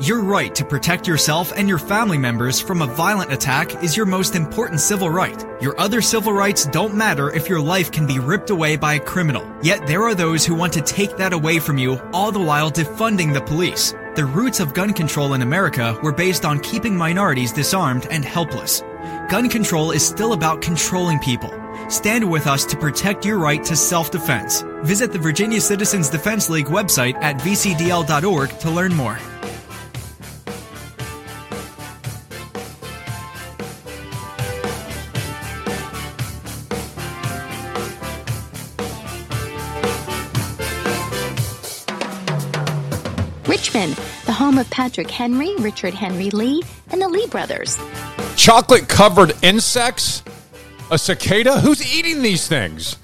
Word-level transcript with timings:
Your 0.00 0.22
right 0.22 0.54
to 0.54 0.64
protect 0.64 1.08
yourself 1.08 1.52
and 1.56 1.68
your 1.68 1.80
family 1.80 2.18
members 2.18 2.60
from 2.60 2.82
a 2.82 2.86
violent 2.86 3.32
attack 3.32 3.82
is 3.82 3.96
your 3.96 4.06
most 4.06 4.36
important 4.36 4.80
civil 4.80 5.10
right. 5.10 5.44
Your 5.60 5.78
other 5.80 6.00
civil 6.00 6.32
rights 6.32 6.66
don't 6.66 6.94
matter 6.94 7.34
if 7.34 7.48
your 7.48 7.60
life 7.60 7.90
can 7.90 8.06
be 8.06 8.20
ripped 8.20 8.50
away 8.50 8.76
by 8.76 8.94
a 8.94 9.00
criminal. 9.00 9.44
Yet 9.60 9.88
there 9.88 10.04
are 10.04 10.14
those 10.14 10.46
who 10.46 10.54
want 10.54 10.72
to 10.74 10.82
take 10.82 11.16
that 11.16 11.32
away 11.32 11.58
from 11.58 11.78
you, 11.78 11.98
all 12.12 12.30
the 12.30 12.38
while 12.38 12.70
defunding 12.70 13.34
the 13.34 13.40
police. 13.40 13.92
The 14.14 14.24
roots 14.24 14.60
of 14.60 14.72
gun 14.72 14.92
control 14.92 15.34
in 15.34 15.42
America 15.42 15.98
were 16.00 16.12
based 16.12 16.44
on 16.44 16.60
keeping 16.60 16.96
minorities 16.96 17.52
disarmed 17.52 18.06
and 18.08 18.24
helpless. 18.24 18.82
Gun 19.28 19.48
control 19.48 19.90
is 19.90 20.06
still 20.06 20.32
about 20.32 20.62
controlling 20.62 21.18
people. 21.18 21.52
Stand 21.88 22.30
with 22.30 22.46
us 22.46 22.64
to 22.66 22.76
protect 22.76 23.24
your 23.24 23.38
right 23.38 23.64
to 23.64 23.74
self-defense. 23.74 24.62
Visit 24.84 25.10
the 25.10 25.18
Virginia 25.18 25.60
Citizens 25.60 26.08
Defense 26.08 26.48
League 26.48 26.66
website 26.66 27.16
at 27.16 27.38
vcdl.org 27.38 28.58
to 28.60 28.70
learn 28.70 28.94
more. 28.94 29.18
The 43.78 44.32
home 44.32 44.58
of 44.58 44.68
Patrick 44.70 45.08
Henry, 45.08 45.54
Richard 45.58 45.94
Henry 45.94 46.30
Lee, 46.30 46.64
and 46.90 47.00
the 47.00 47.08
Lee 47.08 47.28
brothers. 47.28 47.78
Chocolate 48.34 48.88
covered 48.88 49.34
insects? 49.44 50.24
A 50.90 50.98
cicada? 50.98 51.60
Who's 51.60 51.94
eating 51.94 52.20
these 52.20 52.48
things? 52.48 52.96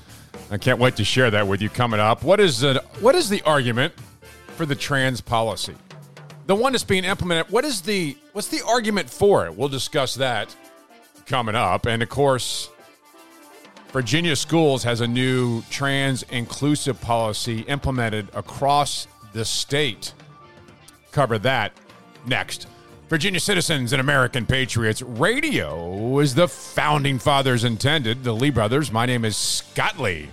I 0.50 0.58
can't 0.58 0.80
wait 0.80 0.96
to 0.96 1.04
share 1.04 1.30
that 1.30 1.46
with 1.46 1.62
you 1.62 1.68
coming 1.68 2.00
up. 2.00 2.24
What 2.24 2.40
is 2.40 2.58
the, 2.58 2.82
what 2.98 3.14
is 3.14 3.28
the 3.28 3.40
argument 3.42 3.94
for 4.56 4.66
the 4.66 4.74
trans 4.74 5.20
policy? 5.20 5.76
The 6.46 6.56
one 6.56 6.72
that's 6.72 6.82
being 6.82 7.04
implemented. 7.04 7.52
What 7.52 7.64
is 7.64 7.80
the 7.80 8.16
what's 8.32 8.48
the 8.48 8.62
argument 8.66 9.08
for 9.08 9.46
it? 9.46 9.56
We'll 9.56 9.68
discuss 9.68 10.16
that 10.16 10.56
coming 11.24 11.54
up. 11.54 11.86
And 11.86 12.02
of 12.02 12.08
course, 12.08 12.68
Virginia 13.92 14.34
Schools 14.34 14.82
has 14.82 15.00
a 15.02 15.06
new 15.06 15.62
trans 15.70 16.24
inclusive 16.24 17.00
policy 17.00 17.60
implemented 17.60 18.28
across 18.34 19.06
the 19.34 19.44
state. 19.44 20.12
Cover 21.14 21.38
that 21.38 21.70
next. 22.26 22.66
Virginia 23.08 23.38
citizens 23.38 23.92
and 23.92 24.00
American 24.00 24.44
patriots, 24.44 25.00
radio 25.00 26.18
is 26.18 26.34
the 26.34 26.48
founding 26.48 27.20
fathers 27.20 27.62
intended, 27.62 28.24
the 28.24 28.32
Lee 28.32 28.50
brothers. 28.50 28.90
My 28.90 29.06
name 29.06 29.24
is 29.24 29.36
Scott 29.36 30.00
Lee. 30.00 30.28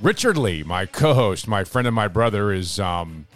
Richard 0.00 0.38
Lee, 0.38 0.62
my 0.62 0.86
co-host, 0.86 1.48
my 1.48 1.64
friend 1.64 1.88
and 1.88 1.94
my 1.94 2.06
brother, 2.06 2.52
is 2.52 2.78
um, 2.78 3.26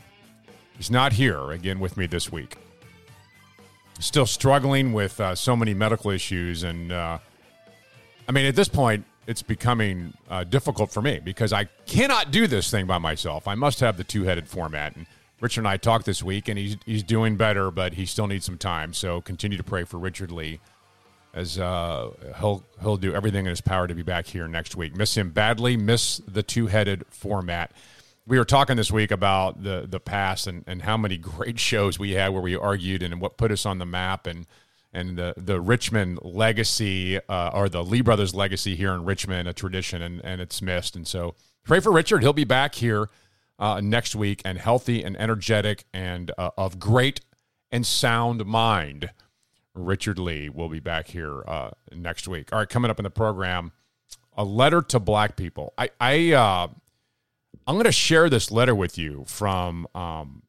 he's 0.76 0.92
not 0.92 1.14
here 1.14 1.50
again 1.50 1.80
with 1.80 1.96
me 1.96 2.06
this 2.06 2.30
week. 2.30 2.56
Still 3.98 4.26
struggling 4.26 4.92
with 4.92 5.20
uh, 5.20 5.34
so 5.34 5.56
many 5.56 5.74
medical 5.74 6.12
issues, 6.12 6.62
and 6.62 6.92
uh, 6.92 7.18
I 8.28 8.32
mean, 8.32 8.46
at 8.46 8.54
this 8.54 8.68
point, 8.68 9.04
it's 9.30 9.42
becoming 9.42 10.12
uh, 10.28 10.42
difficult 10.42 10.90
for 10.90 11.00
me 11.00 11.20
because 11.22 11.52
I 11.52 11.66
cannot 11.86 12.32
do 12.32 12.48
this 12.48 12.68
thing 12.68 12.88
by 12.88 12.98
myself. 12.98 13.46
I 13.46 13.54
must 13.54 13.78
have 13.78 13.96
the 13.96 14.02
two-headed 14.02 14.48
format. 14.48 14.96
And 14.96 15.06
Richard 15.40 15.60
and 15.60 15.68
I 15.68 15.76
talked 15.76 16.04
this 16.04 16.20
week, 16.20 16.48
and 16.48 16.58
he's 16.58 16.76
he's 16.84 17.04
doing 17.04 17.36
better, 17.36 17.70
but 17.70 17.94
he 17.94 18.06
still 18.06 18.26
needs 18.26 18.44
some 18.44 18.58
time. 18.58 18.92
So 18.92 19.20
continue 19.20 19.56
to 19.56 19.62
pray 19.62 19.84
for 19.84 19.98
Richard 19.98 20.32
Lee 20.32 20.58
as 21.32 21.60
uh, 21.60 22.10
he'll 22.40 22.64
he'll 22.80 22.96
do 22.96 23.14
everything 23.14 23.46
in 23.46 23.50
his 23.50 23.60
power 23.60 23.86
to 23.86 23.94
be 23.94 24.02
back 24.02 24.26
here 24.26 24.48
next 24.48 24.74
week. 24.74 24.96
Miss 24.96 25.16
him 25.16 25.30
badly. 25.30 25.76
Miss 25.76 26.20
the 26.26 26.42
two-headed 26.42 27.04
format. 27.10 27.70
We 28.26 28.36
were 28.36 28.44
talking 28.44 28.76
this 28.76 28.90
week 28.90 29.12
about 29.12 29.62
the 29.62 29.86
the 29.88 30.00
past 30.00 30.48
and, 30.48 30.64
and 30.66 30.82
how 30.82 30.96
many 30.96 31.16
great 31.16 31.60
shows 31.70 32.00
we 32.00 32.12
had 32.12 32.30
where 32.30 32.42
we 32.42 32.56
argued 32.56 33.04
and 33.04 33.20
what 33.20 33.36
put 33.36 33.52
us 33.52 33.64
on 33.64 33.78
the 33.78 33.86
map 33.86 34.26
and 34.26 34.44
and 34.92 35.16
the 35.16 35.34
the 35.36 35.60
Richmond 35.60 36.18
legacy 36.22 37.18
uh, 37.28 37.50
or 37.52 37.68
the 37.68 37.84
Lee 37.84 38.00
brothers 38.00 38.34
legacy 38.34 38.76
here 38.76 38.92
in 38.92 39.04
Richmond, 39.04 39.48
a 39.48 39.52
tradition, 39.52 40.02
and 40.02 40.20
and 40.24 40.40
it's 40.40 40.60
missed. 40.60 40.96
And 40.96 41.06
so 41.06 41.34
pray 41.64 41.80
for 41.80 41.92
Richard. 41.92 42.22
He'll 42.22 42.32
be 42.32 42.44
back 42.44 42.74
here 42.76 43.08
uh, 43.58 43.80
next 43.80 44.14
week 44.14 44.42
and 44.44 44.58
healthy 44.58 45.04
and 45.04 45.16
energetic 45.20 45.84
and 45.92 46.32
uh, 46.38 46.50
of 46.56 46.78
great 46.78 47.20
and 47.70 47.86
sound 47.86 48.44
mind. 48.46 49.10
Richard 49.74 50.18
Lee 50.18 50.48
will 50.48 50.68
be 50.68 50.80
back 50.80 51.08
here 51.08 51.44
uh, 51.46 51.70
next 51.92 52.26
week. 52.26 52.52
All 52.52 52.58
right, 52.58 52.68
coming 52.68 52.90
up 52.90 52.98
in 52.98 53.04
the 53.04 53.10
program, 53.10 53.72
a 54.36 54.44
letter 54.44 54.82
to 54.82 54.98
black 54.98 55.36
people. 55.36 55.72
I, 55.78 55.90
I 56.00 56.32
uh, 56.32 56.68
I'm 57.66 57.74
going 57.74 57.84
to 57.84 57.92
share 57.92 58.28
this 58.28 58.50
letter 58.50 58.74
with 58.74 58.98
you 58.98 59.24
from 59.26 59.86
um, 59.94 60.42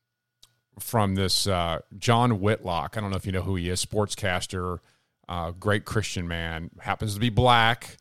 from 0.79 1.15
this 1.15 1.47
uh, 1.47 1.79
John 1.97 2.39
Whitlock. 2.39 2.97
I 2.97 3.01
don't 3.01 3.11
know 3.11 3.17
if 3.17 3.25
you 3.25 3.31
know 3.31 3.41
who 3.41 3.55
he 3.55 3.69
is, 3.69 3.83
sportscaster, 3.83 4.79
uh, 5.27 5.51
great 5.51 5.85
Christian 5.85 6.27
man, 6.27 6.69
happens 6.79 7.13
to 7.13 7.19
be 7.19 7.29
black. 7.29 7.97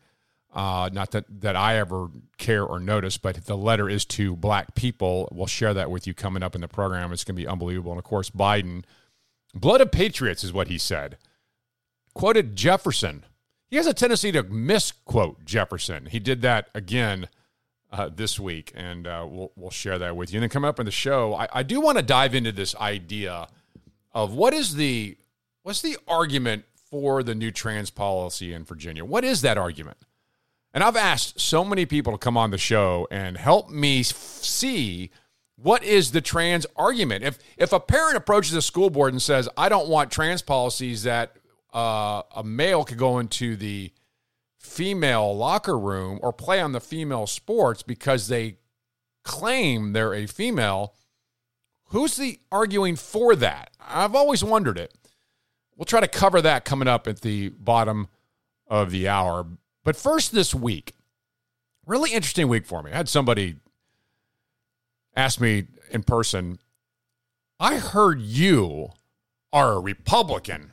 Uh, 0.53 0.91
not 0.92 1.12
that, 1.12 1.25
that 1.42 1.54
I 1.54 1.76
ever 1.76 2.08
care 2.36 2.64
or 2.64 2.81
notice, 2.81 3.19
but 3.19 3.44
the 3.44 3.56
letter 3.56 3.88
is 3.88 4.04
to 4.06 4.34
black 4.34 4.75
people. 4.75 5.28
We'll 5.31 5.47
share 5.47 5.75
that 5.75 5.91
with 5.91 6.06
you 6.06 6.14
coming 6.14 6.42
up 6.42 6.56
in 6.56 6.60
the 6.60 6.69
program. 6.69 7.12
It's 7.12 7.22
going 7.22 7.36
to 7.36 7.42
be 7.42 7.47
unbelievable. 7.47 7.92
And 7.92 7.98
of 7.98 8.04
course, 8.04 8.31
Biden, 8.31 8.82
blood 9.54 9.81
of 9.81 9.92
patriots 9.92 10.42
is 10.42 10.52
what 10.52 10.66
he 10.66 10.76
said. 10.76 11.19
Quoted 12.14 12.56
Jefferson. 12.56 13.25
He 13.69 13.76
has 13.76 13.87
a 13.87 13.94
tendency 13.94 14.32
to 14.32 14.42
misquote 14.42 15.44
Jefferson. 15.44 16.06
He 16.06 16.19
did 16.19 16.42
that 16.42 16.69
again 16.75 17.28
uh, 17.93 18.09
this 18.15 18.39
week, 18.39 18.73
and 18.75 19.06
uh, 19.06 19.27
we'll, 19.28 19.53
we'll 19.56 19.71
share 19.71 19.99
that 19.99 20.17
with 20.17 20.33
you. 20.33 20.39
And 20.39 20.43
then 20.43 20.51
coming 20.51 20.69
up 20.69 20.78
in 20.78 20.87
the 20.87 20.93
show, 20.93 21.34
I, 21.34 21.49
I 21.53 21.62
do 21.62 21.81
want 21.81 21.99
to 21.99 22.03
dive 22.03 22.34
into 22.34 22.53
this 22.53 22.75
idea 22.77 23.49
of 24.12 24.34
what 24.34 24.55
is 24.55 24.75
the 24.75 25.17
what's 25.62 25.83
the 25.83 25.97
argument 26.09 26.65
for 26.75 27.23
the 27.23 27.34
new 27.34 27.50
trans 27.50 27.91
policy 27.91 28.53
in 28.53 28.65
Virginia? 28.65 29.05
What 29.05 29.25
is 29.25 29.43
that 29.43 29.59
argument? 29.59 29.99
And 30.73 30.84
I've 30.84 30.97
asked 30.97 31.41
so 31.41 31.65
many 31.65 31.84
people 31.84 32.12
to 32.12 32.19
come 32.19 32.37
on 32.37 32.50
the 32.50 32.59
show 32.59 33.09
and 33.11 33.37
help 33.37 33.71
me 33.71 34.03
see 34.05 35.11
what 35.56 35.83
is 35.83 36.12
the 36.12 36.21
trans 36.21 36.67
argument. 36.77 37.25
If 37.25 37.39
if 37.56 37.73
a 37.73 37.81
parent 37.81 38.17
approaches 38.17 38.55
a 38.55 38.62
school 38.62 38.91
board 38.91 39.12
and 39.12 39.21
says, 39.21 39.49
"I 39.56 39.69
don't 39.69 39.89
want 39.89 40.11
trans 40.11 40.43
policies 40.43 41.03
that 41.03 41.37
uh, 41.75 42.23
a 42.34 42.43
male 42.45 42.84
could 42.84 42.99
go 42.99 43.19
into 43.19 43.56
the 43.56 43.93
female 44.60 45.34
locker 45.37 45.78
room 45.78 46.21
or 46.22 46.32
play 46.32 46.60
on 46.60 46.72
the 46.72 46.81
female 46.81 47.26
sports 47.26 47.82
because 47.82 48.28
they 48.28 48.59
claim 49.25 49.93
they're 49.93 50.15
a 50.15 50.26
female," 50.26 50.94
who's 51.87 52.16
the 52.16 52.41
arguing 52.53 52.94
for 52.94 53.34
that? 53.34 53.70
I've 53.81 54.15
always 54.15 54.44
wondered 54.44 54.78
it. 54.78 54.94
We'll 55.76 55.87
try 55.87 56.00
to 56.00 56.09
cover 56.09 56.43
that 56.43 56.65
coming 56.65 56.88
up 56.88 57.09
at 57.09 57.22
the 57.22 57.49
bottom 57.49 58.09
of 58.66 58.91
the 58.91 59.09
hour. 59.09 59.47
But 59.82 59.97
first, 59.97 60.31
this 60.32 60.54
week, 60.54 60.93
really 61.87 62.12
interesting 62.12 62.49
week 62.49 62.66
for 62.66 62.82
me. 62.82 62.93
I 62.93 62.99
had 62.99 63.09
somebody 63.09 63.56
ask 65.16 65.41
me 65.41 65.69
in 65.91 66.03
person, 66.03 66.59
I 67.59 67.78
heard 67.78 68.20
you 68.20 68.91
are 69.53 69.72
a 69.72 69.81
Republican. 69.81 70.72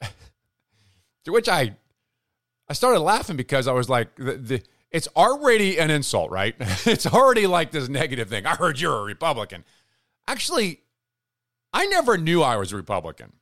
to 1.24 1.32
which 1.32 1.48
I 1.48 1.76
I 2.72 2.74
started 2.74 3.00
laughing 3.00 3.36
because 3.36 3.68
I 3.68 3.72
was 3.72 3.90
like, 3.90 4.16
the, 4.16 4.32
the, 4.32 4.62
it's 4.90 5.06
already 5.14 5.76
an 5.76 5.90
insult, 5.90 6.30
right? 6.30 6.54
it's 6.86 7.04
already 7.04 7.46
like 7.46 7.70
this 7.70 7.86
negative 7.90 8.30
thing. 8.30 8.46
I 8.46 8.56
heard 8.56 8.80
you're 8.80 8.96
a 8.96 9.02
Republican. 9.02 9.64
Actually, 10.26 10.80
I 11.74 11.84
never 11.84 12.16
knew 12.16 12.40
I 12.40 12.56
was 12.56 12.72
a 12.72 12.76
Republican. 12.76 13.34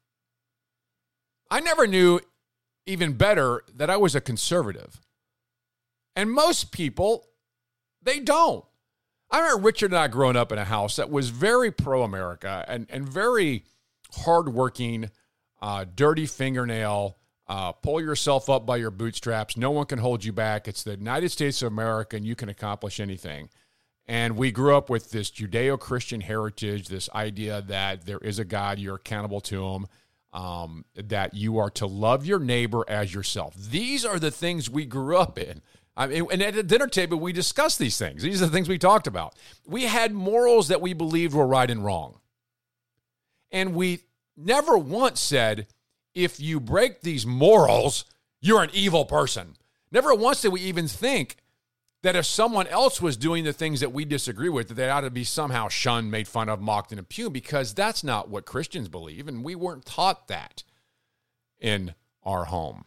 I 1.48 1.60
never 1.60 1.86
knew 1.86 2.18
even 2.86 3.12
better 3.12 3.62
that 3.76 3.88
I 3.88 3.98
was 3.98 4.16
a 4.16 4.20
conservative. 4.20 5.00
And 6.16 6.32
most 6.32 6.72
people, 6.72 7.28
they 8.02 8.18
don't. 8.18 8.64
I 9.30 9.38
remember 9.38 9.62
Richard 9.62 9.92
and 9.92 9.98
I 10.00 10.08
growing 10.08 10.34
up 10.34 10.50
in 10.50 10.58
a 10.58 10.64
house 10.64 10.96
that 10.96 11.08
was 11.08 11.28
very 11.28 11.70
pro 11.70 12.02
America 12.02 12.64
and, 12.66 12.88
and 12.90 13.08
very 13.08 13.62
hardworking, 14.12 15.08
uh, 15.62 15.84
dirty 15.94 16.26
fingernail, 16.26 17.16
uh, 17.50 17.72
pull 17.72 18.00
yourself 18.00 18.48
up 18.48 18.64
by 18.64 18.76
your 18.76 18.92
bootstraps. 18.92 19.56
No 19.56 19.72
one 19.72 19.84
can 19.86 19.98
hold 19.98 20.24
you 20.24 20.32
back. 20.32 20.68
It's 20.68 20.84
the 20.84 20.92
United 20.92 21.30
States 21.30 21.62
of 21.62 21.72
America 21.72 22.16
and 22.16 22.24
you 22.24 22.36
can 22.36 22.48
accomplish 22.48 23.00
anything. 23.00 23.48
And 24.06 24.36
we 24.36 24.52
grew 24.52 24.76
up 24.76 24.88
with 24.88 25.10
this 25.10 25.32
Judeo 25.32 25.76
Christian 25.78 26.20
heritage, 26.20 26.86
this 26.86 27.10
idea 27.12 27.60
that 27.62 28.06
there 28.06 28.18
is 28.18 28.38
a 28.38 28.44
God, 28.44 28.78
you're 28.78 28.94
accountable 28.94 29.40
to 29.42 29.64
him 29.66 29.86
um, 30.32 30.84
that 30.94 31.34
you 31.34 31.58
are 31.58 31.70
to 31.70 31.88
love 31.88 32.24
your 32.24 32.38
neighbor 32.38 32.84
as 32.86 33.12
yourself. 33.12 33.56
These 33.56 34.04
are 34.04 34.20
the 34.20 34.30
things 34.30 34.70
we 34.70 34.86
grew 34.86 35.16
up 35.16 35.36
in. 35.36 35.60
I 35.96 36.06
mean, 36.06 36.28
and 36.30 36.42
at 36.42 36.54
the 36.54 36.62
dinner 36.62 36.86
table, 36.86 37.18
we 37.18 37.32
discussed 37.32 37.80
these 37.80 37.98
things. 37.98 38.22
These 38.22 38.40
are 38.40 38.46
the 38.46 38.52
things 38.52 38.68
we 38.68 38.78
talked 38.78 39.08
about. 39.08 39.34
We 39.66 39.86
had 39.86 40.12
morals 40.12 40.68
that 40.68 40.80
we 40.80 40.92
believed 40.92 41.34
were 41.34 41.48
right 41.48 41.68
and 41.68 41.84
wrong. 41.84 42.20
And 43.50 43.74
we 43.74 44.02
never 44.36 44.78
once 44.78 45.18
said, 45.18 45.66
if 46.14 46.40
you 46.40 46.60
break 46.60 47.00
these 47.02 47.26
morals, 47.26 48.04
you're 48.40 48.62
an 48.62 48.70
evil 48.72 49.04
person. 49.04 49.56
Never 49.92 50.14
once 50.14 50.42
did 50.42 50.52
we 50.52 50.60
even 50.62 50.88
think 50.88 51.36
that 52.02 52.16
if 52.16 52.24
someone 52.24 52.66
else 52.68 53.02
was 53.02 53.16
doing 53.16 53.44
the 53.44 53.52
things 53.52 53.80
that 53.80 53.92
we 53.92 54.04
disagree 54.04 54.48
with, 54.48 54.68
that 54.68 54.74
they 54.74 54.88
ought 54.88 55.02
to 55.02 55.10
be 55.10 55.24
somehow 55.24 55.68
shunned, 55.68 56.10
made 56.10 56.26
fun 56.26 56.48
of, 56.48 56.60
mocked, 56.60 56.92
and 56.92 56.98
impugned, 56.98 57.34
because 57.34 57.74
that's 57.74 58.02
not 58.02 58.30
what 58.30 58.46
Christians 58.46 58.88
believe. 58.88 59.28
And 59.28 59.44
we 59.44 59.54
weren't 59.54 59.84
taught 59.84 60.28
that 60.28 60.62
in 61.58 61.94
our 62.22 62.46
home. 62.46 62.84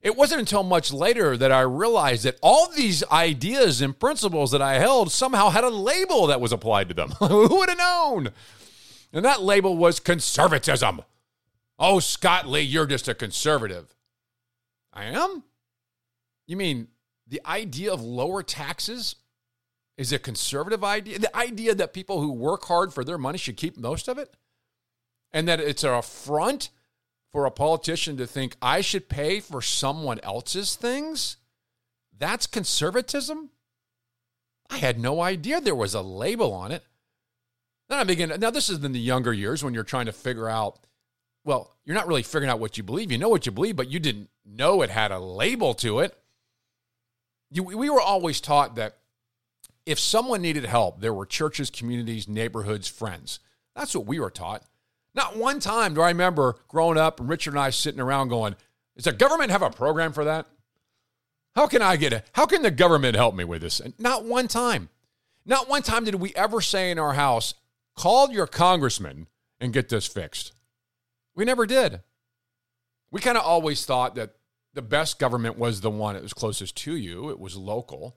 It 0.00 0.16
wasn't 0.16 0.40
until 0.40 0.64
much 0.64 0.92
later 0.92 1.36
that 1.36 1.52
I 1.52 1.60
realized 1.60 2.24
that 2.24 2.38
all 2.42 2.68
these 2.68 3.02
ideas 3.10 3.80
and 3.80 3.98
principles 3.98 4.50
that 4.50 4.60
I 4.60 4.74
held 4.78 5.10
somehow 5.10 5.48
had 5.48 5.64
a 5.64 5.70
label 5.70 6.26
that 6.26 6.40
was 6.40 6.52
applied 6.52 6.88
to 6.88 6.94
them. 6.94 7.10
Who 7.20 7.56
would 7.56 7.70
have 7.70 7.78
known? 7.78 8.28
And 9.12 9.24
that 9.24 9.42
label 9.42 9.76
was 9.76 10.00
conservatism. 10.00 11.02
Oh, 11.78 11.98
Scott 12.00 12.46
Lee, 12.48 12.60
you're 12.60 12.86
just 12.86 13.08
a 13.08 13.14
conservative. 13.14 13.94
I 14.92 15.04
am? 15.04 15.42
You 16.46 16.56
mean 16.56 16.88
the 17.26 17.40
idea 17.44 17.92
of 17.92 18.02
lower 18.02 18.42
taxes 18.42 19.16
is 19.96 20.12
a 20.12 20.18
conservative 20.18 20.84
idea? 20.84 21.18
The 21.18 21.36
idea 21.36 21.74
that 21.74 21.92
people 21.92 22.20
who 22.20 22.32
work 22.32 22.64
hard 22.64 22.92
for 22.92 23.04
their 23.04 23.18
money 23.18 23.38
should 23.38 23.56
keep 23.56 23.76
most 23.76 24.08
of 24.08 24.18
it? 24.18 24.36
And 25.32 25.48
that 25.48 25.60
it's 25.60 25.84
an 25.84 25.94
affront 25.94 26.70
for 27.32 27.44
a 27.44 27.50
politician 27.50 28.16
to 28.18 28.26
think 28.26 28.56
I 28.62 28.80
should 28.80 29.08
pay 29.08 29.40
for 29.40 29.60
someone 29.60 30.20
else's 30.22 30.76
things? 30.76 31.38
That's 32.16 32.46
conservatism? 32.46 33.50
I 34.70 34.78
had 34.78 34.98
no 34.98 35.20
idea 35.20 35.60
there 35.60 35.74
was 35.74 35.94
a 35.94 36.02
label 36.02 36.52
on 36.52 36.70
it. 36.70 36.84
Then 37.88 37.98
I 37.98 38.04
begin. 38.04 38.32
Now, 38.38 38.50
this 38.50 38.70
is 38.70 38.82
in 38.82 38.92
the 38.92 39.00
younger 39.00 39.32
years 39.32 39.62
when 39.62 39.74
you're 39.74 39.82
trying 39.82 40.06
to 40.06 40.12
figure 40.12 40.48
out. 40.48 40.78
Well, 41.44 41.74
you're 41.84 41.94
not 41.94 42.08
really 42.08 42.22
figuring 42.22 42.50
out 42.50 42.60
what 42.60 42.76
you 42.76 42.82
believe. 42.82 43.12
You 43.12 43.18
know 43.18 43.28
what 43.28 43.46
you 43.46 43.52
believe, 43.52 43.76
but 43.76 43.90
you 43.90 44.00
didn't 44.00 44.30
know 44.44 44.82
it 44.82 44.90
had 44.90 45.12
a 45.12 45.18
label 45.18 45.74
to 45.74 46.00
it. 46.00 46.16
You, 47.50 47.62
we 47.62 47.90
were 47.90 48.00
always 48.00 48.40
taught 48.40 48.76
that 48.76 48.96
if 49.86 49.98
someone 49.98 50.42
needed 50.42 50.64
help, 50.64 51.00
there 51.00 51.12
were 51.12 51.26
churches, 51.26 51.70
communities, 51.70 52.26
neighborhoods, 52.26 52.88
friends. 52.88 53.38
That's 53.76 53.94
what 53.94 54.06
we 54.06 54.18
were 54.18 54.30
taught. 54.30 54.62
Not 55.14 55.36
one 55.36 55.60
time 55.60 55.94
do 55.94 56.00
I 56.00 56.08
remember 56.08 56.56
growing 56.68 56.98
up 56.98 57.20
and 57.20 57.28
Richard 57.28 57.52
and 57.52 57.60
I 57.60 57.70
sitting 57.70 58.00
around 58.00 58.28
going, 58.28 58.56
Does 58.96 59.04
the 59.04 59.12
government 59.12 59.50
have 59.50 59.62
a 59.62 59.70
program 59.70 60.12
for 60.12 60.24
that? 60.24 60.46
How 61.54 61.66
can 61.68 61.82
I 61.82 61.96
get 61.96 62.12
it? 62.12 62.26
How 62.32 62.46
can 62.46 62.62
the 62.62 62.70
government 62.70 63.14
help 63.14 63.34
me 63.34 63.44
with 63.44 63.62
this? 63.62 63.78
And 63.78 63.94
not 63.98 64.24
one 64.24 64.48
time. 64.48 64.88
Not 65.46 65.68
one 65.68 65.82
time 65.82 66.04
did 66.04 66.16
we 66.16 66.34
ever 66.34 66.60
say 66.60 66.90
in 66.90 66.98
our 66.98 67.12
house, 67.12 67.54
Call 67.96 68.32
your 68.32 68.48
congressman 68.48 69.28
and 69.60 69.72
get 69.72 69.88
this 69.88 70.06
fixed. 70.06 70.52
We 71.34 71.44
never 71.44 71.66
did. 71.66 72.00
We 73.10 73.20
kind 73.20 73.38
of 73.38 73.44
always 73.44 73.84
thought 73.84 74.14
that 74.16 74.34
the 74.74 74.82
best 74.82 75.18
government 75.18 75.56
was 75.56 75.80
the 75.80 75.90
one 75.90 76.14
that 76.14 76.22
was 76.22 76.32
closest 76.32 76.76
to 76.78 76.96
you, 76.96 77.30
it 77.30 77.38
was 77.38 77.56
local. 77.56 78.16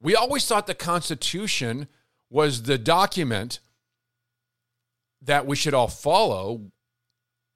We 0.00 0.14
always 0.14 0.46
thought 0.46 0.66
the 0.66 0.74
Constitution 0.74 1.88
was 2.30 2.62
the 2.62 2.78
document 2.78 3.58
that 5.22 5.46
we 5.46 5.56
should 5.56 5.74
all 5.74 5.88
follow. 5.88 6.70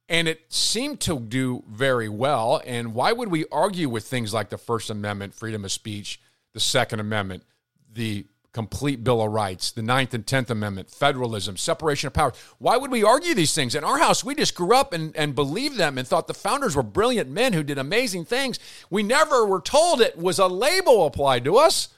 And 0.09 0.27
it 0.27 0.53
seemed 0.53 1.01
to 1.03 1.19
do 1.21 1.63
very 1.69 2.09
well. 2.09 2.61
And 2.67 2.95
why 2.95 3.13
would 3.13 3.31
we 3.31 3.45
argue 3.53 3.89
with 3.89 4.05
things 4.05 4.35
like 4.35 4.51
the 4.51 4.59
First 4.59 4.91
Amendment, 4.91 5.35
freedom 5.35 5.65
of 5.65 5.73
speech, 5.73 6.21
the 6.53 6.61
Second 6.61 7.01
Amendment, 7.01 7.45
the 7.91 8.27
complete 8.53 9.03
Bill 9.03 9.23
of 9.23 9.33
Rights, 9.33 9.71
the 9.71 9.83
Ninth 9.83 10.15
and 10.15 10.27
Tenth 10.27 10.51
Amendment, 10.51 10.91
federalism, 10.91 11.57
separation 11.57 12.07
of 12.07 12.13
powers? 12.13 12.35
Why 12.59 12.77
would 12.77 12.91
we 12.91 13.03
argue 13.03 13.35
these 13.35 13.55
things? 13.55 13.75
In 13.75 13.85
our 13.85 13.99
house, 13.99 14.23
we 14.23 14.35
just 14.35 14.55
grew 14.55 14.75
up 14.75 14.93
and, 14.93 15.17
and 15.17 15.35
believed 15.35 15.77
them 15.77 15.99
and 15.99 16.07
thought 16.07 16.27
the 16.27 16.35
founders 16.35 16.77
were 16.77 16.83
brilliant 16.83 17.31
men 17.31 17.53
who 17.53 17.63
did 17.63 17.79
amazing 17.79 18.25
things. 18.25 18.59
We 18.91 19.03
never 19.03 19.47
were 19.47 19.61
told 19.61 20.01
it 20.01 20.19
was 20.19 20.39
a 20.39 20.47
label 20.47 21.07
applied 21.07 21.45
to 21.45 21.57
us. 21.57 21.89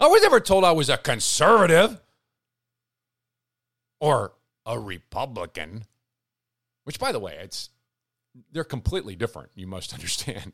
I 0.00 0.08
was 0.08 0.22
never 0.22 0.40
told 0.40 0.64
I 0.64 0.72
was 0.72 0.88
a 0.88 0.96
conservative 0.96 2.00
or 4.00 4.32
a 4.66 4.78
Republican, 4.78 5.84
which, 6.84 6.98
by 6.98 7.12
the 7.12 7.20
way, 7.20 7.38
it's 7.40 7.70
they're 8.50 8.64
completely 8.64 9.14
different. 9.14 9.50
You 9.54 9.66
must 9.66 9.92
understand. 9.94 10.52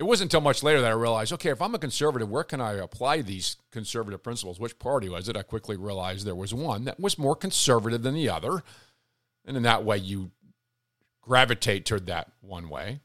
It 0.00 0.04
wasn't 0.04 0.32
until 0.32 0.40
much 0.40 0.62
later 0.62 0.80
that 0.80 0.90
I 0.90 0.94
realized, 0.94 1.32
okay, 1.34 1.50
if 1.50 1.60
I'm 1.60 1.74
a 1.74 1.78
conservative, 1.78 2.30
where 2.30 2.42
can 2.42 2.60
I 2.60 2.72
apply 2.72 3.20
these 3.20 3.58
conservative 3.70 4.22
principles? 4.22 4.58
Which 4.58 4.78
party 4.78 5.08
was 5.08 5.28
it? 5.28 5.36
I 5.36 5.42
quickly 5.42 5.76
realized 5.76 6.26
there 6.26 6.34
was 6.34 6.54
one 6.54 6.86
that 6.86 6.98
was 6.98 7.18
more 7.18 7.36
conservative 7.36 8.02
than 8.02 8.14
the 8.14 8.30
other. 8.30 8.62
And 9.44 9.58
in 9.58 9.62
that 9.64 9.84
way, 9.84 9.98
you 9.98 10.30
gravitate 11.20 11.84
toward 11.84 12.06
that 12.06 12.32
one 12.40 12.70
way. 12.70 13.00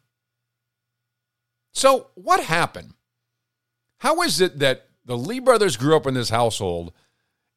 So, 1.73 2.07
what 2.15 2.39
happened? 2.39 2.93
How 3.97 4.21
is 4.21 4.39
it 4.39 4.59
that 4.59 4.87
the 5.03 5.17
Lee 5.17 5.39
brothers 5.39 5.77
grew 5.77 5.95
up 5.95 6.07
in 6.07 6.13
this 6.13 6.29
household 6.29 6.93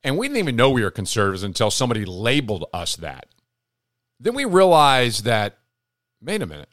and 0.04 0.16
we 0.16 0.28
didn't 0.28 0.38
even 0.38 0.56
know 0.56 0.70
we 0.70 0.82
were 0.82 0.90
conservatives 0.90 1.42
until 1.42 1.70
somebody 1.70 2.04
labeled 2.04 2.64
us 2.72 2.96
that. 2.96 3.26
Then 4.20 4.34
we 4.34 4.44
realized 4.44 5.24
that, 5.24 5.58
wait 6.22 6.42
a 6.42 6.46
minute, 6.46 6.68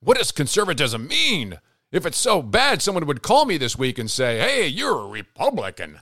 what 0.00 0.18
does 0.18 0.32
conservatism 0.32 1.06
mean? 1.06 1.58
If 1.90 2.04
it's 2.04 2.18
so 2.18 2.42
bad, 2.42 2.82
someone 2.82 3.06
would 3.06 3.22
call 3.22 3.44
me 3.46 3.56
this 3.56 3.78
week 3.78 3.98
and 3.98 4.10
say, 4.10 4.38
hey, 4.38 4.66
you're 4.66 5.04
a 5.04 5.08
Republican. 5.08 6.00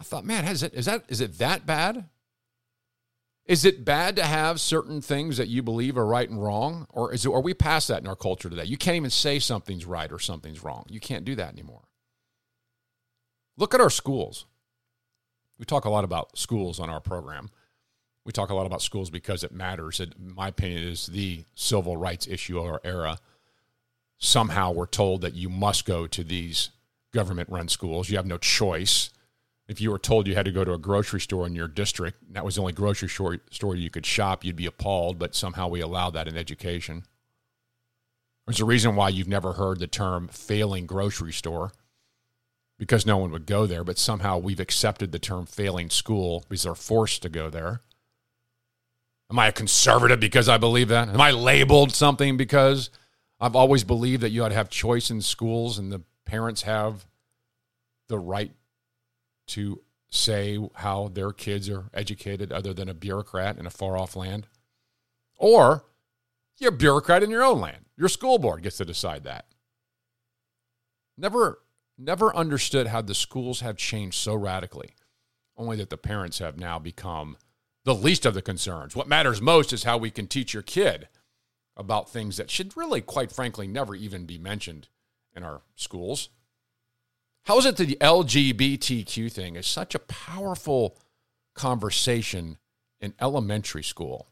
I 0.00 0.04
thought, 0.04 0.24
man, 0.24 0.46
is 0.46 0.62
it, 0.62 0.74
is, 0.74 0.86
that, 0.86 1.04
is 1.08 1.20
it 1.20 1.38
that 1.38 1.66
bad? 1.66 2.08
Is 3.44 3.64
it 3.64 3.84
bad 3.84 4.16
to 4.16 4.24
have 4.24 4.60
certain 4.60 5.00
things 5.00 5.36
that 5.36 5.48
you 5.48 5.62
believe 5.62 5.98
are 5.98 6.06
right 6.06 6.28
and 6.28 6.42
wrong? 6.42 6.86
Or 6.90 7.12
is 7.12 7.26
it, 7.26 7.32
are 7.32 7.40
we 7.40 7.54
past 7.54 7.88
that 7.88 8.00
in 8.00 8.06
our 8.06 8.16
culture 8.16 8.48
today? 8.48 8.64
You 8.64 8.76
can't 8.76 8.96
even 8.96 9.10
say 9.10 9.38
something's 9.38 9.84
right 9.84 10.10
or 10.10 10.18
something's 10.18 10.64
wrong. 10.64 10.86
You 10.88 11.00
can't 11.00 11.24
do 11.24 11.34
that 11.34 11.52
anymore. 11.52 11.82
Look 13.56 13.74
at 13.74 13.80
our 13.80 13.90
schools. 13.90 14.46
We 15.58 15.66
talk 15.66 15.84
a 15.84 15.90
lot 15.90 16.04
about 16.04 16.38
schools 16.38 16.80
on 16.80 16.88
our 16.88 17.00
program. 17.00 17.50
We 18.24 18.32
talk 18.32 18.50
a 18.50 18.54
lot 18.54 18.66
about 18.66 18.82
schools 18.82 19.10
because 19.10 19.44
it 19.44 19.52
matters. 19.52 20.00
It, 20.00 20.14
in 20.18 20.34
my 20.34 20.48
opinion, 20.48 20.84
is 20.84 21.06
the 21.06 21.44
civil 21.54 21.96
rights 21.96 22.26
issue 22.26 22.58
of 22.58 22.66
our 22.66 22.80
era. 22.84 23.18
Somehow 24.24 24.70
we're 24.70 24.86
told 24.86 25.20
that 25.22 25.34
you 25.34 25.48
must 25.48 25.84
go 25.84 26.06
to 26.06 26.22
these 26.22 26.70
government 27.12 27.48
run 27.50 27.68
schools. 27.68 28.08
You 28.08 28.16
have 28.18 28.24
no 28.24 28.38
choice. 28.38 29.10
If 29.66 29.80
you 29.80 29.90
were 29.90 29.98
told 29.98 30.28
you 30.28 30.36
had 30.36 30.44
to 30.44 30.52
go 30.52 30.64
to 30.64 30.74
a 30.74 30.78
grocery 30.78 31.20
store 31.20 31.44
in 31.44 31.56
your 31.56 31.66
district, 31.66 32.22
and 32.28 32.36
that 32.36 32.44
was 32.44 32.54
the 32.54 32.60
only 32.60 32.72
grocery 32.72 33.08
store 33.08 33.74
you 33.74 33.90
could 33.90 34.06
shop, 34.06 34.44
you'd 34.44 34.54
be 34.54 34.66
appalled, 34.66 35.18
but 35.18 35.34
somehow 35.34 35.66
we 35.66 35.80
allow 35.80 36.08
that 36.10 36.28
in 36.28 36.36
education. 36.36 37.02
There's 38.46 38.60
a 38.60 38.64
reason 38.64 38.94
why 38.94 39.08
you've 39.08 39.26
never 39.26 39.54
heard 39.54 39.80
the 39.80 39.88
term 39.88 40.28
failing 40.28 40.86
grocery 40.86 41.32
store 41.32 41.72
because 42.78 43.04
no 43.04 43.16
one 43.16 43.32
would 43.32 43.46
go 43.46 43.66
there, 43.66 43.82
but 43.82 43.98
somehow 43.98 44.38
we've 44.38 44.60
accepted 44.60 45.10
the 45.10 45.18
term 45.18 45.46
failing 45.46 45.90
school 45.90 46.44
because 46.48 46.62
they're 46.62 46.76
forced 46.76 47.22
to 47.22 47.28
go 47.28 47.50
there. 47.50 47.80
Am 49.30 49.38
I 49.40 49.48
a 49.48 49.52
conservative 49.52 50.20
because 50.20 50.48
I 50.48 50.58
believe 50.58 50.88
that? 50.88 51.08
Am 51.08 51.20
I 51.20 51.32
labeled 51.32 51.92
something 51.92 52.36
because 52.36 52.90
I've 53.42 53.56
always 53.56 53.82
believed 53.82 54.22
that 54.22 54.30
you 54.30 54.44
ought 54.44 54.50
to 54.50 54.54
have 54.54 54.70
choice 54.70 55.10
in 55.10 55.20
schools 55.20 55.76
and 55.76 55.90
the 55.90 56.02
parents 56.24 56.62
have 56.62 57.06
the 58.08 58.16
right 58.16 58.52
to 59.48 59.82
say 60.10 60.60
how 60.74 61.08
their 61.08 61.32
kids 61.32 61.68
are 61.68 61.90
educated 61.92 62.52
other 62.52 62.72
than 62.72 62.88
a 62.88 62.94
bureaucrat 62.94 63.58
in 63.58 63.66
a 63.66 63.70
far 63.70 63.98
off 63.98 64.14
land? 64.14 64.46
Or 65.38 65.86
you're 66.58 66.72
a 66.72 66.76
bureaucrat 66.76 67.24
in 67.24 67.30
your 67.30 67.42
own 67.42 67.60
land. 67.60 67.86
Your 67.96 68.08
school 68.08 68.38
board 68.38 68.62
gets 68.62 68.76
to 68.76 68.84
decide 68.84 69.24
that. 69.24 69.46
Never 71.18 71.58
never 71.98 72.34
understood 72.36 72.86
how 72.86 73.02
the 73.02 73.14
schools 73.14 73.58
have 73.58 73.76
changed 73.76 74.18
so 74.18 74.36
radically, 74.36 74.94
only 75.56 75.76
that 75.78 75.90
the 75.90 75.96
parents 75.96 76.38
have 76.38 76.60
now 76.60 76.78
become 76.78 77.36
the 77.84 77.94
least 77.94 78.24
of 78.24 78.34
the 78.34 78.42
concerns. 78.42 78.94
What 78.94 79.08
matters 79.08 79.42
most 79.42 79.72
is 79.72 79.82
how 79.82 79.98
we 79.98 80.12
can 80.12 80.28
teach 80.28 80.54
your 80.54 80.62
kid 80.62 81.08
about 81.76 82.10
things 82.10 82.36
that 82.36 82.50
should 82.50 82.76
really, 82.76 83.00
quite 83.00 83.32
frankly, 83.32 83.66
never 83.66 83.94
even 83.94 84.26
be 84.26 84.38
mentioned 84.38 84.88
in 85.34 85.42
our 85.42 85.62
schools. 85.74 86.28
How 87.44 87.58
is 87.58 87.66
it 87.66 87.76
that 87.76 87.86
the 87.86 87.98
LGBTQ 88.00 89.32
thing 89.32 89.56
is 89.56 89.66
such 89.66 89.94
a 89.94 90.00
powerful 90.00 90.96
conversation 91.54 92.58
in 93.00 93.14
elementary 93.20 93.82
school 93.82 94.28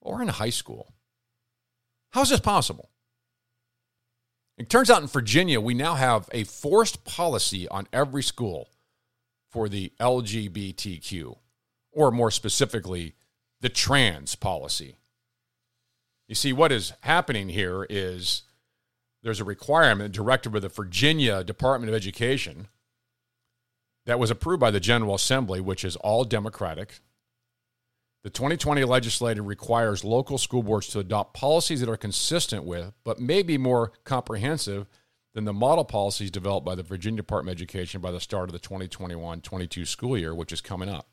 or 0.00 0.22
in 0.22 0.28
high 0.28 0.50
school? 0.50 0.92
How 2.10 2.22
is 2.22 2.30
this 2.30 2.40
possible? 2.40 2.88
It 4.56 4.70
turns 4.70 4.90
out 4.90 5.02
in 5.02 5.08
Virginia, 5.08 5.60
we 5.60 5.74
now 5.74 5.94
have 5.94 6.28
a 6.32 6.44
forced 6.44 7.04
policy 7.04 7.68
on 7.68 7.86
every 7.92 8.22
school 8.22 8.70
for 9.50 9.68
the 9.68 9.92
LGBTQ, 10.00 11.36
or 11.92 12.10
more 12.10 12.30
specifically, 12.30 13.14
the 13.60 13.68
trans 13.68 14.34
policy. 14.34 14.96
You 16.28 16.34
see, 16.34 16.52
what 16.52 16.70
is 16.70 16.92
happening 17.00 17.48
here 17.48 17.86
is 17.88 18.42
there's 19.22 19.40
a 19.40 19.44
requirement 19.44 20.14
directed 20.14 20.50
by 20.50 20.60
the 20.60 20.68
Virginia 20.68 21.42
Department 21.42 21.88
of 21.88 21.96
Education 21.96 22.68
that 24.06 24.18
was 24.18 24.30
approved 24.30 24.60
by 24.60 24.70
the 24.70 24.80
General 24.80 25.14
Assembly, 25.14 25.60
which 25.60 25.84
is 25.84 25.96
all 25.96 26.24
Democratic, 26.24 27.00
the 28.24 28.30
2020 28.30 28.84
legislature 28.84 29.42
requires 29.42 30.04
local 30.04 30.38
school 30.38 30.62
boards 30.62 30.88
to 30.88 30.98
adopt 30.98 31.34
policies 31.34 31.80
that 31.80 31.88
are 31.88 31.96
consistent 31.96 32.64
with, 32.64 32.92
but 33.04 33.20
may 33.20 33.42
be 33.42 33.56
more 33.56 33.92
comprehensive 34.04 34.86
than 35.34 35.44
the 35.44 35.52
model 35.52 35.84
policies 35.84 36.30
developed 36.30 36.66
by 36.66 36.74
the 36.74 36.82
Virginia 36.82 37.18
Department 37.18 37.54
of 37.54 37.58
Education 37.58 38.00
by 38.00 38.10
the 38.10 38.20
start 38.20 38.48
of 38.48 38.52
the 38.52 38.58
2021 38.58 39.40
22 39.40 39.84
school 39.84 40.18
year, 40.18 40.34
which 40.34 40.52
is 40.52 40.60
coming 40.60 40.88
up. 40.88 41.06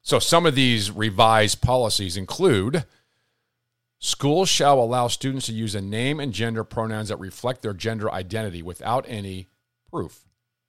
So, 0.00 0.18
some 0.18 0.46
of 0.46 0.54
these 0.54 0.90
revised 0.90 1.60
policies 1.60 2.16
include 2.16 2.84
schools 3.98 4.48
shall 4.48 4.80
allow 4.80 5.08
students 5.08 5.46
to 5.46 5.52
use 5.52 5.74
a 5.74 5.80
name 5.80 6.20
and 6.20 6.32
gender 6.32 6.64
pronouns 6.64 7.08
that 7.08 7.18
reflect 7.18 7.62
their 7.62 7.74
gender 7.74 8.10
identity 8.10 8.62
without 8.62 9.04
any 9.08 9.48
proof 9.90 10.24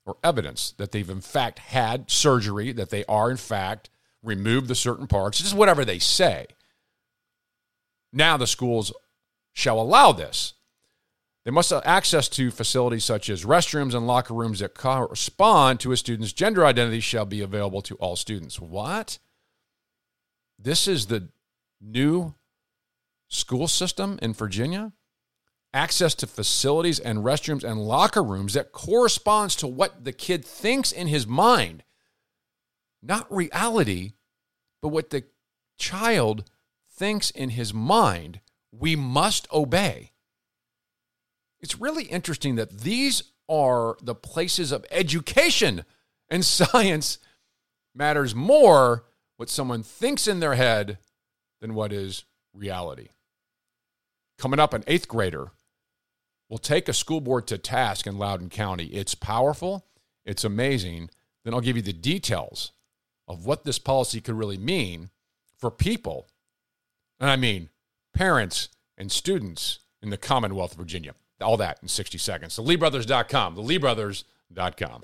or 0.06 0.18
evidence 0.24 0.74
that 0.78 0.92
they've 0.92 1.10
in 1.10 1.22
fact 1.22 1.60
had 1.60 2.10
surgery, 2.10 2.72
that 2.72 2.90
they 2.90 3.06
are 3.06 3.30
in 3.30 3.38
fact 3.38 3.90
removed 4.24 4.68
the 4.68 4.76
certain 4.76 5.08
parts, 5.08 5.40
just 5.40 5.56
whatever 5.56 5.86
they 5.86 6.00
say. 6.00 6.48
Now 8.12 8.38
the 8.38 8.48
schools 8.48 8.92
shall 9.54 9.80
allow 9.80 10.12
this. 10.12 10.54
They 11.46 11.52
must 11.52 11.70
have 11.70 11.84
access 11.86 12.28
to 12.30 12.52
facilities 12.52 13.06
such 13.06 13.30
as 13.30 13.46
restrooms 13.46 13.94
and 13.94 14.06
locker 14.06 14.34
rooms 14.34 14.60
that 14.60 14.76
correspond 14.76 15.80
to 15.80 15.92
a 15.92 15.98
student's 15.98 16.34
gender 16.34 16.66
identity 16.66 17.00
shall 17.00 17.26
be 17.26 17.42
available 17.42 17.82
to 17.84 17.96
all 17.96 18.16
students. 18.16 18.60
What? 18.60 19.20
This 20.58 20.88
is 20.88 21.06
the 21.06 21.30
new 21.82 22.36
school 23.30 23.68
system 23.68 24.20
in 24.22 24.34
Virginia? 24.34 24.92
Access 25.74 26.16
to 26.16 26.28
facilities 26.28 27.00
and 27.00 27.20
restrooms 27.20 27.64
and 27.64 27.80
locker 27.80 28.24
rooms 28.24 28.54
that 28.54 28.72
corresponds 28.72 29.56
to 29.58 29.68
what 29.68 30.04
the 30.04 30.12
kid 30.12 30.44
thinks 30.44 30.92
in 30.92 31.08
his 31.08 31.28
mind. 31.28 31.84
Not 33.02 33.32
reality, 33.34 34.14
but 34.82 34.90
what 34.90 35.12
the 35.12 35.26
child 35.78 36.50
thinks 36.92 37.32
in 37.32 37.52
his 37.52 37.74
mind, 37.74 38.42
we 38.72 38.96
must 38.96 39.48
obey. 39.54 40.12
It's 41.62 41.80
really 41.80 42.06
interesting 42.06 42.56
that 42.56 42.80
these 42.80 43.24
are 43.48 43.98
the 44.02 44.16
places 44.16 44.72
of 44.72 44.86
education, 44.92 45.86
and 46.30 46.44
science 46.46 47.20
matters 47.96 48.36
more 48.36 49.06
what 49.38 49.50
someone 49.50 49.84
thinks 49.84 50.28
in 50.28 50.40
their 50.40 50.56
head 50.56 50.98
than 51.62 51.74
what 51.74 51.94
is 51.94 52.26
reality. 52.54 53.10
Coming 54.39 54.60
up, 54.60 54.74
an 54.74 54.86
eighth 54.88 55.10
grader 55.10 55.51
will 56.50 56.58
take 56.58 56.88
a 56.88 56.93
school 56.93 57.19
board 57.19 57.46
to 57.48 57.58
task 57.58 58.08
in 58.08 58.17
Loudoun 58.17 58.50
County. 58.50 58.86
It's 58.86 59.13
powerful, 59.13 59.86
it's 60.25 60.46
amazing. 60.46 61.10
Then 61.43 61.53
I'll 61.53 61.62
give 61.62 61.75
you 61.75 61.81
the 61.81 61.93
details 61.93 62.72
of 63.27 63.46
what 63.46 63.65
this 63.65 63.77
policy 63.77 64.22
could 64.22 64.36
really 64.36 64.58
mean 64.58 65.10
for 65.58 65.69
people, 65.69 66.27
and 67.19 67.29
I 67.29 67.36
mean 67.36 67.69
parents 68.13 68.69
and 68.98 69.12
students 69.12 69.79
in 70.01 70.10
the 70.10 70.17
Commonwealth 70.17 70.72
of 70.72 70.77
Virginia. 70.77 71.13
All 71.41 71.58
that 71.58 71.79
in 71.81 71.89
60 71.89 72.17
seconds. 72.17 72.55
The 72.55 72.63
LeeBrothers.com. 72.63 73.55
The 73.55 73.62
LeeBrothers.com. 73.62 75.03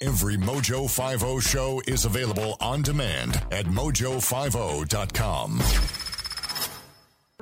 Every 0.00 0.36
Mojo 0.36 0.88
50 0.88 1.40
show 1.40 1.82
is 1.88 2.04
available 2.04 2.56
on 2.60 2.82
demand 2.82 3.42
at 3.50 3.66
mojo50.com. 3.66 6.07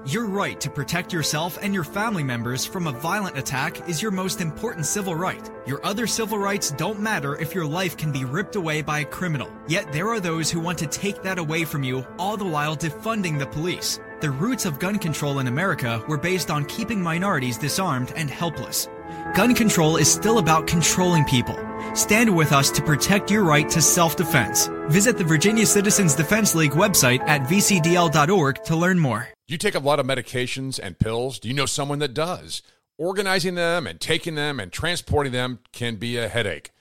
Your 0.04 0.26
right 0.26 0.60
to 0.60 0.70
protect 0.70 1.12
yourself 1.12 1.58
and 1.60 1.72
your 1.72 1.82
family 1.82 2.22
members 2.22 2.66
from 2.66 2.86
a 2.86 2.92
violent 2.92 3.38
attack 3.38 3.88
is 3.88 4.00
your 4.00 4.10
most 4.10 4.42
important 4.42 4.84
civil 4.84 5.16
right. 5.16 5.50
Your 5.66 5.84
other 5.84 6.06
civil 6.06 6.38
rights 6.38 6.70
don't 6.70 7.00
matter 7.00 7.34
if 7.36 7.54
your 7.54 7.64
life 7.64 7.96
can 7.96 8.12
be 8.12 8.24
ripped 8.24 8.56
away 8.56 8.82
by 8.82 9.00
a 9.00 9.04
criminal. 9.04 9.50
Yet 9.66 9.92
there 9.92 10.08
are 10.08 10.20
those 10.20 10.50
who 10.50 10.60
want 10.60 10.78
to 10.78 10.86
take 10.86 11.22
that 11.22 11.38
away 11.38 11.64
from 11.64 11.82
you, 11.82 12.06
all 12.18 12.36
the 12.36 12.44
while 12.44 12.76
defunding 12.76 13.38
the 13.38 13.46
police. 13.46 13.98
The 14.20 14.30
roots 14.30 14.64
of 14.64 14.78
gun 14.78 14.98
control 14.98 15.38
in 15.40 15.48
America 15.48 16.04
were 16.06 16.18
based 16.18 16.50
on 16.50 16.66
keeping 16.66 17.02
minorities 17.02 17.58
disarmed 17.58 18.12
and 18.14 18.30
helpless. 18.30 18.88
Gun 19.34 19.54
control 19.54 19.96
is 19.96 20.12
still 20.12 20.38
about 20.38 20.66
controlling 20.66 21.24
people. 21.24 21.58
Stand 21.94 22.36
with 22.36 22.52
us 22.52 22.70
to 22.72 22.82
protect 22.82 23.30
your 23.30 23.44
right 23.44 23.68
to 23.70 23.82
self-defense. 23.82 24.68
Visit 24.88 25.18
the 25.18 25.24
Virginia 25.24 25.66
Citizens 25.66 26.14
Defense 26.14 26.54
League 26.54 26.72
website 26.72 27.20
at 27.26 27.48
vcdl.org 27.48 28.62
to 28.62 28.76
learn 28.76 28.98
more. 28.98 29.35
Do 29.46 29.54
you 29.54 29.58
take 29.58 29.76
a 29.76 29.78
lot 29.78 30.00
of 30.00 30.06
medications 30.06 30.80
and 30.82 30.98
pills? 30.98 31.38
Do 31.38 31.46
you 31.46 31.54
know 31.54 31.66
someone 31.66 32.00
that 32.00 32.14
does? 32.14 32.62
Organizing 32.98 33.54
them 33.54 33.86
and 33.86 34.00
taking 34.00 34.34
them 34.34 34.58
and 34.58 34.72
transporting 34.72 35.32
them 35.32 35.60
can 35.70 35.96
be 35.96 36.16
a 36.16 36.26
headache, 36.26 36.72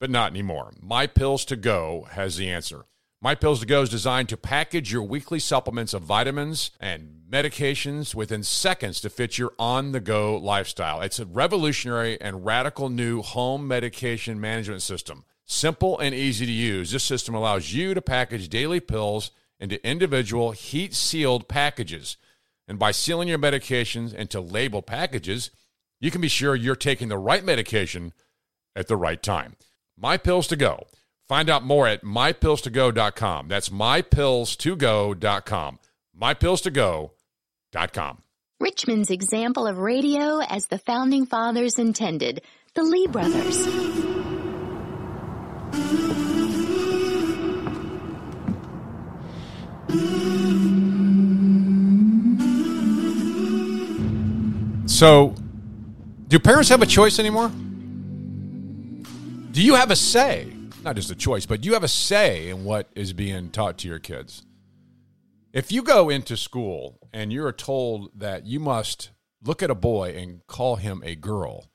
but 0.00 0.08
not 0.08 0.30
anymore. 0.30 0.72
My 0.80 1.06
Pills 1.06 1.44
to 1.46 1.56
Go 1.56 2.06
has 2.12 2.38
the 2.38 2.48
answer. 2.48 2.86
My 3.20 3.34
Pills 3.34 3.60
to 3.60 3.66
Go 3.66 3.82
is 3.82 3.90
designed 3.90 4.30
to 4.30 4.38
package 4.38 4.90
your 4.90 5.02
weekly 5.02 5.38
supplements 5.38 5.92
of 5.92 6.04
vitamins 6.04 6.70
and 6.80 7.20
medications 7.30 8.14
within 8.14 8.42
seconds 8.42 9.02
to 9.02 9.10
fit 9.10 9.36
your 9.36 9.52
on 9.58 9.92
the 9.92 10.00
go 10.00 10.38
lifestyle. 10.38 11.02
It's 11.02 11.18
a 11.18 11.26
revolutionary 11.26 12.18
and 12.18 12.46
radical 12.46 12.88
new 12.88 13.20
home 13.20 13.68
medication 13.68 14.40
management 14.40 14.80
system. 14.80 15.24
Simple 15.44 15.98
and 15.98 16.14
easy 16.14 16.46
to 16.46 16.52
use, 16.52 16.92
this 16.92 17.04
system 17.04 17.34
allows 17.34 17.74
you 17.74 17.92
to 17.92 18.00
package 18.00 18.48
daily 18.48 18.80
pills 18.80 19.32
into 19.58 19.84
individual 19.86 20.52
heat 20.52 20.94
sealed 20.94 21.48
packages. 21.48 22.16
And 22.68 22.78
by 22.78 22.90
sealing 22.90 23.28
your 23.28 23.38
medications 23.38 24.12
into 24.12 24.40
label 24.40 24.82
packages, 24.82 25.50
you 26.00 26.10
can 26.10 26.20
be 26.20 26.28
sure 26.28 26.54
you're 26.54 26.76
taking 26.76 27.08
the 27.08 27.16
right 27.18 27.44
medication 27.44 28.12
at 28.74 28.88
the 28.88 28.96
right 28.96 29.22
time. 29.22 29.56
My 29.96 30.16
Pills 30.16 30.48
to 30.48 30.56
Go. 30.56 30.86
Find 31.28 31.48
out 31.50 31.64
more 31.64 31.88
at 31.88 32.04
mypillstogo.com. 32.04 33.48
That's 33.48 33.70
mypillstogo.com. 33.70 35.78
Mypillstogo.com. 36.20 38.22
Richmond's 38.58 39.10
example 39.10 39.66
of 39.66 39.76
radio 39.78 40.40
as 40.40 40.66
the 40.66 40.78
founding 40.78 41.26
fathers 41.26 41.78
intended, 41.78 42.40
the 42.74 42.84
Lee 42.84 43.06
brothers. 43.06 43.66
So, 54.86 55.34
do 56.28 56.38
parents 56.38 56.70
have 56.70 56.80
a 56.80 56.86
choice 56.86 57.18
anymore? 57.18 57.50
Do 59.50 59.62
you 59.62 59.74
have 59.74 59.90
a 59.90 59.96
say? 59.96 60.52
Not 60.82 60.96
just 60.96 61.10
a 61.10 61.14
choice, 61.14 61.46
but 61.46 61.60
do 61.60 61.66
you 61.66 61.74
have 61.74 61.84
a 61.84 61.88
say 61.88 62.48
in 62.48 62.64
what 62.64 62.88
is 62.94 63.12
being 63.12 63.50
taught 63.50 63.78
to 63.78 63.88
your 63.88 63.98
kids? 63.98 64.44
If 65.52 65.72
you 65.72 65.82
go 65.82 66.10
into 66.10 66.36
school 66.36 66.98
and 67.12 67.32
you're 67.32 67.52
told 67.52 68.10
that 68.14 68.46
you 68.46 68.60
must 68.60 69.10
look 69.42 69.62
at 69.62 69.70
a 69.70 69.74
boy 69.74 70.14
and 70.16 70.46
call 70.46 70.76
him 70.76 71.02
a 71.04 71.14
girl, 71.14 71.70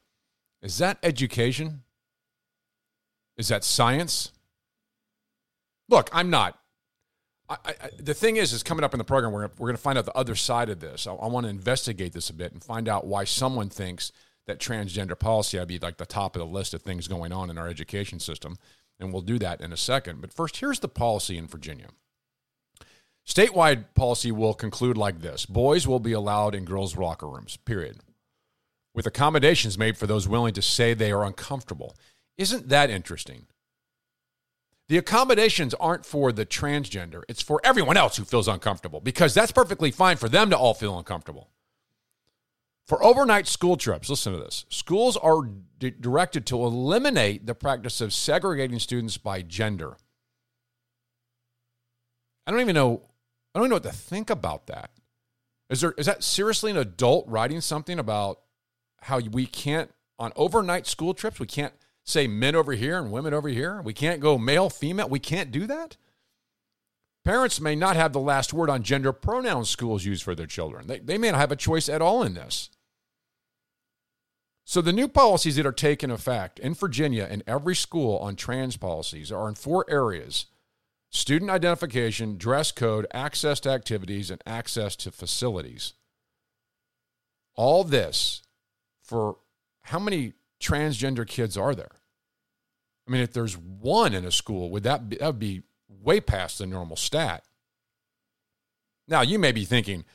is 0.62 0.78
that 0.78 0.98
education? 1.04 1.82
Is 3.38 3.48
that 3.48 3.64
science? 3.64 4.32
Look, 5.90 6.10
I'm 6.14 6.30
not. 6.30 6.61
I, 7.52 7.58
I, 7.66 7.90
the 8.00 8.14
thing 8.14 8.38
is, 8.38 8.54
is 8.54 8.64
coming 8.64 8.84
up 8.84 8.94
in 8.94 8.98
the 8.98 9.04
program, 9.04 9.34
we're, 9.34 9.50
we're 9.58 9.68
going 9.68 9.76
to 9.76 9.82
find 9.82 9.98
out 9.98 10.06
the 10.06 10.18
other 10.18 10.36
side 10.36 10.70
of 10.70 10.80
this. 10.80 11.06
I, 11.06 11.14
I 11.14 11.28
want 11.28 11.46
to 11.46 11.50
investigate 11.50 12.14
this 12.14 12.30
a 12.30 12.34
bit 12.34 12.54
and 12.54 12.64
find 12.64 12.88
out 12.88 13.06
why 13.06 13.26
someone 13.26 13.70
thinks 13.70 14.12
that 14.48 14.60
transgender 14.60 15.18
policy 15.18 15.58
to 15.58 15.66
be 15.66 15.80
like 15.80 15.98
the 15.98 16.06
top 16.06 16.36
of 16.36 16.40
the 16.40 16.46
list 16.46 16.74
of 16.74 16.82
things 16.82 17.08
going 17.08 17.32
on 17.32 17.50
in 17.50 17.58
our 17.58 17.68
education 17.68 18.20
system. 18.20 18.58
And 19.00 19.12
we'll 19.12 19.22
do 19.22 19.40
that 19.40 19.62
in 19.62 19.74
a 19.74 19.78
second. 19.78 20.22
But 20.22 20.34
first, 20.34 20.58
here's 20.58 20.80
the 20.80 20.88
policy 20.88 21.38
in 21.38 21.48
Virginia. 21.48 21.88
Statewide 23.28 23.86
policy 23.96 24.32
will 24.32 24.54
conclude 24.54 24.98
like 24.98 25.22
this 25.22 25.46
Boys 25.46 25.88
will 25.88 26.00
be 26.00 26.14
allowed 26.14 26.56
in 26.56 26.66
girls' 26.66 26.98
locker 26.98 27.28
rooms, 27.28 27.58
period, 27.58 28.00
with 28.94 29.06
accommodations 29.06 29.78
made 29.78 29.98
for 29.98 30.08
those 30.08 30.28
willing 30.28 30.54
to 30.54 30.62
say 30.62 30.94
they 30.94 31.12
are 31.12 31.24
uncomfortable. 31.24 31.96
Isn't 32.38 32.70
that 32.70 32.90
interesting? 32.90 33.46
The 34.92 34.98
accommodations 34.98 35.74
aren't 35.76 36.06
for 36.06 36.34
the 36.34 36.46
transgender, 36.46 37.24
it's 37.30 37.42
for 37.42 37.62
everyone 37.64 37.96
else 37.96 38.18
who 38.18 38.26
feels 38.26 38.50
uncomfortable 38.50 39.00
because 39.00 39.34
that's 39.34 39.54
perfectly 39.54 39.90
fine 39.90 40.18
for 40.18 40.28
them 40.28 40.50
to 40.50 40.58
all 40.58 40.74
feel 40.74 40.98
uncomfortable. 40.98 41.50
For 42.88 43.02
overnight 43.02 43.48
school 43.48 43.78
trips, 43.78 44.10
listen 44.10 44.34
to 44.34 44.40
this. 44.40 44.66
Schools 44.68 45.16
are 45.16 45.44
d- 45.80 45.94
directed 45.98 46.46
to 46.48 46.58
eliminate 46.58 47.46
the 47.46 47.56
practice 47.56 48.02
of 48.02 48.12
segregating 48.12 48.80
students 48.80 49.16
by 49.16 49.42
gender. 49.44 49.96
I 52.46 52.52
don't 52.52 52.60
even 52.60 52.76
know 52.76 53.04
I 53.56 53.60
don't 53.60 53.68
even 53.68 53.70
know 53.70 53.76
what 53.76 53.84
to 53.84 53.98
think 53.98 54.30
about 54.30 54.68
that. 54.68 54.92
Is 55.70 55.80
there 55.80 55.94
is 55.98 56.08
that 56.08 56.22
seriously 56.22 56.70
an 56.70 56.76
adult 56.76 57.26
writing 57.30 57.62
something 57.62 57.98
about 57.98 58.42
how 59.04 59.20
we 59.20 59.46
can't 59.46 59.90
on 60.20 60.34
overnight 60.36 60.86
school 60.86 61.14
trips 61.14 61.40
we 61.40 61.48
can't 61.48 61.76
say 62.04 62.28
men 62.28 62.56
over 62.56 62.74
here 62.74 62.98
and 62.98 63.12
women 63.12 63.34
over 63.34 63.50
here? 63.50 63.82
We 63.82 63.94
can't 63.94 64.20
go 64.20 64.38
male, 64.38 64.70
female. 64.70 65.10
We 65.10 65.20
can't 65.20 65.52
do 65.52 65.68
that? 65.68 65.98
Parents 67.24 67.62
may 67.62 67.76
not 67.76 67.96
have 67.96 68.14
the 68.14 68.20
last 68.20 68.52
word 68.52 68.70
on 68.70 68.82
gender 68.84 69.14
pronouns 69.14 69.70
schools 69.70 70.06
use 70.06 70.22
for 70.22 70.34
their 70.34 70.48
children. 70.48 70.88
They, 70.88 71.00
they 71.00 71.18
may 71.18 71.32
not 71.32 71.40
have 71.40 71.52
a 71.52 71.56
choice 71.56 71.88
at 71.88 72.02
all 72.02 72.24
in 72.24 72.34
this. 72.34 72.70
So, 74.64 74.82
the 74.82 74.94
new 74.94 75.08
policies 75.08 75.58
that 75.58 75.66
are 75.66 75.72
taking 75.72 76.12
effect 76.12 76.58
in 76.60 76.74
Virginia 76.74 77.28
in 77.30 77.44
every 77.46 77.76
school 77.76 78.18
on 78.18 78.36
trans 78.36 78.78
policies 78.78 79.32
are 79.32 79.50
in 79.50 79.56
four 79.56 79.86
areas 79.90 80.46
student 81.10 81.52
identification, 81.52 82.38
dress 82.38 82.72
code, 82.72 83.06
access 83.14 83.60
to 83.60 83.70
activities, 83.70 84.32
and 84.32 84.42
access 84.46 84.96
to 84.96 85.12
facilities. 85.12 85.94
All 87.56 87.84
this 87.84 88.42
for 89.02 89.38
how 89.84 90.00
many 90.00 90.34
transgender 90.62 91.28
kids 91.28 91.58
are 91.58 91.76
there? 91.76 91.92
I 93.08 93.12
mean, 93.12 93.22
if 93.22 93.34
there's 93.34 93.58
one 93.58 94.14
in 94.14 94.26
a 94.26 94.32
school, 94.32 94.70
would 94.70 94.84
that 94.84 95.10
be, 95.10 95.18
that 95.18 95.26
would 95.26 95.40
be 95.40 95.64
way 95.90 96.22
past 96.22 96.60
the 96.60 96.68
normal 96.68 96.96
stat? 96.96 97.44
Now, 99.08 99.22
you 99.22 99.40
may 99.40 99.52
be 99.52 99.66
thinking, 99.66 100.06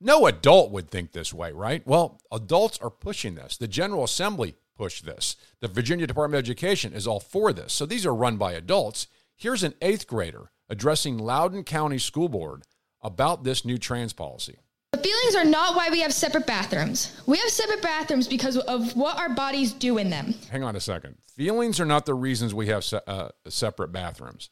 no 0.00 0.26
adult 0.26 0.70
would 0.70 0.88
think 0.88 1.12
this 1.12 1.34
way, 1.34 1.52
right? 1.52 1.86
Well, 1.86 2.20
adults 2.30 2.78
are 2.78 2.90
pushing 2.90 3.34
this. 3.34 3.56
The 3.56 3.68
General 3.68 4.04
Assembly 4.04 4.54
pushed 4.76 5.04
this. 5.04 5.36
The 5.60 5.68
Virginia 5.68 6.06
Department 6.06 6.38
of 6.38 6.44
Education 6.44 6.92
is 6.92 7.06
all 7.06 7.20
for 7.20 7.52
this. 7.52 7.72
So 7.72 7.84
these 7.84 8.06
are 8.06 8.14
run 8.14 8.36
by 8.36 8.52
adults. 8.52 9.08
Here's 9.36 9.64
an 9.64 9.74
eighth 9.82 10.06
grader 10.06 10.50
addressing 10.68 11.18
Loudoun 11.18 11.64
County 11.64 11.98
School 11.98 12.28
Board 12.28 12.62
about 13.02 13.44
this 13.44 13.64
new 13.64 13.78
trans 13.78 14.12
policy. 14.12 14.58
The 14.92 14.98
feelings 14.98 15.36
are 15.36 15.44
not 15.44 15.76
why 15.76 15.90
we 15.90 16.00
have 16.00 16.14
separate 16.14 16.46
bathrooms. 16.46 17.20
We 17.26 17.36
have 17.38 17.50
separate 17.50 17.82
bathrooms 17.82 18.26
because 18.26 18.56
of 18.56 18.96
what 18.96 19.18
our 19.18 19.28
bodies 19.28 19.72
do 19.72 19.98
in 19.98 20.08
them. 20.08 20.34
Hang 20.50 20.64
on 20.64 20.76
a 20.76 20.80
second. 20.80 21.16
Feelings 21.36 21.78
are 21.78 21.84
not 21.84 22.06
the 22.06 22.14
reasons 22.14 22.54
we 22.54 22.68
have 22.68 22.84
se- 22.84 23.00
uh, 23.06 23.28
separate 23.48 23.92
bathrooms. 23.92 24.48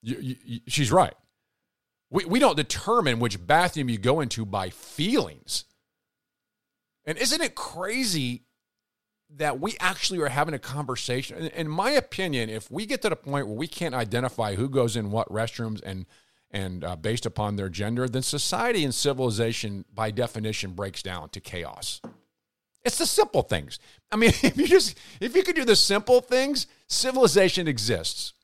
You, 0.00 0.16
you, 0.20 0.36
you, 0.44 0.60
she's 0.68 0.90
right. 0.90 1.14
We, 2.10 2.24
we 2.24 2.38
don't 2.38 2.56
determine 2.56 3.20
which 3.20 3.46
bathroom 3.46 3.88
you 3.88 3.98
go 3.98 4.20
into 4.20 4.46
by 4.46 4.70
feelings. 4.70 5.64
And 7.04 7.18
isn't 7.18 7.40
it 7.40 7.54
crazy 7.54 8.44
that 9.36 9.60
we 9.60 9.76
actually 9.80 10.20
are 10.20 10.28
having 10.28 10.54
a 10.54 10.58
conversation? 10.58 11.36
In, 11.36 11.46
in 11.48 11.68
my 11.68 11.90
opinion, 11.90 12.48
if 12.48 12.70
we 12.70 12.86
get 12.86 13.02
to 13.02 13.10
the 13.10 13.16
point 13.16 13.46
where 13.46 13.56
we 13.56 13.68
can't 13.68 13.94
identify 13.94 14.54
who 14.54 14.68
goes 14.68 14.96
in 14.96 15.10
what 15.10 15.28
restrooms 15.28 15.82
and 15.84 16.06
and 16.52 16.84
uh, 16.84 16.96
based 16.96 17.24
upon 17.24 17.56
their 17.56 17.68
gender, 17.68 18.08
then 18.08 18.22
society 18.22 18.84
and 18.84 18.94
civilization, 18.94 19.84
by 19.94 20.10
definition, 20.10 20.72
breaks 20.72 21.02
down 21.02 21.30
to 21.30 21.40
chaos. 21.40 22.00
It's 22.84 22.98
the 22.98 23.06
simple 23.06 23.42
things. 23.42 23.78
I 24.10 24.16
mean, 24.16 24.32
if 24.42 24.56
you 24.56 24.66
just 24.66 24.98
if 25.20 25.34
you 25.34 25.42
could 25.42 25.56
do 25.56 25.64
the 25.64 25.76
simple 25.76 26.20
things, 26.20 26.66
civilization 26.88 27.68
exists. 27.68 28.34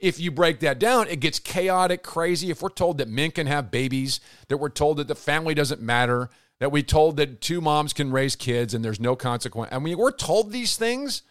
If 0.00 0.20
you 0.20 0.30
break 0.30 0.60
that 0.60 0.78
down, 0.78 1.08
it 1.08 1.18
gets 1.18 1.40
chaotic, 1.40 2.04
crazy. 2.04 2.50
If 2.50 2.62
we're 2.62 2.68
told 2.68 2.98
that 2.98 3.08
men 3.08 3.32
can 3.32 3.48
have 3.48 3.72
babies, 3.72 4.20
that 4.46 4.58
we're 4.58 4.68
told 4.68 4.98
that 4.98 5.08
the 5.08 5.16
family 5.16 5.54
doesn't 5.54 5.82
matter, 5.82 6.30
that 6.60 6.70
we're 6.70 6.84
told 6.84 7.16
that 7.16 7.40
two 7.40 7.60
moms 7.60 7.92
can 7.92 8.12
raise 8.12 8.36
kids 8.36 8.74
and 8.74 8.84
there's 8.84 9.00
no 9.00 9.16
consequence. 9.16 9.72
I 9.72 9.80
mean, 9.80 9.98
we're 9.98 10.12
told 10.12 10.52
these 10.52 10.76
things. 10.76 11.22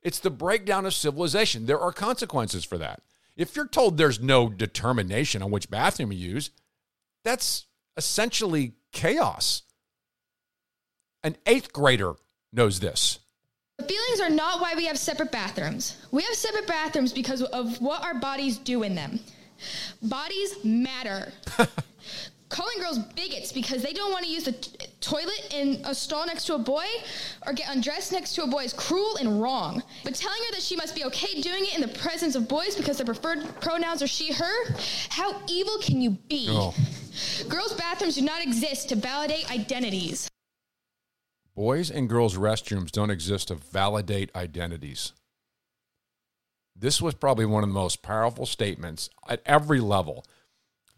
It's 0.00 0.18
the 0.18 0.30
breakdown 0.30 0.86
of 0.86 0.94
civilization. 0.94 1.66
There 1.66 1.80
are 1.80 1.92
consequences 1.92 2.64
for 2.64 2.78
that. 2.78 3.02
If 3.36 3.56
you're 3.56 3.66
told 3.66 3.96
there's 3.96 4.20
no 4.20 4.48
determination 4.48 5.42
on 5.42 5.50
which 5.50 5.70
bathroom 5.70 6.12
you 6.12 6.18
use, 6.18 6.50
that's 7.24 7.66
essentially 7.96 8.74
chaos. 8.92 9.62
An 11.22 11.36
eighth 11.46 11.72
grader 11.72 12.14
knows 12.52 12.80
this. 12.80 13.18
The 13.78 13.84
feelings 13.84 14.20
are 14.20 14.30
not 14.30 14.60
why 14.60 14.74
we 14.76 14.86
have 14.86 14.98
separate 14.98 15.32
bathrooms. 15.32 15.96
We 16.12 16.22
have 16.22 16.34
separate 16.34 16.68
bathrooms 16.68 17.12
because 17.12 17.42
of 17.42 17.80
what 17.80 18.04
our 18.04 18.14
bodies 18.14 18.58
do 18.58 18.84
in 18.84 18.94
them. 18.94 19.18
Bodies 20.02 20.56
matter. 20.62 21.32
Calling 22.50 22.78
girls 22.78 22.98
bigots 22.98 23.52
because 23.52 23.82
they 23.82 23.92
don't 23.92 24.12
want 24.12 24.24
to 24.24 24.30
use 24.30 24.44
the 24.44 24.52
toilet 25.04 25.54
in 25.54 25.80
a 25.84 25.94
stall 25.94 26.26
next 26.26 26.46
to 26.46 26.54
a 26.54 26.58
boy 26.58 26.86
or 27.46 27.52
get 27.52 27.68
undressed 27.70 28.12
next 28.12 28.34
to 28.34 28.42
a 28.42 28.46
boy 28.46 28.64
is 28.64 28.72
cruel 28.72 29.16
and 29.16 29.40
wrong. 29.40 29.82
But 30.02 30.14
telling 30.14 30.42
her 30.44 30.52
that 30.52 30.62
she 30.62 30.76
must 30.76 30.94
be 30.94 31.04
okay 31.04 31.40
doing 31.40 31.64
it 31.64 31.74
in 31.74 31.80
the 31.80 31.98
presence 31.98 32.34
of 32.34 32.48
boys 32.48 32.74
because 32.76 32.96
their 32.96 33.06
preferred 33.06 33.60
pronouns 33.60 34.02
are 34.02 34.06
she, 34.06 34.32
her, 34.32 34.74
how 35.10 35.40
evil 35.48 35.78
can 35.78 36.00
you 36.00 36.10
be? 36.10 36.46
Oh. 36.50 36.74
Girls' 37.48 37.74
bathrooms 37.74 38.16
do 38.16 38.22
not 38.22 38.42
exist 38.42 38.88
to 38.88 38.96
validate 38.96 39.50
identities. 39.50 40.28
Boys 41.54 41.90
and 41.90 42.08
girls' 42.08 42.36
restrooms 42.36 42.90
don't 42.90 43.10
exist 43.10 43.48
to 43.48 43.54
validate 43.54 44.34
identities. 44.34 45.12
This 46.74 47.00
was 47.00 47.14
probably 47.14 47.46
one 47.46 47.62
of 47.62 47.68
the 47.68 47.74
most 47.74 48.02
powerful 48.02 48.46
statements 48.46 49.08
at 49.28 49.40
every 49.46 49.80
level. 49.80 50.24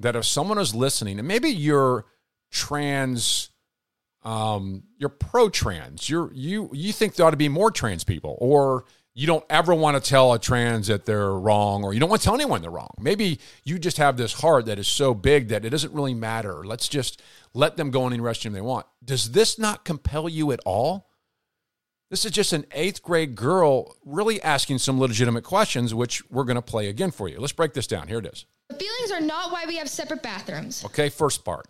That 0.01 0.17
if 0.17 0.25
someone 0.25 0.59
is 0.59 0.75
listening, 0.75 1.19
and 1.19 1.29
maybe 1.29 1.51
you're 1.51 2.07
trans, 2.51 3.51
um, 4.27 4.83
you're 4.99 5.09
pro-trans, 5.09 6.11
you're 6.11 6.33
you 6.35 6.69
you 6.73 6.93
think 6.93 7.15
there 7.15 7.25
ought 7.25 7.31
to 7.31 7.37
be 7.37 7.49
more 7.49 7.71
trans 7.71 8.03
people, 8.03 8.37
or 8.41 8.85
you 9.15 9.27
don't 9.27 9.45
ever 9.49 9.73
want 9.73 10.03
to 10.03 10.11
tell 10.11 10.33
a 10.33 10.39
trans 10.39 10.89
that 10.89 11.07
they're 11.07 11.33
wrong, 11.33 11.85
or 11.85 11.95
you 11.95 12.01
don't 12.01 12.11
want 12.11 12.21
to 12.21 12.25
tell 12.25 12.35
anyone 12.35 12.61
they're 12.61 12.71
wrong. 12.71 12.91
Maybe 12.99 13.39
you 13.65 13.79
just 13.79 13.99
have 13.99 14.17
this 14.17 14.33
heart 14.33 14.67
that 14.67 14.81
is 14.81 14.89
so 14.89 15.15
big 15.15 15.49
that 15.49 15.65
it 15.65 15.71
doesn't 15.71 15.95
really 15.95 16.13
matter. 16.13 16.65
Let's 16.67 16.89
just 16.89 17.23
let 17.55 17.77
them 17.77 17.93
go 17.93 18.07
in 18.09 18.13
any 18.13 18.23
restroom 18.23 18.53
they 18.53 18.61
want. 18.61 18.85
Does 19.05 19.31
this 19.31 19.61
not 19.61 19.85
compel 19.85 20.29
you 20.29 20.51
at 20.51 20.61
all? 20.67 21.09
This 22.11 22.25
is 22.25 22.33
just 22.33 22.53
an 22.53 22.67
eighth 22.73 23.03
grade 23.03 23.37
girl 23.37 23.97
really 24.05 24.43
asking 24.43 24.79
some 24.79 24.99
legitimate 25.01 25.45
questions, 25.45 25.95
which 25.95 26.29
we're 26.31 26.45
going 26.45 26.57
to 26.57 26.63
play 26.63 26.89
again 26.89 27.13
for 27.13 27.29
you. 27.29 27.39
Let's 27.39 27.53
break 27.53 27.75
this 27.75 27.87
down. 27.87 28.09
Here 28.09 28.19
it 28.19 28.27
is. 28.27 28.45
The 28.69 28.75
feelings 28.75 29.13
are 29.13 29.21
not 29.21 29.53
why 29.53 29.65
we 29.67 29.77
have 29.77 29.89
separate 29.89 30.23
bathrooms. 30.23 30.85
Okay, 30.85 31.09
first 31.11 31.45
part. 31.45 31.69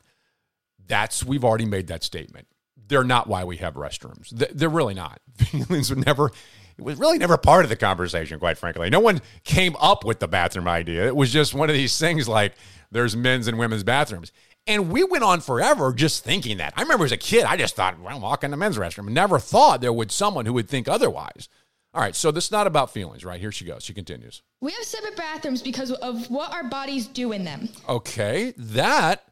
That's 0.87 1.25
we've 1.25 1.45
already 1.45 1.67
made 1.67 1.89
that 1.89 2.03
statement. 2.03 2.47
They're 2.89 3.05
not 3.05 3.27
why 3.27 3.45
we 3.45 3.57
have 3.57 3.75
restrooms. 3.75 4.31
They're 4.31 4.69
really 4.69 4.95
not. 4.95 5.21
Feelings 5.37 5.91
were 5.91 5.97
never. 5.97 6.31
It 6.79 6.85
was 6.85 6.99
really 6.99 7.19
never 7.19 7.39
part 7.39 7.65
of 7.65 7.71
the 7.71 7.77
conversation, 7.77 8.39
quite 8.39 8.59
frankly. 8.59 8.91
No 8.91 9.01
one 9.01 9.23
came 9.45 9.77
up 9.77 10.05
with 10.05 10.21
the 10.21 10.29
bathroom 10.29 10.69
idea. 10.69 11.07
It 11.07 11.17
was 11.17 11.33
just 11.33 11.55
one 11.55 11.71
of 11.71 11.75
these 11.75 11.99
things 11.99 12.29
like 12.29 12.55
there's 12.91 13.17
men's 13.17 13.49
and 13.49 13.59
women's 13.59 13.83
bathrooms. 13.83 14.31
And 14.67 14.91
we 14.91 15.05
went 15.05 15.25
on 15.25 15.41
forever 15.41 15.93
just 15.93 16.25
thinking 16.25 16.59
that. 16.59 16.75
I 16.77 16.83
remember 16.83 17.05
as 17.05 17.13
a 17.13 17.17
kid, 17.17 17.45
I 17.45 17.57
just 17.57 17.77
thought, 17.77 18.01
well, 18.01 18.21
walk 18.21 18.45
in 18.45 18.51
the 18.51 18.57
men's 18.57 18.77
restroom. 18.77 19.09
Never 19.09 19.39
thought 19.39 19.81
there 19.81 19.93
would 19.93 20.11
someone 20.11 20.45
who 20.45 20.53
would 20.55 20.69
think 20.69 20.89
otherwise. 20.89 21.49
All 21.95 22.03
right, 22.03 22.15
so 22.15 22.31
this 22.31 22.47
is 22.47 22.53
not 22.53 22.67
about 22.67 22.91
feelings, 22.91 23.25
right? 23.25 23.41
Here 23.41 23.53
she 23.53 23.65
goes. 23.65 23.83
She 23.83 23.95
continues. 23.95 24.43
We 24.61 24.73
have 24.73 24.85
separate 24.85 25.17
bathrooms 25.17 25.63
because 25.63 25.93
of 25.93 26.31
what 26.31 26.53
our 26.53 26.65
bodies 26.65 27.07
do 27.07 27.33
in 27.33 27.45
them. 27.45 27.71
Okay, 27.89 28.53
that 28.59 29.23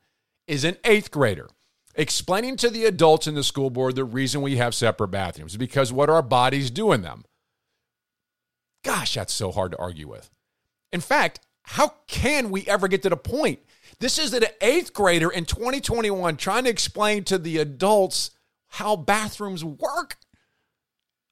is 0.47 0.65
an 0.65 0.77
eighth 0.85 1.11
grader 1.11 1.49
explaining 1.95 2.57
to 2.57 2.69
the 2.71 2.85
adults 2.85 3.27
in 3.27 3.35
the 3.35 3.45
school 3.45 3.71
board 3.71 3.95
the 3.95 4.05
reason 4.05 4.43
we 4.43 4.57
have 4.57 4.75
separate 4.75 5.09
bathrooms 5.09 5.53
is 5.53 5.57
because 5.57 5.93
what 5.93 6.11
our 6.11 6.23
bodies 6.23 6.71
do 6.71 6.93
in 6.93 7.03
them. 7.03 7.25
Gosh, 8.83 9.15
that's 9.15 9.33
so 9.33 9.51
hard 9.53 9.73
to 9.73 9.79
argue 9.79 10.09
with. 10.09 10.31
In 10.93 11.01
fact, 11.01 11.41
how 11.63 11.95
can 12.07 12.51
we 12.51 12.67
ever 12.67 12.89
get 12.89 13.03
to 13.03 13.09
the 13.11 13.17
point? 13.17 13.61
This 14.01 14.19
is 14.19 14.35
an 14.35 14.45
eighth 14.61 14.93
grader 14.93 15.31
in 15.31 15.45
2021 15.47 16.37
trying 16.37 16.65
to 16.65 16.71
explain 16.71 17.25
to 17.25 17.39
the 17.39 17.59
adults 17.59 18.33
how 18.69 18.97
bathrooms 18.97 19.65
work. 19.65 20.17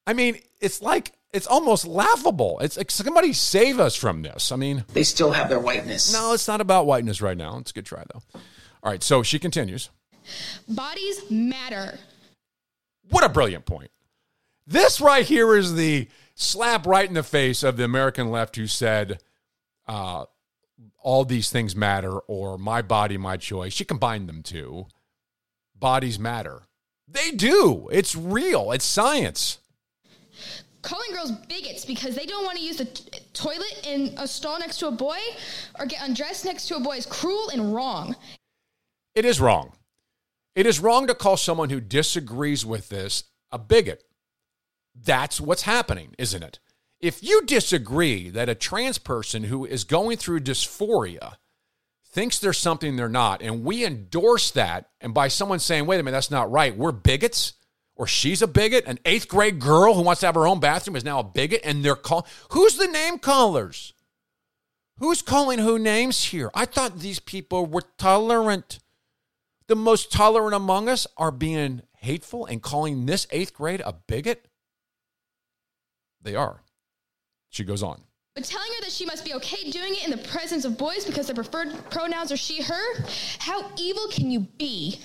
I 0.06 0.14
mean, 0.14 0.38
it's 0.60 0.80
like 0.80 1.12
it's 1.32 1.46
almost 1.46 1.86
laughable. 1.86 2.58
It's 2.60 2.76
like 2.76 2.90
somebody 2.90 3.32
save 3.32 3.80
us 3.80 3.96
from 3.96 4.22
this. 4.22 4.52
I 4.52 4.56
mean, 4.56 4.84
They 4.92 5.02
still 5.02 5.32
have 5.32 5.48
their 5.48 5.60
whiteness. 5.60 6.12
no, 6.12 6.32
it's 6.34 6.48
not 6.48 6.60
about 6.60 6.86
whiteness 6.86 7.20
right 7.20 7.36
now. 7.36 7.58
It's 7.58 7.70
a 7.70 7.74
good 7.74 7.86
try 7.86 8.04
though. 8.12 8.40
All 8.82 8.90
right, 8.90 9.02
so 9.02 9.22
she 9.22 9.38
continues. 9.38 9.90
Bodies 10.68 11.30
matter. 11.30 11.98
What 13.10 13.24
a 13.24 13.28
brilliant 13.28 13.66
point. 13.66 13.90
This 14.66 15.00
right 15.00 15.24
here 15.24 15.56
is 15.56 15.74
the 15.74 16.08
slap 16.34 16.86
right 16.86 17.08
in 17.08 17.14
the 17.14 17.22
face 17.22 17.62
of 17.62 17.76
the 17.76 17.84
American 17.84 18.30
left 18.30 18.56
who 18.56 18.66
said, 18.66 19.20
uh, 19.86 20.24
all 21.02 21.24
these 21.24 21.50
things 21.50 21.74
matter 21.74 22.18
or 22.20 22.56
my 22.58 22.82
body, 22.82 23.18
my 23.18 23.36
choice. 23.36 23.72
She 23.72 23.84
combined 23.84 24.28
them 24.28 24.42
two. 24.42 24.86
Bodies 25.74 26.18
matter. 26.18 26.62
They 27.08 27.32
do. 27.32 27.88
It's 27.92 28.14
real. 28.14 28.72
It's 28.72 28.84
science. 28.84 29.58
Calling 30.82 31.12
girls 31.12 31.32
bigots 31.48 31.84
because 31.84 32.16
they 32.16 32.26
don't 32.26 32.44
want 32.44 32.58
to 32.58 32.64
use 32.64 32.78
the 32.78 32.86
t- 32.86 33.20
toilet 33.34 33.86
in 33.86 34.14
a 34.16 34.26
stall 34.26 34.58
next 34.58 34.78
to 34.78 34.88
a 34.88 34.92
boy 34.92 35.18
or 35.78 35.86
get 35.86 36.02
undressed 36.02 36.44
next 36.44 36.66
to 36.68 36.76
a 36.76 36.80
boy 36.80 36.96
is 36.96 37.06
cruel 37.06 37.50
and 37.50 37.74
wrong. 37.74 38.16
It 39.14 39.24
is 39.24 39.40
wrong. 39.40 39.72
It 40.54 40.66
is 40.66 40.80
wrong 40.80 41.06
to 41.06 41.14
call 41.14 41.36
someone 41.36 41.70
who 41.70 41.80
disagrees 41.80 42.64
with 42.64 42.88
this 42.88 43.24
a 43.50 43.58
bigot. 43.58 44.04
That's 44.94 45.40
what's 45.40 45.62
happening, 45.62 46.14
isn't 46.18 46.42
it? 46.42 46.58
If 47.00 47.22
you 47.22 47.42
disagree 47.42 48.30
that 48.30 48.48
a 48.48 48.54
trans 48.54 48.98
person 48.98 49.44
who 49.44 49.64
is 49.66 49.84
going 49.84 50.16
through 50.18 50.40
dysphoria 50.40 51.34
thinks 52.06 52.38
there's 52.38 52.58
something 52.58 52.96
they're 52.96 53.08
not, 53.08 53.42
and 53.42 53.64
we 53.64 53.84
endorse 53.84 54.50
that, 54.52 54.90
and 55.00 55.12
by 55.12 55.28
someone 55.28 55.58
saying, 55.58 55.86
wait 55.86 55.98
a 55.98 56.02
minute, 56.02 56.16
that's 56.16 56.30
not 56.30 56.50
right, 56.50 56.76
we're 56.76 56.92
bigots, 56.92 57.54
or 57.96 58.06
she's 58.06 58.42
a 58.42 58.46
bigot, 58.46 58.84
an 58.86 58.98
eighth 59.04 59.28
grade 59.28 59.58
girl 59.58 59.94
who 59.94 60.02
wants 60.02 60.20
to 60.20 60.26
have 60.26 60.34
her 60.34 60.46
own 60.46 60.60
bathroom 60.60 60.96
is 60.96 61.04
now 61.04 61.20
a 61.20 61.24
bigot, 61.24 61.62
and 61.64 61.84
they're 61.84 61.96
call 61.96 62.26
who's 62.50 62.76
the 62.76 62.86
name 62.86 63.18
callers? 63.18 63.94
Who's 64.98 65.22
calling 65.22 65.58
who 65.58 65.78
names 65.78 66.24
here? 66.24 66.50
I 66.54 66.66
thought 66.66 67.00
these 67.00 67.18
people 67.18 67.66
were 67.66 67.82
tolerant. 67.98 68.78
The 69.72 69.76
most 69.76 70.12
tolerant 70.12 70.54
among 70.54 70.90
us 70.90 71.06
are 71.16 71.30
being 71.30 71.80
hateful 71.96 72.44
and 72.44 72.60
calling 72.60 73.06
this 73.06 73.26
eighth 73.30 73.54
grade 73.54 73.80
a 73.82 73.94
bigot? 73.94 74.44
They 76.20 76.36
are. 76.36 76.60
She 77.48 77.64
goes 77.64 77.82
on. 77.82 78.02
But 78.34 78.44
telling 78.44 78.70
her 78.70 78.82
that 78.82 78.92
she 78.92 79.06
must 79.06 79.24
be 79.24 79.32
okay 79.32 79.70
doing 79.70 79.94
it 79.94 80.04
in 80.04 80.10
the 80.10 80.28
presence 80.28 80.66
of 80.66 80.76
boys 80.76 81.06
because 81.06 81.26
their 81.26 81.34
preferred 81.34 81.72
pronouns 81.88 82.30
are 82.30 82.36
she, 82.36 82.60
her, 82.60 83.02
how 83.38 83.70
evil 83.78 84.08
can 84.08 84.30
you 84.30 84.40
be? 84.40 85.00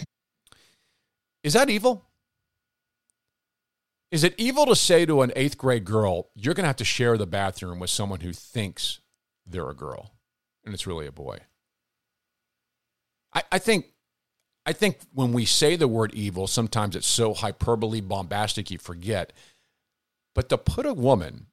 Is 1.45 1.53
that 1.53 1.69
evil? 1.69 2.03
Is 4.11 4.25
it 4.25 4.35
evil 4.37 4.65
to 4.65 4.75
say 4.75 5.05
to 5.05 5.21
an 5.21 5.31
eighth 5.37 5.57
grade 5.57 5.85
girl, 5.85 6.27
you're 6.35 6.53
going 6.53 6.65
to 6.65 6.67
have 6.67 6.75
to 6.75 6.83
share 6.83 7.17
the 7.17 7.25
bathroom 7.25 7.79
with 7.79 7.89
someone 7.89 8.19
who 8.19 8.33
thinks 8.33 8.99
they're 9.45 9.69
a 9.69 9.73
girl 9.73 10.11
and 10.65 10.73
it's 10.73 10.85
really 10.85 11.07
a 11.07 11.11
boy? 11.13 11.37
I, 13.33 13.43
I 13.53 13.59
think. 13.59 13.93
I 14.67 14.73
think 14.73 14.99
when 15.13 15.31
we 15.31 15.45
say 15.45 15.77
the 15.77 15.87
word 15.87 16.13
evil, 16.13 16.45
sometimes 16.45 16.97
it's 16.97 17.07
so 17.07 17.33
hyperbole, 17.33 18.01
bombastic, 18.01 18.69
you 18.69 18.77
forget. 18.77 19.31
But 20.35 20.49
to 20.49 20.57
put 20.57 20.85
a 20.85 20.93
woman 20.93 21.45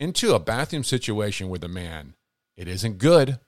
into 0.00 0.34
a 0.34 0.40
bathroom 0.40 0.82
situation 0.82 1.48
with 1.48 1.62
a 1.62 1.68
man, 1.68 2.14
it 2.56 2.66
isn't 2.66 2.98
good. 2.98 3.38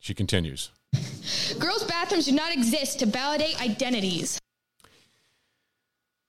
She 0.00 0.14
continues. 0.14 0.72
Girls' 1.60 1.84
bathrooms 1.84 2.26
do 2.26 2.32
not 2.32 2.52
exist 2.52 2.98
to 2.98 3.06
validate 3.06 3.62
identities. 3.62 4.40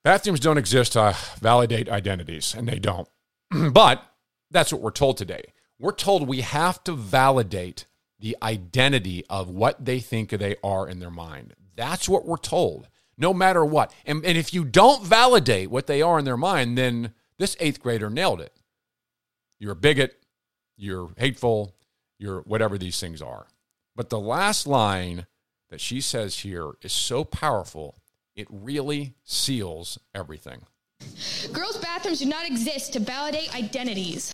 Bathrooms 0.03 0.39
don't 0.39 0.59
exist 0.59 0.93
to 0.93 1.17
validate 1.39 1.89
identities, 1.89 2.53
and 2.53 2.69
they 2.69 2.77
don't. 2.77 3.09
but 3.71 4.03
that's 4.51 4.71
what 4.71 4.83
we're 4.83 4.91
told 4.91 5.17
today. 5.17 5.41
We're 5.79 5.91
told 5.91 6.27
we 6.27 6.41
have 6.41 6.83
to 6.83 6.93
validate 6.93 7.87
the 8.19 8.37
identity 8.41 9.23
of 9.29 9.49
what 9.49 9.83
they 9.83 9.99
think 9.99 10.29
they 10.29 10.55
are 10.63 10.87
in 10.87 10.99
their 10.99 11.11
mind. 11.11 11.53
That's 11.75 12.09
what 12.09 12.25
we're 12.25 12.37
told, 12.37 12.87
no 13.17 13.33
matter 13.33 13.63
what. 13.63 13.93
And, 14.05 14.25
and 14.25 14.37
if 14.37 14.53
you 14.53 14.65
don't 14.65 15.03
validate 15.05 15.69
what 15.69 15.87
they 15.87 16.01
are 16.01 16.17
in 16.17 16.25
their 16.25 16.37
mind, 16.37 16.77
then 16.77 17.13
this 17.37 17.55
eighth 17.59 17.81
grader 17.81 18.09
nailed 18.09 18.41
it. 18.41 18.53
You're 19.59 19.73
a 19.73 19.75
bigot, 19.75 20.23
you're 20.75 21.09
hateful, 21.17 21.75
you're 22.17 22.41
whatever 22.41 22.77
these 22.77 22.99
things 22.99 23.21
are. 23.21 23.47
But 23.95 24.09
the 24.09 24.19
last 24.19 24.67
line 24.67 25.27
that 25.69 25.81
she 25.81 26.01
says 26.01 26.39
here 26.39 26.71
is 26.81 26.93
so 26.93 27.23
powerful, 27.23 27.97
it 28.35 28.47
really 28.49 29.15
seals 29.23 29.99
everything. 30.13 30.61
Girls' 31.51 31.77
bathrooms 31.77 32.19
do 32.19 32.25
not 32.25 32.45
exist 32.47 32.93
to 32.93 32.99
validate 32.99 33.53
identities. 33.55 34.33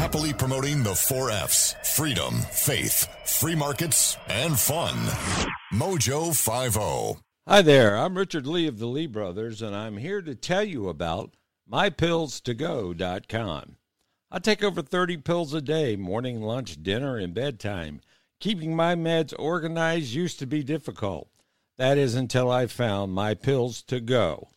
Happily 0.00 0.32
promoting 0.32 0.82
the 0.82 0.94
four 0.94 1.30
F's 1.30 1.74
freedom, 1.84 2.40
faith, 2.50 3.06
free 3.26 3.54
markets, 3.54 4.16
and 4.30 4.58
fun. 4.58 4.94
Mojo 5.74 6.34
50. 6.34 7.20
Hi 7.46 7.60
there, 7.60 7.98
I'm 7.98 8.16
Richard 8.16 8.46
Lee 8.46 8.66
of 8.66 8.78
the 8.78 8.86
Lee 8.86 9.06
Brothers, 9.06 9.60
and 9.60 9.76
I'm 9.76 9.98
here 9.98 10.22
to 10.22 10.34
tell 10.34 10.64
you 10.64 10.88
about 10.88 11.36
mypillstogo.com. 11.70 13.76
I 14.30 14.38
take 14.38 14.64
over 14.64 14.80
30 14.80 15.18
pills 15.18 15.52
a 15.52 15.60
day, 15.60 15.96
morning, 15.96 16.40
lunch, 16.40 16.82
dinner, 16.82 17.18
and 17.18 17.34
bedtime. 17.34 18.00
Keeping 18.40 18.74
my 18.74 18.94
meds 18.94 19.34
organized 19.38 20.14
used 20.14 20.38
to 20.38 20.46
be 20.46 20.64
difficult. 20.64 21.28
That 21.76 21.98
is 21.98 22.14
until 22.14 22.50
I 22.50 22.68
found 22.68 23.12
My 23.12 23.34
Pills 23.34 23.82
to 23.82 24.00
Go. 24.00 24.48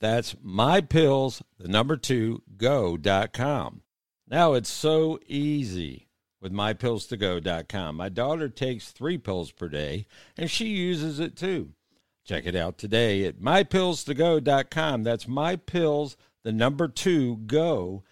That's 0.00 0.34
My 0.42 0.80
Pills, 0.80 1.42
the 1.58 1.68
number 1.68 1.98
two, 1.98 2.40
go.com. 2.56 3.82
Now 4.30 4.52
it's 4.52 4.70
so 4.70 5.18
easy 5.26 6.08
with 6.40 6.52
mypillstogo.com. 6.52 7.96
My 7.96 8.08
daughter 8.08 8.48
takes 8.48 8.90
three 8.90 9.18
pills 9.18 9.50
per 9.52 9.68
day, 9.68 10.06
and 10.36 10.50
she 10.50 10.66
uses 10.66 11.18
it 11.18 11.34
too. 11.36 11.72
Check 12.24 12.44
it 12.46 12.54
out 12.54 12.76
today 12.76 13.24
at 13.24 13.40
mypillstogo.com. 13.40 15.02
That's 15.02 15.24
mypills, 15.24 16.16
the 16.44 16.52
number 16.52 16.88
two, 16.88 17.38
go.com. 17.38 18.02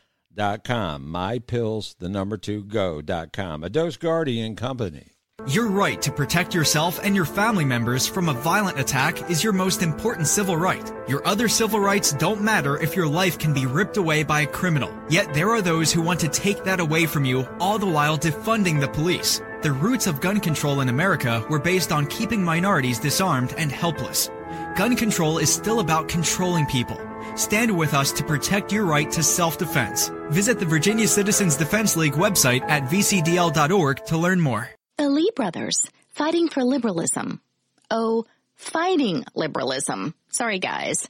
Mypills, 1.06 1.98
the 1.98 2.08
number 2.08 2.38
two, 2.38 2.64
go.com. 2.64 3.62
A 3.62 3.68
Dose 3.68 3.98
Guardian 3.98 4.56
company. 4.56 5.15
Your 5.46 5.68
right 5.68 6.02
to 6.02 6.10
protect 6.10 6.54
yourself 6.54 6.98
and 7.04 7.14
your 7.14 7.24
family 7.24 7.64
members 7.64 8.06
from 8.06 8.28
a 8.28 8.32
violent 8.32 8.80
attack 8.80 9.30
is 9.30 9.44
your 9.44 9.52
most 9.52 9.80
important 9.80 10.26
civil 10.26 10.56
right. 10.56 10.92
Your 11.06 11.24
other 11.26 11.46
civil 11.46 11.78
rights 11.78 12.12
don't 12.12 12.40
matter 12.40 12.78
if 12.78 12.96
your 12.96 13.06
life 13.06 13.38
can 13.38 13.52
be 13.52 13.64
ripped 13.64 13.96
away 13.96 14.24
by 14.24 14.40
a 14.40 14.46
criminal. 14.46 14.92
Yet 15.08 15.34
there 15.34 15.50
are 15.50 15.62
those 15.62 15.92
who 15.92 16.02
want 16.02 16.18
to 16.20 16.28
take 16.28 16.64
that 16.64 16.80
away 16.80 17.06
from 17.06 17.24
you, 17.24 17.46
all 17.60 17.78
the 17.78 17.86
while 17.86 18.18
defunding 18.18 18.80
the 18.80 18.88
police. 18.88 19.40
The 19.62 19.72
roots 19.72 20.08
of 20.08 20.20
gun 20.20 20.40
control 20.40 20.80
in 20.80 20.88
America 20.88 21.44
were 21.48 21.60
based 21.60 21.92
on 21.92 22.06
keeping 22.06 22.42
minorities 22.42 22.98
disarmed 22.98 23.54
and 23.56 23.70
helpless. 23.70 24.30
Gun 24.74 24.96
control 24.96 25.38
is 25.38 25.52
still 25.52 25.80
about 25.80 26.08
controlling 26.08 26.66
people. 26.66 27.00
Stand 27.36 27.76
with 27.76 27.94
us 27.94 28.10
to 28.12 28.24
protect 28.24 28.72
your 28.72 28.84
right 28.84 29.10
to 29.12 29.22
self-defense. 29.22 30.10
Visit 30.30 30.58
the 30.58 30.66
Virginia 30.66 31.06
Citizens 31.06 31.56
Defense 31.56 31.94
League 31.94 32.14
website 32.14 32.62
at 32.62 32.84
vcdl.org 32.84 34.04
to 34.06 34.16
learn 34.18 34.40
more. 34.40 34.75
The 34.98 35.10
Lee 35.10 35.30
brothers, 35.36 35.76
fighting 36.08 36.48
for 36.48 36.64
liberalism. 36.64 37.42
Oh, 37.90 38.24
fighting 38.54 39.24
liberalism. 39.34 40.14
Sorry, 40.32 40.58
guys. 40.58 41.06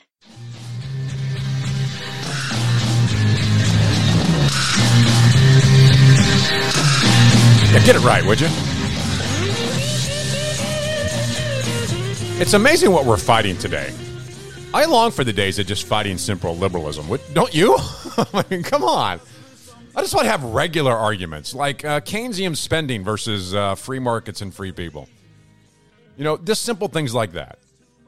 Yeah, 7.71 7.85
get 7.85 7.95
it 7.95 8.03
right, 8.03 8.25
would 8.27 8.41
you? 8.41 8.49
It's 12.41 12.55
amazing 12.55 12.91
what 12.91 13.05
we're 13.05 13.17
fighting 13.17 13.57
today. 13.57 13.95
I 14.75 14.87
long 14.87 15.13
for 15.13 15.23
the 15.23 15.33
days 15.33 15.61
of 15.61 15.67
just 15.69 15.87
fighting 15.87 16.19
simple 16.19 16.57
liberalism. 16.57 17.07
Don't 17.35 17.55
you? 17.55 17.77
I 18.17 18.45
mean, 18.51 18.65
come 18.65 18.83
on. 18.83 19.21
I 19.97 20.03
just 20.03 20.15
want 20.15 20.27
to 20.27 20.31
have 20.31 20.45
regular 20.45 20.93
arguments 20.93 21.55
like 21.55 21.83
uh, 21.83 22.01
Keynesian 22.03 22.55
spending 22.55 23.03
versus 23.03 23.55
uh, 23.55 23.75
free 23.75 23.99
markets 23.99 24.43
and 24.43 24.55
free 24.55 24.71
people. 24.71 25.09
You 26.19 26.25
know, 26.25 26.37
just 26.37 26.63
simple 26.63 26.89
things 26.89 27.15
like 27.15 27.33
that. 27.33 27.59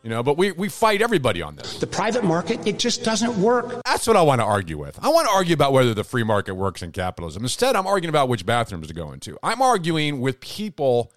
You 0.03 0.11
know, 0.11 0.23
but 0.23 0.37
we, 0.37 0.53
we 0.53 0.69
fight 0.69 1.01
everybody 1.01 1.41
on 1.41 1.57
this. 1.57 1.79
The 1.79 1.87
private 1.87 2.25
market, 2.25 2.67
it 2.67 2.79
just 2.79 3.05
doesn't 3.05 3.41
work. 3.41 3.83
That's 3.87 4.07
what 4.07 4.17
I 4.17 4.23
want 4.23 4.41
to 4.43 4.45
argue 4.45 4.77
with. 4.77 5.03
I 5.03 5.09
want 5.09 5.29
to 5.29 5.35
argue 5.35 5.55
about 5.55 5.73
whether 5.73 5.95
the 5.95 6.05
free 6.05 6.23
market 6.25 6.55
works 6.55 6.83
in 6.83 6.93
capitalism. 6.93 7.43
Instead, 7.43 7.75
I'm 7.75 7.87
arguing 7.87 8.11
about 8.11 8.29
which 8.29 8.45
bathrooms 8.45 8.87
to 8.89 8.95
go 8.95 9.13
into. 9.13 9.39
I'm 9.43 9.63
arguing 9.63 10.21
with 10.21 10.41
people 10.41 11.11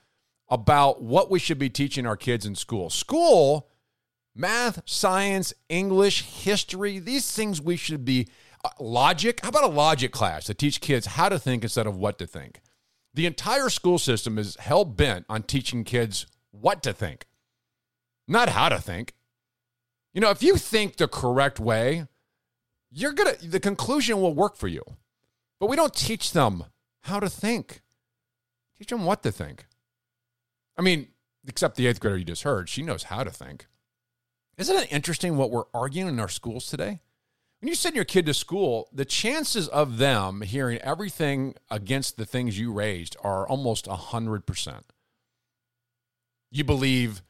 about 0.50 1.02
what 1.02 1.30
we 1.30 1.38
should 1.38 1.60
be 1.60 1.70
teaching 1.70 2.08
our 2.08 2.18
kids 2.18 2.46
in 2.46 2.56
school. 2.56 2.90
School, 2.90 3.70
math, 4.34 4.82
science, 4.86 5.54
English, 5.68 6.24
history, 6.24 7.00
these 7.00 7.30
things 7.32 7.62
we 7.62 7.76
should 7.76 8.06
be 8.06 8.28
Uh, 8.64 8.70
logic. 8.80 9.40
How 9.42 9.50
about 9.50 9.64
a 9.64 9.68
logic 9.68 10.12
class 10.12 10.46
to 10.46 10.54
teach 10.54 10.82
kids 10.82 11.06
how 11.06 11.30
to 11.30 11.40
think 11.40 11.64
instead 11.64 11.88
of 11.88 11.98
what 11.98 12.20
to 12.20 12.28
think? 12.28 12.62
The 13.14 13.26
entire 13.26 13.70
school 13.70 13.98
system 13.98 14.38
is 14.38 14.56
hell 14.58 14.86
bent 14.86 15.26
on 15.28 15.44
teaching 15.44 15.84
kids 15.84 16.28
what 16.52 16.84
to 16.84 16.94
think, 16.94 17.26
not 18.28 18.50
how 18.50 18.70
to 18.70 18.80
think. 18.80 19.14
You 20.14 20.22
know, 20.22 20.30
if 20.30 20.44
you 20.44 20.58
think 20.58 20.98
the 20.98 21.08
correct 21.08 21.60
way, 21.60 22.06
you're 22.92 23.14
going 23.14 23.36
to, 23.36 23.48
the 23.48 23.60
conclusion 23.60 24.22
will 24.22 24.34
work 24.34 24.56
for 24.56 24.68
you. 24.68 24.84
But 25.60 25.70
we 25.70 25.76
don't 25.76 25.94
teach 25.94 26.32
them 26.34 26.66
how 27.02 27.20
to 27.20 27.30
think, 27.30 27.82
teach 28.78 28.90
them 28.90 29.06
what 29.06 29.24
to 29.24 29.32
think. 29.32 29.66
I 30.78 30.82
mean, 30.82 31.08
except 31.48 31.76
the 31.76 31.88
eighth 31.88 32.00
grader 32.00 32.18
you 32.18 32.26
just 32.26 32.44
heard, 32.44 32.70
she 32.70 32.82
knows 32.82 33.04
how 33.04 33.24
to 33.24 33.32
think. 33.32 33.68
Isn't 34.58 34.76
it 34.76 34.92
interesting 34.92 35.38
what 35.38 35.52
we're 35.52 35.64
arguing 35.74 36.10
in 36.10 36.20
our 36.20 36.30
schools 36.30 36.68
today? 36.68 37.00
When 37.62 37.68
you 37.68 37.76
send 37.76 37.96
your 37.96 38.06
kid 38.06 38.26
to 38.26 38.34
school, 38.34 38.90
the 38.92 39.06
chances 39.06 39.68
of 39.68 40.00
them 40.00 40.42
hearing 40.42 40.80
everything 40.80 41.54
against 41.70 42.18
the 42.18 42.26
things 42.26 42.58
you 42.58 42.74
raised 42.74 43.16
are 43.24 43.48
almost 43.48 43.86
100%. 43.86 44.82
You 46.50 46.64
believe 46.64 47.22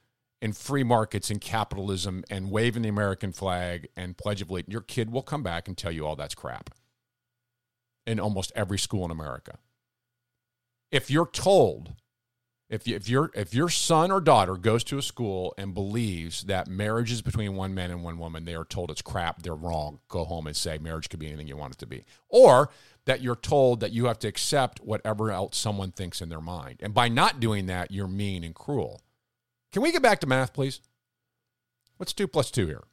in 0.41 0.53
free 0.53 0.83
markets 0.83 1.29
and 1.29 1.41
capitalism 1.41 2.23
and 2.29 2.49
waving 2.49 2.83
the 2.83 2.89
American 2.89 3.33
flag 3.33 3.89
and 3.97 4.17
Pledge 4.17 4.41
of 4.41 4.49
Allegiance, 4.49 4.71
your 4.71 4.81
kid 4.81 5.11
will 5.11 5.21
come 5.21 5.43
back 5.43 5.67
and 5.67 5.77
tell 5.77 5.91
you 5.91 6.07
all 6.07 6.15
that's 6.15 6.33
crap 6.33 6.69
in 8.07 8.17
almost 8.17 8.53
every 8.55 8.79
school 8.79 9.03
in 9.03 9.11
America. 9.11 9.57
If 10.91 11.11
you're 11.11 11.29
told, 11.29 11.93
if, 12.71 12.87
you, 12.87 12.95
if, 12.95 13.09
your 13.09 13.31
if 13.35 13.53
your 13.53 13.67
son 13.67 14.11
or 14.11 14.21
daughter 14.21 14.55
goes 14.55 14.85
to 14.85 14.97
a 14.97 15.01
school 15.01 15.53
and 15.57 15.73
believes 15.73 16.43
that 16.43 16.69
marriage 16.69 17.11
is 17.11 17.21
between 17.21 17.55
one 17.55 17.75
man 17.75 17.91
and 17.91 18.01
one 18.01 18.17
woman, 18.17 18.45
they 18.45 18.55
are 18.55 18.63
told 18.63 18.89
it's 18.89 19.01
crap, 19.01 19.41
they're 19.41 19.53
wrong. 19.53 19.99
Go 20.07 20.23
home 20.23 20.47
and 20.47 20.55
say 20.55 20.77
marriage 20.77 21.09
could 21.09 21.19
be 21.19 21.27
anything 21.27 21.49
you 21.49 21.57
want 21.57 21.73
it 21.73 21.79
to 21.79 21.85
be. 21.85 22.05
Or 22.29 22.69
that 23.05 23.21
you're 23.21 23.35
told 23.35 23.81
that 23.81 23.91
you 23.91 24.05
have 24.05 24.19
to 24.19 24.27
accept 24.29 24.79
whatever 24.79 25.31
else 25.31 25.57
someone 25.57 25.91
thinks 25.91 26.21
in 26.21 26.29
their 26.29 26.39
mind. 26.39 26.79
And 26.81 26.93
by 26.93 27.09
not 27.09 27.41
doing 27.41 27.65
that, 27.65 27.91
you're 27.91 28.07
mean 28.07 28.45
and 28.45 28.55
cruel. 28.55 29.01
Can 29.73 29.81
we 29.81 29.91
get 29.91 30.01
back 30.01 30.19
to 30.21 30.27
math, 30.27 30.53
please? 30.53 30.79
What's 31.97 32.13
two 32.13 32.27
plus 32.27 32.51
two 32.51 32.67
here? 32.67 32.83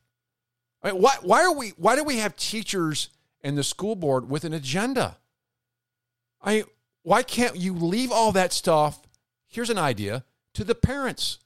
I 0.83 0.91
mean, 0.91 1.01
why, 1.01 1.17
why 1.23 1.45
are 1.45 1.55
we? 1.55 1.71
Why 1.77 1.95
do 1.95 2.03
we 2.03 2.19
have 2.19 2.35
teachers 2.35 3.11
and 3.43 3.57
the 3.57 3.65
school 3.65 3.95
board 3.95 4.29
with 4.29 4.45
an 4.45 4.53
agenda? 4.53 5.19
I 6.43 6.65
why 7.03 7.23
can't 7.23 7.57
you 7.57 7.75
leave 7.75 8.11
all 8.11 8.33
that 8.33 8.53
stuff? 8.53 9.08
Here's 9.49 9.71
an 9.71 9.79
idea 9.79 10.25
to 10.55 10.65
the 10.65 10.75
parents 10.75 11.39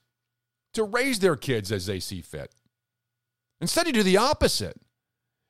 to 0.73 0.83
raise 0.83 1.19
their 1.19 1.35
kids 1.35 1.71
as 1.71 1.85
they 1.85 1.99
see 1.99 2.21
fit. 2.21 2.53
Instead, 3.61 3.87
you 3.87 3.93
do 3.93 4.03
the 4.03 4.17
opposite. 4.17 4.79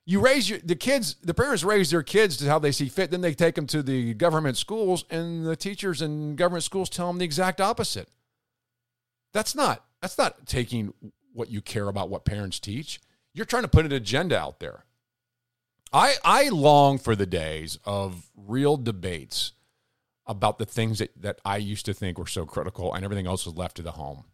You 0.06 0.20
raise 0.20 0.50
your, 0.50 0.58
the 0.58 0.76
kids, 0.76 1.16
the 1.22 1.34
parents 1.34 1.64
raise 1.64 1.90
their 1.90 2.02
kids 2.02 2.36
to 2.36 2.48
how 2.48 2.58
they 2.58 2.72
see 2.72 2.88
fit. 2.88 3.10
Then 3.10 3.22
they 3.22 3.32
take 3.32 3.54
them 3.54 3.66
to 3.68 3.82
the 3.82 4.14
government 4.14 4.56
schools, 4.56 5.04
and 5.10 5.46
the 5.46 5.56
teachers 5.56 6.02
in 6.02 6.36
government 6.36 6.64
schools 6.64 6.90
tell 6.90 7.06
them 7.06 7.18
the 7.18 7.24
exact 7.24 7.60
opposite. 7.60 8.08
That's 9.32 9.54
not 9.54 9.84
that's 10.00 10.18
not 10.18 10.46
taking 10.46 10.92
what 11.32 11.50
you 11.50 11.60
care 11.60 11.88
about 11.88 12.10
what 12.10 12.24
parents 12.24 12.60
teach. 12.60 13.00
You're 13.32 13.46
trying 13.46 13.62
to 13.62 13.68
put 13.68 13.86
an 13.86 13.92
agenda 13.92 14.38
out 14.38 14.60
there. 14.60 14.84
I 15.92 16.14
I 16.22 16.50
long 16.50 16.98
for 16.98 17.16
the 17.16 17.26
days 17.26 17.78
of 17.84 18.30
real 18.36 18.76
debates 18.76 19.52
about 20.26 20.58
the 20.58 20.66
things 20.66 20.98
that, 20.98 21.10
that 21.20 21.40
I 21.44 21.58
used 21.58 21.86
to 21.86 21.94
think 21.94 22.18
were 22.18 22.26
so 22.26 22.46
critical 22.46 22.94
and 22.94 23.04
everything 23.04 23.26
else 23.26 23.44
was 23.44 23.56
left 23.56 23.76
to 23.76 23.82
the 23.82 23.92
home, 23.92 24.24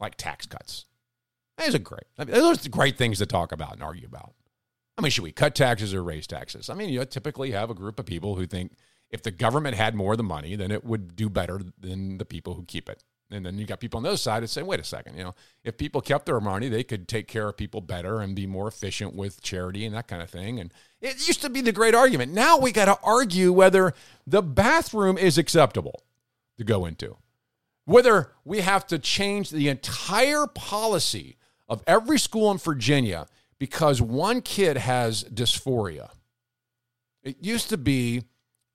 like 0.00 0.16
tax 0.16 0.46
cuts. 0.46 0.84
Those 1.58 1.74
are 1.74 1.78
great. 1.78 2.04
I 2.18 2.24
mean, 2.24 2.34
those 2.34 2.66
are 2.66 2.70
great 2.70 2.98
things 2.98 3.18
to 3.18 3.26
talk 3.26 3.52
about 3.52 3.74
and 3.74 3.82
argue 3.82 4.06
about. 4.06 4.34
I 4.98 5.02
mean, 5.02 5.10
should 5.10 5.24
we 5.24 5.32
cut 5.32 5.54
taxes 5.54 5.94
or 5.94 6.02
raise 6.02 6.26
taxes? 6.26 6.68
I 6.68 6.74
mean, 6.74 6.88
you 6.88 7.04
typically 7.04 7.52
have 7.52 7.70
a 7.70 7.74
group 7.74 7.98
of 7.98 8.06
people 8.06 8.36
who 8.36 8.46
think 8.46 8.72
if 9.10 9.22
the 9.22 9.30
government 9.30 9.76
had 9.76 9.94
more 9.94 10.12
of 10.12 10.18
the 10.18 10.24
money, 10.24 10.56
then 10.56 10.70
it 10.70 10.84
would 10.84 11.16
do 11.16 11.28
better 11.28 11.60
than 11.78 12.18
the 12.18 12.24
people 12.24 12.54
who 12.54 12.64
keep 12.64 12.88
it. 12.88 13.02
And 13.30 13.44
then 13.44 13.58
you 13.58 13.66
got 13.66 13.80
people 13.80 13.96
on 13.96 14.02
the 14.02 14.10
other 14.10 14.18
side 14.18 14.42
that 14.42 14.48
say, 14.48 14.62
wait 14.62 14.80
a 14.80 14.84
second, 14.84 15.16
you 15.16 15.24
know, 15.24 15.34
if 15.64 15.76
people 15.78 16.00
kept 16.00 16.26
their 16.26 16.40
money, 16.40 16.68
they 16.68 16.84
could 16.84 17.08
take 17.08 17.26
care 17.26 17.48
of 17.48 17.56
people 17.56 17.80
better 17.80 18.20
and 18.20 18.36
be 18.36 18.46
more 18.46 18.68
efficient 18.68 19.14
with 19.14 19.42
charity 19.42 19.84
and 19.86 19.94
that 19.94 20.08
kind 20.08 20.22
of 20.22 20.30
thing. 20.30 20.60
And 20.60 20.72
it 21.00 21.26
used 21.26 21.40
to 21.42 21.50
be 21.50 21.60
the 21.60 21.72
great 21.72 21.94
argument. 21.94 22.32
Now 22.32 22.58
we 22.58 22.70
got 22.70 22.84
to 22.84 22.98
argue 23.02 23.52
whether 23.52 23.94
the 24.26 24.42
bathroom 24.42 25.16
is 25.16 25.38
acceptable 25.38 26.02
to 26.58 26.64
go 26.64 26.84
into, 26.84 27.16
whether 27.86 28.32
we 28.44 28.60
have 28.60 28.86
to 28.88 28.98
change 28.98 29.50
the 29.50 29.68
entire 29.68 30.46
policy 30.46 31.36
of 31.66 31.82
every 31.86 32.18
school 32.18 32.50
in 32.50 32.58
Virginia 32.58 33.26
because 33.58 34.02
one 34.02 34.42
kid 34.42 34.76
has 34.76 35.24
dysphoria. 35.24 36.10
It 37.22 37.38
used 37.40 37.70
to 37.70 37.78
be 37.78 38.24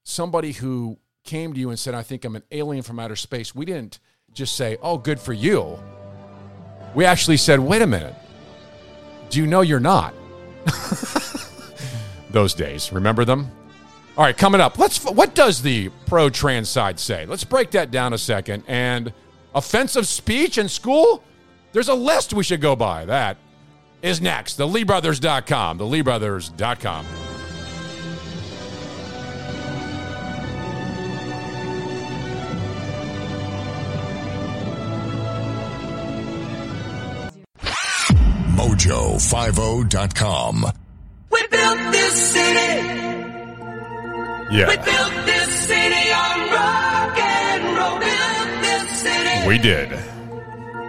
somebody 0.04 0.54
who 0.54 0.98
came 1.24 1.54
to 1.54 1.60
you 1.60 1.70
and 1.70 1.78
said, 1.78 1.94
I 1.94 2.02
think 2.02 2.26
I'm 2.26 2.36
an 2.36 2.44
alien 2.52 2.82
from 2.82 3.00
outer 3.00 3.16
space. 3.16 3.54
We 3.54 3.66
didn't 3.66 4.00
just 4.34 4.56
say, 4.56 4.78
oh, 4.82 4.98
good 4.98 5.20
for 5.20 5.34
you. 5.34 5.78
We 6.96 7.06
actually 7.06 7.38
said, 7.38 7.60
wait 7.60 7.82
a 7.82 7.88
minute. 7.88 8.16
Do 9.30 9.40
you 9.40 9.48
know 9.48 9.62
you're 9.62 9.80
not? 9.80 10.14
Those 12.32 12.54
days, 12.54 12.92
remember 12.92 13.26
them? 13.26 13.52
All 14.18 14.26
right, 14.26 14.36
coming 14.36 14.60
up. 14.60 14.78
Let's. 14.78 15.02
What 15.06 15.34
does 15.34 15.62
the 15.62 15.90
pro 16.06 16.30
trans 16.30 16.68
side 16.68 17.00
say? 17.00 17.26
Let's 17.26 17.46
break 17.46 17.72
that 17.72 17.90
down 17.90 18.12
a 18.12 18.18
second. 18.18 18.64
And 18.68 19.14
offensive 19.56 20.06
speech 20.08 20.58
in 20.58 20.68
school? 20.68 21.24
There's 21.72 21.88
a 21.88 21.94
list 21.94 22.34
we 22.34 22.44
should 22.44 22.60
go 22.60 22.76
by. 22.76 23.06
That 23.06 23.38
is 24.02 24.20
next. 24.20 24.56
The 24.56 24.68
LeeBrothers.com. 24.68 25.78
The 25.78 25.86
LeeBrothers.com. 25.86 27.06
Mojo50.com. 38.90 40.66
We 41.30 41.48
built 41.48 41.92
this 41.92 42.32
city. 42.34 42.88
Yeah. 44.52 44.68
We 44.68 44.78
built 44.78 45.26
this 45.28 45.68
city 45.68 46.12
on 46.12 46.50
rock 46.50 47.20
and 47.20 47.78
roll. 47.78 48.00
Built 48.00 48.62
this 48.64 49.02
city. 49.02 49.48
We 49.48 49.60
did. 49.60 49.92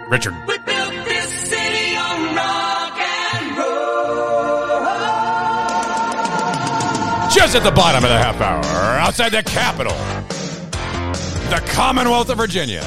Richard. 0.09 0.33
We 0.47 0.57
built 0.57 1.05
this 1.05 1.29
city 1.29 1.95
on 1.95 2.35
rock 2.35 2.99
and 2.99 3.57
roll. 3.57 3.69
Just 7.29 7.55
at 7.55 7.63
the 7.63 7.71
bottom 7.71 8.03
of 8.03 8.09
the 8.09 8.17
half 8.17 8.41
hour, 8.41 8.63
outside 8.97 9.29
the 9.29 9.43
capital, 9.43 9.93
the 11.51 11.61
Commonwealth 11.71 12.29
of 12.29 12.37
Virginia. 12.37 12.83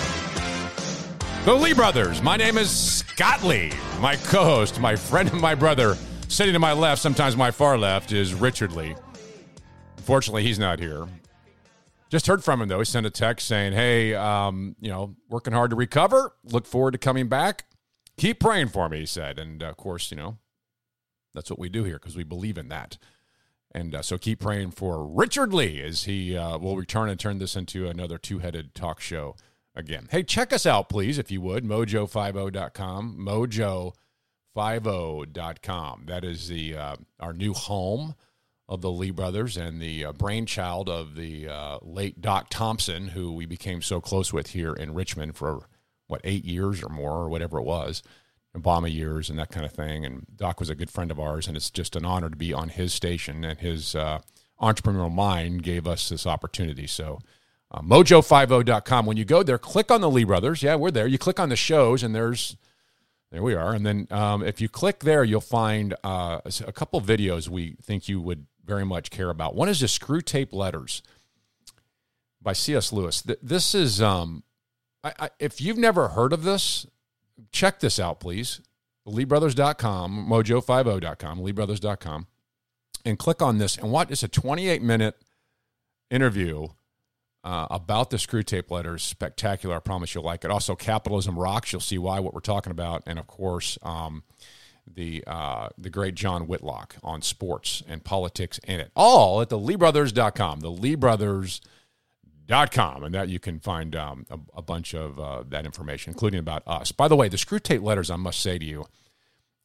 The 1.45 1.53
Lee 1.53 1.75
Brothers. 1.75 2.23
My 2.23 2.39
name 2.39 2.57
is 2.57 2.71
Scott 2.71 3.45
Lee. 3.45 3.71
My 4.01 4.17
co 4.17 4.45
host, 4.45 4.81
my 4.81 4.97
friend, 4.97 5.31
and 5.31 5.43
my 5.43 5.55
brother, 5.55 5.95
sitting 6.27 6.55
to 6.55 6.59
my 6.59 6.73
left, 6.73 7.03
sometimes 7.03 7.37
my 7.37 7.51
far 7.51 7.77
left, 7.77 8.13
is 8.13 8.33
Richard 8.33 8.73
Lee. 8.73 8.95
Unfortunately, 9.99 10.43
he's 10.43 10.59
not 10.59 10.81
here. 10.81 11.07
Just 12.09 12.29
heard 12.29 12.43
from 12.43 12.63
him, 12.63 12.69
though. 12.69 12.79
He 12.79 12.87
sent 12.87 13.05
a 13.05 13.11
text 13.11 13.47
saying, 13.47 13.75
Hey, 13.75 14.15
um, 14.15 14.75
you 14.81 14.89
know, 14.89 15.17
working 15.29 15.53
hard 15.53 15.69
to 15.69 15.77
recover. 15.77 16.33
Look 16.45 16.65
forward 16.65 16.93
to 16.93 16.99
coming 16.99 17.29
back. 17.29 17.67
Keep 18.17 18.41
praying 18.41 18.69
for 18.69 18.89
me, 18.89 19.01
he 19.01 19.07
said. 19.07 19.39
And 19.39 19.63
uh, 19.63 19.67
of 19.67 19.77
course, 19.77 20.11
you 20.11 20.17
know, 20.17 20.39
that's 21.35 21.51
what 21.51 21.59
we 21.59 21.69
do 21.69 21.85
here 21.85 21.99
because 21.99 22.17
we 22.17 22.25
believe 22.25 22.57
in 22.57 22.71
that. 22.71 22.97
And 23.71 23.95
uh, 23.95 24.01
so 24.01 24.17
keep 24.17 24.41
praying 24.41 24.71
for 24.71 25.07
Richard 25.07 25.53
Lee 25.53 25.83
as 25.83 26.05
he 26.05 26.39
uh, 26.39 26.57
will 26.57 26.79
return 26.79 27.11
and 27.11 27.21
turn 27.21 27.37
this 27.37 27.55
into 27.55 27.87
another 27.87 28.17
two 28.17 28.39
headed 28.39 28.75
talk 28.75 28.99
show 28.99 29.37
again. 29.75 30.09
Hey, 30.11 30.23
check 30.23 30.53
us 30.53 30.67
out, 30.67 30.89
please, 30.89 31.19
if 31.19 31.31
you 31.31 31.41
would. 31.41 31.65
Mojo50.com. 31.65 33.17
Mojo50.com. 34.57 36.05
That 36.07 36.25
is 36.25 36.49
the 36.49 36.77
uh, 36.77 36.97
our 37.21 37.33
new 37.33 37.55
home 37.55 38.15
of 38.69 38.81
the 38.81 38.91
Lee 38.91 39.11
brothers 39.11 39.57
and 39.57 39.81
the 39.81 40.07
uh, 40.07 40.13
brainchild 40.13 40.89
of 40.89 41.17
the 41.17 41.49
uh, 41.49 41.79
late 41.83 42.21
Doc 42.21 42.47
Thompson, 42.49 43.09
who 43.09 43.33
we 43.33 43.47
became 43.47 43.83
so 43.83 44.01
close 44.01 44.33
with 44.33 44.49
here 44.49 44.73
in 44.73 44.95
Richmond 44.95 45.37
for, 45.37 45.69
what, 46.07 46.23
eight 46.25 46.45
years 46.45 46.83
or 46.83 46.89
more, 46.89 47.19
or 47.19 47.29
whatever 47.29 47.59
it 47.59 47.65
was. 47.65 48.03
Obama 48.57 48.93
years 48.93 49.29
and 49.29 49.39
that 49.39 49.51
kind 49.51 49.67
of 49.67 49.73
thing. 49.73 50.05
And 50.05 50.27
Doc 50.37 50.61
was 50.61 50.71
a 50.71 50.75
good 50.75 50.91
friend 50.91 51.11
of 51.11 51.19
ours, 51.19 51.49
and 51.49 51.57
it's 51.57 51.71
just 51.71 51.97
an 51.97 52.05
honor 52.05 52.31
to 52.31 52.37
be 52.37 52.53
on 52.53 52.69
his 52.69 52.93
station. 52.93 53.45
And 53.45 53.59
his 53.59 53.95
uh, 53.95 54.21
entrepreneurial 54.61 55.13
mind 55.13 55.63
gave 55.63 55.87
us 55.87 56.09
this 56.09 56.27
opportunity. 56.27 56.87
So, 56.87 57.19
uh, 57.75 57.81
mojo50.com. 57.81 59.05
When 59.07 59.17
you 59.17 59.25
go 59.25 59.43
there, 59.43 59.59
click 59.59 59.91
on 59.91 60.01
the 60.01 60.11
Lee 60.11 60.25
Brothers. 60.25 60.63
Yeah, 60.63 60.77
we're 60.77 60.91
there. 60.93 61.07
You 61.07 61.19
click 61.19 61.41
on 61.41 61.49
the 61.49 61.57
shows, 61.57 62.03
and 62.03 62.15
there's 62.15 62.57
there 63.33 63.43
we 63.43 63.55
are. 63.55 63.73
And 63.73 63.85
then 63.85 64.07
um, 64.11 64.45
if 64.45 64.61
you 64.61 64.69
click 64.69 65.01
there, 65.01 65.25
you'll 65.25 65.41
find 65.41 65.95
uh, 66.05 66.41
a 66.65 66.73
couple 66.73 67.01
videos 67.01 67.49
we 67.49 67.75
think 67.83 68.09
you 68.09 68.21
would 68.21 68.47
very 68.65 68.87
much 68.87 69.11
care 69.11 69.29
about. 69.29 69.57
One 69.57 69.69
is 69.69 69.81
the 69.81 69.87
Screwtape 69.87 70.53
Letters 70.53 71.03
by 72.41 72.53
C.S. 72.53 72.93
Lewis. 72.93 73.23
Th- 73.23 73.39
This 73.43 73.75
is, 73.75 74.01
um, 74.01 74.45
I, 75.03 75.13
I, 75.19 75.31
if 75.41 75.61
you've 75.61 75.79
never 75.79 76.09
heard 76.09 76.33
of 76.33 76.45
this, 76.45 76.87
check 77.51 77.81
this 77.81 77.99
out, 77.99 78.21
please. 78.21 78.61
LeeBrothers.com, 79.09 80.29
mojo50.com, 80.31 81.41
LeeBrothers.com, 81.41 82.27
and 83.05 83.19
click 83.19 83.43
on 83.43 83.59
this 83.59 83.77
and 83.77 83.91
watch. 83.91 84.11
It's 84.11 84.23
a 84.23 84.29
28 84.29 84.81
minute 84.81 85.17
interview 86.11 86.69
uh, 87.45 87.67
about 87.71 88.11
the 88.11 88.17
Screwtape 88.17 88.69
letters. 88.71 89.03
Spectacular. 89.03 89.77
I 89.77 89.81
promise 89.81 90.15
you'll 90.15 90.25
like 90.25 90.45
it. 90.45 90.51
Also, 90.51 90.75
Capitalism 90.75 91.39
Rocks. 91.39 91.73
You'll 91.73 91.81
see 91.81 91.99
why, 91.99 92.21
what 92.21 92.35
we're 92.35 92.41
talking 92.41 92.71
about. 92.71 93.03
And 93.07 93.19
of 93.19 93.27
course, 93.27 93.79
um, 93.83 94.23
the 94.87 95.25
uh, 95.27 95.69
the 95.79 95.91
great 95.91 96.15
John 96.15 96.47
Whitlock 96.47 96.97
on 97.03 97.21
sports 97.23 97.83
and 97.87 98.03
politics 98.03 98.59
in 98.65 98.81
it. 98.81 98.91
All 98.97 99.43
at 99.43 99.51
the 99.51 99.59
LeeBrothers.com. 99.59 100.61
The 100.61 100.73
LeeBrothers.com. 100.73 103.05
And 103.05 103.15
that 103.15 103.29
you 103.29 103.39
can 103.39 103.61
find 103.61 103.95
um, 103.95 104.25
a, 104.31 104.39
a 104.57 104.63
bunch 104.63 104.95
of 104.95 105.21
uh, 105.21 105.45
that 105.49 105.67
information, 105.67 106.13
including 106.13 106.41
about 106.41 106.63
us. 106.67 106.93
By 106.93 107.09
the 107.09 107.17
way, 107.17 107.29
the 107.29 107.37
Screwtape 107.37 107.83
letters, 107.83 108.11
I 108.11 108.17
must 108.17 108.41
say 108.41 108.59
to 108.59 108.65
you, 108.65 108.87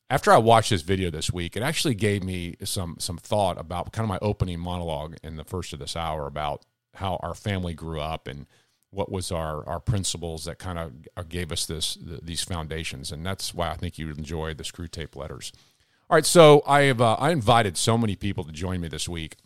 after 0.09 0.31
I 0.31 0.37
watched 0.37 0.71
this 0.71 0.81
video 0.81 1.11
this 1.11 1.31
week, 1.31 1.55
it 1.55 1.63
actually 1.63 1.93
gave 1.93 2.23
me 2.23 2.55
some 2.63 2.97
some 2.99 3.17
thought 3.17 3.57
about 3.59 3.93
kind 3.93 4.03
of 4.03 4.09
my 4.09 4.19
opening 4.21 4.59
monologue 4.59 5.15
in 5.23 5.37
the 5.37 5.45
first 5.45 5.71
of 5.71 5.79
this 5.79 5.95
hour 5.95 6.27
about 6.27 6.65
how 6.99 7.17
our 7.21 7.33
family 7.33 7.73
grew 7.73 7.99
up 7.99 8.27
and 8.27 8.45
what 8.91 9.11
was 9.11 9.31
our 9.31 9.67
our 9.67 9.79
principles 9.79 10.45
that 10.45 10.57
kind 10.57 10.79
of 10.79 11.29
gave 11.29 11.51
us 11.51 11.65
this 11.65 11.95
th- 11.95 12.21
these 12.23 12.43
foundations, 12.43 13.11
and 13.11 13.25
that's 13.25 13.53
why 13.53 13.69
I 13.69 13.75
think 13.75 13.97
you 13.97 14.09
enjoy 14.09 14.53
the 14.53 14.63
Screwtape 14.63 15.15
letters. 15.15 15.51
All 16.09 16.15
right, 16.15 16.25
so 16.25 16.63
I 16.65 16.81
have 16.83 17.01
uh, 17.01 17.13
I 17.15 17.31
invited 17.31 17.77
so 17.77 17.97
many 17.97 18.15
people 18.15 18.43
to 18.43 18.51
join 18.51 18.81
me 18.81 18.87
this 18.87 19.07
week, 19.07 19.37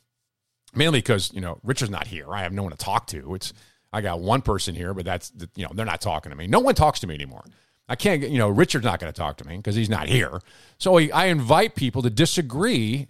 mainly 0.74 1.00
because 1.00 1.32
you 1.34 1.42
know 1.42 1.60
Richard's 1.64 1.92
not 1.92 2.08
here. 2.08 2.34
I 2.34 2.44
have 2.44 2.54
no 2.54 2.64
one 2.64 2.72
to 2.72 2.78
talk 2.78 3.08
to. 3.08 3.36
It's 3.36 3.54
I 3.92 4.02
got 4.02 4.22
one 4.22 4.42
person 4.42 4.76
here, 4.76 4.94
but 4.94 5.06
that's 5.06 5.32
you 5.56 5.64
know 5.64 5.72
they're 5.74 5.86
not 5.86 6.02
talking 6.02 6.30
to 6.30 6.36
me. 6.36 6.48
No 6.48 6.60
one 6.60 6.76
talks 6.76 7.00
to 7.02 7.08
me 7.08 7.16
anymore. 7.16 7.44
I 7.90 7.96
can't 7.96 8.22
you 8.22 8.38
know, 8.38 8.50
Richard's 8.50 8.86
not 8.86 9.00
going 9.00 9.12
to 9.12 9.18
talk 9.18 9.38
to 9.38 9.46
me 9.48 9.58
because 9.58 9.76
he's 9.76 9.90
not 9.90 10.08
here. 10.08 10.40
So 10.78 10.98
I 10.98 11.26
invite 11.26 11.76
people 11.76 12.02
to 12.02 12.10
disagree 12.10 13.08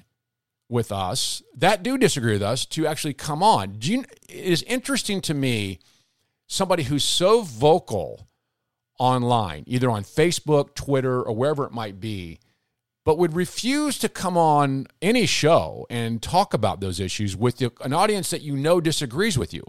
with 0.73 0.91
us 0.91 1.41
that 1.55 1.83
do 1.83 1.97
disagree 1.97 2.33
with 2.33 2.41
us 2.41 2.65
to 2.65 2.85
actually 2.85 3.13
come 3.13 3.41
on. 3.41 3.77
You, 3.81 4.03
it 4.27 4.35
is 4.35 4.63
interesting 4.63 5.21
to 5.21 5.33
me 5.33 5.79
somebody 6.47 6.83
who's 6.83 7.03
so 7.03 7.43
vocal 7.43 8.27
online, 8.99 9.63
either 9.67 9.89
on 9.89 10.03
Facebook, 10.03 10.75
Twitter, 10.75 11.21
or 11.21 11.33
wherever 11.33 11.65
it 11.65 11.71
might 11.71 11.99
be, 11.99 12.39
but 13.05 13.17
would 13.17 13.35
refuse 13.35 13.97
to 13.99 14.09
come 14.09 14.37
on 14.37 14.87
any 15.01 15.25
show 15.25 15.85
and 15.89 16.21
talk 16.21 16.53
about 16.53 16.81
those 16.81 16.99
issues 16.99 17.35
with 17.35 17.57
the, 17.57 17.71
an 17.81 17.93
audience 17.93 18.29
that 18.31 18.41
you 18.41 18.55
know 18.55 18.81
disagrees 18.81 19.37
with 19.37 19.53
you 19.53 19.63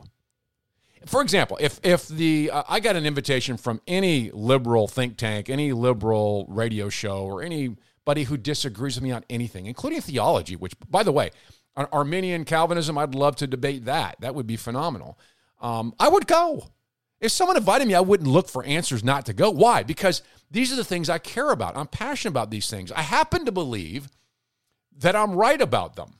for 1.06 1.20
example, 1.20 1.58
if 1.60 1.80
if 1.82 2.08
the 2.08 2.50
uh, 2.50 2.62
I 2.68 2.80
got 2.80 2.96
an 2.96 3.04
invitation 3.04 3.56
from 3.56 3.80
any 3.86 4.30
liberal 4.32 4.88
think 4.88 5.16
tank, 5.16 5.50
any 5.50 5.72
liberal 5.72 6.46
radio 6.48 6.88
show, 6.88 7.24
or 7.24 7.42
anybody 8.06 8.24
who 8.24 8.36
disagrees 8.36 8.96
with 8.96 9.04
me 9.04 9.12
on 9.12 9.24
anything, 9.30 9.66
including 9.66 10.00
theology, 10.00 10.56
which, 10.56 10.74
by 10.90 11.02
the 11.02 11.12
way, 11.12 11.30
on 11.76 11.86
Arminian 11.92 12.44
Calvinism, 12.44 12.98
I'd 12.98 13.14
love 13.14 13.36
to 13.36 13.46
debate 13.46 13.86
that. 13.86 14.16
That 14.20 14.34
would 14.34 14.46
be 14.46 14.56
phenomenal. 14.56 15.18
Um, 15.60 15.94
I 15.98 16.08
would 16.08 16.26
go. 16.26 16.68
If 17.20 17.32
someone 17.32 17.56
invited 17.56 17.88
me, 17.88 17.94
I 17.94 18.00
wouldn't 18.00 18.28
look 18.28 18.48
for 18.48 18.62
answers 18.64 19.02
not 19.02 19.26
to 19.26 19.32
go. 19.32 19.50
Why? 19.50 19.82
Because 19.82 20.22
these 20.50 20.72
are 20.72 20.76
the 20.76 20.84
things 20.84 21.08
I 21.08 21.18
care 21.18 21.50
about. 21.50 21.76
I'm 21.76 21.86
passionate 21.86 22.32
about 22.32 22.50
these 22.50 22.68
things. 22.68 22.92
I 22.92 23.00
happen 23.00 23.46
to 23.46 23.52
believe 23.52 24.08
that 24.98 25.16
I'm 25.16 25.32
right 25.32 25.60
about 25.60 25.96
them. 25.96 26.14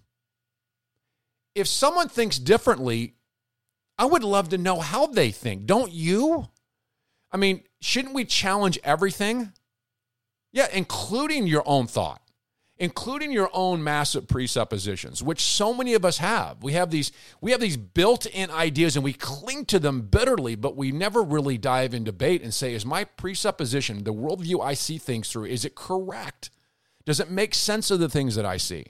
If 1.55 1.69
someone 1.69 2.09
thinks 2.09 2.39
differently, 2.39 3.15
I 3.99 4.07
would 4.07 4.25
love 4.25 4.49
to 4.49 4.59
know 4.59 4.81
how 4.81 5.07
they 5.07 5.31
think. 5.31 5.67
Don't 5.67 5.93
you? 5.93 6.49
I 7.31 7.37
mean, 7.37 7.63
shouldn't 7.81 8.15
we 8.15 8.25
challenge 8.25 8.79
everything? 8.83 9.53
Yeah, 10.55 10.69
including 10.73 11.49
your 11.49 11.65
own 11.67 11.89
thought, 11.89 12.23
including 12.79 13.33
your 13.33 13.51
own 13.53 13.83
massive 13.83 14.29
presuppositions, 14.29 15.21
which 15.21 15.41
so 15.41 15.75
many 15.75 15.95
of 15.95 16.05
us 16.05 16.19
have. 16.19 16.63
We 16.63 16.75
have 16.75 16.93
these 16.93 17.11
we 17.41 17.51
have 17.51 17.61
these 17.61 17.77
built-in 17.77 18.53
ideas 18.53 18.95
and 18.95 19.05
we 19.05 19.15
cling 19.15 19.65
to 19.67 19.81
them 19.81 20.03
bitterly, 20.03 20.55
but 20.55 20.77
we 20.77 20.93
never 20.93 21.25
really 21.25 21.59
dive 21.59 21.93
in 21.93 22.05
debate 22.05 22.41
and 22.41 22.55
say, 22.55 22.73
is 22.73 22.87
my 22.87 23.03
presupposition, 23.03 24.05
the 24.05 24.15
worldview 24.15 24.65
I 24.65 24.75
see 24.75 24.97
things 24.97 25.29
through, 25.29 25.47
is 25.47 25.65
it 25.65 25.75
correct? 25.75 26.51
Does 27.05 27.19
it 27.19 27.33
make 27.33 27.53
sense 27.53 27.91
of 27.91 27.99
the 27.99 28.09
things 28.09 28.37
that 28.37 28.47
I 28.47 28.57
see? 28.57 28.87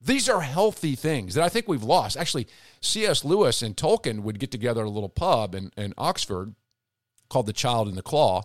These 0.00 0.30
are 0.30 0.40
healthy 0.40 0.94
things 0.94 1.34
that 1.34 1.44
I 1.44 1.50
think 1.50 1.68
we've 1.68 1.82
lost. 1.82 2.16
Actually, 2.16 2.48
C.S. 2.80 3.22
Lewis 3.22 3.60
and 3.60 3.76
Tolkien 3.76 4.22
would 4.22 4.38
get 4.38 4.50
together 4.50 4.80
at 4.80 4.86
a 4.86 4.90
little 4.90 5.10
pub 5.10 5.54
in, 5.54 5.72
in 5.76 5.92
Oxford 5.98 6.54
called 7.28 7.44
The 7.44 7.52
Child 7.52 7.88
and 7.88 7.98
the 7.98 8.02
Claw. 8.02 8.44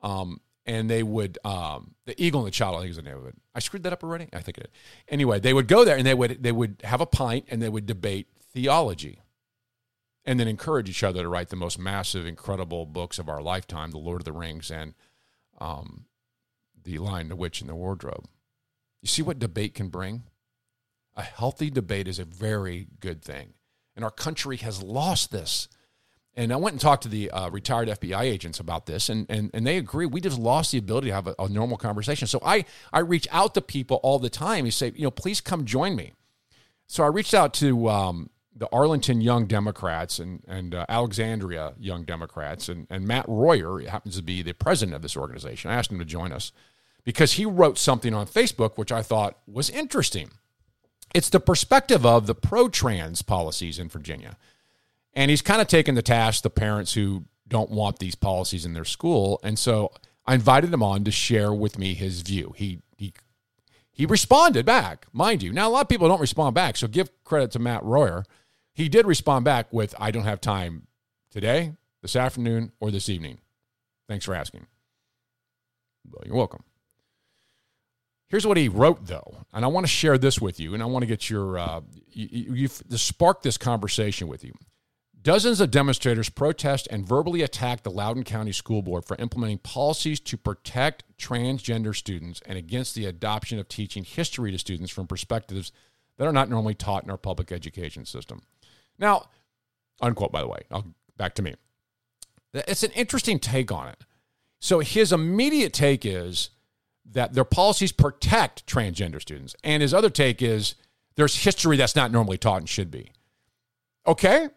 Um, 0.00 0.40
and 0.70 0.88
they 0.88 1.02
would, 1.02 1.36
um, 1.44 1.94
the 2.06 2.14
Eagle 2.22 2.42
and 2.42 2.46
the 2.46 2.52
Child, 2.52 2.76
I 2.76 2.80
think 2.80 2.90
is 2.90 2.96
the 2.96 3.02
name 3.02 3.16
of 3.16 3.26
it. 3.26 3.34
I 3.56 3.58
screwed 3.58 3.82
that 3.82 3.92
up 3.92 4.04
already? 4.04 4.28
I 4.32 4.40
think 4.40 4.56
it 4.56 4.60
did. 4.62 4.70
Anyway, 5.08 5.40
they 5.40 5.52
would 5.52 5.66
go 5.66 5.84
there 5.84 5.96
and 5.96 6.06
they 6.06 6.14
would, 6.14 6.44
they 6.44 6.52
would 6.52 6.80
have 6.84 7.00
a 7.00 7.06
pint 7.06 7.46
and 7.50 7.60
they 7.60 7.68
would 7.68 7.86
debate 7.86 8.28
theology 8.52 9.20
and 10.24 10.38
then 10.38 10.46
encourage 10.46 10.88
each 10.88 11.02
other 11.02 11.22
to 11.22 11.28
write 11.28 11.48
the 11.48 11.56
most 11.56 11.76
massive, 11.76 12.24
incredible 12.24 12.86
books 12.86 13.18
of 13.18 13.28
our 13.28 13.42
lifetime, 13.42 13.90
The 13.90 13.98
Lord 13.98 14.20
of 14.20 14.24
the 14.24 14.32
Rings 14.32 14.70
and 14.70 14.94
um, 15.60 16.04
The 16.84 16.98
Lion, 16.98 17.28
the 17.28 17.36
Witch, 17.36 17.60
and 17.60 17.68
the 17.68 17.74
Wardrobe. 17.74 18.28
You 19.02 19.08
see 19.08 19.22
what 19.22 19.40
debate 19.40 19.74
can 19.74 19.88
bring? 19.88 20.22
A 21.16 21.22
healthy 21.22 21.68
debate 21.68 22.06
is 22.06 22.20
a 22.20 22.24
very 22.24 22.86
good 23.00 23.22
thing. 23.22 23.54
And 23.96 24.04
our 24.04 24.10
country 24.12 24.58
has 24.58 24.84
lost 24.84 25.32
this. 25.32 25.68
And 26.40 26.54
I 26.54 26.56
went 26.56 26.72
and 26.72 26.80
talked 26.80 27.02
to 27.02 27.10
the 27.10 27.30
uh, 27.30 27.50
retired 27.50 27.88
FBI 27.88 28.22
agents 28.22 28.60
about 28.60 28.86
this, 28.86 29.10
and, 29.10 29.26
and, 29.28 29.50
and 29.52 29.66
they 29.66 29.76
agree. 29.76 30.06
We 30.06 30.22
just 30.22 30.38
lost 30.38 30.72
the 30.72 30.78
ability 30.78 31.08
to 31.08 31.14
have 31.14 31.26
a, 31.26 31.34
a, 31.38 31.50
normal 31.50 31.76
conversation. 31.76 32.26
So 32.26 32.40
I, 32.42 32.64
I 32.94 33.00
reach 33.00 33.28
out 33.30 33.52
to 33.56 33.60
people 33.60 34.00
all 34.02 34.18
the 34.18 34.30
time. 34.30 34.64
You 34.64 34.72
say, 34.72 34.90
you 34.96 35.02
know, 35.02 35.10
please 35.10 35.42
come 35.42 35.66
join 35.66 35.94
me. 35.94 36.14
So 36.86 37.04
I 37.04 37.08
reached 37.08 37.34
out 37.34 37.52
to 37.54 37.90
um, 37.90 38.30
the 38.56 38.70
Arlington 38.72 39.20
Young 39.20 39.44
Democrats 39.44 40.18
and, 40.18 40.42
and 40.48 40.74
uh, 40.74 40.86
Alexandria 40.88 41.74
Young 41.78 42.04
Democrats, 42.04 42.70
and, 42.70 42.86
and 42.88 43.06
Matt 43.06 43.26
Royer 43.28 43.80
happens 43.80 44.16
to 44.16 44.22
be 44.22 44.40
the 44.40 44.54
president 44.54 44.96
of 44.96 45.02
this 45.02 45.18
organization. 45.18 45.70
I 45.70 45.74
asked 45.74 45.92
him 45.92 45.98
to 45.98 46.06
join 46.06 46.32
us 46.32 46.52
because 47.04 47.34
he 47.34 47.44
wrote 47.44 47.76
something 47.76 48.14
on 48.14 48.26
Facebook 48.26 48.78
which 48.78 48.90
I 48.90 49.02
thought 49.02 49.36
was 49.46 49.68
interesting. 49.68 50.30
It's 51.14 51.28
the 51.28 51.40
perspective 51.40 52.06
of 52.06 52.26
the 52.26 52.34
pro 52.34 52.70
trans 52.70 53.20
policies 53.20 53.78
in 53.78 53.90
Virginia. 53.90 54.38
And 55.12 55.30
he's 55.30 55.42
kind 55.42 55.60
of 55.60 55.68
taken 55.68 55.94
the 55.94 56.02
task 56.02 56.42
the 56.42 56.50
parents 56.50 56.94
who 56.94 57.24
don't 57.48 57.70
want 57.70 57.98
these 57.98 58.14
policies 58.14 58.64
in 58.64 58.74
their 58.74 58.84
school. 58.84 59.40
And 59.42 59.58
so 59.58 59.92
I 60.26 60.34
invited 60.34 60.72
him 60.72 60.82
on 60.82 61.04
to 61.04 61.10
share 61.10 61.52
with 61.52 61.78
me 61.78 61.94
his 61.94 62.22
view. 62.22 62.54
He 62.56 62.80
he 62.96 63.12
he 63.90 64.06
responded 64.06 64.64
back, 64.64 65.06
mind 65.12 65.42
you. 65.42 65.52
Now 65.52 65.68
a 65.68 65.70
lot 65.70 65.82
of 65.82 65.88
people 65.88 66.08
don't 66.08 66.20
respond 66.20 66.54
back, 66.54 66.76
so 66.76 66.86
give 66.86 67.10
credit 67.24 67.50
to 67.52 67.58
Matt 67.58 67.84
Royer. 67.84 68.24
He 68.72 68.88
did 68.88 69.06
respond 69.06 69.44
back 69.44 69.72
with, 69.72 69.94
"I 69.98 70.10
don't 70.10 70.24
have 70.24 70.40
time 70.40 70.86
today, 71.30 71.72
this 72.02 72.14
afternoon, 72.14 72.72
or 72.80 72.90
this 72.90 73.08
evening. 73.08 73.40
Thanks 74.08 74.24
for 74.24 74.34
asking." 74.34 74.66
Well, 76.08 76.22
you're 76.24 76.36
welcome. 76.36 76.62
Here's 78.28 78.46
what 78.46 78.56
he 78.56 78.68
wrote, 78.68 79.06
though, 79.06 79.38
and 79.52 79.64
I 79.64 79.68
want 79.68 79.84
to 79.84 79.92
share 79.92 80.16
this 80.16 80.40
with 80.40 80.60
you, 80.60 80.72
and 80.72 80.82
I 80.82 80.86
want 80.86 81.02
to 81.02 81.06
get 81.06 81.28
your 81.28 81.58
uh, 81.58 81.80
you, 82.12 82.54
you, 82.54 82.68
to 82.68 82.96
spark 82.96 83.42
this 83.42 83.58
conversation 83.58 84.28
with 84.28 84.44
you. 84.44 84.52
Dozens 85.22 85.60
of 85.60 85.70
demonstrators 85.70 86.30
protest 86.30 86.88
and 86.90 87.06
verbally 87.06 87.42
attack 87.42 87.82
the 87.82 87.90
Loudoun 87.90 88.24
County 88.24 88.52
School 88.52 88.80
Board 88.80 89.04
for 89.04 89.16
implementing 89.18 89.58
policies 89.58 90.18
to 90.20 90.38
protect 90.38 91.04
transgender 91.18 91.94
students 91.94 92.40
and 92.46 92.56
against 92.56 92.94
the 92.94 93.04
adoption 93.04 93.58
of 93.58 93.68
teaching 93.68 94.04
history 94.04 94.50
to 94.50 94.58
students 94.58 94.90
from 94.90 95.06
perspectives 95.06 95.72
that 96.16 96.26
are 96.26 96.32
not 96.32 96.48
normally 96.48 96.74
taught 96.74 97.04
in 97.04 97.10
our 97.10 97.18
public 97.18 97.52
education 97.52 98.06
system. 98.06 98.42
Now, 98.98 99.28
unquote, 100.00 100.32
by 100.32 100.40
the 100.40 100.48
way, 100.48 100.60
I'll, 100.70 100.86
back 101.18 101.34
to 101.34 101.42
me. 101.42 101.54
It's 102.54 102.82
an 102.82 102.92
interesting 102.92 103.38
take 103.38 103.70
on 103.70 103.88
it. 103.88 104.04
So 104.58 104.80
his 104.80 105.12
immediate 105.12 105.74
take 105.74 106.06
is 106.06 106.50
that 107.10 107.34
their 107.34 107.44
policies 107.44 107.92
protect 107.92 108.66
transgender 108.66 109.20
students, 109.20 109.54
and 109.62 109.82
his 109.82 109.92
other 109.92 110.10
take 110.10 110.40
is 110.40 110.76
there's 111.16 111.44
history 111.44 111.76
that's 111.76 111.96
not 111.96 112.10
normally 112.10 112.38
taught 112.38 112.60
and 112.60 112.68
should 112.68 112.90
be. 112.90 113.12
Okay, 114.06 114.48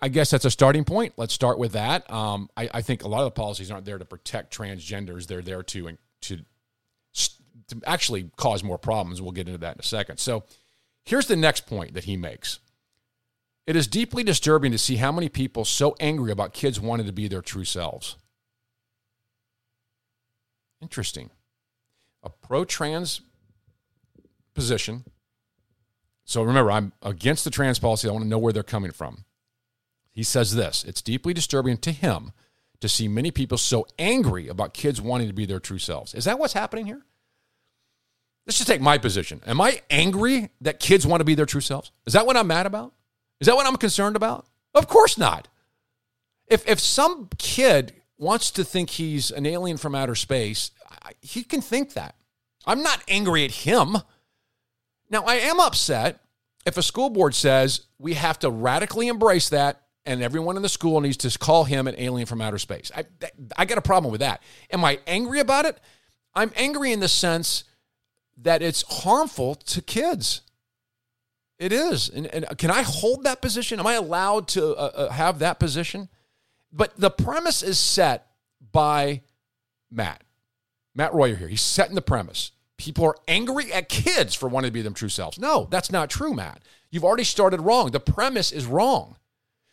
I 0.00 0.08
guess 0.08 0.30
that's 0.30 0.44
a 0.44 0.50
starting 0.50 0.84
point. 0.84 1.14
Let's 1.16 1.34
start 1.34 1.58
with 1.58 1.72
that. 1.72 2.10
Um, 2.10 2.48
I, 2.56 2.68
I, 2.74 2.82
think 2.82 3.02
a 3.02 3.08
lot 3.08 3.20
of 3.20 3.24
the 3.26 3.30
policies 3.32 3.70
aren't 3.70 3.84
there 3.84 3.98
to 3.98 4.04
protect 4.04 4.56
transgenders. 4.56 5.26
They're 5.26 5.42
there 5.42 5.62
to, 5.64 5.98
to, 6.22 6.38
to 7.68 7.80
actually 7.84 8.30
cause 8.36 8.62
more 8.62 8.78
problems. 8.78 9.20
We'll 9.20 9.32
get 9.32 9.48
into 9.48 9.58
that 9.58 9.76
in 9.76 9.80
a 9.80 9.84
second. 9.84 10.18
So 10.18 10.44
here's 11.04 11.26
the 11.26 11.36
next 11.36 11.66
point 11.66 11.94
that 11.94 12.04
he 12.04 12.16
makes. 12.16 12.60
It 13.66 13.76
is 13.76 13.86
deeply 13.86 14.22
disturbing 14.22 14.72
to 14.72 14.78
see 14.78 14.96
how 14.96 15.12
many 15.12 15.28
people 15.28 15.64
so 15.64 15.94
angry 16.00 16.30
about 16.30 16.54
kids 16.54 16.80
wanting 16.80 17.06
to 17.06 17.12
be 17.12 17.28
their 17.28 17.42
true 17.42 17.64
selves. 17.64 18.16
Interesting. 20.80 21.30
A 22.22 22.30
pro 22.30 22.64
trans 22.64 23.20
position. 24.54 25.04
So 26.24 26.42
remember, 26.42 26.70
I'm 26.70 26.92
against 27.02 27.44
the 27.44 27.50
trans 27.50 27.78
policy. 27.78 28.08
I 28.08 28.12
want 28.12 28.24
to 28.24 28.28
know 28.28 28.38
where 28.38 28.52
they're 28.52 28.62
coming 28.62 28.90
from. 28.90 29.24
He 30.18 30.24
says 30.24 30.56
this 30.56 30.82
It's 30.82 31.00
deeply 31.00 31.32
disturbing 31.32 31.76
to 31.76 31.92
him 31.92 32.32
to 32.80 32.88
see 32.88 33.06
many 33.06 33.30
people 33.30 33.56
so 33.56 33.86
angry 34.00 34.48
about 34.48 34.74
kids 34.74 35.00
wanting 35.00 35.28
to 35.28 35.32
be 35.32 35.46
their 35.46 35.60
true 35.60 35.78
selves. 35.78 36.12
Is 36.12 36.24
that 36.24 36.40
what's 36.40 36.54
happening 36.54 36.86
here? 36.86 37.02
Let's 38.44 38.58
just 38.58 38.66
take 38.66 38.80
my 38.80 38.98
position. 38.98 39.40
Am 39.46 39.60
I 39.60 39.80
angry 39.90 40.48
that 40.60 40.80
kids 40.80 41.06
want 41.06 41.20
to 41.20 41.24
be 41.24 41.36
their 41.36 41.46
true 41.46 41.60
selves? 41.60 41.92
Is 42.04 42.14
that 42.14 42.26
what 42.26 42.36
I'm 42.36 42.48
mad 42.48 42.66
about? 42.66 42.94
Is 43.40 43.46
that 43.46 43.54
what 43.54 43.64
I'm 43.64 43.76
concerned 43.76 44.16
about? 44.16 44.44
Of 44.74 44.88
course 44.88 45.18
not. 45.18 45.46
If, 46.48 46.68
if 46.68 46.80
some 46.80 47.28
kid 47.38 47.92
wants 48.18 48.50
to 48.50 48.64
think 48.64 48.90
he's 48.90 49.30
an 49.30 49.46
alien 49.46 49.76
from 49.76 49.94
outer 49.94 50.16
space, 50.16 50.72
he 51.20 51.44
can 51.44 51.60
think 51.60 51.92
that. 51.94 52.16
I'm 52.66 52.82
not 52.82 53.04
angry 53.06 53.44
at 53.44 53.52
him. 53.52 53.98
Now, 55.10 55.22
I 55.22 55.36
am 55.36 55.60
upset 55.60 56.24
if 56.66 56.76
a 56.76 56.82
school 56.82 57.08
board 57.08 57.36
says 57.36 57.82
we 58.00 58.14
have 58.14 58.40
to 58.40 58.50
radically 58.50 59.06
embrace 59.06 59.50
that 59.50 59.84
and 60.06 60.22
everyone 60.22 60.56
in 60.56 60.62
the 60.62 60.68
school 60.68 61.00
needs 61.00 61.16
to 61.18 61.38
call 61.38 61.64
him 61.64 61.86
an 61.86 61.94
alien 61.98 62.26
from 62.26 62.40
outer 62.40 62.58
space. 62.58 62.90
I, 62.96 63.04
I 63.56 63.64
got 63.64 63.78
a 63.78 63.82
problem 63.82 64.10
with 64.10 64.20
that. 64.20 64.42
Am 64.70 64.84
I 64.84 65.00
angry 65.06 65.40
about 65.40 65.64
it? 65.64 65.78
I'm 66.34 66.52
angry 66.56 66.92
in 66.92 67.00
the 67.00 67.08
sense 67.08 67.64
that 68.38 68.62
it's 68.62 68.82
harmful 69.02 69.54
to 69.56 69.82
kids. 69.82 70.42
It 71.58 71.72
is. 71.72 72.08
And, 72.08 72.26
and 72.26 72.46
can 72.56 72.70
I 72.70 72.82
hold 72.82 73.24
that 73.24 73.42
position? 73.42 73.80
Am 73.80 73.86
I 73.86 73.94
allowed 73.94 74.48
to 74.48 74.76
uh, 74.76 74.90
uh, 74.94 75.10
have 75.10 75.40
that 75.40 75.58
position? 75.58 76.08
But 76.72 76.96
the 76.96 77.10
premise 77.10 77.62
is 77.62 77.78
set 77.78 78.28
by 78.72 79.22
Matt. 79.90 80.22
Matt 80.94 81.14
Royer 81.14 81.34
here. 81.34 81.48
He's 81.48 81.62
setting 81.62 81.94
the 81.94 82.02
premise. 82.02 82.52
People 82.76 83.04
are 83.04 83.16
angry 83.26 83.72
at 83.72 83.88
kids 83.88 84.34
for 84.34 84.48
wanting 84.48 84.68
to 84.68 84.72
be 84.72 84.82
them 84.82 84.94
true 84.94 85.08
selves. 85.08 85.38
No, 85.38 85.66
that's 85.70 85.90
not 85.90 86.10
true, 86.10 86.32
Matt. 86.32 86.62
You've 86.90 87.04
already 87.04 87.24
started 87.24 87.60
wrong. 87.60 87.90
The 87.90 88.00
premise 88.00 88.52
is 88.52 88.66
wrong. 88.66 89.16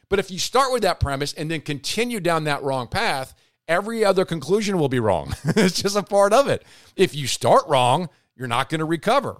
But 0.09 0.19
if 0.19 0.29
you 0.29 0.39
start 0.39 0.71
with 0.71 0.83
that 0.83 0.99
premise 0.99 1.33
and 1.33 1.49
then 1.49 1.61
continue 1.61 2.19
down 2.19 2.43
that 2.43 2.63
wrong 2.63 2.87
path, 2.87 3.33
every 3.67 4.05
other 4.05 4.25
conclusion 4.25 4.77
will 4.77 4.89
be 4.89 4.99
wrong. 4.99 5.33
it's 5.45 5.81
just 5.81 5.95
a 5.95 6.03
part 6.03 6.33
of 6.33 6.47
it. 6.47 6.63
If 6.95 7.15
you 7.15 7.27
start 7.27 7.63
wrong, 7.67 8.10
you're 8.35 8.47
not 8.47 8.69
going 8.69 8.79
to 8.79 8.85
recover. 8.85 9.37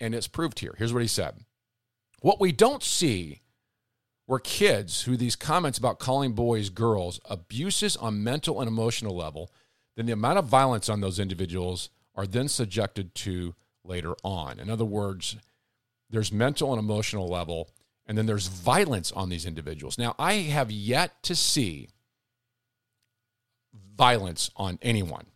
And 0.00 0.14
it's 0.14 0.28
proved 0.28 0.60
here. 0.60 0.74
Here's 0.78 0.92
what 0.92 1.02
he 1.02 1.08
said 1.08 1.34
What 2.20 2.40
we 2.40 2.52
don't 2.52 2.82
see 2.82 3.42
were 4.26 4.40
kids 4.40 5.02
who 5.02 5.16
these 5.16 5.36
comments 5.36 5.78
about 5.78 5.98
calling 5.98 6.32
boys 6.32 6.68
girls, 6.68 7.20
abuses 7.26 7.96
on 7.96 8.24
mental 8.24 8.60
and 8.60 8.68
emotional 8.68 9.16
level, 9.16 9.50
then 9.96 10.06
the 10.06 10.12
amount 10.12 10.38
of 10.38 10.46
violence 10.46 10.88
on 10.88 11.00
those 11.00 11.20
individuals 11.20 11.90
are 12.14 12.26
then 12.26 12.48
subjected 12.48 13.14
to 13.14 13.54
later 13.84 14.14
on. 14.24 14.58
In 14.58 14.68
other 14.68 14.84
words, 14.84 15.36
there's 16.10 16.32
mental 16.32 16.72
and 16.72 16.78
emotional 16.78 17.28
level 17.28 17.70
and 18.06 18.16
then 18.16 18.26
there's 18.26 18.46
violence 18.46 19.12
on 19.12 19.28
these 19.28 19.46
individuals. 19.46 19.98
Now, 19.98 20.14
I 20.18 20.34
have 20.34 20.70
yet 20.70 21.22
to 21.24 21.34
see 21.34 21.88
violence 23.96 24.50
on 24.56 24.78
anyone. 24.82 25.26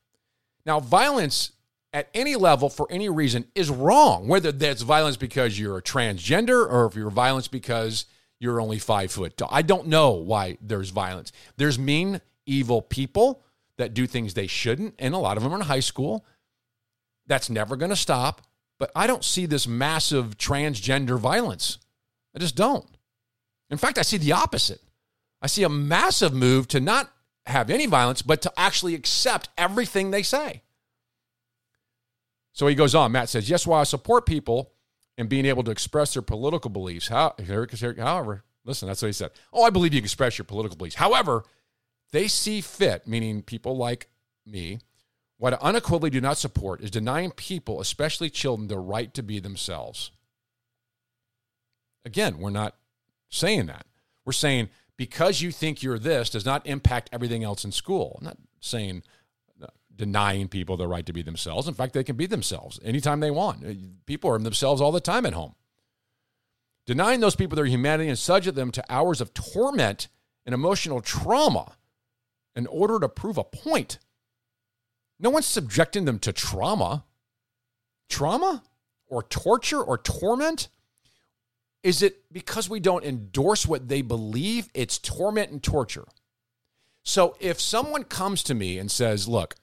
Now, 0.65 0.81
violence 0.81 1.53
at 1.93 2.09
any 2.15 2.37
level 2.37 2.69
for 2.69 2.87
any 2.91 3.09
reason 3.09 3.47
is 3.55 3.71
wrong, 3.71 4.29
whether 4.29 4.53
that's 4.53 4.83
violence 4.83 5.17
because 5.17 5.59
you're 5.59 5.79
a 5.79 5.83
transgender 5.83 6.71
or 6.71 6.87
if 6.87 6.95
you're 6.95 7.11
violence 7.11 7.49
because 7.49 8.05
you're 8.39 8.61
only 8.61 8.79
five 8.79 9.11
foot 9.11 9.37
tall. 9.37 9.49
I 9.51 9.63
don't 9.63 9.89
know 9.89 10.13
why 10.13 10.57
there's 10.61 10.91
violence. 10.91 11.33
There's 11.57 11.79
mean, 11.79 12.21
evil 12.47 12.81
people 12.83 13.43
that 13.77 13.95
do 13.95 14.07
things 14.07 14.35
they 14.35 14.47
shouldn't, 14.47 14.95
and 14.99 15.15
a 15.15 15.19
lot 15.19 15.37
of 15.37 15.43
them 15.43 15.53
are 15.53 15.57
in 15.57 15.63
high 15.63 15.81
school. 15.81 16.25
That's 17.27 17.51
never 17.51 17.77
going 17.77 17.91
to 17.91 17.97
stop. 17.97 18.43
But 18.79 18.91
I 18.97 19.07
don't 19.07 19.25
see 19.25 19.45
this 19.45 19.67
massive 19.67 20.39
transgender 20.39 21.19
violence. 21.19 21.79
I 22.35 22.39
just 22.39 22.57
don't. 22.57 22.87
In 23.71 23.79
fact, 23.79 23.99
I 23.99 24.03
see 24.03 24.17
the 24.17 24.33
opposite. 24.33 24.81
I 25.43 25.47
see 25.47 25.63
a 25.63 25.69
massive 25.69 26.35
move 26.35 26.69
to 26.69 26.81
not 26.81 27.11
have 27.47 27.71
any 27.71 27.87
violence, 27.87 28.23
but 28.23 28.43
to 28.43 28.53
actually 28.57 28.95
accept 28.95 29.49
everything 29.57 30.11
they 30.11 30.23
say. 30.23 30.63
So 32.53 32.67
he 32.67 32.75
goes 32.75 32.95
on. 32.95 33.13
Matt 33.13 33.29
says, 33.29 33.49
Yes, 33.49 33.67
while 33.67 33.81
I 33.81 33.85
support 33.85 34.27
people 34.27 34.73
and 35.17 35.29
being 35.29 35.47
able 35.47 35.63
to 35.65 35.71
express 35.71 36.15
their 36.15 36.23
political 36.23 36.71
beliefs, 36.71 37.09
how, 37.09 37.35
however, 37.39 38.45
listen, 38.65 38.89
that's 38.89 39.03
what 39.03 39.09
he 39.09 39.13
said. 39.13 39.31
Oh, 39.53 39.65
I 39.65 39.71
believe 39.71 39.95
you 39.95 40.01
can 40.01 40.05
express 40.05 40.39
your 40.39 40.45
political 40.45 40.77
beliefs. 40.77 40.97
However, 40.97 41.45
they 42.13 42.29
see 42.29 42.61
fit, 42.61 43.07
meaning 43.07 43.43
people 43.43 43.77
like 43.77 44.09
me, 44.45 44.81
what 45.39 45.55
I 45.55 45.59
unequivocally 45.63 46.11
do 46.11 46.21
not 46.21 46.37
support 46.37 46.83
is 46.83 46.91
denying 46.91 47.31
people, 47.31 47.81
especially 47.81 48.29
children, 48.29 48.69
the 48.69 48.79
right 48.79 49.13
to 49.15 49.23
be 49.23 49.41
themselves. 49.41 50.11
Again, 52.05 52.39
we're 52.39 52.51
not 52.51 52.77
saying 53.29 53.67
that. 53.67 53.87
We're 54.25 54.33
saying 54.33 54.69
because 54.97 55.41
you 55.41 55.51
think 55.51 55.83
you're 55.83 55.99
this 55.99 56.31
does 56.31 56.45
not 56.45 56.67
impact 56.67 57.11
everything 57.13 57.43
else 57.43 57.65
in 57.65 57.73
school. 57.73 58.19
I'm 58.19 58.27
not 58.27 58.37
saying 58.61 59.03
uh, 59.63 59.69
denying 59.95 60.49
people 60.49 60.77
the 60.77 60.89
right 60.89 61.07
to 61.07 61.13
be 61.13 61.23
themselves. 61.23 61.69
In 61.69 61.75
fact, 61.75 61.95
they 61.95 62.05
can 62.05 62.17
be 62.17 62.27
themselves 62.27 62.79
anytime 62.85 63.21
they 63.21 63.31
want. 63.31 63.65
Uh, 63.65 63.73
people 64.07 64.31
are 64.31 64.39
themselves 64.39 64.81
all 64.81 64.93
the 64.93 65.01
time 65.01 65.25
at 65.27 65.33
home. 65.33 65.55
Denying 66.87 67.21
those 67.21 67.37
people 67.37 67.57
their 67.57 67.67
humanity 67.67 68.09
and 68.09 68.19
subject 68.19 68.57
them 68.57 68.71
to 68.73 68.85
hours 68.89 69.21
of 69.21 69.33
torment 69.33 70.09
and 70.45 70.55
emotional 70.55 71.01
trauma 71.01 71.77
in 72.55 72.67
order 72.67 72.99
to 72.99 73.09
prove 73.09 73.39
a 73.39 73.45
point. 73.45 73.99
No 75.19 75.31
one's 75.31 75.47
subjecting 75.47 76.05
them 76.05 76.19
to 76.21 76.33
trauma. 76.33 77.05
Trauma 78.09 78.63
or 79.07 79.23
torture 79.23 79.81
or 79.81 79.99
torment? 79.99 80.69
Is 81.83 82.03
it 82.03 82.31
because 82.33 82.69
we 82.69 82.81
don't 82.81 83.05
endorse 83.05 83.67
what 83.67 83.89
they 83.89 84.03
believe? 84.03 84.69
It's 84.75 84.99
torment 84.99 85.51
and 85.51 85.63
torture. 85.63 86.07
So 87.03 87.37
if 87.41 87.61
someone 87.61 88.05
comes 88.05 88.43
to 88.45 88.55
me 88.55 88.79
and 88.79 88.91
says, 88.91 89.27
"Look, 89.27 89.55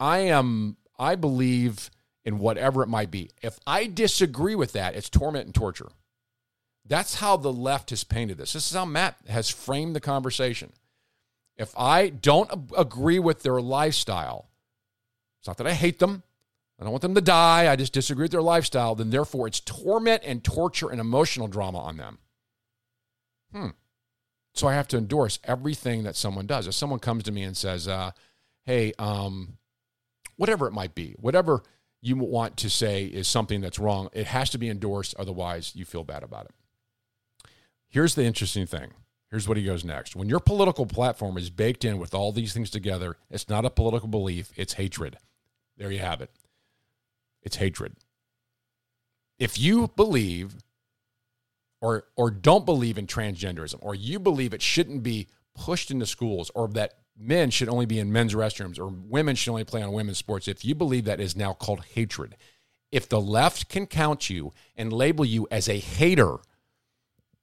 I 0.00 0.18
am 0.18 0.76
I 0.98 1.14
believe 1.14 1.90
in 2.24 2.38
whatever 2.38 2.82
it 2.82 2.88
might 2.88 3.10
be. 3.10 3.30
If 3.42 3.58
I 3.66 3.86
disagree 3.86 4.54
with 4.54 4.72
that, 4.72 4.96
it's 4.96 5.08
torment 5.08 5.46
and 5.46 5.54
torture." 5.54 5.90
That's 6.84 7.14
how 7.16 7.36
the 7.36 7.52
left 7.52 7.90
has 7.90 8.04
painted 8.04 8.36
this. 8.36 8.52
This 8.52 8.66
is 8.66 8.76
how 8.76 8.84
Matt 8.84 9.16
has 9.28 9.48
framed 9.48 9.96
the 9.96 10.00
conversation. 10.00 10.72
If 11.56 11.72
I 11.78 12.08
don't 12.08 12.68
agree 12.76 13.20
with 13.20 13.42
their 13.42 13.60
lifestyle, 13.60 14.50
it's 15.38 15.46
not 15.46 15.56
that 15.58 15.66
I 15.68 15.74
hate 15.74 16.00
them. 16.00 16.24
I 16.78 16.82
don't 16.82 16.92
want 16.92 17.02
them 17.02 17.14
to 17.14 17.20
die. 17.20 17.70
I 17.70 17.76
just 17.76 17.92
disagree 17.92 18.24
with 18.24 18.32
their 18.32 18.42
lifestyle. 18.42 18.94
Then, 18.94 19.10
therefore, 19.10 19.46
it's 19.46 19.60
torment 19.60 20.22
and 20.24 20.42
torture 20.42 20.90
and 20.90 21.00
emotional 21.00 21.46
drama 21.46 21.78
on 21.78 21.96
them. 21.96 22.18
Hmm. 23.52 23.68
So 24.54 24.68
I 24.68 24.74
have 24.74 24.88
to 24.88 24.98
endorse 24.98 25.38
everything 25.44 26.02
that 26.04 26.16
someone 26.16 26.46
does. 26.46 26.66
If 26.66 26.74
someone 26.74 27.00
comes 27.00 27.24
to 27.24 27.32
me 27.32 27.42
and 27.42 27.56
says, 27.56 27.86
uh, 27.86 28.10
"Hey, 28.64 28.92
um, 28.98 29.58
whatever 30.36 30.66
it 30.66 30.72
might 30.72 30.94
be, 30.94 31.14
whatever 31.18 31.62
you 32.00 32.16
want 32.16 32.56
to 32.58 32.70
say 32.70 33.04
is 33.04 33.26
something 33.28 33.60
that's 33.60 33.78
wrong, 33.78 34.08
it 34.12 34.26
has 34.26 34.50
to 34.50 34.58
be 34.58 34.68
endorsed. 34.68 35.14
Otherwise, 35.16 35.72
you 35.74 35.84
feel 35.84 36.04
bad 36.04 36.22
about 36.22 36.46
it." 36.46 36.54
Here's 37.88 38.14
the 38.16 38.24
interesting 38.24 38.66
thing. 38.66 38.92
Here's 39.30 39.48
what 39.48 39.56
he 39.56 39.64
goes 39.64 39.84
next. 39.84 40.14
When 40.14 40.28
your 40.28 40.40
political 40.40 40.86
platform 40.86 41.36
is 41.36 41.50
baked 41.50 41.84
in 41.84 41.98
with 41.98 42.14
all 42.14 42.32
these 42.32 42.52
things 42.52 42.70
together, 42.70 43.16
it's 43.30 43.48
not 43.48 43.64
a 43.64 43.70
political 43.70 44.08
belief; 44.08 44.52
it's 44.56 44.74
hatred. 44.74 45.18
There 45.76 45.90
you 45.90 46.00
have 46.00 46.20
it. 46.20 46.30
It's 47.44 47.56
hatred. 47.56 47.94
If 49.38 49.58
you 49.58 49.88
believe 49.96 50.56
or 51.80 52.04
or 52.16 52.30
don't 52.30 52.64
believe 52.64 52.98
in 52.98 53.06
transgenderism 53.06 53.78
or 53.82 53.94
you 53.94 54.18
believe 54.18 54.54
it 54.54 54.62
shouldn't 54.62 55.02
be 55.02 55.28
pushed 55.54 55.90
into 55.90 56.06
schools 56.06 56.50
or 56.54 56.68
that 56.68 56.94
men 57.16 57.50
should 57.50 57.68
only 57.68 57.86
be 57.86 57.98
in 57.98 58.12
men's 58.12 58.34
restrooms 58.34 58.78
or 58.78 58.88
women 58.88 59.36
should 59.36 59.50
only 59.50 59.64
play 59.64 59.82
on 59.82 59.92
women's 59.92 60.18
sports, 60.18 60.48
if 60.48 60.64
you 60.64 60.74
believe 60.74 61.04
that 61.04 61.20
is 61.20 61.36
now 61.36 61.52
called 61.52 61.84
hatred. 61.94 62.36
If 62.90 63.08
the 63.08 63.20
left 63.20 63.68
can 63.68 63.86
count 63.86 64.30
you 64.30 64.52
and 64.76 64.92
label 64.92 65.24
you 65.24 65.46
as 65.50 65.68
a 65.68 65.78
hater, 65.78 66.36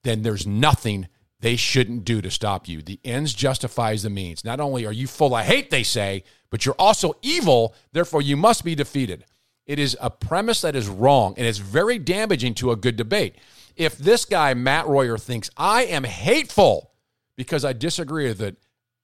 then 0.03 0.23
there's 0.23 0.47
nothing 0.47 1.07
they 1.39 1.55
shouldn't 1.55 2.05
do 2.05 2.21
to 2.21 2.31
stop 2.31 2.67
you. 2.67 2.81
The 2.81 2.99
ends 3.03 3.33
justifies 3.33 4.03
the 4.03 4.09
means. 4.09 4.45
Not 4.45 4.59
only 4.59 4.85
are 4.85 4.91
you 4.91 5.07
full 5.07 5.35
of 5.35 5.45
hate, 5.45 5.71
they 5.71 5.83
say, 5.83 6.23
but 6.49 6.65
you're 6.65 6.75
also 6.77 7.15
evil, 7.21 7.75
therefore 7.91 8.21
you 8.21 8.37
must 8.37 8.63
be 8.63 8.75
defeated. 8.75 9.25
It 9.71 9.79
is 9.79 9.95
a 10.01 10.09
premise 10.09 10.59
that 10.63 10.75
is 10.75 10.89
wrong 10.89 11.33
and 11.37 11.47
it's 11.47 11.57
very 11.57 11.97
damaging 11.97 12.55
to 12.55 12.71
a 12.71 12.75
good 12.75 12.97
debate. 12.97 13.35
If 13.77 13.97
this 13.97 14.25
guy, 14.25 14.53
Matt 14.53 14.85
Royer, 14.85 15.17
thinks 15.17 15.49
I 15.55 15.85
am 15.85 16.03
hateful 16.03 16.91
because 17.37 17.63
I 17.63 17.71
disagree 17.71 18.27
with 18.27 18.41
it, 18.41 18.57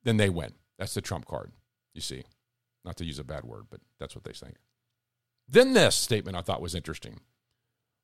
then 0.04 0.18
they 0.18 0.28
win. 0.28 0.56
That's 0.78 0.94
the 0.94 1.00
trump 1.00 1.26
card, 1.26 1.54
you 1.94 2.02
see. 2.02 2.26
Not 2.84 2.98
to 2.98 3.06
use 3.06 3.18
a 3.18 3.24
bad 3.24 3.46
word, 3.46 3.68
but 3.70 3.80
that's 3.98 4.14
what 4.14 4.26
they 4.26 4.34
think. 4.34 4.56
Then 5.48 5.72
this 5.72 5.96
statement 5.96 6.36
I 6.36 6.42
thought 6.42 6.62
was 6.62 6.76
interesting. 6.76 7.22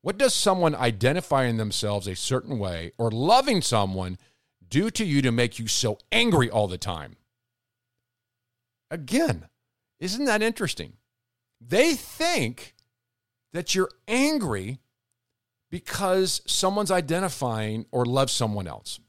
What 0.02 0.18
does 0.18 0.34
someone 0.34 0.74
identifying 0.74 1.58
themselves 1.58 2.08
a 2.08 2.16
certain 2.16 2.60
way 2.60 2.94
or 2.98 3.12
loving 3.12 3.62
someone 3.62 4.18
do 4.66 4.90
to 4.90 5.04
you 5.04 5.22
to 5.22 5.34
make 5.34 5.60
you 5.60 5.68
so 5.68 5.98
angry 6.14 6.50
all 6.50 6.70
the 6.70 6.78
time? 6.78 7.18
Again, 8.90 9.50
isn't 10.00 10.24
that 10.24 10.42
interesting? 10.42 10.94
They 11.66 11.94
think 11.94 12.76
that 13.54 13.74
you're 13.76 13.92
angry 14.08 14.80
because 15.70 16.42
someone's 16.46 16.92
identifying 16.92 17.86
or 17.92 18.06
loves 18.06 18.32
someone 18.32 18.68
else. 18.68 19.00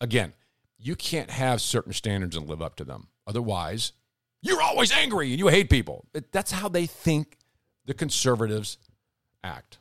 Again, 0.00 0.32
you 0.78 0.96
can't 0.96 1.30
have 1.30 1.60
certain 1.60 1.92
standards 1.92 2.36
and 2.36 2.48
live 2.48 2.62
up 2.62 2.76
to 2.76 2.84
them. 2.84 3.08
Otherwise, 3.26 3.92
you're 4.42 4.62
always 4.62 4.92
angry 4.92 5.30
and 5.30 5.38
you 5.38 5.48
hate 5.48 5.70
people. 5.70 6.06
That's 6.32 6.52
how 6.52 6.68
they 6.68 6.86
think 6.86 7.38
the 7.84 7.94
conservatives 7.94 8.78
act. 9.42 9.78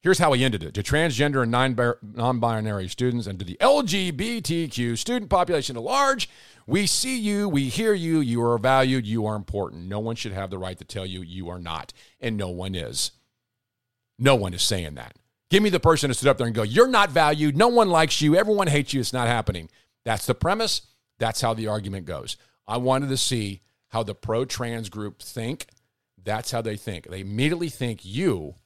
Here's 0.00 0.18
how 0.18 0.32
he 0.32 0.44
ended 0.44 0.62
it 0.62 0.74
to 0.74 0.82
transgender 0.82 1.42
and 1.42 1.50
non 2.16 2.38
binary 2.40 2.88
students 2.88 3.26
and 3.26 3.38
to 3.38 3.44
the 3.44 3.56
LGBTQ 3.60 4.96
student 4.96 5.30
population 5.30 5.76
at 5.76 5.82
large. 5.82 6.28
We 6.68 6.86
see 6.86 7.18
you, 7.18 7.48
we 7.48 7.70
hear 7.70 7.94
you, 7.94 8.20
you 8.20 8.44
are 8.44 8.58
valued, 8.58 9.06
you 9.06 9.24
are 9.24 9.36
important. 9.36 9.88
No 9.88 10.00
one 10.00 10.16
should 10.16 10.32
have 10.32 10.50
the 10.50 10.58
right 10.58 10.76
to 10.76 10.84
tell 10.84 11.06
you 11.06 11.22
you 11.22 11.48
are 11.48 11.58
not, 11.58 11.94
and 12.20 12.36
no 12.36 12.50
one 12.50 12.74
is. 12.74 13.12
No 14.18 14.34
one 14.34 14.52
is 14.52 14.60
saying 14.60 14.96
that. 14.96 15.16
Give 15.48 15.62
me 15.62 15.70
the 15.70 15.80
person 15.80 16.08
to 16.08 16.14
sit 16.14 16.28
up 16.28 16.36
there 16.36 16.46
and 16.46 16.54
go, 16.54 16.62
You're 16.62 16.86
not 16.86 17.10
valued, 17.10 17.56
no 17.56 17.68
one 17.68 17.88
likes 17.88 18.20
you, 18.20 18.36
everyone 18.36 18.66
hates 18.66 18.92
you, 18.92 19.00
it's 19.00 19.14
not 19.14 19.28
happening. 19.28 19.70
That's 20.04 20.26
the 20.26 20.34
premise. 20.34 20.82
That's 21.18 21.40
how 21.40 21.54
the 21.54 21.68
argument 21.68 22.04
goes. 22.04 22.36
I 22.66 22.76
wanted 22.76 23.08
to 23.08 23.16
see 23.16 23.62
how 23.86 24.02
the 24.02 24.14
pro 24.14 24.44
trans 24.44 24.90
group 24.90 25.22
think. 25.22 25.68
That's 26.22 26.50
how 26.50 26.60
they 26.60 26.76
think. 26.76 27.08
They 27.08 27.20
immediately 27.20 27.70
think 27.70 28.04
you 28.04 28.56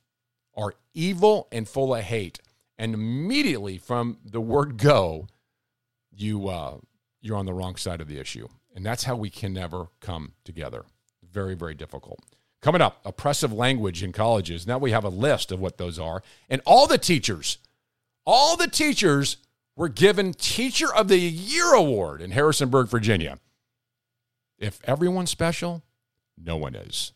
are 0.57 0.75
evil 0.93 1.47
and 1.53 1.69
full 1.69 1.95
of 1.95 2.03
hate. 2.03 2.41
And 2.77 2.95
immediately 2.95 3.79
from 3.79 4.19
the 4.25 4.41
word 4.41 4.77
go, 4.77 5.29
you 6.11 6.49
uh, 6.49 6.79
you're 7.23 7.39
on 7.39 7.47
the 7.47 7.55
wrong 7.55 7.77
side 7.77 8.03
of 8.03 8.09
the 8.09 8.19
issue. 8.19 8.49
And 8.75 8.85
that's 8.85 9.05
how 9.05 9.17
we 9.17 9.31
can 9.31 9.55
never 9.55 9.87
come 10.01 10.33
together. 10.45 10.85
Very, 11.23 11.55
very 11.55 11.75
difficult. 11.75 12.21
Coming 12.61 12.83
up, 12.83 13.01
oppressive 13.05 13.53
language 13.53 14.03
in 14.03 14.13
colleges. 14.13 14.67
Now 14.67 14.79
we 14.79 14.91
have 14.91 15.05
a 15.05 15.09
list 15.09 15.51
of 15.51 15.61
what 15.61 15.79
those 15.79 15.99
are. 15.99 16.23
And 16.51 16.61
all 16.67 16.87
the 16.87 16.99
teachers, 16.99 17.59
all 18.27 18.57
the 18.57 18.69
teachers 18.69 19.39
were 19.75 19.89
given 19.89 20.35
Teacher 20.35 20.95
of 20.95 21.09
the 21.09 21.19
Year 21.19 21.73
award 21.73 22.21
in 22.21 22.33
Harrisonburg, 22.33 22.89
Virginia. 22.89 23.39
If 24.59 24.81
everyone's 24.85 25.31
special, 25.31 25.83
no 26.37 26.57
one 26.57 26.75
is. 26.75 27.13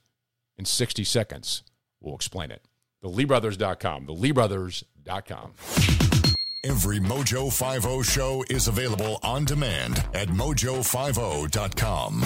In 0.59 0.64
60 0.64 1.04
seconds, 1.04 1.62
we'll 2.00 2.14
explain 2.14 2.50
it 2.50 2.62
theleebrothers.com. 3.04 4.07
Theleebrothers.com. 4.07 6.26
Every 6.68 6.98
Mojo 6.98 7.52
50 7.52 8.02
show 8.02 8.44
is 8.50 8.66
available 8.66 9.20
on 9.22 9.44
demand 9.44 10.04
at 10.14 10.26
mojo50.com. 10.26 12.24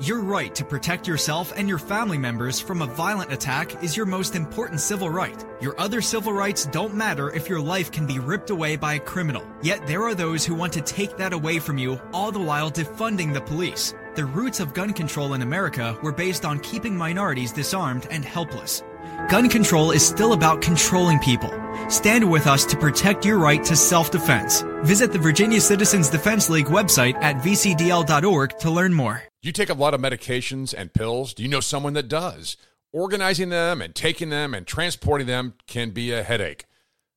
Your 0.00 0.22
right 0.22 0.54
to 0.54 0.64
protect 0.64 1.06
yourself 1.06 1.52
and 1.54 1.68
your 1.68 1.78
family 1.78 2.16
members 2.16 2.58
from 2.58 2.80
a 2.80 2.86
violent 2.86 3.30
attack 3.30 3.82
is 3.84 3.94
your 3.94 4.06
most 4.06 4.34
important 4.34 4.80
civil 4.80 5.10
right. 5.10 5.44
Your 5.60 5.78
other 5.78 6.00
civil 6.00 6.32
rights 6.32 6.64
don't 6.64 6.94
matter 6.94 7.30
if 7.30 7.46
your 7.46 7.60
life 7.60 7.92
can 7.92 8.06
be 8.06 8.18
ripped 8.18 8.48
away 8.48 8.76
by 8.76 8.94
a 8.94 9.00
criminal. 9.00 9.46
Yet 9.62 9.86
there 9.86 10.04
are 10.04 10.14
those 10.14 10.46
who 10.46 10.54
want 10.54 10.72
to 10.72 10.80
take 10.80 11.18
that 11.18 11.34
away 11.34 11.58
from 11.58 11.76
you, 11.76 12.00
all 12.14 12.32
the 12.32 12.40
while 12.40 12.70
defunding 12.70 13.34
the 13.34 13.40
police. 13.42 13.94
The 14.14 14.24
roots 14.24 14.60
of 14.60 14.72
gun 14.72 14.94
control 14.94 15.34
in 15.34 15.42
America 15.42 15.98
were 16.02 16.10
based 16.10 16.46
on 16.46 16.60
keeping 16.60 16.96
minorities 16.96 17.52
disarmed 17.52 18.06
and 18.10 18.24
helpless. 18.24 18.82
Gun 19.28 19.48
control 19.48 19.90
is 19.90 20.06
still 20.06 20.32
about 20.32 20.62
controlling 20.62 21.18
people. 21.18 21.52
Stand 21.88 22.30
with 22.30 22.46
us 22.46 22.64
to 22.66 22.76
protect 22.76 23.24
your 23.24 23.38
right 23.38 23.62
to 23.64 23.76
self-defense. 23.76 24.62
Visit 24.82 25.12
the 25.12 25.18
Virginia 25.18 25.60
Citizens 25.60 26.08
Defense 26.08 26.50
League 26.50 26.66
website 26.66 27.14
at 27.22 27.36
vcdl.org 27.36 28.58
to 28.58 28.70
learn 28.70 28.92
more. 28.92 29.22
You 29.42 29.52
take 29.52 29.70
a 29.70 29.74
lot 29.74 29.94
of 29.94 30.00
medications 30.00 30.74
and 30.76 30.92
pills? 30.92 31.34
Do 31.34 31.42
you 31.42 31.48
know 31.48 31.60
someone 31.60 31.92
that 31.92 32.08
does? 32.08 32.56
Organizing 32.92 33.50
them 33.50 33.82
and 33.82 33.94
taking 33.94 34.30
them 34.30 34.54
and 34.54 34.66
transporting 34.66 35.26
them 35.26 35.54
can 35.66 35.90
be 35.90 36.12
a 36.12 36.22
headache, 36.22 36.64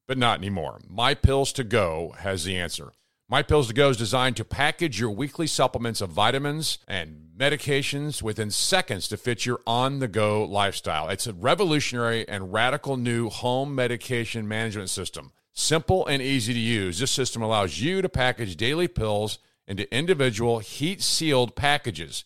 but 0.07 0.17
not 0.17 0.37
anymore. 0.39 0.79
My 0.87 1.13
Pills 1.13 1.53
to 1.53 1.63
Go 1.63 2.13
has 2.19 2.43
the 2.43 2.57
answer. 2.57 2.91
My 3.29 3.43
Pills 3.43 3.67
to 3.67 3.73
Go 3.73 3.89
is 3.89 3.97
designed 3.97 4.35
to 4.37 4.45
package 4.45 4.99
your 4.99 5.11
weekly 5.11 5.47
supplements 5.47 6.01
of 6.01 6.09
vitamins 6.09 6.79
and 6.87 7.28
medications 7.39 8.21
within 8.21 8.51
seconds 8.51 9.07
to 9.07 9.15
fit 9.15 9.45
your 9.45 9.61
on 9.65 9.99
the 9.99 10.09
go 10.09 10.43
lifestyle. 10.43 11.07
It's 11.07 11.25
a 11.25 11.33
revolutionary 11.33 12.27
and 12.27 12.51
radical 12.51 12.97
new 12.97 13.29
home 13.29 13.73
medication 13.73 14.45
management 14.47 14.89
system. 14.89 15.31
Simple 15.53 16.05
and 16.05 16.21
easy 16.21 16.53
to 16.53 16.59
use, 16.59 16.99
this 16.99 17.11
system 17.11 17.41
allows 17.41 17.79
you 17.79 18.01
to 18.01 18.09
package 18.09 18.57
daily 18.57 18.89
pills 18.89 19.39
into 19.67 19.95
individual 19.95 20.59
heat 20.59 21.01
sealed 21.01 21.55
packages. 21.55 22.25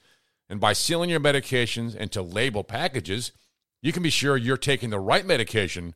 And 0.50 0.60
by 0.60 0.74
sealing 0.74 1.12
your 1.12 1.20
medications 1.20 1.96
into 1.96 2.24
label 2.24 2.64
packages, 2.64 3.32
you 3.82 3.92
can 3.92 4.02
be 4.02 4.10
sure 4.10 4.36
you're 4.36 4.58
taking 4.58 4.90
the 4.90 5.00
right 5.00 5.26
medication 5.26 5.94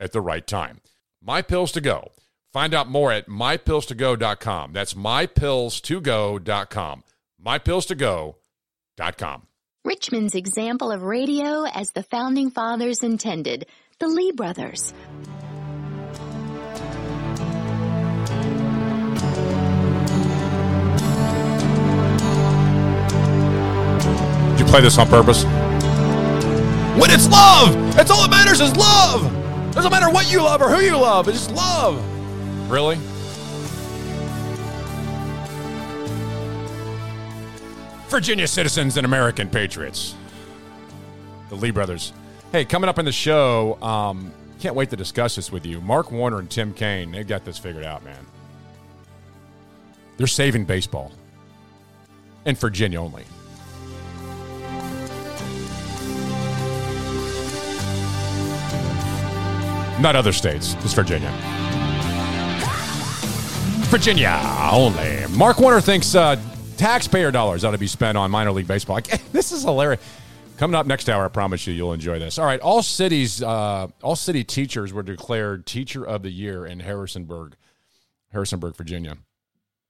at 0.00 0.12
the 0.12 0.20
right 0.20 0.46
time. 0.46 0.80
My 1.22 1.42
Pills 1.42 1.72
to 1.72 1.80
Go. 1.80 2.12
Find 2.52 2.72
out 2.72 2.88
more 2.88 3.12
at 3.12 3.28
mypillstogo.com. 3.28 4.72
That's 4.72 4.94
mypillstogo.com. 4.94 7.02
Mypillstogo.com. 8.96 9.46
Richmond's 9.84 10.34
example 10.34 10.90
of 10.90 11.02
radio 11.02 11.64
as 11.64 11.90
the 11.92 12.02
founding 12.02 12.50
fathers 12.50 13.02
intended, 13.02 13.66
the 13.98 14.08
Lee 14.08 14.32
brothers. 14.32 14.92
Did 24.50 24.60
you 24.60 24.66
play 24.66 24.80
this 24.80 24.98
on 24.98 25.06
purpose? 25.08 25.44
When 26.98 27.10
it's 27.10 27.28
love! 27.28 27.74
That's 27.94 28.10
all 28.10 28.22
that 28.22 28.30
matters 28.30 28.60
is 28.60 28.74
love! 28.76 29.22
Doesn't 29.72 29.92
matter 29.92 30.10
what 30.10 30.30
you 30.32 30.42
love 30.42 30.62
or 30.62 30.68
who 30.70 30.80
you 30.80 30.96
love, 30.96 31.28
it's 31.28 31.46
just 31.46 31.54
love. 31.54 32.02
Really? 32.70 32.98
Virginia 38.08 38.46
citizens 38.46 38.96
and 38.96 39.04
American 39.04 39.48
patriots. 39.48 40.14
The 41.48 41.56
Lee 41.56 41.70
brothers. 41.70 42.12
Hey, 42.52 42.64
coming 42.64 42.88
up 42.88 42.98
in 42.98 43.04
the 43.04 43.12
show, 43.12 43.80
um, 43.82 44.32
can't 44.60 44.74
wait 44.74 44.90
to 44.90 44.96
discuss 44.96 45.36
this 45.36 45.50
with 45.50 45.66
you. 45.66 45.80
Mark 45.80 46.12
Warner 46.12 46.38
and 46.38 46.50
Tim 46.50 46.72
Kaine, 46.72 47.10
they've 47.10 47.26
got 47.26 47.44
this 47.44 47.58
figured 47.58 47.84
out, 47.84 48.04
man. 48.04 48.24
They're 50.16 50.26
saving 50.26 50.64
baseball. 50.64 51.12
In 52.44 52.54
Virginia 52.54 53.00
only. 53.00 53.24
Not 60.00 60.14
other 60.14 60.32
states, 60.32 60.74
just 60.74 60.94
Virginia. 60.94 61.32
Virginia 63.88 64.40
only. 64.72 65.24
Mark 65.36 65.58
Warner 65.58 65.80
thinks 65.80 66.14
uh, 66.14 66.36
taxpayer 66.76 67.30
dollars 67.30 67.64
ought 67.64 67.72
to 67.72 67.78
be 67.78 67.86
spent 67.86 68.16
on 68.16 68.30
minor 68.30 68.52
league 68.52 68.68
baseball. 68.68 69.00
this 69.32 69.52
is 69.52 69.62
hilarious. 69.62 70.00
Coming 70.56 70.74
up 70.74 70.86
next 70.86 71.10
hour, 71.10 71.26
I 71.26 71.28
promise 71.28 71.66
you, 71.66 71.74
you'll 71.74 71.92
enjoy 71.92 72.18
this. 72.18 72.38
All 72.38 72.46
right, 72.46 72.60
all 72.60 72.82
cities, 72.82 73.42
uh, 73.42 73.88
all 74.02 74.16
city 74.16 74.42
teachers 74.42 74.90
were 74.92 75.02
declared 75.02 75.66
Teacher 75.66 76.02
of 76.02 76.22
the 76.22 76.30
Year 76.30 76.64
in 76.64 76.80
Harrisonburg, 76.80 77.56
Harrisonburg, 78.32 78.74
Virginia. 78.74 79.18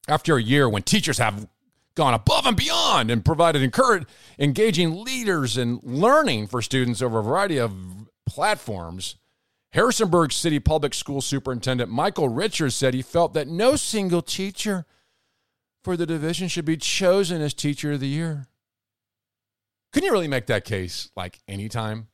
After 0.09 0.37
a 0.37 0.43
year 0.43 0.69
when 0.69 0.83
teachers 0.83 1.19
have 1.19 1.47
gone 1.95 2.15
above 2.15 2.47
and 2.47 2.57
beyond 2.57 3.13
and 3.13 3.25
provided 3.25 3.63
encourage, 3.63 4.07
engaging 4.39 5.05
leaders 5.05 5.57
and 5.57 5.81
learning 5.85 6.49
for 6.49 6.61
students 6.61 7.01
over 7.01 7.21
a 7.21 7.23
variety 7.23 7.59
of 7.59 7.73
platforms, 8.27 9.17
Harrisonburg 9.71 10.33
City 10.33 10.59
Public 10.59 10.95
School 10.95 11.21
Superintendent 11.21 11.91
Michael 11.91 12.29
Richards 12.29 12.75
said 12.75 12.93
he 12.93 13.03
felt 13.03 13.35
that 13.35 13.47
no 13.47 13.77
single 13.77 14.23
teacher 14.23 14.85
for 15.87 15.97
the 15.97 16.05
division 16.05 16.49
should 16.49 16.65
be 16.65 16.77
chosen 16.77 17.41
as 17.41 17.55
Teacher 17.55 17.93
of 17.93 18.01
the 18.01 18.09
Year. 18.09 18.49
Couldn't 19.93 20.09
you 20.09 20.13
really 20.13 20.27
make 20.27 20.47
that 20.47 20.65
case 20.65 21.13
like 21.15 21.39
anytime? 21.47 22.09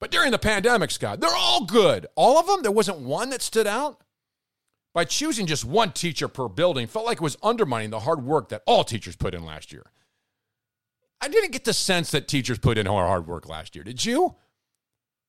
But 0.00 0.10
during 0.10 0.32
the 0.32 0.38
pandemic, 0.38 0.90
Scott, 0.90 1.18
they're 1.18 1.34
all 1.34 1.64
good. 1.64 2.06
All 2.14 2.36
of 2.36 2.46
them? 2.46 2.60
There 2.60 2.70
wasn't 2.70 2.98
one 2.98 3.30
that 3.30 3.40
stood 3.40 3.66
out? 3.66 4.02
By 4.92 5.06
choosing 5.06 5.46
just 5.46 5.64
one 5.64 5.92
teacher 5.92 6.28
per 6.28 6.46
building 6.46 6.86
felt 6.86 7.06
like 7.06 7.16
it 7.16 7.22
was 7.22 7.38
undermining 7.42 7.88
the 7.88 8.00
hard 8.00 8.22
work 8.22 8.50
that 8.50 8.62
all 8.66 8.84
teachers 8.84 9.16
put 9.16 9.34
in 9.34 9.46
last 9.46 9.72
year. 9.72 9.86
I 11.22 11.28
didn't 11.28 11.52
get 11.52 11.64
the 11.64 11.72
sense 11.72 12.10
that 12.10 12.28
teachers 12.28 12.58
put 12.58 12.76
in 12.76 12.86
our 12.86 13.06
hard 13.06 13.26
work 13.26 13.48
last 13.48 13.74
year. 13.74 13.82
Did 13.82 14.04
you? 14.04 14.34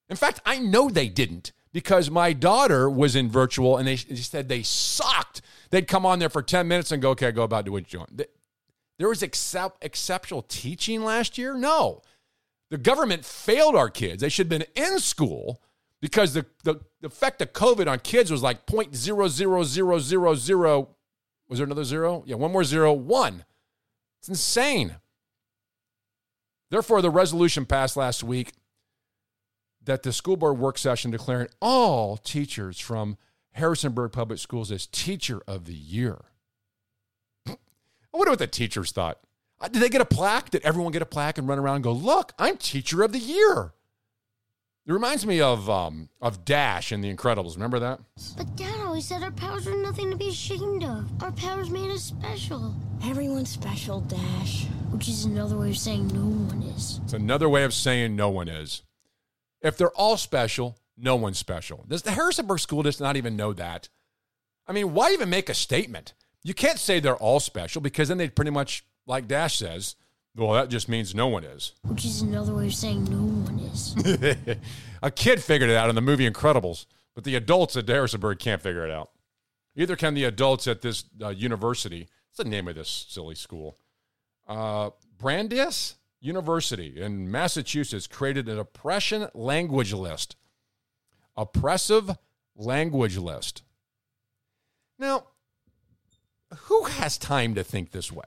In 0.10 0.18
fact, 0.18 0.42
I 0.46 0.60
know 0.60 0.90
they 0.90 1.08
didn't 1.08 1.54
because 1.72 2.12
my 2.12 2.34
daughter 2.34 2.90
was 2.90 3.16
in 3.16 3.32
virtual 3.32 3.78
and 3.78 3.88
they, 3.88 3.96
they 3.96 4.18
said 4.18 4.50
they 4.50 4.62
sucked. 4.62 5.42
They'd 5.76 5.90
come 5.90 6.06
on 6.06 6.20
there 6.20 6.30
for 6.30 6.42
10 6.42 6.70
minutes 6.70 6.94
and 6.94 7.02
go, 7.02 7.10
okay, 7.10 7.34
go 7.34 7.44
about 7.44 7.66
doing 7.66 7.74
what 7.74 7.92
you're 7.92 8.06
doing. 8.06 8.28
There 8.98 9.10
was 9.10 9.22
excep- 9.22 9.76
exceptional 9.82 10.44
teaching 10.44 11.04
last 11.04 11.38
year? 11.38 11.54
No. 11.54 12.02
The 12.70 12.78
government 12.78 13.26
failed 13.26 13.76
our 13.76 13.90
kids. 13.90 14.22
They 14.22 14.30
should 14.30 14.50
have 14.50 14.62
been 14.62 14.70
in 14.74 15.00
school 15.00 15.62
because 16.02 16.34
the, 16.34 16.46
the, 16.64 16.76
the 17.02 17.08
effect 17.08 17.42
of 17.42 17.52
COVID 17.52 17.92
on 17.92 18.00
kids 18.00 18.32
was 18.32 18.42
like 18.42 18.66
0.00000. 18.66 20.88
Was 21.50 21.60
there 21.60 21.66
another 21.66 21.84
zero? 21.84 22.24
Yeah, 22.26 22.36
one 22.36 22.54
more 22.54 22.64
zero, 22.64 22.94
one. 22.94 23.44
It's 24.22 24.30
insane. 24.30 24.96
Therefore, 26.72 27.02
the 27.02 27.10
resolution 27.10 27.66
passed 27.66 27.98
last 27.98 28.24
week 28.24 28.54
that 29.84 30.04
the 30.04 30.14
school 30.14 30.38
board 30.38 30.58
work 30.58 30.78
session 30.78 31.12
declaring 31.12 31.50
all 31.62 32.16
teachers 32.16 32.80
from 32.80 33.18
Harrisonburg 33.56 34.12
Public 34.12 34.38
Schools 34.40 34.72
as 34.72 34.86
Teacher 34.88 35.42
of 35.48 35.66
the 35.66 35.74
Year. 35.74 36.18
I 37.48 37.56
wonder 38.12 38.32
what 38.32 38.40
the 38.40 38.48
teachers 38.48 38.92
thought. 38.92 39.20
Uh, 39.62 39.70
Did 39.70 39.82
they 39.82 39.90
get 39.90 40.02
a 40.02 40.06
plaque? 40.06 40.50
Did 40.50 40.64
everyone 40.64 40.92
get 40.92 41.02
a 41.02 41.06
plaque 41.06 41.38
and 41.38 41.48
run 41.48 41.58
around 41.58 41.76
and 41.76 41.84
go, 41.84 41.94
look, 41.94 42.34
I'm 42.38 42.58
Teacher 42.58 43.02
of 43.02 43.14
the 43.14 43.20
Year? 43.20 43.74
It 44.86 44.92
reminds 44.92 45.26
me 45.26 45.42
of 45.42 45.68
um, 45.70 46.10
of 46.22 46.46
Dash 46.46 46.92
in 46.92 47.02
The 47.02 47.12
Incredibles. 47.12 47.56
Remember 47.56 47.80
that? 47.80 48.02
But 48.38 48.56
Dad 48.56 48.76
always 48.82 49.06
said 49.06 49.24
our 49.24 49.32
powers 49.32 49.66
are 49.68 49.76
nothing 49.76 50.12
to 50.12 50.18
be 50.18 50.30
ashamed 50.30 50.84
of. 50.84 51.10
Our 51.24 51.32
powers 51.32 51.72
made 51.72 51.90
us 51.90 52.04
special. 52.04 52.76
Everyone's 53.04 53.50
special, 53.50 54.02
Dash. 54.02 54.66
Which 54.92 55.08
is 55.08 55.26
another 55.26 55.58
way 55.58 55.70
of 55.70 55.78
saying 55.78 56.10
no 56.10 56.26
one 56.26 56.62
is. 56.62 57.00
It's 57.04 57.14
another 57.14 57.50
way 57.50 57.64
of 57.64 57.74
saying 57.74 58.16
no 58.16 58.30
one 58.30 58.48
is. 58.48 58.84
If 59.62 59.76
they're 59.78 59.90
all 59.92 60.18
special, 60.18 60.78
no 60.98 61.16
one's 61.16 61.38
special. 61.38 61.86
Does 61.88 62.04
the 62.04 62.12
Harrisonburg 62.12 62.60
School 62.60 62.84
District 62.84 63.06
not 63.06 63.18
even 63.18 63.36
know 63.36 63.54
that? 63.54 63.90
I 64.68 64.74
mean, 64.74 64.94
why 64.94 65.12
even 65.12 65.30
make 65.30 65.50
a 65.50 65.54
statement? 65.54 66.14
You 66.44 66.54
can't 66.54 66.80
say 66.80 67.00
they're 67.00 67.16
all 67.16 67.40
special 67.40 67.82
because 67.82 68.08
then 68.08 68.18
they'd 68.18 68.36
pretty 68.36 68.52
much, 68.52 68.86
like 69.06 69.28
Dash 69.28 69.58
says, 69.58 69.96
well, 70.36 70.54
that 70.54 70.70
just 70.70 70.90
means 70.90 71.16
no 71.16 71.28
one 71.28 71.44
is. 71.44 71.74
Which 71.84 72.04
is 72.04 72.22
another 72.22 72.54
way 72.54 72.68
of 72.68 72.76
saying 72.76 73.06
no 73.06 73.24
one 73.46 73.60
is. 73.60 73.96
a 75.04 75.12
kid 75.12 75.42
figured 75.42 75.70
it 75.70 75.76
out 75.76 75.90
in 75.90 75.96
the 75.96 76.02
movie 76.02 76.30
Incredibles, 76.30 76.86
but 77.14 77.24
the 77.24 77.36
adults 77.36 77.78
at 77.78 77.88
Harrisonburg 77.88 78.40
can't 78.40 78.62
figure 78.62 78.86
it 78.86 78.92
out. 78.92 79.12
Either 79.76 79.96
can 79.96 80.14
the 80.14 80.26
adults 80.26 80.68
at 80.68 80.82
this 80.82 81.06
uh, 81.22 81.30
university. 81.30 82.08
What's 82.28 82.38
the 82.38 82.50
name 82.50 82.68
of 82.68 82.76
this 82.76 83.06
silly 83.10 83.36
school? 83.36 83.78
Uh, 84.48 84.92
Brandeis 85.18 85.96
University 86.20 87.02
in 87.02 87.32
Massachusetts 87.32 88.08
created 88.08 88.50
an 88.50 88.60
oppression 88.60 89.28
language 89.34 89.94
list. 89.94 90.36
Oppressive 91.38 92.18
language 92.56 93.18
list. 93.18 93.64
Now, 94.98 95.28
who 96.56 96.86
has 96.86 97.18
time 97.18 97.56
to 97.56 97.64
think 97.64 97.92
this 97.92 98.12
way? 98.12 98.26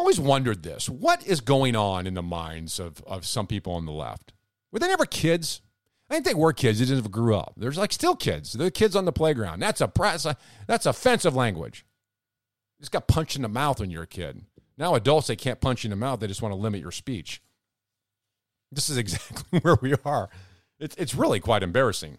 always 0.00 0.18
wondered 0.18 0.62
this. 0.62 0.88
What 0.88 1.26
is 1.26 1.40
going 1.40 1.76
on 1.76 2.06
in 2.06 2.14
the 2.14 2.22
minds 2.22 2.80
of, 2.80 3.02
of 3.06 3.26
some 3.26 3.46
people 3.46 3.74
on 3.74 3.84
the 3.84 3.92
left? 3.92 4.32
Were 4.72 4.78
they 4.78 4.88
never 4.88 5.04
kids? 5.04 5.60
I 6.08 6.14
think 6.14 6.24
they 6.24 6.34
were 6.34 6.52
kids. 6.52 6.78
They 6.78 6.86
just 6.86 7.10
grew 7.10 7.36
up. 7.36 7.54
There's 7.56 7.78
like 7.78 7.92
still 7.92 8.16
kids. 8.16 8.54
They're 8.54 8.70
kids 8.70 8.96
on 8.96 9.04
the 9.04 9.12
playground. 9.12 9.60
That's 9.60 9.80
a 9.80 9.92
a, 9.96 10.00
uh, 10.00 10.34
that's 10.66 10.86
offensive 10.86 11.36
language. 11.36 11.84
You 12.78 12.82
just 12.82 12.92
got 12.92 13.06
punched 13.06 13.36
in 13.36 13.42
the 13.42 13.48
mouth 13.48 13.78
when 13.78 13.90
you're 13.90 14.04
a 14.04 14.08
kid. 14.08 14.42
Now 14.78 14.94
adults 14.94 15.26
they 15.26 15.36
can't 15.36 15.60
punch 15.60 15.84
you 15.84 15.88
in 15.88 15.90
the 15.90 15.96
mouth. 15.96 16.18
They 16.18 16.26
just 16.26 16.42
want 16.42 16.52
to 16.52 16.60
limit 16.60 16.80
your 16.80 16.92
speech. 16.92 17.42
This 18.72 18.88
is 18.88 18.96
exactly 18.96 19.60
where 19.60 19.76
we 19.80 19.94
are. 20.04 20.30
It's 20.80 20.96
it's 20.96 21.14
really 21.14 21.38
quite 21.38 21.62
embarrassing. 21.62 22.18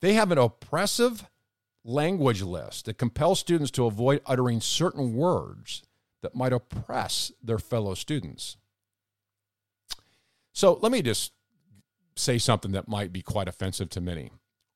They 0.00 0.14
have 0.14 0.30
an 0.30 0.38
oppressive 0.38 1.26
language 1.84 2.42
list 2.42 2.86
that 2.86 2.98
compels 2.98 3.38
students 3.38 3.70
to 3.70 3.86
avoid 3.86 4.20
uttering 4.26 4.60
certain 4.60 5.14
words 5.14 5.82
that 6.22 6.34
might 6.34 6.52
oppress 6.52 7.30
their 7.42 7.58
fellow 7.58 7.94
students. 7.94 8.56
So 10.52 10.78
let 10.82 10.90
me 10.90 11.00
just 11.00 11.32
say 12.16 12.38
something 12.38 12.72
that 12.72 12.88
might 12.88 13.12
be 13.12 13.22
quite 13.22 13.46
offensive 13.46 13.90
to 13.90 14.00
many. 14.00 14.32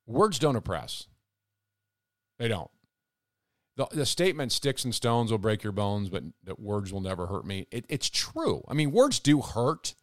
Words 0.06 0.38
don't 0.38 0.56
oppress. 0.56 1.06
They 2.38 2.48
don't. 2.48 2.70
The, 3.76 3.86
the 3.90 4.06
statement 4.06 4.52
"sticks 4.52 4.84
and 4.84 4.94
stones 4.94 5.30
will 5.30 5.38
break 5.38 5.62
your 5.62 5.72
bones, 5.72 6.10
but 6.10 6.22
that 6.44 6.60
words 6.60 6.92
will 6.92 7.00
never 7.00 7.26
hurt 7.26 7.44
me." 7.44 7.66
It, 7.70 7.86
it's 7.88 8.08
true. 8.08 8.62
I 8.68 8.74
mean, 8.74 8.92
words 8.92 9.18
do 9.18 9.40
hurt, 9.40 9.94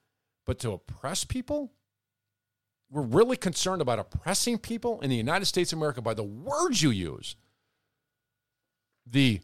but 0.46 0.60
to 0.60 0.72
oppress 0.72 1.24
people, 1.24 1.72
we're 2.90 3.02
really 3.02 3.38
concerned 3.38 3.82
about 3.82 4.00
oppressing 4.00 4.58
people 4.58 5.00
in 5.02 5.10
the 5.10 5.16
United 5.16 5.46
States 5.46 5.74
of 5.74 5.80
America 5.80 6.02
by 6.02 6.14
the 6.14 6.24
words 6.24 6.82
you 6.82 6.90
use. 6.90 7.36
The 9.06 9.42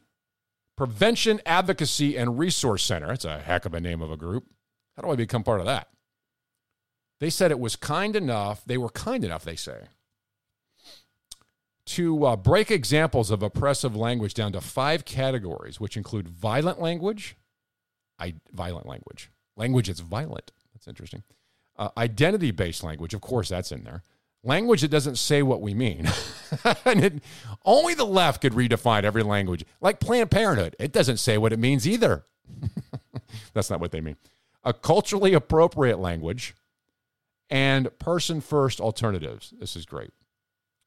Prevention 0.76 1.42
Advocacy 1.46 2.18
and 2.18 2.40
Resource 2.40 2.84
Center. 2.84 3.08
That's 3.08 3.26
a 3.26 3.40
heck 3.40 3.66
of 3.66 3.74
a 3.74 3.80
name 3.80 4.02
of 4.02 4.12
a 4.12 4.18
group. 4.18 4.46
How 4.96 5.04
do 5.04 5.12
I 5.12 5.16
become 5.16 5.44
part 5.44 5.60
of 5.60 5.66
that? 5.66 5.88
They 7.20 7.30
said 7.30 7.52
it 7.52 7.60
was 7.60 7.76
kind 7.76 8.16
enough, 8.16 8.66
they 8.66 8.78
were 8.78 8.90
kind 8.90 9.24
enough, 9.24 9.44
they 9.46 9.56
say, 9.56 9.84
to 11.86 12.26
uh, 12.26 12.36
break 12.36 12.72
examples 12.72 13.30
of 13.32 13.44
oppressive 13.44 13.96
language 13.96 14.34
down 14.34 14.52
to 14.54 14.62
five 14.62 15.06
categories, 15.06 15.80
which 15.80 15.96
include 15.96 16.28
violent 16.28 16.82
language, 16.82 17.36
I, 18.20 18.36
violent 18.52 18.88
language, 18.88 19.30
language 19.56 19.88
that's 19.88 20.00
violent. 20.00 20.52
That's 20.74 20.88
interesting. 20.88 21.24
Uh, 21.76 21.90
identity 21.98 22.52
based 22.52 22.84
language, 22.84 23.14
of 23.14 23.22
course, 23.22 23.50
that's 23.50 23.72
in 23.72 23.84
there. 23.84 24.04
Language 24.44 24.82
that 24.82 24.92
doesn't 24.92 25.18
say 25.18 25.42
what 25.42 25.62
we 25.62 25.74
mean. 25.74 26.08
and 26.86 27.04
it, 27.04 27.24
only 27.66 27.94
the 27.94 28.06
left 28.06 28.42
could 28.42 28.54
redefine 28.54 29.04
every 29.04 29.24
language. 29.24 29.66
Like 29.82 30.00
Planned 30.00 30.30
Parenthood, 30.30 30.76
it 30.80 30.92
doesn't 30.92 31.18
say 31.18 31.38
what 31.38 31.54
it 31.54 31.60
means 31.60 31.88
either. 31.88 32.26
that's 33.54 33.70
not 33.70 33.80
what 33.80 33.92
they 33.92 34.02
mean. 34.02 34.18
A 34.64 34.74
culturally 34.74 35.34
appropriate 35.34 35.98
language 35.98 36.56
and 37.50 37.98
person 38.00 38.42
first 38.42 38.80
alternatives. 38.80 39.54
This 39.60 39.76
is 39.76 39.86
great. 39.86 40.12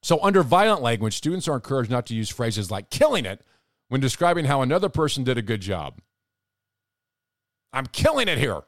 So, 0.02 0.22
under 0.22 0.42
violent 0.42 0.82
language, 0.82 1.16
students 1.16 1.48
are 1.48 1.54
encouraged 1.54 1.90
not 1.90 2.06
to 2.06 2.14
use 2.14 2.30
phrases 2.30 2.70
like 2.70 2.90
killing 2.90 3.24
it 3.24 3.44
when 3.88 4.00
describing 4.00 4.44
how 4.44 4.62
another 4.62 4.88
person 4.88 5.24
did 5.24 5.38
a 5.38 5.42
good 5.42 5.60
job. 5.60 6.00
I'm 7.72 7.86
killing 7.86 8.28
it 8.28 8.38
here. 8.38 8.62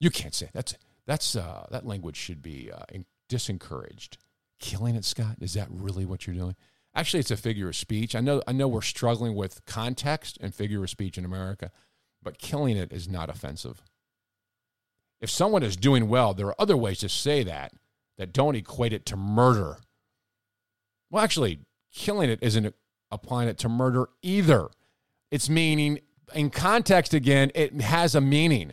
You 0.00 0.10
can't 0.10 0.34
say 0.34 0.50
that's 0.52 0.74
that's 1.08 1.34
uh, 1.34 1.66
that 1.70 1.86
language 1.86 2.16
should 2.16 2.42
be 2.42 2.70
uh, 2.70 2.84
disencouraged. 3.30 4.18
Killing 4.60 4.94
it, 4.94 5.04
Scott. 5.04 5.36
Is 5.40 5.54
that 5.54 5.68
really 5.70 6.04
what 6.04 6.26
you're 6.26 6.36
doing? 6.36 6.54
Actually, 6.94 7.20
it's 7.20 7.30
a 7.30 7.36
figure 7.36 7.68
of 7.68 7.76
speech. 7.76 8.14
I 8.14 8.20
know. 8.20 8.42
I 8.46 8.52
know 8.52 8.68
we're 8.68 8.82
struggling 8.82 9.34
with 9.34 9.64
context 9.64 10.36
and 10.40 10.54
figure 10.54 10.84
of 10.84 10.90
speech 10.90 11.16
in 11.16 11.24
America, 11.24 11.70
but 12.22 12.38
killing 12.38 12.76
it 12.76 12.92
is 12.92 13.08
not 13.08 13.30
offensive. 13.30 13.82
If 15.20 15.30
someone 15.30 15.62
is 15.62 15.76
doing 15.76 16.08
well, 16.08 16.34
there 16.34 16.46
are 16.46 16.60
other 16.60 16.76
ways 16.76 16.98
to 16.98 17.08
say 17.08 17.42
that 17.42 17.72
that 18.18 18.32
don't 18.32 18.54
equate 18.54 18.92
it 18.92 19.06
to 19.06 19.16
murder. 19.16 19.78
Well, 21.10 21.24
actually, 21.24 21.60
killing 21.90 22.28
it 22.28 22.38
isn't 22.42 22.74
applying 23.10 23.48
it 23.48 23.56
to 23.58 23.68
murder 23.70 24.10
either. 24.20 24.68
It's 25.30 25.48
meaning, 25.48 26.00
in 26.34 26.50
context 26.50 27.14
again, 27.14 27.50
it 27.54 27.80
has 27.80 28.14
a 28.14 28.20
meaning. 28.20 28.72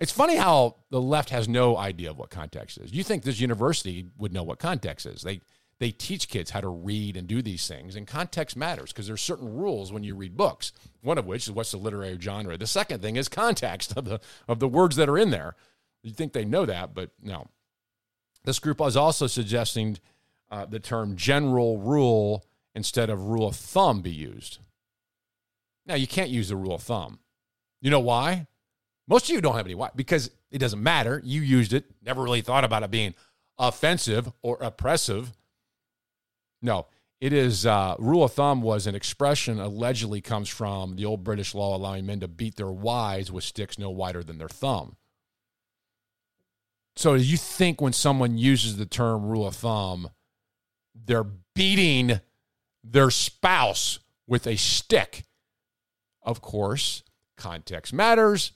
It's 0.00 0.12
funny 0.12 0.36
how 0.36 0.76
the 0.90 1.00
left 1.00 1.28
has 1.30 1.46
no 1.46 1.76
idea 1.76 2.10
of 2.10 2.18
what 2.18 2.30
context 2.30 2.78
is. 2.78 2.92
You 2.92 3.04
think 3.04 3.22
this 3.22 3.38
university 3.38 4.06
would 4.18 4.32
know 4.32 4.42
what 4.42 4.58
context 4.58 5.06
is. 5.06 5.22
They 5.22 5.40
they 5.78 5.90
teach 5.90 6.28
kids 6.28 6.50
how 6.50 6.60
to 6.60 6.68
read 6.68 7.16
and 7.16 7.26
do 7.26 7.40
these 7.40 7.66
things, 7.66 7.96
and 7.96 8.06
context 8.06 8.54
matters 8.56 8.92
because 8.92 9.06
there's 9.06 9.22
certain 9.22 9.54
rules 9.54 9.92
when 9.92 10.04
you 10.04 10.14
read 10.14 10.36
books. 10.36 10.72
One 11.00 11.16
of 11.16 11.26
which 11.26 11.46
is 11.46 11.52
what's 11.52 11.70
the 11.70 11.78
literary 11.78 12.18
genre. 12.20 12.58
The 12.58 12.66
second 12.66 13.00
thing 13.00 13.16
is 13.16 13.28
context 13.28 13.96
of 13.96 14.06
the 14.06 14.20
of 14.48 14.58
the 14.58 14.68
words 14.68 14.96
that 14.96 15.08
are 15.08 15.18
in 15.18 15.30
there. 15.30 15.54
You 16.02 16.12
think 16.12 16.32
they 16.32 16.44
know 16.44 16.66
that, 16.66 16.94
but 16.94 17.10
no. 17.22 17.48
This 18.44 18.58
group 18.58 18.80
was 18.80 18.96
also 18.96 19.26
suggesting 19.26 19.98
uh, 20.50 20.64
the 20.64 20.80
term 20.80 21.16
general 21.16 21.78
rule 21.78 22.46
instead 22.74 23.10
of 23.10 23.24
rule 23.24 23.46
of 23.46 23.56
thumb 23.56 24.00
be 24.00 24.10
used. 24.10 24.58
Now, 25.86 25.94
you 25.94 26.06
can't 26.06 26.30
use 26.30 26.48
the 26.48 26.56
rule 26.56 26.74
of 26.74 26.82
thumb. 26.82 27.18
You 27.80 27.90
know 27.90 28.00
why? 28.00 28.46
Most 29.10 29.28
of 29.28 29.34
you 29.34 29.40
don't 29.40 29.56
have 29.56 29.66
any 29.66 29.74
why 29.74 29.90
because 29.94 30.30
it 30.52 30.58
doesn't 30.58 30.82
matter. 30.82 31.20
You 31.24 31.42
used 31.42 31.72
it, 31.72 31.84
never 32.00 32.22
really 32.22 32.42
thought 32.42 32.62
about 32.62 32.84
it 32.84 32.92
being 32.92 33.14
offensive 33.58 34.32
or 34.40 34.56
oppressive. 34.62 35.32
No, 36.62 36.86
it 37.20 37.32
is 37.32 37.66
uh, 37.66 37.96
rule 37.98 38.22
of 38.22 38.32
thumb 38.32 38.62
was 38.62 38.86
an 38.86 38.94
expression 38.94 39.58
allegedly 39.58 40.20
comes 40.20 40.48
from 40.48 40.94
the 40.94 41.04
old 41.04 41.24
British 41.24 41.54
law 41.56 41.76
allowing 41.76 42.06
men 42.06 42.20
to 42.20 42.28
beat 42.28 42.54
their 42.54 42.70
wives 42.70 43.32
with 43.32 43.42
sticks 43.42 43.78
no 43.78 43.90
wider 43.90 44.22
than 44.22 44.38
their 44.38 44.48
thumb. 44.48 44.96
So 46.94 47.14
you 47.14 47.36
think 47.36 47.80
when 47.80 47.92
someone 47.92 48.38
uses 48.38 48.76
the 48.76 48.86
term 48.86 49.26
rule 49.26 49.46
of 49.46 49.56
thumb, 49.56 50.10
they're 50.94 51.26
beating 51.54 52.20
their 52.84 53.10
spouse 53.10 53.98
with 54.28 54.46
a 54.46 54.56
stick. 54.56 55.24
Of 56.22 56.40
course, 56.40 57.02
context 57.36 57.92
matters, 57.92 58.52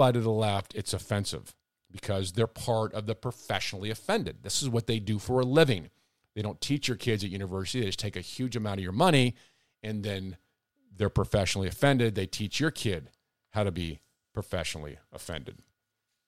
but 0.00 0.12
to 0.12 0.20
the 0.20 0.30
left, 0.30 0.74
it's 0.74 0.94
offensive 0.94 1.54
because 1.92 2.32
they're 2.32 2.46
part 2.46 2.94
of 2.94 3.04
the 3.04 3.14
professionally 3.14 3.90
offended. 3.90 4.38
This 4.42 4.62
is 4.62 4.68
what 4.70 4.86
they 4.86 4.98
do 4.98 5.18
for 5.18 5.40
a 5.40 5.44
living. 5.44 5.90
They 6.34 6.40
don't 6.40 6.58
teach 6.58 6.88
your 6.88 6.96
kids 6.96 7.22
at 7.22 7.28
university, 7.28 7.80
they 7.80 7.86
just 7.88 7.98
take 7.98 8.16
a 8.16 8.22
huge 8.22 8.56
amount 8.56 8.78
of 8.78 8.82
your 8.82 8.94
money 8.94 9.36
and 9.82 10.02
then 10.02 10.38
they're 10.96 11.10
professionally 11.10 11.68
offended. 11.68 12.14
They 12.14 12.24
teach 12.24 12.58
your 12.58 12.70
kid 12.70 13.10
how 13.50 13.62
to 13.62 13.70
be 13.70 14.00
professionally 14.32 14.96
offended. 15.12 15.58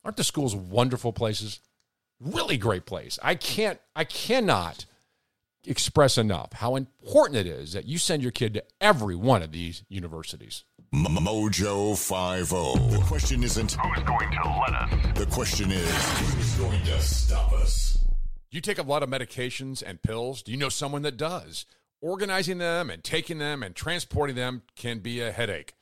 Aren't 0.04 0.18
the 0.18 0.24
schools 0.24 0.54
wonderful 0.54 1.14
places? 1.14 1.60
Really 2.20 2.58
great 2.58 2.84
place. 2.84 3.18
I 3.22 3.36
can't, 3.36 3.80
I 3.96 4.04
cannot 4.04 4.84
express 5.66 6.18
enough 6.18 6.52
how 6.52 6.76
important 6.76 7.38
it 7.38 7.46
is 7.46 7.72
that 7.72 7.86
you 7.86 7.96
send 7.96 8.22
your 8.22 8.32
kid 8.32 8.52
to 8.52 8.64
every 8.82 9.16
one 9.16 9.42
of 9.42 9.50
these 9.50 9.82
universities. 9.88 10.64
Mojo 10.92 11.96
50. 11.96 12.96
The 12.96 13.02
question 13.04 13.42
isn't 13.42 13.72
who's 13.72 14.02
going 14.04 14.30
to 14.30 14.60
let 14.60 14.74
us. 14.74 15.18
The 15.18 15.26
question 15.26 15.72
is 15.72 16.18
who's 16.18 16.54
going 16.56 16.82
to 16.84 17.00
stop 17.00 17.50
us? 17.54 17.96
You 18.50 18.60
take 18.60 18.76
a 18.76 18.82
lot 18.82 19.02
of 19.02 19.08
medications 19.08 19.82
and 19.82 20.02
pills. 20.02 20.42
Do 20.42 20.52
you 20.52 20.58
know 20.58 20.68
someone 20.68 21.00
that 21.02 21.16
does? 21.16 21.64
Organizing 22.02 22.58
them 22.58 22.90
and 22.90 23.02
taking 23.02 23.38
them 23.38 23.62
and 23.62 23.74
transporting 23.74 24.36
them 24.36 24.64
can 24.76 24.98
be 24.98 25.20
a 25.20 25.32
headache, 25.32 25.76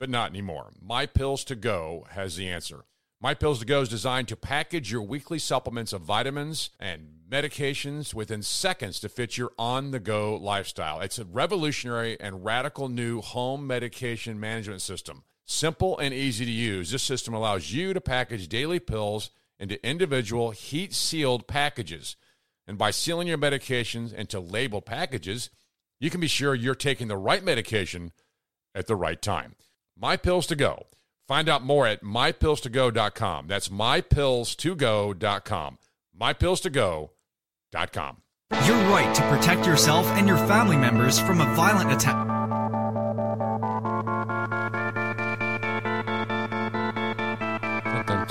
but 0.00 0.10
not 0.10 0.30
anymore. 0.30 0.72
My 0.82 1.06
Pills 1.06 1.44
to 1.44 1.54
Go 1.54 2.06
has 2.10 2.34
the 2.34 2.48
answer. 2.48 2.84
My 3.20 3.34
Pills 3.34 3.60
to 3.60 3.64
Go 3.64 3.82
is 3.82 3.88
designed 3.88 4.26
to 4.26 4.36
package 4.36 4.90
your 4.90 5.02
weekly 5.02 5.38
supplements 5.38 5.92
of 5.92 6.00
vitamins 6.00 6.70
and 6.80 7.17
medications 7.30 8.14
within 8.14 8.42
seconds 8.42 8.98
to 9.00 9.08
fit 9.08 9.36
your 9.36 9.52
on 9.58 9.90
the 9.90 10.00
go 10.00 10.36
lifestyle. 10.36 11.00
It's 11.00 11.18
a 11.18 11.24
revolutionary 11.24 12.18
and 12.20 12.44
radical 12.44 12.88
new 12.88 13.20
home 13.20 13.66
medication 13.66 14.40
management 14.40 14.82
system. 14.82 15.24
Simple 15.44 15.98
and 15.98 16.14
easy 16.14 16.44
to 16.44 16.50
use, 16.50 16.90
this 16.90 17.02
system 17.02 17.34
allows 17.34 17.72
you 17.72 17.94
to 17.94 18.00
package 18.00 18.48
daily 18.48 18.80
pills 18.80 19.30
into 19.58 19.84
individual 19.86 20.50
heat 20.50 20.94
sealed 20.94 21.46
packages. 21.46 22.16
And 22.66 22.78
by 22.78 22.90
sealing 22.90 23.28
your 23.28 23.38
medications 23.38 24.12
into 24.12 24.40
labeled 24.40 24.86
packages, 24.86 25.50
you 26.00 26.10
can 26.10 26.20
be 26.20 26.28
sure 26.28 26.54
you're 26.54 26.74
taking 26.74 27.08
the 27.08 27.16
right 27.16 27.42
medication 27.42 28.12
at 28.74 28.86
the 28.86 28.96
right 28.96 29.20
time. 29.20 29.56
My 29.96 30.16
Pills 30.16 30.46
to 30.48 30.56
Go 30.56 30.86
Find 31.28 31.48
out 31.50 31.62
more 31.62 31.86
at 31.86 32.02
mypillstogo.com. 32.02 33.48
That's 33.48 33.68
mypillstogo.com. 33.68 35.78
Mypillstogo.com. 37.74 38.22
Your 38.66 38.76
right 38.90 39.14
to 39.14 39.22
protect 39.28 39.66
yourself 39.66 40.06
and 40.12 40.26
your 40.26 40.38
family 40.38 40.76
members 40.76 41.18
from 41.18 41.40
a 41.40 41.54
violent 41.54 41.92
attack. 41.92 42.26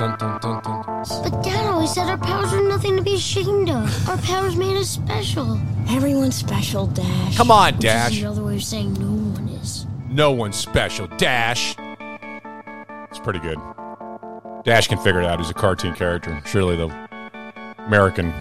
But 0.08 1.44
Dad 1.44 1.66
always 1.68 1.94
said 1.94 2.08
our 2.10 2.18
powers 2.18 2.52
were 2.52 2.62
nothing 2.62 2.96
to 2.96 3.02
be 3.04 3.16
ashamed 3.16 3.70
of. 3.70 4.10
Our 4.10 4.18
powers 4.20 4.56
made 4.56 4.78
us 4.78 4.90
special. 4.90 5.60
Everyone's 5.90 6.36
special, 6.36 6.88
Dash. 6.88 7.36
Come 7.36 7.52
on, 7.52 7.74
Which 7.74 7.82
Dash. 7.82 8.12
is 8.14 8.20
another 8.22 8.44
way 8.44 8.56
of 8.56 8.64
saying 8.64 8.94
no 8.94 9.08
one 9.40 9.50
is. 9.50 9.86
No 10.10 10.32
one's 10.32 10.56
special. 10.56 11.08
Dash. 11.18 11.76
It's 13.10 13.20
pretty 13.20 13.40
good. 13.40 13.58
Dash 14.64 14.88
can 14.88 14.98
figure 15.00 15.22
it 15.22 15.26
out. 15.28 15.40
He's 15.40 15.50
a 15.50 15.54
cartoon 15.54 15.94
character. 15.94 16.42
Surely 16.46 16.76
the 16.76 16.88
American 17.80 18.34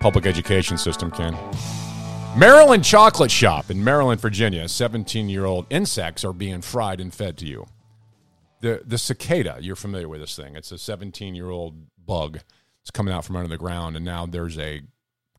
public 0.00 0.26
education 0.26 0.78
system 0.78 1.10
can. 1.10 1.36
Maryland 2.36 2.84
Chocolate 2.84 3.30
Shop 3.30 3.70
in 3.70 3.82
Maryland, 3.82 4.20
Virginia. 4.20 4.68
17 4.68 5.28
year 5.28 5.44
old 5.44 5.66
insects 5.70 6.24
are 6.24 6.32
being 6.32 6.60
fried 6.60 7.00
and 7.00 7.12
fed 7.12 7.36
to 7.38 7.46
you. 7.46 7.66
The, 8.60 8.82
the 8.84 8.98
cicada, 8.98 9.58
you're 9.60 9.76
familiar 9.76 10.08
with 10.08 10.20
this 10.20 10.36
thing. 10.36 10.56
It's 10.56 10.72
a 10.72 10.78
17 10.78 11.34
year 11.34 11.50
old 11.50 11.86
bug. 12.04 12.40
It's 12.82 12.90
coming 12.90 13.12
out 13.12 13.24
from 13.24 13.36
under 13.36 13.48
the 13.48 13.58
ground. 13.58 13.96
And 13.96 14.04
now 14.04 14.26
there's 14.26 14.58
a 14.58 14.82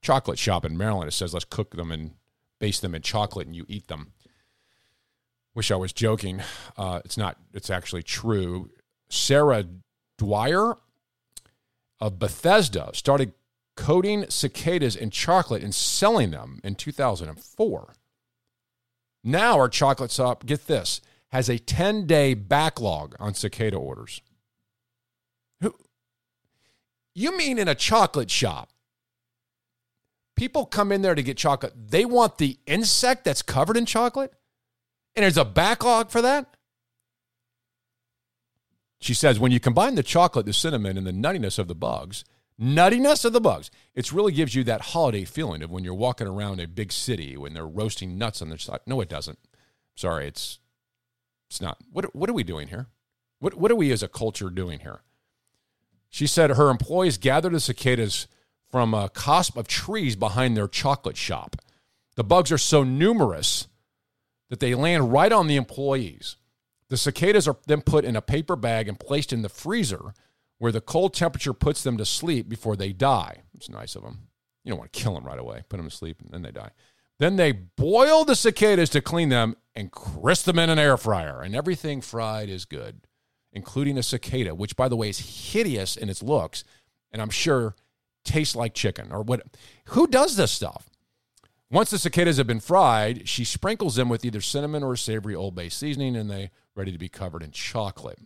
chocolate 0.01 0.39
shop 0.39 0.66
in 0.66 0.78
Maryland. 0.78 1.07
It 1.07 1.14
says, 1.14 1.34
let's 1.34 1.45
cook 1.45 1.76
them 1.76 1.91
and 1.91 2.12
base 2.60 2.80
them 2.80 2.95
in 2.95 3.01
chocolate 3.01 3.47
and 3.47 3.55
you 3.55 3.66
eat 3.68 3.88
them. 3.88 4.14
Wish 5.55 5.72
I 5.72 5.76
was 5.76 5.93
joking. 5.93 6.41
Uh, 6.78 7.01
it's 7.05 7.18
not, 7.18 7.38
it's 7.53 7.70
actually 7.70 8.03
true. 8.03 8.70
Sarah 9.10 9.66
Dwyer 10.18 10.76
of 11.99 12.20
Bethesda 12.20 12.91
started 12.93 13.34
coating 13.80 14.25
cicadas 14.27 14.93
in 14.97 15.09
chocolate 15.09 15.63
and 15.63 15.73
selling 15.73 16.32
them 16.32 16.59
in 16.65 16.75
2004. 16.75 17.93
Now 19.23 19.53
our 19.57 19.69
chocolate 19.69 20.11
shop, 20.11 20.45
get 20.45 20.67
this, 20.67 20.99
has 21.30 21.47
a 21.47 21.57
10 21.57 22.05
day 22.05 22.34
backlog 22.34 23.15
on 23.21 23.34
cicada 23.34 23.77
orders. 23.77 24.21
Who? 25.61 25.73
You 27.15 27.38
mean 27.38 27.57
in 27.57 27.69
a 27.69 27.75
chocolate 27.75 28.30
shop? 28.30 28.69
People 30.36 30.65
come 30.65 30.91
in 30.91 31.01
there 31.01 31.15
to 31.15 31.23
get 31.23 31.38
chocolate. 31.38 31.73
They 31.75 32.03
want 32.03 32.38
the 32.38 32.59
insect 32.67 33.23
that's 33.23 33.41
covered 33.41 33.77
in 33.77 33.86
chocolate? 33.86 34.34
And 35.15 35.23
there's 35.23 35.38
a 35.38 35.45
backlog 35.45 36.11
for 36.11 36.21
that? 36.21 36.47
She 38.99 39.13
says 39.13 39.39
when 39.39 39.53
you 39.53 39.61
combine 39.61 39.95
the 39.95 40.03
chocolate, 40.03 40.45
the 40.45 40.53
cinnamon, 40.53 40.97
and 40.97 41.07
the 41.07 41.13
nuttiness 41.13 41.57
of 41.59 41.69
the 41.69 41.75
bugs, 41.75 42.25
nuttiness 42.60 43.26
of 43.26 43.34
the 43.34 43.41
bugs, 43.41 43.72
it 43.95 44.12
really 44.12 44.32
gives 44.32 44.53
you 44.53 44.64
that 44.66 44.82
holiday 44.82 45.24
feeling 45.24 45.64
of 45.64 45.72
when 45.72 45.84
you're 45.84 45.93
walking 45.93 46.28
around 46.28 46.60
a 46.60 46.68
big 46.68 46.91
city 46.91 47.38
when 47.38 47.53
they're 47.53 47.68
roasting 47.68 48.18
nuts 48.18 48.41
on 48.41 48.49
their 48.49 48.57
side. 48.57 48.82
No, 48.86 49.01
it 49.01 49.10
doesn't. 49.10 49.39
Sorry, 49.95 50.28
it's 50.28 50.60
it's 51.49 51.62
not. 51.62 51.78
What 51.91 52.16
what 52.16 52.30
are 52.30 52.34
we 52.34 52.43
doing 52.43 52.68
here? 52.68 52.88
What 53.39 53.55
what 53.55 53.72
are 53.72 53.76
we 53.76 53.91
as 53.91 54.03
a 54.03 54.07
culture 54.07 54.49
doing 54.49 54.80
here? 54.80 55.01
She 56.10 56.28
said 56.28 56.51
her 56.51 56.70
employees 56.70 57.18
gather 57.18 57.49
the 57.49 57.60
cicadas 57.60 58.28
from 58.70 58.93
a 58.93 59.10
cusp 59.10 59.57
of 59.57 59.68
trees 59.68 60.16
behind 60.16 60.55
their 60.55 60.68
chocolate 60.68 61.18
shop. 61.18 61.55
The 62.16 62.24
bugs 62.24 62.51
are 62.51 62.57
so 62.57 62.84
numerous 62.84 63.68
that 64.49 64.60
they 64.60 64.76
land 64.76 65.12
right 65.12 65.32
on 65.32 65.47
the 65.47 65.55
employees. 65.55 66.36
The 66.89 66.97
cicadas 66.97 67.47
are 67.47 67.57
then 67.68 67.82
put 67.82 68.03
in 68.03 68.16
a 68.16 68.22
paper 68.22 68.55
bag 68.55 68.88
and 68.88 68.99
placed 68.99 69.32
in 69.32 69.43
the 69.43 69.49
freezer 69.49 70.14
where 70.60 70.72
the 70.72 70.82
cold 70.82 71.14
temperature 71.14 71.53
puts 71.53 71.84
them 71.84 71.97
to 71.97 72.05
sleep 72.05 72.47
before 72.47 72.76
they 72.76 72.93
die. 72.93 73.41
It's 73.55 73.70
nice 73.70 73.95
of 73.95 74.03
them. 74.03 74.28
You 74.64 74.72
don't 74.72 74.80
want 74.80 74.93
to 74.93 74.99
kill 74.99 75.16
them 75.16 75.26
right 75.26 75.39
away. 75.39 75.64
Put 75.68 75.78
them 75.78 75.89
to 75.89 75.95
sleep 75.95 76.22
and 76.22 76.30
then 76.32 76.43
they 76.43 76.51
die. 76.51 76.72
Then 77.18 77.36
they 77.36 77.51
boil 77.51 78.24
the 78.24 78.36
cicadas 78.36 78.89
to 78.91 79.01
clean 79.01 79.30
them 79.30 79.55
and 79.76 79.91
crisp 79.91 80.45
them 80.45 80.60
in 80.60 80.70
an 80.70 80.80
air 80.80 80.97
fryer. 80.97 81.41
And 81.41 81.55
everything 81.55 82.01
fried 82.01 82.49
is 82.49 82.66
good, 82.66 83.01
including 83.51 83.97
a 83.97 84.03
cicada, 84.03 84.55
which, 84.55 84.76
by 84.76 84.88
the 84.88 84.95
way, 84.95 85.10
is 85.10 85.51
hideous 85.51 85.97
in 85.97 86.10
its 86.10 86.24
looks. 86.24 86.64
And 87.12 87.22
I'm 87.22 87.30
sure 87.30 87.76
tastes 88.24 88.55
like 88.55 88.74
chicken 88.74 89.12
or 89.12 89.22
what. 89.22 89.43
Who 89.86 90.07
does 90.07 90.36
this 90.36 90.51
stuff? 90.51 90.89
Once 91.72 91.91
the 91.91 91.99
cicadas 91.99 92.38
have 92.38 92.47
been 92.47 92.60
fried, 92.60 93.28
she 93.28 93.43
sprinkles 93.43 93.95
them 93.95 94.10
with 94.10 94.26
either 94.26 94.41
cinnamon 94.41 94.82
or 94.82 94.95
savory 94.95 95.36
Old 95.36 95.53
Bay 95.53 95.70
seasoning, 95.70 96.16
and 96.16 96.30
they 96.30 96.49
ready 96.76 96.91
to 96.91 96.97
be 96.97 97.10
covered 97.10 97.43
in 97.43 97.51
chocolate. 97.51 98.20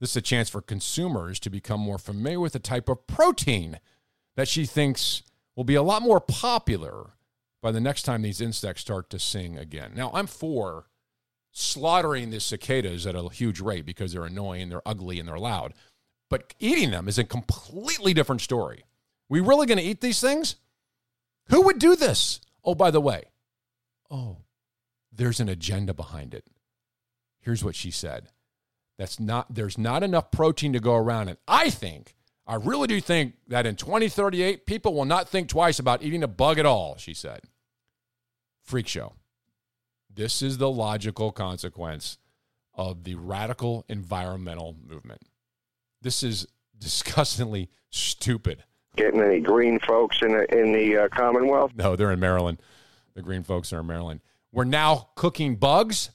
This 0.00 0.10
is 0.10 0.16
a 0.16 0.22
chance 0.22 0.48
for 0.48 0.60
consumers 0.60 1.40
to 1.40 1.50
become 1.50 1.80
more 1.80 1.98
familiar 1.98 2.40
with 2.40 2.52
the 2.52 2.58
type 2.58 2.88
of 2.88 3.06
protein 3.06 3.80
that 4.36 4.48
she 4.48 4.64
thinks 4.64 5.22
will 5.56 5.64
be 5.64 5.74
a 5.74 5.82
lot 5.82 6.02
more 6.02 6.20
popular 6.20 7.10
by 7.60 7.72
the 7.72 7.80
next 7.80 8.04
time 8.04 8.22
these 8.22 8.40
insects 8.40 8.82
start 8.82 9.10
to 9.10 9.18
sing 9.18 9.58
again. 9.58 9.92
Now, 9.96 10.10
I'm 10.14 10.28
for 10.28 10.86
slaughtering 11.50 12.30
the 12.30 12.38
cicadas 12.38 13.06
at 13.06 13.16
a 13.16 13.28
huge 13.28 13.60
rate 13.60 13.84
because 13.84 14.12
they're 14.12 14.24
annoying, 14.24 14.68
they're 14.68 14.86
ugly, 14.86 15.18
and 15.18 15.28
they're 15.28 15.38
loud. 15.38 15.74
But 16.30 16.54
eating 16.60 16.92
them 16.92 17.08
is 17.08 17.18
a 17.18 17.24
completely 17.24 18.14
different 18.14 18.42
story. 18.42 18.84
We 19.28 19.40
really 19.40 19.66
going 19.66 19.78
to 19.78 19.84
eat 19.84 20.00
these 20.00 20.20
things? 20.20 20.56
Who 21.48 21.62
would 21.62 21.78
do 21.78 21.96
this? 21.96 22.40
Oh, 22.64 22.74
by 22.74 22.90
the 22.90 23.00
way, 23.00 23.24
oh, 24.10 24.38
there's 25.12 25.40
an 25.40 25.48
agenda 25.48 25.94
behind 25.94 26.34
it. 26.34 26.44
Here's 27.40 27.64
what 27.64 27.74
she 27.74 27.90
said. 27.90 28.28
That's 28.98 29.20
not 29.20 29.54
there's 29.54 29.78
not 29.78 30.02
enough 30.02 30.30
protein 30.30 30.72
to 30.72 30.80
go 30.80 30.96
around 30.96 31.28
and 31.28 31.38
I 31.46 31.70
think 31.70 32.14
I 32.46 32.54
really 32.54 32.86
do 32.86 33.00
think 33.00 33.34
that 33.48 33.66
in 33.66 33.76
2038 33.76 34.64
people 34.66 34.94
will 34.94 35.04
not 35.04 35.28
think 35.28 35.48
twice 35.48 35.78
about 35.78 36.02
eating 36.02 36.22
a 36.22 36.28
bug 36.28 36.58
at 36.58 36.64
all, 36.64 36.96
she 36.96 37.12
said. 37.12 37.40
Freak 38.64 38.88
show. 38.88 39.14
This 40.12 40.40
is 40.40 40.56
the 40.56 40.70
logical 40.70 41.30
consequence 41.30 42.16
of 42.74 43.04
the 43.04 43.16
radical 43.16 43.84
environmental 43.88 44.76
movement. 44.86 45.22
This 46.00 46.22
is 46.22 46.46
disgustingly 46.78 47.68
stupid. 47.90 48.64
Getting 48.96 49.20
any 49.20 49.40
green 49.40 49.78
folks 49.80 50.22
in 50.22 50.32
the, 50.32 50.58
in 50.58 50.72
the 50.72 51.04
uh, 51.04 51.08
Commonwealth? 51.08 51.72
No, 51.76 51.96
they're 51.96 52.10
in 52.10 52.20
Maryland. 52.20 52.60
The 53.14 53.22
green 53.22 53.42
folks 53.42 53.72
are 53.72 53.80
in 53.80 53.86
Maryland. 53.86 54.20
We're 54.52 54.64
now 54.64 55.10
cooking 55.14 55.56
bugs 55.56 56.10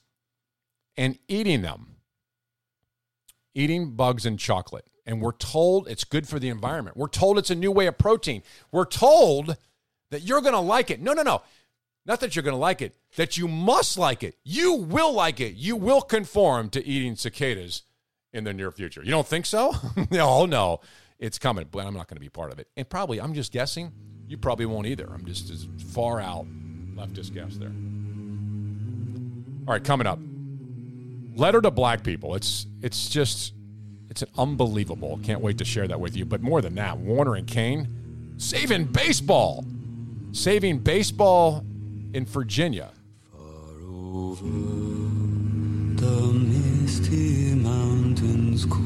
and 0.97 1.17
eating 1.27 1.61
them, 1.61 1.92
eating 3.53 3.91
bugs 3.91 4.25
and 4.25 4.39
chocolate. 4.39 4.85
And 5.05 5.21
we're 5.21 5.33
told 5.33 5.87
it's 5.87 6.03
good 6.03 6.27
for 6.27 6.39
the 6.39 6.49
environment. 6.49 6.95
We're 6.95 7.07
told 7.07 7.37
it's 7.37 7.49
a 7.49 7.55
new 7.55 7.71
way 7.71 7.87
of 7.87 7.97
protein. 7.97 8.41
We're 8.71 8.85
told 8.85 9.57
that 10.11 10.21
you're 10.21 10.41
going 10.41 10.53
to 10.53 10.59
like 10.59 10.89
it. 10.89 11.01
No, 11.01 11.13
no, 11.13 11.23
no. 11.23 11.41
Not 12.05 12.19
that 12.19 12.35
you're 12.35 12.43
going 12.43 12.53
to 12.53 12.59
like 12.59 12.81
it, 12.81 12.95
that 13.15 13.37
you 13.37 13.47
must 13.47 13.97
like 13.97 14.23
it. 14.23 14.37
You 14.43 14.73
will 14.73 15.13
like 15.13 15.39
it. 15.39 15.55
You 15.55 15.75
will 15.75 16.01
conform 16.01 16.69
to 16.69 16.85
eating 16.85 17.15
cicadas 17.15 17.83
in 18.33 18.43
the 18.43 18.53
near 18.53 18.71
future. 18.71 19.01
You 19.03 19.11
don't 19.11 19.27
think 19.27 19.45
so? 19.45 19.73
oh, 20.13 20.45
no. 20.45 20.81
It's 21.19 21.39
coming, 21.39 21.67
but 21.71 21.85
I'm 21.85 21.93
not 21.93 22.07
going 22.07 22.17
to 22.17 22.21
be 22.21 22.29
part 22.29 22.51
of 22.51 22.59
it. 22.59 22.67
And 22.75 22.89
probably, 22.89 23.21
I'm 23.21 23.33
just 23.33 23.53
guessing, 23.53 23.91
you 24.27 24.37
probably 24.37 24.65
won't 24.65 24.87
either. 24.87 25.07
I'm 25.13 25.25
just 25.25 25.49
as 25.49 25.67
far 25.91 26.19
out 26.19 26.45
leftist 26.95 27.33
guess 27.33 27.55
there. 27.55 27.71
All 29.67 29.73
right, 29.73 29.83
coming 29.83 30.07
up. 30.07 30.19
Letter 31.35 31.61
to 31.61 31.71
black 31.71 32.03
people. 32.03 32.35
It's 32.35 32.67
it's 32.81 33.09
just 33.09 33.53
it's 34.09 34.21
an 34.21 34.29
unbelievable. 34.37 35.19
Can't 35.23 35.41
wait 35.41 35.57
to 35.57 35.65
share 35.65 35.87
that 35.87 35.99
with 35.99 36.15
you. 36.15 36.25
But 36.25 36.41
more 36.41 36.61
than 36.61 36.75
that, 36.75 36.97
Warner 36.97 37.35
and 37.35 37.47
Kaine 37.47 37.87
saving 38.37 38.85
baseball. 38.85 39.65
Saving 40.31 40.79
baseball 40.79 41.63
in 42.13 42.25
Virginia. 42.25 42.91
Over 43.35 44.45
the 45.95 46.33
misty 46.33 47.55
mountains 47.55 48.65
cold 48.65 48.83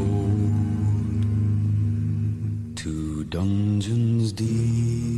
to 2.77 3.23
dungeons 3.25 4.31
deep 4.31 5.16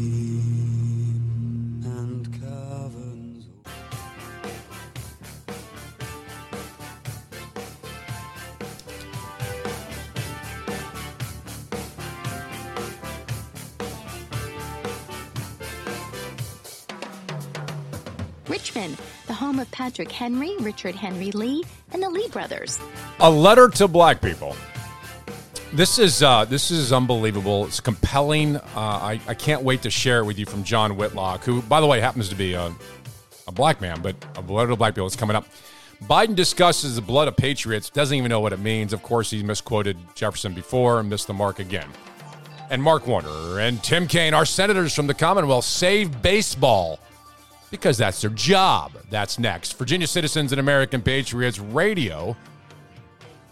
Richmond, 18.70 19.01
the 19.26 19.34
home 19.34 19.57
of 19.59 19.70
Patrick 19.72 20.11
Henry, 20.11 20.55
Richard 20.59 20.93
Henry 20.93 21.32
Lee, 21.32 21.63
and 21.91 22.03
the 22.03 22.09
Lee 22.09 22.28
brothers. 22.28 22.80
A 23.20 23.30
letter 23.30 23.67
to 23.70 23.88
black 23.88 24.22
people. 24.22 24.55
This 25.74 25.97
is 25.97 26.22
uh, 26.22 26.45
this 26.45 26.70
is 26.70 26.93
unbelievable. 26.93 27.65
It's 27.65 27.80
compelling. 27.80 28.57
Uh, 28.57 28.61
I, 28.76 29.20
I 29.28 29.34
can't 29.34 29.63
wait 29.63 29.82
to 29.84 29.89
share 29.89 30.20
it 30.20 30.26
with 30.26 30.38
you 30.38 30.45
from 30.45 30.63
John 30.63 30.97
Whitlock, 30.97 31.43
who, 31.43 31.63
by 31.63 31.82
the 31.82 31.88
way, 31.88 31.99
happens 31.99 32.30
to 32.30 32.36
be 32.36 32.53
a, 32.53 32.72
a 33.47 33.51
black 33.51 33.82
man, 33.82 34.01
but 34.03 34.15
a 34.36 34.41
letter 34.41 34.70
to 34.70 34.76
black 34.76 34.93
people 34.93 35.07
is 35.07 35.15
coming 35.15 35.36
up. 35.36 35.47
Biden 36.03 36.36
discusses 36.36 36.95
the 36.95 37.01
blood 37.01 37.28
of 37.28 37.36
patriots. 37.36 37.89
Doesn't 37.89 38.15
even 38.15 38.30
know 38.30 38.39
what 38.39 38.53
it 38.53 38.59
means. 38.59 38.93
Of 38.93 39.01
course, 39.01 39.32
he 39.32 39.41
misquoted 39.41 39.97
Jefferson 40.13 40.53
before 40.53 40.99
and 40.99 41.09
missed 41.09 41.26
the 41.26 41.34
mark 41.34 41.57
again. 41.57 41.89
And 42.70 42.84
Mark 42.84 43.07
Warner 43.07 43.59
and 43.59 43.84
Tim 43.84 44.07
Kaine, 44.07 44.36
our 44.36 44.45
senators 44.45 44.93
from 44.93 45.07
the 45.07 45.15
Commonwealth, 45.15 45.65
save 45.65 46.22
baseball 46.22 46.99
because 47.72 47.97
that's 47.97 48.22
their 48.22 48.30
job. 48.32 48.93
That's 49.09 49.39
next. 49.39 49.78
Virginia 49.78 50.07
Citizens 50.07 50.51
and 50.51 50.59
American 50.59 51.01
Patriots 51.01 51.59
Radio. 51.59 52.36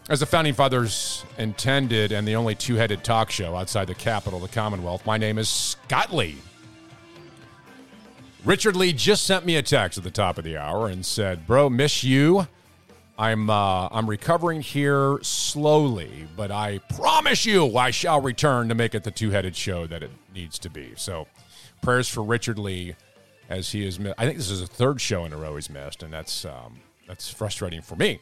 As 0.10 0.22
the 0.22 0.26
founding 0.26 0.54
fathers 0.54 1.26
intended, 1.38 2.14
and 2.14 2.26
the 2.26 2.36
only 2.36 2.56
two 2.56 2.76
headed 2.76 3.04
talk 3.04 3.30
show 3.30 3.56
outside 3.56 3.88
the 3.88 3.96
capital, 3.96 4.40
the 4.40 4.48
Commonwealth, 4.48 5.06
my 5.06 5.18
name 5.18 5.38
is 5.38 5.50
Scott 5.50 6.14
Lee. 6.14 6.38
Richard 8.46 8.78
Lee 8.78 8.94
just 8.94 9.26
sent 9.26 9.46
me 9.46 9.58
a 9.58 9.62
text 9.62 9.98
at 9.98 10.06
the 10.06 10.12
top 10.12 10.38
of 10.38 10.46
the 10.46 10.56
hour 10.56 10.88
and 10.88 11.06
said, 11.06 11.46
"Bro, 11.46 11.72
miss 11.72 12.06
you. 12.06 12.48
I'm 13.20 13.50
uh, 13.50 13.90
I'm 13.92 14.10
recovering 14.10 14.62
here 14.62 15.20
slowly, 15.24 16.28
but 16.38 16.52
I 16.52 16.78
promise 16.96 17.46
you, 17.46 17.76
I 17.76 17.92
shall 17.92 18.22
return 18.22 18.70
to 18.70 18.76
make 18.76 18.96
it 18.96 19.04
the 19.04 19.12
two-headed 19.12 19.58
show 19.58 19.88
that 19.88 20.02
it 20.02 20.12
needs 20.34 20.58
to 20.60 20.70
be." 20.70 20.94
So, 20.96 21.28
prayers 21.82 22.08
for 22.08 22.24
Richard 22.24 22.58
Lee 22.58 22.96
as 23.50 23.72
he 23.72 23.86
is. 23.86 24.00
I 24.18 24.26
think 24.26 24.38
this 24.38 24.50
is 24.50 24.62
the 24.62 24.68
third 24.68 25.02
show 25.02 25.26
in 25.26 25.34
a 25.34 25.38
row 25.38 25.56
he's 25.56 25.70
missed, 25.70 26.04
and 26.04 26.14
that's 26.14 26.46
um, 26.46 26.80
that's 27.08 27.30
frustrating 27.30 27.82
for 27.82 27.96
me. 27.96 28.20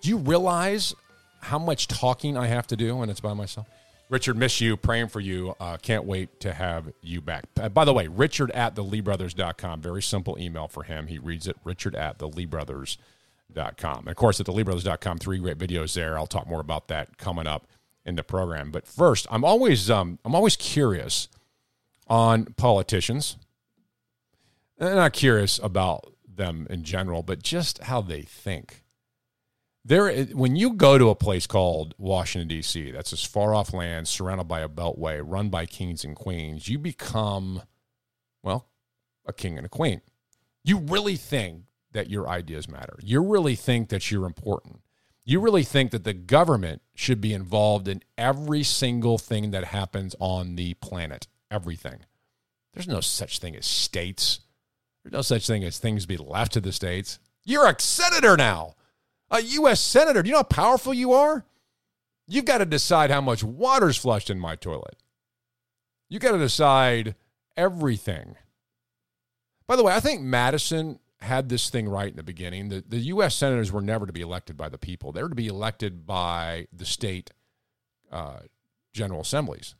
Do 0.00 0.08
you 0.08 0.16
realize 0.18 0.94
how 1.40 1.58
much 1.58 1.88
talking 1.88 2.36
I 2.36 2.46
have 2.46 2.66
to 2.68 2.76
do 2.76 2.96
when 2.96 3.10
it's 3.10 3.20
by 3.20 3.34
myself? 3.34 3.66
Richard, 4.08 4.36
miss 4.36 4.60
you, 4.60 4.76
praying 4.76 5.08
for 5.08 5.20
you. 5.20 5.54
Uh, 5.60 5.76
can't 5.76 6.04
wait 6.04 6.40
to 6.40 6.54
have 6.54 6.90
you 7.02 7.20
back. 7.20 7.44
Uh, 7.60 7.68
by 7.68 7.84
the 7.84 7.92
way, 7.92 8.08
Richard 8.08 8.50
at 8.52 8.74
theleebrothers.com. 8.74 9.82
Very 9.82 10.02
simple 10.02 10.38
email 10.38 10.66
for 10.66 10.84
him. 10.84 11.08
He 11.08 11.18
reads 11.18 11.46
it, 11.46 11.56
Richard 11.62 11.94
at 11.94 12.18
theleebrothers.com. 12.18 13.98
And 13.98 14.08
of 14.08 14.16
course, 14.16 14.40
at 14.40 14.46
theleebrothers.com, 14.46 15.18
three 15.18 15.38
great 15.38 15.58
videos 15.58 15.92
there. 15.94 16.18
I'll 16.18 16.26
talk 16.26 16.46
more 16.46 16.60
about 16.60 16.88
that 16.88 17.18
coming 17.18 17.46
up 17.46 17.66
in 18.06 18.16
the 18.16 18.22
program. 18.22 18.70
But 18.70 18.86
first, 18.86 19.26
I'm 19.30 19.44
always 19.44 19.90
um, 19.90 20.18
I'm 20.24 20.34
always 20.34 20.56
curious 20.56 21.28
on 22.06 22.46
politicians. 22.56 23.36
I'm 24.80 24.94
not 24.94 25.12
curious 25.12 25.58
about 25.62 26.12
them 26.26 26.66
in 26.70 26.84
general, 26.84 27.22
but 27.22 27.42
just 27.42 27.82
how 27.84 28.00
they 28.00 28.22
think. 28.22 28.84
There, 29.84 30.24
when 30.26 30.54
you 30.54 30.74
go 30.74 30.98
to 30.98 31.08
a 31.08 31.14
place 31.14 31.46
called 31.46 31.94
Washington 31.98 32.48
D.C., 32.48 32.90
that's 32.90 33.10
this 33.10 33.24
far 33.24 33.54
off 33.54 33.72
land 33.72 34.06
surrounded 34.06 34.46
by 34.46 34.60
a 34.60 34.68
beltway, 34.68 35.22
run 35.24 35.48
by 35.48 35.66
kings 35.66 36.04
and 36.04 36.14
queens, 36.14 36.68
you 36.68 36.78
become, 36.78 37.62
well, 38.42 38.68
a 39.26 39.32
king 39.32 39.56
and 39.56 39.64
a 39.64 39.70
queen. 39.70 40.02
You 40.62 40.78
really 40.78 41.16
think 41.16 41.62
that 41.92 42.10
your 42.10 42.28
ideas 42.28 42.68
matter. 42.68 42.98
You 43.02 43.22
really 43.22 43.54
think 43.54 43.88
that 43.88 44.10
you're 44.10 44.26
important. 44.26 44.82
You 45.24 45.40
really 45.40 45.64
think 45.64 45.90
that 45.90 46.04
the 46.04 46.14
government 46.14 46.82
should 46.94 47.20
be 47.20 47.32
involved 47.32 47.88
in 47.88 48.02
every 48.16 48.62
single 48.62 49.18
thing 49.18 49.50
that 49.52 49.64
happens 49.64 50.14
on 50.20 50.56
the 50.56 50.74
planet. 50.74 51.26
Everything. 51.50 52.00
There's 52.74 52.88
no 52.88 53.00
such 53.00 53.38
thing 53.38 53.56
as 53.56 53.66
states. 53.66 54.40
There's 55.02 55.12
no 55.12 55.22
such 55.22 55.46
thing 55.46 55.64
as 55.64 55.78
things 55.78 56.06
be 56.06 56.16
left 56.16 56.52
to 56.52 56.60
the 56.60 56.72
states. 56.72 57.18
You're 57.44 57.66
a 57.66 57.80
senator 57.80 58.36
now, 58.36 58.74
a 59.30 59.40
U.S. 59.40 59.80
senator. 59.80 60.22
Do 60.22 60.28
you 60.28 60.32
know 60.32 60.40
how 60.40 60.42
powerful 60.44 60.92
you 60.92 61.12
are? 61.12 61.44
You've 62.26 62.44
got 62.44 62.58
to 62.58 62.66
decide 62.66 63.10
how 63.10 63.22
much 63.22 63.42
water's 63.42 63.96
flushed 63.96 64.28
in 64.28 64.38
my 64.38 64.54
toilet. 64.54 64.96
You 66.10 66.18
got 66.18 66.32
to 66.32 66.38
decide 66.38 67.14
everything. 67.56 68.36
By 69.66 69.76
the 69.76 69.82
way, 69.82 69.94
I 69.94 70.00
think 70.00 70.20
Madison 70.20 70.98
had 71.20 71.48
this 71.48 71.68
thing 71.70 71.88
right 71.88 72.10
in 72.10 72.16
the 72.16 72.22
beginning. 72.22 72.68
The, 72.68 72.84
the 72.86 72.98
U.S. 72.98 73.34
senators 73.34 73.72
were 73.72 73.82
never 73.82 74.06
to 74.06 74.12
be 74.12 74.20
elected 74.20 74.56
by 74.56 74.68
the 74.68 74.78
people, 74.78 75.12
they 75.12 75.22
were 75.22 75.28
to 75.28 75.34
be 75.34 75.48
elected 75.48 76.06
by 76.06 76.66
the 76.72 76.84
state 76.84 77.30
uh, 78.10 78.40
general 78.92 79.20
assemblies. 79.20 79.74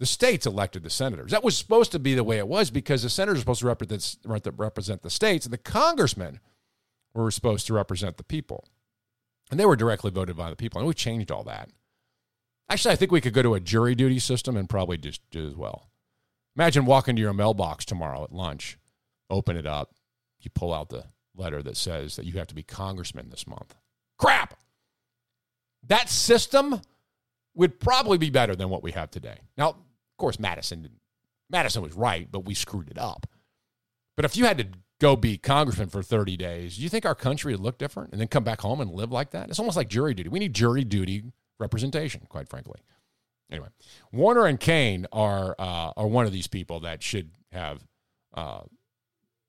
The 0.00 0.06
states 0.06 0.46
elected 0.46 0.82
the 0.82 0.90
senators. 0.90 1.30
That 1.30 1.44
was 1.44 1.56
supposed 1.56 1.92
to 1.92 1.98
be 1.98 2.14
the 2.14 2.24
way 2.24 2.38
it 2.38 2.48
was 2.48 2.70
because 2.70 3.02
the 3.02 3.10
senators 3.10 3.38
are 3.38 3.42
supposed 3.42 3.60
to 3.60 3.66
represent, 3.66 4.16
represent 4.56 5.02
the 5.02 5.10
states, 5.10 5.44
and 5.44 5.52
the 5.52 5.58
congressmen 5.58 6.40
were 7.12 7.30
supposed 7.30 7.66
to 7.66 7.74
represent 7.74 8.16
the 8.16 8.24
people. 8.24 8.66
And 9.50 9.60
they 9.60 9.66
were 9.66 9.76
directly 9.76 10.10
voted 10.10 10.38
by 10.38 10.48
the 10.48 10.56
people. 10.56 10.78
And 10.78 10.88
we 10.88 10.94
changed 10.94 11.30
all 11.30 11.44
that. 11.44 11.68
Actually, 12.70 12.92
I 12.92 12.96
think 12.96 13.12
we 13.12 13.20
could 13.20 13.34
go 13.34 13.42
to 13.42 13.54
a 13.54 13.60
jury 13.60 13.94
duty 13.94 14.18
system 14.18 14.56
and 14.56 14.70
probably 14.70 14.96
just 14.96 15.20
do 15.30 15.46
as 15.46 15.54
well. 15.54 15.90
Imagine 16.56 16.86
walking 16.86 17.14
to 17.16 17.22
your 17.22 17.34
mailbox 17.34 17.84
tomorrow 17.84 18.24
at 18.24 18.32
lunch, 18.32 18.78
open 19.28 19.54
it 19.54 19.66
up, 19.66 19.94
you 20.40 20.50
pull 20.50 20.72
out 20.72 20.88
the 20.88 21.04
letter 21.36 21.62
that 21.62 21.76
says 21.76 22.16
that 22.16 22.24
you 22.24 22.32
have 22.38 22.46
to 22.46 22.54
be 22.54 22.62
congressman 22.62 23.28
this 23.28 23.46
month. 23.46 23.74
Crap! 24.18 24.58
That 25.86 26.08
system 26.08 26.80
would 27.54 27.78
probably 27.80 28.16
be 28.16 28.30
better 28.30 28.56
than 28.56 28.70
what 28.70 28.82
we 28.82 28.92
have 28.92 29.10
today. 29.10 29.40
Now, 29.58 29.76
course, 30.20 30.38
Madison 30.38 30.88
Madison 31.50 31.82
was 31.82 31.94
right, 31.94 32.28
but 32.30 32.44
we 32.44 32.54
screwed 32.54 32.90
it 32.90 32.98
up. 32.98 33.26
But 34.16 34.24
if 34.24 34.36
you 34.36 34.44
had 34.44 34.58
to 34.58 34.66
go 35.00 35.16
be 35.16 35.38
congressman 35.38 35.88
for 35.88 36.02
30 36.02 36.36
days, 36.36 36.76
do 36.76 36.82
you 36.82 36.88
think 36.88 37.04
our 37.04 37.14
country 37.14 37.52
would 37.52 37.60
look 37.60 37.78
different 37.78 38.12
and 38.12 38.20
then 38.20 38.28
come 38.28 38.44
back 38.44 38.60
home 38.60 38.80
and 38.80 38.90
live 38.92 39.10
like 39.10 39.30
that? 39.32 39.48
It's 39.48 39.58
almost 39.58 39.76
like 39.76 39.88
jury 39.88 40.14
duty. 40.14 40.28
We 40.28 40.38
need 40.38 40.54
jury 40.54 40.84
duty 40.84 41.24
representation, 41.58 42.22
quite 42.28 42.48
frankly. 42.48 42.80
Anyway, 43.50 43.68
Warner 44.12 44.46
and 44.46 44.60
Kaine 44.60 45.06
are 45.12 45.56
uh, 45.58 45.92
are 45.96 46.06
one 46.06 46.26
of 46.26 46.32
these 46.32 46.46
people 46.46 46.80
that 46.80 47.02
should 47.02 47.30
have 47.50 47.84
uh, 48.34 48.60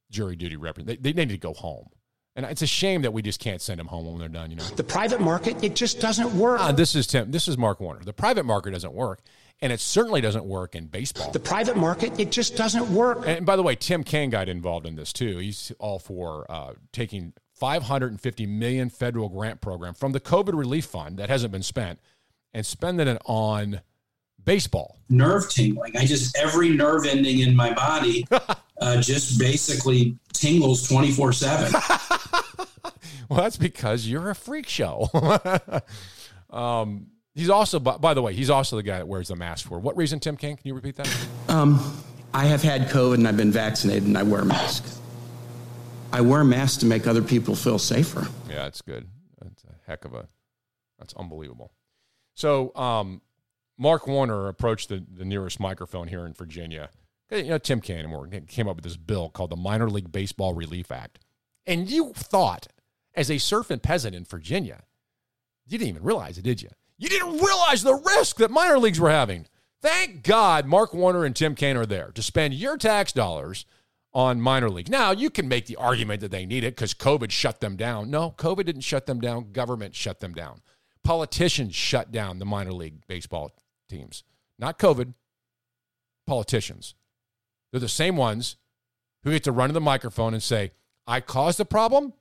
jury 0.10 0.36
duty 0.36 0.56
represent. 0.56 1.04
They, 1.04 1.12
they 1.12 1.26
need 1.26 1.34
to 1.34 1.38
go 1.38 1.54
home. 1.54 1.88
And 2.36 2.46
it's 2.46 2.62
a 2.62 2.68
shame 2.68 3.02
that 3.02 3.12
we 3.12 3.22
just 3.22 3.40
can't 3.40 3.62
send 3.62 3.80
them 3.80 3.88
home 3.88 4.06
when 4.06 4.18
they're 4.18 4.30
done. 4.30 4.52
You 4.52 4.56
know, 4.56 4.64
the 4.64 4.84
private 4.84 5.20
market 5.20 5.62
it 5.64 5.76
just 5.76 6.00
doesn't 6.00 6.34
work. 6.34 6.62
Uh, 6.62 6.72
this 6.72 6.96
is 6.96 7.06
Tim. 7.06 7.30
This 7.30 7.48
is 7.48 7.58
Mark 7.58 7.82
Warner. 7.82 8.02
The 8.04 8.14
private 8.14 8.46
market 8.46 8.72
doesn't 8.72 8.94
work, 8.94 9.22
and 9.62 9.72
it 9.72 9.80
certainly 9.80 10.22
doesn't 10.22 10.46
work 10.46 10.76
in 10.76 10.88
baseball. 10.88 11.32
The 11.32 11.40
private 11.40 11.78
market 11.78 12.20
it 12.20 12.32
just 12.32 12.56
doesn't 12.56 12.94
work. 12.94 13.24
And 13.26 13.46
by 13.46 13.56
the 13.56 13.64
way, 13.64 13.76
Tim 13.76 14.04
Kaine 14.04 14.30
got 14.30 14.50
involved 14.50 14.86
in 14.86 14.96
this 14.96 15.14
too. 15.14 15.38
He's 15.38 15.72
all 15.80 16.00
for 16.00 16.46
uh, 16.50 16.74
taking 16.92 17.34
550 17.54 18.46
million 18.48 18.90
federal 18.90 19.30
grant 19.30 19.62
program 19.62 19.94
from 19.94 20.14
the 20.14 20.20
COVID 20.20 20.58
relief 20.58 20.86
fund 20.86 21.18
that 21.18 21.30
hasn't 21.30 21.52
been 21.52 21.64
spent 21.64 22.00
and 22.54 22.66
spending 22.66 23.08
it 23.08 23.22
on 23.26 23.82
baseball. 24.44 24.98
Nerve 25.10 25.50
tingling. 25.50 25.96
I 25.96 26.06
just 26.06 26.36
every 26.38 26.70
nerve 26.70 27.06
ending 27.06 27.40
in 27.40 27.56
my 27.56 27.72
body 27.74 28.26
uh, 28.82 29.02
just 29.02 29.40
basically 29.40 30.18
tingles 30.34 30.88
24 30.88 31.34
7. 31.34 31.72
well, 33.30 33.42
that's 33.42 33.58
because 33.58 34.08
you're 34.08 34.32
a 34.32 34.36
freak 34.36 34.68
show. 34.68 35.08
um, 36.50 37.08
he's 37.34 37.50
also, 37.50 37.80
by, 37.80 37.98
by, 37.98 38.14
the 38.14 38.22
way, 38.22 38.34
he's 38.34 38.50
also 38.50 38.76
the 38.76 38.84
guy 38.84 38.98
that 38.98 39.08
wears 39.08 39.30
the 39.30 39.36
mask 39.36 39.68
for 39.68 39.80
what 39.80 39.98
reason, 39.98 40.20
Tim 40.20 40.38
Kaine? 40.38 40.58
Can 40.58 40.68
you 40.68 40.74
repeat 40.74 40.96
that? 40.96 41.28
Um, 41.48 42.04
I 42.34 42.46
have 42.46 42.62
had 42.62 42.90
COVID 42.90 43.16
and 43.16 43.28
I've 43.28 43.38
been 43.38 43.52
vaccinated 43.52 44.04
and 44.04 44.18
I 44.18 44.24
wear 44.24 44.42
a 44.42 44.46
mask. 44.46 44.86
I 46.14 46.22
wear 46.22 46.42
a 46.42 46.46
mask 46.46 46.82
to 46.82 46.86
make 46.86 47.08
other 47.08 47.22
people 47.22 47.56
feel 47.56 47.80
safer. 47.80 48.28
Yeah, 48.50 48.64
that's 48.64 48.82
good. 48.82 49.08
That's 49.42 49.64
a 49.64 49.90
heck 49.90 50.06
of 50.06 50.14
a, 50.14 50.28
that's 51.00 51.14
unbelievable. 51.14 51.72
So, 52.34 52.76
um, 52.76 53.22
Mark 53.78 54.08
Warner 54.08 54.48
approached 54.48 54.90
the, 54.90 55.04
the 55.12 55.26
nearest 55.26 55.60
microphone 55.60 56.08
here 56.08 56.26
in 56.26 56.34
Virginia 56.34 56.90
you 57.32 57.44
know, 57.44 57.58
Tim 57.58 57.82
Cannon 57.82 58.46
came 58.48 58.68
up 58.68 58.76
with 58.76 58.84
this 58.84 58.98
bill 58.98 59.30
called 59.30 59.52
the 59.52 59.56
Minor 59.56 59.90
League 59.90 60.12
Baseball 60.12 60.54
Relief 60.54 60.92
Act. 60.92 61.20
And 61.66 61.90
you 61.90 62.14
thought, 62.14 62.68
as 63.14 63.32
a 63.32 63.38
serfant 63.38 63.84
peasant 63.84 64.16
in 64.16 64.26
Virginia, 64.26 64.84
you 65.66 65.78
didn't 65.78 65.90
even 65.90 66.04
realize 66.04 66.38
it, 66.38 66.44
did 66.44 66.62
you? 66.62 66.70
You 67.02 67.10
didn't 67.10 67.40
realize 67.40 67.82
the 67.82 67.96
risk 67.96 68.38
that 68.38 68.52
minor 68.52 68.78
leagues 68.78 69.00
were 69.00 69.10
having. 69.10 69.48
Thank 69.82 70.22
God 70.22 70.68
Mark 70.68 70.94
Warner 70.94 71.26
and 71.26 71.36
Tim 71.36 71.56
Kaine 71.56 71.76
are 71.76 71.88
there 71.88 72.12
to 72.12 72.22
spend 72.22 72.54
your 72.54 72.78
tax 72.78 73.12
dollars 73.12 73.66
on 74.14 74.40
minor 74.40 74.70
leagues. 74.70 74.92
Now, 74.92 75.10
you 75.10 75.32
can 75.32 75.48
make 75.48 75.66
the 75.66 75.78
argument 75.78 76.22
that 76.22 76.30
they 76.30 76.46
need 76.46 76.64
it 76.64 76.76
because 76.76 76.94
COVID 76.94 77.32
shut 77.32 77.60
them 77.60 77.76
down. 77.76 78.12
No, 78.12 78.36
COVID 78.38 78.66
didn't 78.66 78.82
shut 78.84 79.08
them 79.08 79.20
down. 79.20 79.52
Government 79.52 79.96
shut 79.96 80.20
them 80.20 80.36
down. 80.36 80.62
Politicians 81.04 81.74
shut 81.74 82.12
down 82.12 82.38
the 82.38 82.46
minor 82.46 82.72
league 82.72 83.08
baseball 83.08 83.50
teams. 83.90 84.24
Not 84.60 84.78
COVID, 84.78 85.16
politicians. 86.28 86.94
They're 87.72 87.80
the 87.80 87.90
same 87.90 88.16
ones 88.16 88.58
who 89.24 89.32
get 89.32 89.44
to 89.46 89.52
run 89.52 89.70
to 89.70 89.74
the 89.74 89.82
microphone 89.82 90.36
and 90.36 90.44
say, 90.44 90.70
I 91.08 91.20
caused 91.20 91.58
the 91.58 91.66
problem, 91.66 92.14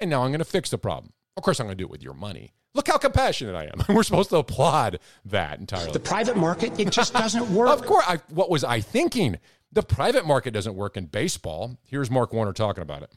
and 0.00 0.10
now 0.10 0.22
I'm 0.22 0.32
going 0.32 0.40
to 0.40 0.44
fix 0.44 0.68
the 0.68 0.76
problem. 0.76 1.14
Of 1.34 1.44
course, 1.44 1.60
I'm 1.60 1.66
going 1.66 1.78
to 1.78 1.82
do 1.82 1.86
it 1.86 1.90
with 1.90 2.02
your 2.02 2.12
money. 2.12 2.52
Look 2.74 2.88
how 2.88 2.96
compassionate 2.96 3.54
I 3.54 3.64
am. 3.64 3.84
We're 3.94 4.02
supposed 4.02 4.30
to 4.30 4.36
applaud 4.36 4.98
that 5.26 5.58
entirely. 5.58 5.92
The 5.92 6.00
private 6.00 6.36
market, 6.36 6.78
it 6.80 6.90
just 6.90 7.12
doesn't 7.12 7.50
work. 7.50 7.68
of 7.68 7.84
course. 7.84 8.04
I, 8.08 8.18
what 8.30 8.50
was 8.50 8.64
I 8.64 8.80
thinking? 8.80 9.38
The 9.72 9.82
private 9.82 10.26
market 10.26 10.52
doesn't 10.52 10.74
work 10.74 10.96
in 10.96 11.06
baseball. 11.06 11.78
Here's 11.84 12.10
Mark 12.10 12.32
Warner 12.32 12.52
talking 12.52 12.82
about 12.82 13.02
it. 13.02 13.10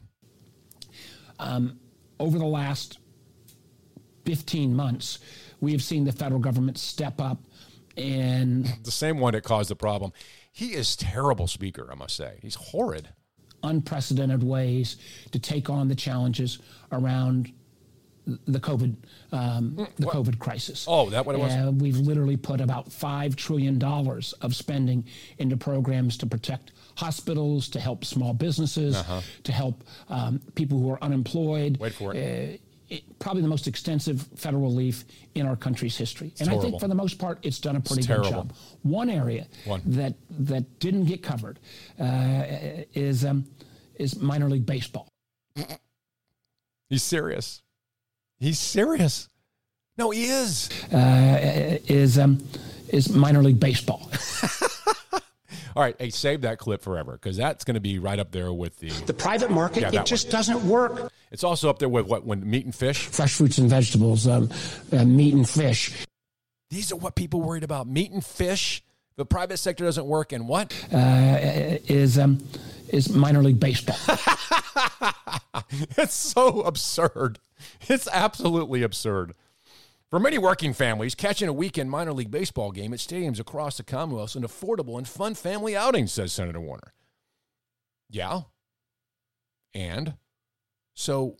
Um, 1.38 1.78
over 2.18 2.38
the 2.38 2.46
last 2.46 2.98
15 4.24 4.74
months, 4.74 5.18
we 5.60 5.72
have 5.72 5.82
seen 5.82 6.04
the 6.04 6.12
federal 6.12 6.40
government 6.40 6.78
step 6.78 7.20
up 7.20 7.38
and. 7.96 8.66
The 8.84 8.90
same 8.90 9.18
one 9.20 9.32
that 9.32 9.42
caused 9.42 9.70
the 9.70 9.76
problem. 9.76 10.12
He 10.52 10.72
is 10.74 10.96
terrible 10.96 11.46
speaker, 11.46 11.88
I 11.90 11.94
must 11.94 12.16
say. 12.16 12.38
He's 12.40 12.54
horrid. 12.54 13.10
Unprecedented 13.62 14.42
ways 14.42 14.96
to 15.32 15.38
take 15.38 15.68
on 15.68 15.88
the 15.88 15.94
challenges 15.94 16.58
around 16.92 17.52
the 18.26 18.58
COVID, 18.58 18.96
um, 19.32 19.76
the 19.96 20.06
what? 20.06 20.16
COVID 20.16 20.38
crisis. 20.38 20.84
Oh, 20.88 21.10
that 21.10 21.24
what 21.24 21.34
it 21.34 21.38
was. 21.38 21.52
Uh, 21.52 21.70
we've 21.72 21.96
literally 21.96 22.36
put 22.36 22.60
about 22.60 22.92
five 22.92 23.36
trillion 23.36 23.78
dollars 23.78 24.32
of 24.40 24.54
spending 24.54 25.04
into 25.38 25.56
programs 25.56 26.16
to 26.18 26.26
protect 26.26 26.72
hospitals, 26.96 27.68
to 27.68 27.80
help 27.80 28.04
small 28.04 28.32
businesses, 28.32 28.96
uh-huh. 28.96 29.20
to 29.44 29.52
help 29.52 29.84
um, 30.08 30.40
people 30.54 30.78
who 30.78 30.90
are 30.90 31.02
unemployed. 31.02 31.76
Wait 31.78 31.94
for 31.94 32.14
it. 32.14 32.54
Uh, 32.54 32.62
it, 32.88 33.18
probably 33.18 33.42
the 33.42 33.48
most 33.48 33.66
extensive 33.66 34.22
federal 34.36 34.62
relief 34.62 35.04
in 35.34 35.46
our 35.46 35.56
country's 35.56 35.96
history. 35.96 36.28
It's 36.28 36.40
and 36.40 36.50
horrible. 36.50 36.68
I 36.68 36.70
think 36.70 36.80
for 36.80 36.88
the 36.88 36.94
most 36.94 37.18
part, 37.18 37.38
it's 37.42 37.58
done 37.58 37.76
a 37.76 37.80
pretty 37.80 38.06
good 38.06 38.24
job. 38.24 38.52
One 38.82 39.10
area 39.10 39.46
One. 39.64 39.82
that 39.86 40.14
that 40.30 40.78
didn't 40.78 41.06
get 41.06 41.22
covered 41.22 41.58
uh, 42.00 42.44
is 42.94 43.24
um, 43.24 43.44
is 43.96 44.20
minor 44.20 44.48
league 44.48 44.66
baseball. 44.66 45.08
He's 46.88 47.02
serious. 47.02 47.62
He's 48.38 48.58
serious. 48.58 49.28
No, 49.98 50.10
he 50.10 50.26
is. 50.26 50.68
Uh, 50.92 51.78
is 51.88 52.18
um, 52.18 52.42
is 52.88 53.10
minor 53.10 53.42
league 53.42 53.60
baseball. 53.60 54.10
All 55.76 55.82
right, 55.82 55.94
hey, 55.98 56.08
save 56.08 56.40
that 56.42 56.58
clip 56.58 56.82
forever 56.82 57.12
because 57.12 57.36
that's 57.36 57.64
going 57.64 57.74
to 57.74 57.80
be 57.80 57.98
right 57.98 58.18
up 58.18 58.30
there 58.32 58.52
with 58.52 58.78
the 58.78 58.90
the 59.04 59.14
private 59.14 59.50
market. 59.50 59.92
Yeah, 59.92 60.00
it 60.00 60.06
just 60.06 60.26
one. 60.26 60.32
doesn't 60.32 60.68
work. 60.68 61.12
It's 61.30 61.44
also 61.44 61.68
up 61.68 61.78
there 61.78 61.88
with 61.88 62.06
what 62.06 62.24
when 62.24 62.48
meat 62.48 62.64
and 62.64 62.74
fish, 62.74 63.06
fresh 63.06 63.34
fruits 63.34 63.58
and 63.58 63.68
vegetables, 63.68 64.26
um, 64.26 64.50
uh, 64.92 65.04
meat 65.04 65.34
and 65.34 65.48
fish. 65.48 66.06
These 66.70 66.92
are 66.92 66.96
what 66.96 67.14
people 67.14 67.40
worried 67.40 67.64
about: 67.64 67.86
meat 67.86 68.10
and 68.10 68.24
fish. 68.24 68.82
The 69.16 69.24
private 69.24 69.56
sector 69.56 69.84
doesn't 69.84 70.06
work, 70.06 70.32
and 70.32 70.46
what 70.46 70.74
uh, 70.92 71.38
is 71.88 72.18
um, 72.18 72.42
is 72.88 73.10
minor 73.14 73.42
league 73.42 73.60
baseball. 73.60 73.98
it's 75.96 76.14
so 76.14 76.62
absurd. 76.62 77.38
It's 77.88 78.08
absolutely 78.12 78.82
absurd. 78.82 79.34
For 80.10 80.20
many 80.20 80.38
working 80.38 80.72
families, 80.72 81.14
catching 81.14 81.48
a 81.48 81.52
weekend 81.52 81.90
minor 81.90 82.12
league 82.12 82.30
baseball 82.30 82.70
game 82.70 82.92
at 82.92 83.00
stadiums 83.00 83.40
across 83.40 83.76
the 83.76 83.82
Commonwealth 83.82 84.30
is 84.30 84.36
an 84.36 84.44
affordable 84.44 84.98
and 84.98 85.08
fun 85.08 85.34
family 85.34 85.76
outing, 85.76 86.06
says 86.06 86.32
Senator 86.32 86.60
Warner. 86.60 86.92
Yeah. 88.08 88.42
And 89.74 90.14
so 90.94 91.36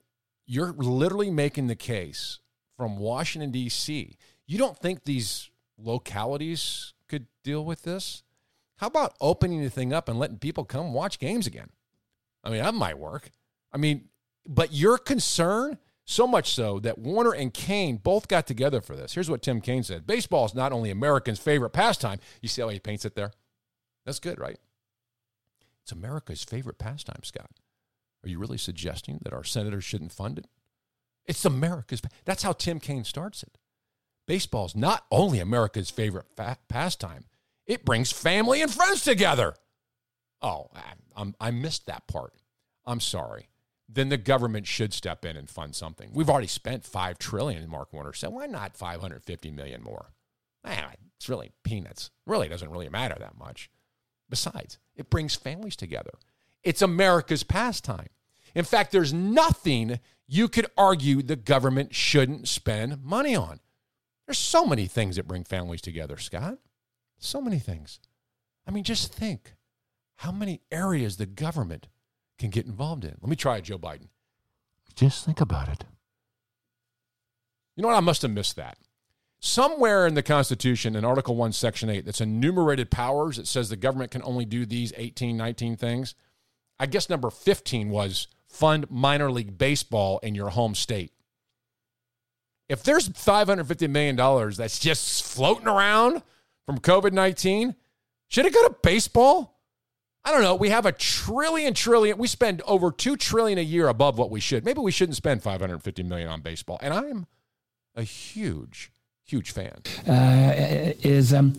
you're 0.46 0.72
literally 0.72 1.30
making 1.30 1.68
the 1.68 1.76
case 1.76 2.40
from 2.76 2.98
Washington, 2.98 3.50
D.C. 3.52 4.16
You 4.46 4.58
don't 4.58 4.76
think 4.76 5.04
these 5.04 5.50
localities 5.78 6.92
could 7.08 7.26
deal 7.44 7.64
with 7.64 7.82
this? 7.82 8.24
How 8.78 8.88
about 8.88 9.14
opening 9.20 9.62
the 9.62 9.70
thing 9.70 9.92
up 9.92 10.08
and 10.08 10.18
letting 10.18 10.38
people 10.38 10.64
come 10.64 10.92
watch 10.92 11.18
games 11.18 11.46
again? 11.46 11.70
I 12.46 12.50
mean, 12.50 12.62
that 12.62 12.74
might 12.74 12.98
work. 12.98 13.30
I 13.72 13.76
mean, 13.78 14.08
but 14.46 14.72
your 14.72 14.98
concern, 14.98 15.78
so 16.04 16.26
much 16.26 16.54
so 16.54 16.78
that 16.80 16.98
Warner 16.98 17.32
and 17.32 17.52
Kaine 17.52 17.96
both 17.96 18.28
got 18.28 18.46
together 18.46 18.80
for 18.80 18.94
this. 18.94 19.14
Here's 19.14 19.28
what 19.28 19.42
Tim 19.42 19.60
Kaine 19.60 19.82
said 19.82 20.06
Baseball 20.06 20.46
is 20.46 20.54
not 20.54 20.72
only 20.72 20.90
Americans' 20.90 21.40
favorite 21.40 21.70
pastime. 21.70 22.20
You 22.40 22.48
see 22.48 22.62
how 22.62 22.68
he 22.68 22.78
paints 22.78 23.04
it 23.04 23.16
there? 23.16 23.32
That's 24.04 24.20
good, 24.20 24.38
right? 24.38 24.58
It's 25.82 25.90
America's 25.90 26.44
favorite 26.44 26.78
pastime, 26.78 27.24
Scott. 27.24 27.50
Are 28.24 28.28
you 28.28 28.38
really 28.38 28.58
suggesting 28.58 29.18
that 29.22 29.32
our 29.32 29.44
senators 29.44 29.84
shouldn't 29.84 30.12
fund 30.12 30.38
it? 30.38 30.46
It's 31.26 31.44
America's. 31.44 32.00
That's 32.24 32.44
how 32.44 32.52
Tim 32.52 32.78
Kaine 32.78 33.04
starts 33.04 33.42
it. 33.42 33.58
Baseball 34.26 34.66
is 34.66 34.76
not 34.76 35.04
only 35.10 35.40
America's 35.40 35.90
favorite 35.90 36.26
fa- 36.36 36.58
pastime, 36.68 37.24
it 37.66 37.84
brings 37.84 38.12
family 38.12 38.62
and 38.62 38.72
friends 38.72 39.02
together. 39.02 39.54
Oh, 40.42 40.68
I, 41.16 41.32
I 41.40 41.50
missed 41.50 41.86
that 41.86 42.06
part. 42.06 42.34
I'm 42.84 43.00
sorry. 43.00 43.48
Then 43.88 44.08
the 44.08 44.16
government 44.16 44.66
should 44.66 44.92
step 44.92 45.24
in 45.24 45.36
and 45.36 45.48
fund 45.48 45.74
something. 45.74 46.10
We've 46.12 46.28
already 46.30 46.46
spent 46.48 46.84
five 46.84 47.18
trillion. 47.18 47.68
Mark 47.68 47.92
Warner 47.92 48.12
said, 48.12 48.30
"Why 48.30 48.46
not 48.46 48.76
550 48.76 49.50
million 49.50 49.82
more?" 49.82 50.12
Ah, 50.64 50.90
it's 51.16 51.28
really 51.28 51.52
peanuts. 51.62 52.10
Really 52.26 52.48
doesn't 52.48 52.70
really 52.70 52.88
matter 52.88 53.16
that 53.18 53.38
much. 53.38 53.70
Besides, 54.28 54.78
it 54.96 55.08
brings 55.08 55.36
families 55.36 55.76
together. 55.76 56.12
It's 56.64 56.82
America's 56.82 57.44
pastime. 57.44 58.08
In 58.54 58.64
fact, 58.64 58.90
there's 58.90 59.12
nothing 59.12 60.00
you 60.26 60.48
could 60.48 60.66
argue 60.76 61.22
the 61.22 61.36
government 61.36 61.94
shouldn't 61.94 62.48
spend 62.48 63.04
money 63.04 63.36
on. 63.36 63.60
There's 64.26 64.38
so 64.38 64.66
many 64.66 64.86
things 64.86 65.16
that 65.16 65.28
bring 65.28 65.44
families 65.44 65.80
together, 65.80 66.16
Scott. 66.16 66.58
So 67.18 67.40
many 67.40 67.60
things. 67.60 68.00
I 68.66 68.72
mean, 68.72 68.82
just 68.82 69.14
think 69.14 69.54
how 70.16 70.32
many 70.32 70.60
areas 70.70 71.16
the 71.16 71.26
government 71.26 71.88
can 72.38 72.50
get 72.50 72.66
involved 72.66 73.04
in. 73.04 73.16
Let 73.20 73.28
me 73.28 73.36
try 73.36 73.58
it, 73.58 73.64
Joe 73.64 73.78
Biden. 73.78 74.08
Just 74.94 75.24
think 75.24 75.40
about 75.40 75.68
it. 75.68 75.84
You 77.76 77.82
know 77.82 77.88
what? 77.88 77.96
I 77.96 78.00
must 78.00 78.22
have 78.22 78.30
missed 78.30 78.56
that. 78.56 78.78
Somewhere 79.38 80.06
in 80.06 80.14
the 80.14 80.22
Constitution, 80.22 80.96
in 80.96 81.04
Article 81.04 81.36
1, 81.36 81.52
Section 81.52 81.90
8, 81.90 82.04
that's 82.04 82.22
enumerated 82.22 82.90
powers 82.90 83.36
that 83.36 83.46
says 83.46 83.68
the 83.68 83.76
government 83.76 84.10
can 84.10 84.22
only 84.24 84.46
do 84.46 84.64
these 84.64 84.92
18, 84.96 85.36
19 85.36 85.76
things. 85.76 86.14
I 86.80 86.86
guess 86.86 87.10
number 87.10 87.30
15 87.30 87.90
was 87.90 88.28
fund 88.48 88.90
minor 88.90 89.30
league 89.30 89.58
baseball 89.58 90.18
in 90.22 90.34
your 90.34 90.48
home 90.50 90.74
state. 90.74 91.12
If 92.68 92.82
there's 92.82 93.08
$550 93.10 93.88
million 93.90 94.16
that's 94.56 94.78
just 94.78 95.24
floating 95.24 95.68
around 95.68 96.22
from 96.64 96.78
COVID 96.78 97.12
19, 97.12 97.76
should 98.28 98.46
it 98.46 98.54
go 98.54 98.66
to 98.66 98.74
baseball? 98.82 99.55
I 100.26 100.32
don't 100.32 100.42
know. 100.42 100.56
We 100.56 100.70
have 100.70 100.86
a 100.86 100.92
trillion, 100.92 101.72
trillion. 101.72 102.18
We 102.18 102.26
spend 102.26 102.60
over 102.66 102.90
two 102.90 103.16
trillion 103.16 103.58
a 103.58 103.62
year 103.62 103.86
above 103.86 104.18
what 104.18 104.28
we 104.28 104.40
should. 104.40 104.64
Maybe 104.64 104.80
we 104.80 104.90
shouldn't 104.90 105.14
spend 105.14 105.40
550 105.40 106.02
million 106.02 106.28
on 106.28 106.40
baseball. 106.40 106.80
And 106.82 106.92
I'm 106.92 107.26
a 107.94 108.02
huge, 108.02 108.90
huge 109.22 109.52
fan. 109.52 109.82
Uh, 110.04 110.94
is 111.04 111.32
um, 111.32 111.52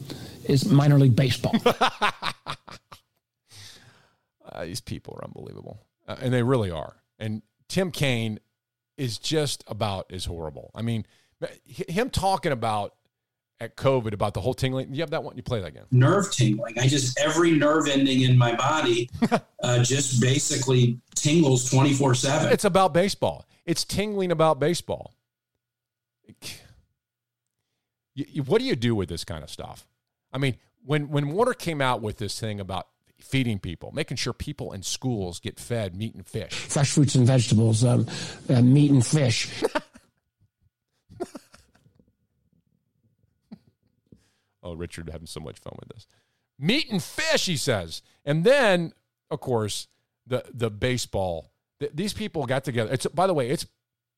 is 0.43 0.65
minor 0.65 0.99
league 0.99 1.15
baseball. 1.15 1.55
uh, 1.65 2.25
these 4.63 4.81
people 4.81 5.17
are 5.17 5.23
unbelievable, 5.23 5.79
uh, 6.05 6.17
and 6.19 6.33
they 6.33 6.43
really 6.43 6.69
are. 6.69 6.97
And 7.17 7.43
Tim 7.69 7.89
Kaine 7.89 8.37
is 8.97 9.17
just 9.17 9.63
about 9.67 10.11
as 10.11 10.25
horrible. 10.25 10.71
I 10.75 10.81
mean, 10.81 11.05
him 11.63 12.09
talking 12.09 12.51
about 12.51 12.95
at 13.59 13.75
COVID 13.75 14.13
about 14.13 14.33
the 14.33 14.41
whole 14.41 14.53
tingling. 14.53 14.93
You 14.93 15.01
have 15.01 15.09
that 15.11 15.23
one. 15.23 15.35
You 15.35 15.43
play 15.43 15.61
that 15.61 15.67
again. 15.67 15.85
Nerve 15.91 16.31
tingling. 16.31 16.77
I 16.79 16.87
just 16.87 17.19
every 17.19 17.51
nerve 17.51 17.87
ending 17.87 18.21
in 18.21 18.37
my 18.37 18.55
body 18.55 19.09
uh, 19.63 19.83
just 19.83 20.21
basically 20.21 20.99
tingles 21.15 21.69
twenty 21.69 21.93
four 21.93 22.13
seven. 22.15 22.51
It's 22.51 22.65
about 22.65 22.93
baseball. 22.93 23.45
It's 23.65 23.83
tingling 23.83 24.31
about 24.31 24.59
baseball. 24.59 25.13
You, 28.13 28.25
you, 28.29 28.43
what 28.43 28.59
do 28.59 28.65
you 28.65 28.75
do 28.75 28.95
with 28.95 29.09
this 29.09 29.23
kind 29.23 29.43
of 29.43 29.49
stuff? 29.49 29.87
I 30.31 30.37
mean, 30.37 30.57
when 30.85 31.09
when 31.09 31.29
Warner 31.29 31.53
came 31.53 31.81
out 31.81 32.01
with 32.01 32.17
this 32.17 32.39
thing 32.39 32.59
about 32.59 32.87
feeding 33.19 33.59
people, 33.59 33.91
making 33.93 34.17
sure 34.17 34.33
people 34.33 34.73
in 34.73 34.83
schools 34.83 35.39
get 35.39 35.59
fed 35.59 35.95
meat 35.95 36.13
and 36.15 36.25
fish, 36.25 36.53
fresh 36.53 36.91
fruits 36.91 37.15
and 37.15 37.25
vegetables, 37.25 37.83
um, 37.83 38.07
uh, 38.49 38.61
meat 38.61 38.91
and 38.91 39.05
fish. 39.05 39.63
Oh, 44.67 44.75
Richard 44.75 45.09
having 45.09 45.27
so 45.27 45.39
much 45.39 45.59
fun 45.59 45.73
with 45.79 45.89
this. 45.89 46.07
Meat 46.59 46.91
and 46.91 47.01
fish, 47.01 47.45
he 47.45 47.55
says. 47.55 48.01
And 48.25 48.43
then, 48.43 48.91
of 49.31 49.39
course, 49.39 49.87
the 50.25 50.43
the 50.53 50.69
baseball. 50.69 51.51
Th- 51.79 51.91
these 51.93 52.13
people 52.13 52.45
got 52.45 52.63
together. 52.63 52.91
It's 52.91 53.05
by 53.07 53.27
the 53.27 53.33
way, 53.33 53.49
it's 53.49 53.65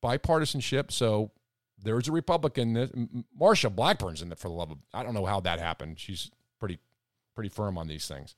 bipartisanship. 0.02 0.90
So 0.90 1.30
there's 1.78 2.08
a 2.08 2.12
Republican. 2.12 3.24
Marsha 3.38 3.74
Blackburn's 3.74 4.22
in 4.22 4.32
it 4.32 4.38
for 4.38 4.48
the 4.48 4.54
love 4.54 4.72
of. 4.72 4.78
I 4.92 5.02
don't 5.02 5.14
know 5.14 5.26
how 5.26 5.40
that 5.40 5.60
happened. 5.60 6.00
She's 6.00 6.30
pretty 6.58 6.78
pretty 7.34 7.50
firm 7.50 7.78
on 7.78 7.86
these 7.86 8.08
things. 8.08 8.34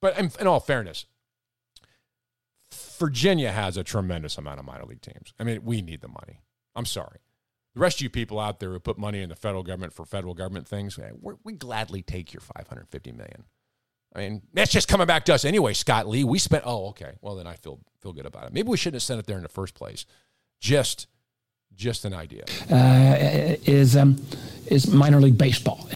But 0.00 0.18
in, 0.18 0.30
in 0.40 0.46
all 0.46 0.60
fairness, 0.60 1.06
Virginia 2.98 3.52
has 3.52 3.76
a 3.76 3.84
tremendous 3.84 4.38
amount 4.38 4.60
of 4.60 4.64
minor 4.64 4.84
league 4.84 5.02
teams. 5.02 5.34
I 5.38 5.44
mean, 5.44 5.64
we 5.64 5.82
need 5.82 6.00
the 6.00 6.08
money. 6.08 6.40
I'm 6.74 6.86
sorry. 6.86 7.18
The 7.74 7.80
rest 7.80 7.98
of 7.98 8.02
you 8.02 8.10
people 8.10 8.38
out 8.38 8.60
there 8.60 8.70
who 8.70 8.78
put 8.78 8.98
money 8.98 9.20
in 9.20 9.28
the 9.28 9.34
federal 9.34 9.64
government 9.64 9.92
for 9.92 10.04
federal 10.04 10.34
government 10.34 10.68
things, 10.68 10.98
we 11.42 11.54
gladly 11.54 12.02
take 12.02 12.32
your 12.32 12.40
550 12.40 13.12
million. 13.12 13.44
I 14.14 14.20
mean, 14.20 14.42
that's 14.52 14.70
just 14.70 14.86
coming 14.86 15.08
back 15.08 15.24
to 15.24 15.34
us 15.34 15.44
anyway, 15.44 15.72
Scott 15.72 16.06
Lee. 16.06 16.22
We 16.22 16.38
spent. 16.38 16.62
Oh, 16.64 16.88
okay. 16.90 17.14
Well, 17.20 17.34
then 17.34 17.48
I 17.48 17.54
feel 17.54 17.80
feel 18.00 18.12
good 18.12 18.26
about 18.26 18.46
it. 18.46 18.52
Maybe 18.52 18.68
we 18.68 18.76
shouldn't 18.76 18.96
have 18.96 19.02
sent 19.02 19.18
it 19.18 19.26
there 19.26 19.36
in 19.36 19.42
the 19.42 19.48
first 19.48 19.74
place. 19.74 20.06
Just, 20.60 21.08
just 21.74 22.04
an 22.04 22.14
idea. 22.14 22.44
Uh, 22.70 23.56
is 23.64 23.96
um, 23.96 24.24
is 24.66 24.86
minor 24.92 25.20
league 25.20 25.36
baseball. 25.36 25.88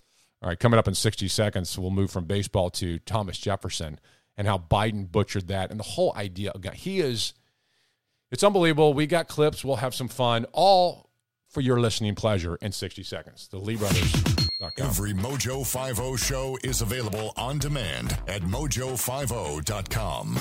All 0.42 0.48
right, 0.48 0.58
coming 0.58 0.78
up 0.78 0.88
in 0.88 0.94
60 0.94 1.28
seconds, 1.28 1.78
we'll 1.78 1.90
move 1.90 2.10
from 2.10 2.24
baseball 2.24 2.70
to 2.70 2.98
Thomas 3.00 3.38
Jefferson 3.38 3.98
and 4.36 4.46
how 4.46 4.58
Biden 4.58 5.10
butchered 5.10 5.48
that 5.48 5.70
and 5.70 5.78
the 5.78 5.84
whole 5.84 6.12
idea. 6.16 6.50
of 6.50 6.64
He 6.74 7.00
is. 7.00 7.34
It's 8.30 8.44
unbelievable. 8.44 8.94
We 8.94 9.06
got 9.06 9.26
clips. 9.26 9.64
We'll 9.64 9.76
have 9.76 9.94
some 9.94 10.08
fun. 10.08 10.44
All 10.52 11.07
for 11.48 11.60
your 11.60 11.80
listening 11.80 12.14
pleasure 12.14 12.56
in 12.60 12.72
60 12.72 13.02
seconds. 13.02 13.48
The 13.48 13.58
Lee 13.58 13.76
Brothers. 13.76 14.12
Every 14.78 15.12
Mojo 15.12 15.64
50 15.64 16.16
show 16.16 16.58
is 16.64 16.82
available 16.82 17.32
on 17.36 17.58
demand 17.58 18.18
at 18.26 18.42
mojo50.com. 18.42 20.38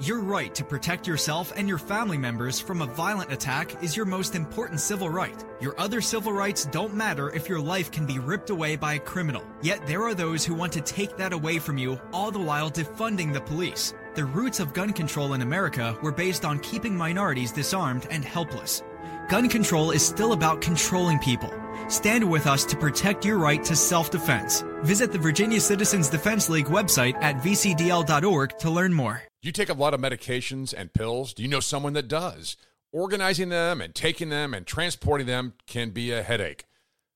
Your 0.00 0.18
right 0.18 0.52
to 0.56 0.64
protect 0.64 1.06
yourself 1.06 1.52
and 1.54 1.68
your 1.68 1.78
family 1.78 2.18
members 2.18 2.58
from 2.58 2.82
a 2.82 2.86
violent 2.86 3.32
attack 3.32 3.80
is 3.80 3.96
your 3.96 4.06
most 4.06 4.34
important 4.34 4.80
civil 4.80 5.08
right. 5.08 5.44
Your 5.60 5.78
other 5.80 6.00
civil 6.00 6.32
rights 6.32 6.64
don't 6.66 6.94
matter 6.94 7.30
if 7.30 7.48
your 7.48 7.60
life 7.60 7.92
can 7.92 8.04
be 8.04 8.18
ripped 8.18 8.50
away 8.50 8.74
by 8.74 8.94
a 8.94 8.98
criminal. 8.98 9.44
Yet 9.62 9.86
there 9.86 10.02
are 10.02 10.14
those 10.14 10.44
who 10.44 10.54
want 10.54 10.72
to 10.72 10.80
take 10.80 11.16
that 11.16 11.32
away 11.32 11.60
from 11.60 11.78
you, 11.78 12.00
all 12.12 12.32
the 12.32 12.40
while 12.40 12.72
defunding 12.72 13.32
the 13.32 13.40
police. 13.40 13.94
The 14.16 14.24
roots 14.24 14.58
of 14.58 14.74
gun 14.74 14.92
control 14.92 15.34
in 15.34 15.42
America 15.42 15.96
were 16.02 16.10
based 16.10 16.44
on 16.44 16.58
keeping 16.58 16.96
minorities 16.96 17.52
disarmed 17.52 18.08
and 18.10 18.24
helpless. 18.24 18.82
Gun 19.28 19.48
control 19.48 19.90
is 19.90 20.06
still 20.06 20.32
about 20.32 20.60
controlling 20.60 21.18
people. 21.18 21.52
Stand 21.88 22.28
with 22.28 22.46
us 22.46 22.64
to 22.66 22.76
protect 22.76 23.24
your 23.24 23.38
right 23.38 23.62
to 23.64 23.76
self 23.76 24.10
defense. 24.10 24.62
Visit 24.82 25.12
the 25.12 25.18
Virginia 25.18 25.60
Citizens 25.60 26.08
Defense 26.08 26.48
League 26.48 26.66
website 26.66 27.14
at 27.22 27.36
vcdl.org 27.36 28.58
to 28.58 28.70
learn 28.70 28.92
more. 28.92 29.22
You 29.42 29.52
take 29.52 29.68
a 29.68 29.74
lot 29.74 29.94
of 29.94 30.00
medications 30.00 30.74
and 30.76 30.92
pills? 30.92 31.34
Do 31.34 31.42
you 31.42 31.48
know 31.48 31.60
someone 31.60 31.94
that 31.94 32.08
does? 32.08 32.56
Organizing 32.92 33.48
them 33.48 33.80
and 33.80 33.94
taking 33.94 34.28
them 34.28 34.54
and 34.54 34.66
transporting 34.66 35.26
them 35.26 35.54
can 35.66 35.90
be 35.90 36.12
a 36.12 36.22
headache, 36.22 36.64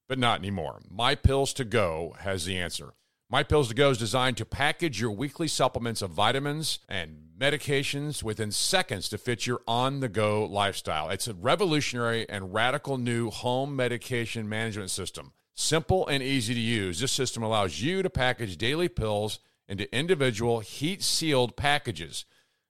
but 0.09 0.19
not 0.19 0.41
anymore. 0.41 0.81
My 0.91 1.15
Pills 1.15 1.53
to 1.55 1.65
Go 1.65 2.17
has 2.21 2.45
the 2.45 2.59
answer. 2.59 2.95
My 3.31 3.43
Pills 3.43 3.69
to 3.69 3.75
Go 3.75 3.91
is 3.91 3.99
designed 3.99 4.39
to 4.39 4.47
package 4.47 5.03
your 5.03 5.11
weekly 5.11 5.49
supplements 5.49 6.01
of 6.01 6.13
vitamins 6.13 6.79
and 6.89 7.29
medications 7.39 8.23
within 8.23 8.51
seconds 8.51 9.07
to 9.11 9.19
fit 9.19 9.47
your 9.47 9.61
on 9.69 10.01
the 10.01 10.09
go 10.09 10.47
lifestyle. 10.47 11.11
It's 11.11 11.29
a 11.29 11.35
revolutionary 11.35 12.27
and 12.27 12.55
radical 12.55 12.97
new 12.97 13.29
home 13.29 13.77
medication 13.77 14.49
management 14.49 14.89
system. 14.89 15.33
Simple 15.55 16.07
and 16.07 16.23
easy 16.23 16.55
to 16.55 16.61
use, 16.61 17.01
this 17.01 17.13
system 17.13 17.43
allows 17.43 17.83
you 17.83 18.03
to 18.03 18.09
package 18.09 18.57
daily 18.57 18.89
pills 18.89 19.41
into 19.69 19.95
individual 19.95 20.61
heat 20.61 21.03
sealed 21.03 21.55
packages. 21.55 22.25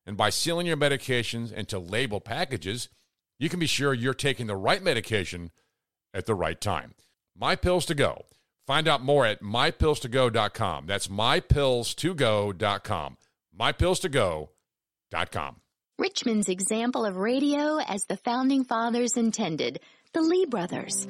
And 0.06 0.16
by 0.16 0.30
sealing 0.30 0.66
your 0.66 0.76
medications 0.76 1.52
into 1.52 1.78
label 1.78 2.18
packages, 2.18 2.88
you 3.38 3.48
can 3.48 3.60
be 3.60 3.66
sure 3.66 3.94
you're 3.94 4.12
taking 4.12 4.48
the 4.48 4.56
right 4.56 4.82
medication 4.82 5.52
at 6.12 6.26
the 6.26 6.34
right 6.34 6.60
time. 6.60 6.94
My 7.38 7.54
Pills 7.54 7.86
to 7.86 7.94
Go. 7.94 8.24
Find 8.68 8.86
out 8.86 9.02
more 9.02 9.24
at 9.24 9.42
mypills2go.com. 9.42 10.86
That's 10.86 11.08
mypillstogo.com. 11.08 13.16
Mypillstogo.com. 13.58 15.56
Richmond's 15.98 16.50
example 16.50 17.06
of 17.06 17.16
radio 17.16 17.78
as 17.78 18.04
the 18.04 18.18
founding 18.18 18.64
fathers 18.64 19.16
intended, 19.16 19.80
the 20.12 20.20
Lee 20.20 20.44
brothers. 20.44 21.06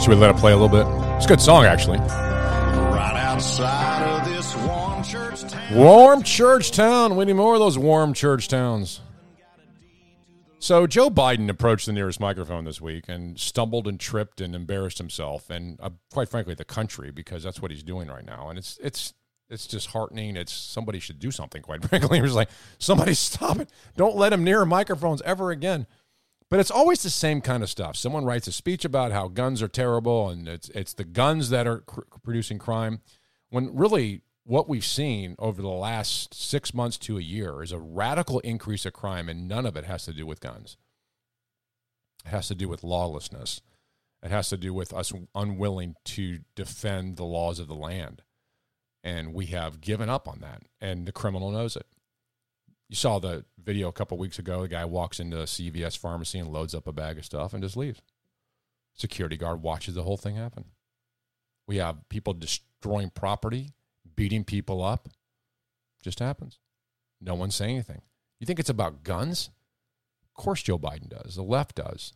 Should 0.00 0.08
we 0.08 0.16
let 0.16 0.30
it 0.30 0.38
play 0.38 0.52
a 0.52 0.56
little 0.56 0.70
bit? 0.70 0.86
It's 1.16 1.26
a 1.26 1.28
good 1.28 1.42
song, 1.42 1.66
actually. 1.66 1.98
Right 3.00 3.16
outside 3.16 4.02
of 4.02 4.28
this 4.28 4.54
warm 4.56 5.02
church 5.02 5.40
town. 5.50 5.74
Warm 5.74 6.22
church 6.22 6.70
town. 6.70 7.16
We 7.16 7.24
need 7.24 7.32
more 7.32 7.54
of 7.54 7.60
those 7.60 7.78
warm 7.78 8.12
church 8.12 8.46
towns. 8.46 9.00
So 10.58 10.86
Joe 10.86 11.08
Biden 11.08 11.48
approached 11.48 11.86
the 11.86 11.94
nearest 11.94 12.20
microphone 12.20 12.66
this 12.66 12.78
week 12.78 13.06
and 13.08 13.40
stumbled 13.40 13.88
and 13.88 13.98
tripped 13.98 14.42
and 14.42 14.54
embarrassed 14.54 14.98
himself 14.98 15.48
and 15.48 15.80
uh, 15.80 15.88
quite 16.12 16.28
frankly 16.28 16.52
the 16.52 16.66
country 16.66 17.10
because 17.10 17.42
that's 17.42 17.62
what 17.62 17.70
he's 17.70 17.82
doing 17.82 18.08
right 18.08 18.26
now 18.26 18.50
and 18.50 18.58
it's 18.58 18.78
it's 18.82 19.14
it's 19.48 19.66
disheartening. 19.66 20.36
It's 20.36 20.52
somebody 20.52 21.00
should 21.00 21.18
do 21.18 21.30
something. 21.30 21.62
Quite 21.62 21.82
frankly, 21.88 22.18
he 22.18 22.22
was 22.22 22.34
like, 22.34 22.50
somebody 22.78 23.14
stop 23.14 23.58
it. 23.58 23.70
Don't 23.96 24.16
let 24.16 24.34
him 24.34 24.44
near 24.44 24.66
microphones 24.66 25.22
ever 25.22 25.50
again. 25.50 25.86
But 26.50 26.58
it's 26.58 26.70
always 26.70 27.02
the 27.02 27.10
same 27.10 27.40
kind 27.40 27.62
of 27.62 27.70
stuff. 27.70 27.96
Someone 27.96 28.24
writes 28.24 28.48
a 28.48 28.52
speech 28.52 28.84
about 28.84 29.12
how 29.12 29.28
guns 29.28 29.62
are 29.62 29.68
terrible 29.68 30.28
and 30.28 30.48
it's 30.48 30.68
it's 30.70 30.92
the 30.92 31.04
guns 31.04 31.50
that 31.50 31.66
are 31.66 31.78
cr- 31.78 32.00
producing 32.22 32.58
crime. 32.58 33.00
When 33.50 33.74
really 33.74 34.22
what 34.44 34.68
we've 34.68 34.84
seen 34.84 35.36
over 35.38 35.62
the 35.62 35.68
last 35.68 36.34
six 36.34 36.74
months 36.74 36.98
to 36.98 37.18
a 37.18 37.22
year 37.22 37.62
is 37.62 37.70
a 37.70 37.78
radical 37.78 38.40
increase 38.40 38.84
of 38.84 38.92
crime, 38.92 39.28
and 39.28 39.46
none 39.46 39.64
of 39.64 39.76
it 39.76 39.84
has 39.84 40.04
to 40.06 40.12
do 40.12 40.26
with 40.26 40.40
guns. 40.40 40.76
It 42.24 42.30
has 42.30 42.48
to 42.48 42.56
do 42.56 42.68
with 42.68 42.82
lawlessness. 42.82 43.60
It 44.24 44.32
has 44.32 44.48
to 44.48 44.56
do 44.56 44.74
with 44.74 44.92
us 44.92 45.12
unwilling 45.36 45.94
to 46.06 46.40
defend 46.56 47.16
the 47.16 47.24
laws 47.24 47.60
of 47.60 47.68
the 47.68 47.74
land. 47.74 48.22
And 49.04 49.32
we 49.32 49.46
have 49.46 49.80
given 49.80 50.10
up 50.10 50.26
on 50.26 50.40
that, 50.40 50.62
and 50.80 51.06
the 51.06 51.12
criminal 51.12 51.50
knows 51.50 51.76
it. 51.76 51.86
You 52.90 52.96
saw 52.96 53.20
the 53.20 53.44
video 53.56 53.86
a 53.86 53.92
couple 53.92 54.18
weeks 54.18 54.40
ago. 54.40 54.62
The 54.62 54.68
guy 54.68 54.84
walks 54.84 55.20
into 55.20 55.38
a 55.38 55.44
CVS 55.44 55.96
pharmacy 55.96 56.40
and 56.40 56.52
loads 56.52 56.74
up 56.74 56.88
a 56.88 56.92
bag 56.92 57.18
of 57.18 57.24
stuff 57.24 57.54
and 57.54 57.62
just 57.62 57.76
leaves. 57.76 58.02
Security 58.94 59.36
guard 59.36 59.62
watches 59.62 59.94
the 59.94 60.02
whole 60.02 60.16
thing 60.16 60.34
happen. 60.34 60.64
We 61.68 61.76
have 61.76 62.08
people 62.08 62.32
destroying 62.32 63.10
property, 63.10 63.74
beating 64.16 64.42
people 64.42 64.82
up. 64.82 65.08
Just 66.02 66.18
happens. 66.18 66.58
No 67.20 67.36
one's 67.36 67.54
saying 67.54 67.76
anything. 67.76 68.02
You 68.40 68.46
think 68.48 68.58
it's 68.58 68.68
about 68.68 69.04
guns? 69.04 69.50
Of 70.24 70.42
course, 70.42 70.60
Joe 70.60 70.76
Biden 70.76 71.08
does. 71.08 71.36
The 71.36 71.42
left 71.44 71.76
does. 71.76 72.12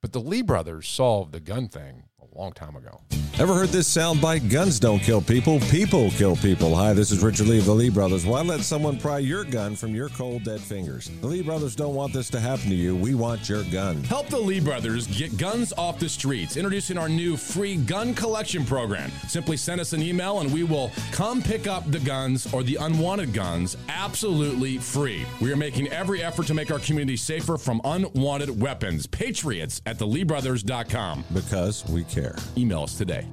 But 0.00 0.12
the 0.12 0.20
Lee 0.20 0.42
brothers 0.42 0.86
solved 0.86 1.32
the 1.32 1.40
gun 1.40 1.66
thing 1.66 2.04
a 2.34 2.38
long 2.38 2.52
time 2.52 2.76
ago. 2.76 3.00
Ever 3.38 3.52
heard 3.52 3.68
this 3.68 3.94
soundbite? 3.94 4.50
Guns 4.50 4.80
don't 4.80 4.98
kill 4.98 5.20
people, 5.20 5.60
people 5.60 6.10
kill 6.12 6.36
people. 6.36 6.74
Hi, 6.74 6.94
this 6.94 7.10
is 7.10 7.22
Richard 7.22 7.48
Lee 7.48 7.58
of 7.58 7.66
the 7.66 7.74
Lee 7.74 7.90
Brothers. 7.90 8.24
Why 8.24 8.40
let 8.40 8.60
someone 8.60 8.98
pry 8.98 9.18
your 9.18 9.44
gun 9.44 9.76
from 9.76 9.94
your 9.94 10.08
cold, 10.08 10.44
dead 10.44 10.58
fingers? 10.60 11.10
The 11.20 11.26
Lee 11.26 11.42
Brothers 11.42 11.76
don't 11.76 11.94
want 11.94 12.14
this 12.14 12.30
to 12.30 12.40
happen 12.40 12.70
to 12.70 12.74
you. 12.74 12.96
We 12.96 13.14
want 13.14 13.46
your 13.46 13.62
gun. 13.64 14.02
Help 14.04 14.28
the 14.28 14.38
Lee 14.38 14.58
brothers 14.58 15.06
get 15.06 15.36
guns 15.36 15.74
off 15.76 15.98
the 15.98 16.08
streets. 16.08 16.56
Introducing 16.56 16.96
our 16.96 17.10
new 17.10 17.36
free 17.36 17.76
gun 17.76 18.14
collection 18.14 18.64
program. 18.64 19.10
Simply 19.28 19.58
send 19.58 19.82
us 19.82 19.92
an 19.92 20.02
email 20.02 20.40
and 20.40 20.50
we 20.50 20.62
will 20.62 20.90
come 21.12 21.42
pick 21.42 21.66
up 21.66 21.90
the 21.90 22.00
guns 22.00 22.50
or 22.54 22.62
the 22.62 22.76
unwanted 22.76 23.34
guns 23.34 23.76
absolutely 23.90 24.78
free. 24.78 25.26
We 25.42 25.52
are 25.52 25.56
making 25.56 25.88
every 25.88 26.22
effort 26.22 26.46
to 26.46 26.54
make 26.54 26.70
our 26.70 26.78
community 26.78 27.18
safer 27.18 27.58
from 27.58 27.82
unwanted 27.84 28.58
weapons. 28.58 29.06
Patriots 29.06 29.82
at 29.84 29.98
theleebrothers.com. 29.98 31.24
Because 31.34 31.86
we 31.90 32.04
care. 32.04 32.25
Email 32.56 32.82
us 32.82 32.96
today. 32.96 33.26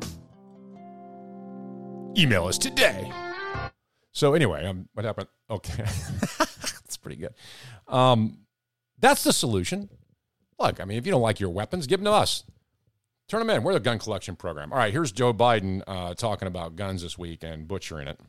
Email 2.17 2.45
us 2.45 2.57
today. 2.57 3.11
So 4.11 4.33
anyway, 4.33 4.65
um, 4.65 4.87
what 4.93 5.05
happened? 5.05 5.27
Okay, 5.49 5.83
that's 6.37 6.97
pretty 6.97 7.17
good. 7.17 7.33
Um, 7.87 8.39
that's 8.99 9.23
the 9.23 9.33
solution. 9.33 9.89
Look, 10.59 10.79
I 10.79 10.85
mean, 10.85 10.97
if 10.97 11.05
you 11.05 11.11
don't 11.11 11.21
like 11.21 11.39
your 11.39 11.49
weapons, 11.49 11.87
give 11.87 11.99
them 11.99 12.05
to 12.05 12.11
us. 12.11 12.43
Turn 13.27 13.39
them 13.39 13.49
in. 13.49 13.63
We're 13.63 13.73
the 13.73 13.79
gun 13.79 13.99
collection 13.99 14.35
program. 14.35 14.71
All 14.71 14.77
right, 14.77 14.93
here's 14.93 15.11
Joe 15.11 15.33
Biden 15.33 15.81
uh, 15.87 16.13
talking 16.13 16.47
about 16.47 16.75
guns 16.75 17.01
this 17.01 17.17
week 17.17 17.43
and 17.43 17.67
butchering 17.67 18.07
it. 18.07 18.19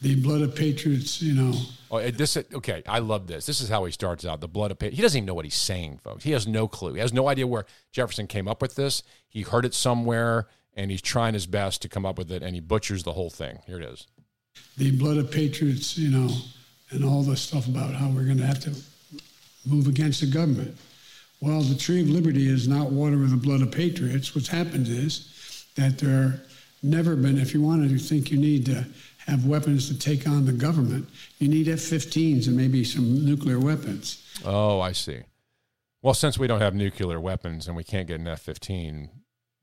The 0.00 0.16
blood 0.16 0.42
of 0.42 0.56
patriots, 0.56 1.22
you 1.22 1.34
know. 1.34 1.54
Oh, 1.90 2.10
this 2.10 2.36
okay. 2.36 2.82
I 2.88 2.98
love 2.98 3.26
this. 3.26 3.46
This 3.46 3.60
is 3.60 3.68
how 3.68 3.84
he 3.84 3.92
starts 3.92 4.24
out. 4.24 4.40
The 4.40 4.48
blood 4.48 4.70
of 4.70 4.78
patriots. 4.78 4.96
He 4.96 5.02
doesn't 5.02 5.18
even 5.18 5.26
know 5.26 5.34
what 5.34 5.44
he's 5.44 5.54
saying, 5.54 5.98
folks. 5.98 6.24
He 6.24 6.32
has 6.32 6.46
no 6.48 6.66
clue. 6.66 6.94
He 6.94 7.00
has 7.00 7.12
no 7.12 7.28
idea 7.28 7.46
where 7.46 7.66
Jefferson 7.92 8.26
came 8.26 8.48
up 8.48 8.60
with 8.60 8.74
this. 8.74 9.02
He 9.28 9.42
heard 9.42 9.64
it 9.64 9.74
somewhere, 9.74 10.48
and 10.74 10.90
he's 10.90 11.02
trying 11.02 11.34
his 11.34 11.46
best 11.46 11.82
to 11.82 11.88
come 11.88 12.04
up 12.04 12.18
with 12.18 12.32
it, 12.32 12.42
and 12.42 12.54
he 12.54 12.60
butchers 12.60 13.04
the 13.04 13.12
whole 13.12 13.30
thing. 13.30 13.60
Here 13.66 13.80
it 13.80 13.84
is. 13.84 14.06
The 14.76 14.90
blood 14.90 15.18
of 15.18 15.30
patriots, 15.30 15.96
you 15.96 16.10
know, 16.10 16.34
and 16.90 17.04
all 17.04 17.22
the 17.22 17.36
stuff 17.36 17.68
about 17.68 17.94
how 17.94 18.08
we're 18.08 18.24
going 18.24 18.38
to 18.38 18.46
have 18.46 18.60
to 18.60 18.74
move 19.64 19.86
against 19.86 20.20
the 20.20 20.26
government. 20.26 20.76
Well, 21.40 21.60
the 21.62 21.74
tree 21.74 22.00
of 22.00 22.08
liberty 22.08 22.48
is 22.48 22.68
not 22.68 22.92
water 22.92 23.18
with 23.18 23.30
the 23.30 23.36
blood 23.36 23.62
of 23.62 23.70
patriots. 23.70 24.34
What's 24.34 24.48
happened 24.48 24.88
is 24.88 25.66
that 25.76 25.98
there 25.98 26.42
never 26.82 27.16
been, 27.16 27.38
if 27.38 27.54
you 27.54 27.62
want 27.62 27.88
to 27.88 27.98
think 27.98 28.30
you 28.30 28.38
need 28.38 28.66
to 28.66 28.84
have 29.26 29.46
weapons 29.46 29.88
to 29.88 29.98
take 29.98 30.26
on 30.26 30.46
the 30.46 30.52
government, 30.52 31.08
you 31.38 31.48
need 31.48 31.68
F 31.68 31.78
15s 31.78 32.46
and 32.46 32.56
maybe 32.56 32.84
some 32.84 33.24
nuclear 33.24 33.58
weapons. 33.58 34.26
Oh, 34.44 34.80
I 34.80 34.92
see. 34.92 35.20
Well, 36.02 36.14
since 36.14 36.38
we 36.38 36.46
don't 36.48 36.60
have 36.60 36.74
nuclear 36.74 37.20
weapons 37.20 37.68
and 37.68 37.76
we 37.76 37.84
can't 37.84 38.08
get 38.08 38.20
an 38.20 38.26
F 38.26 38.40
15, 38.40 39.10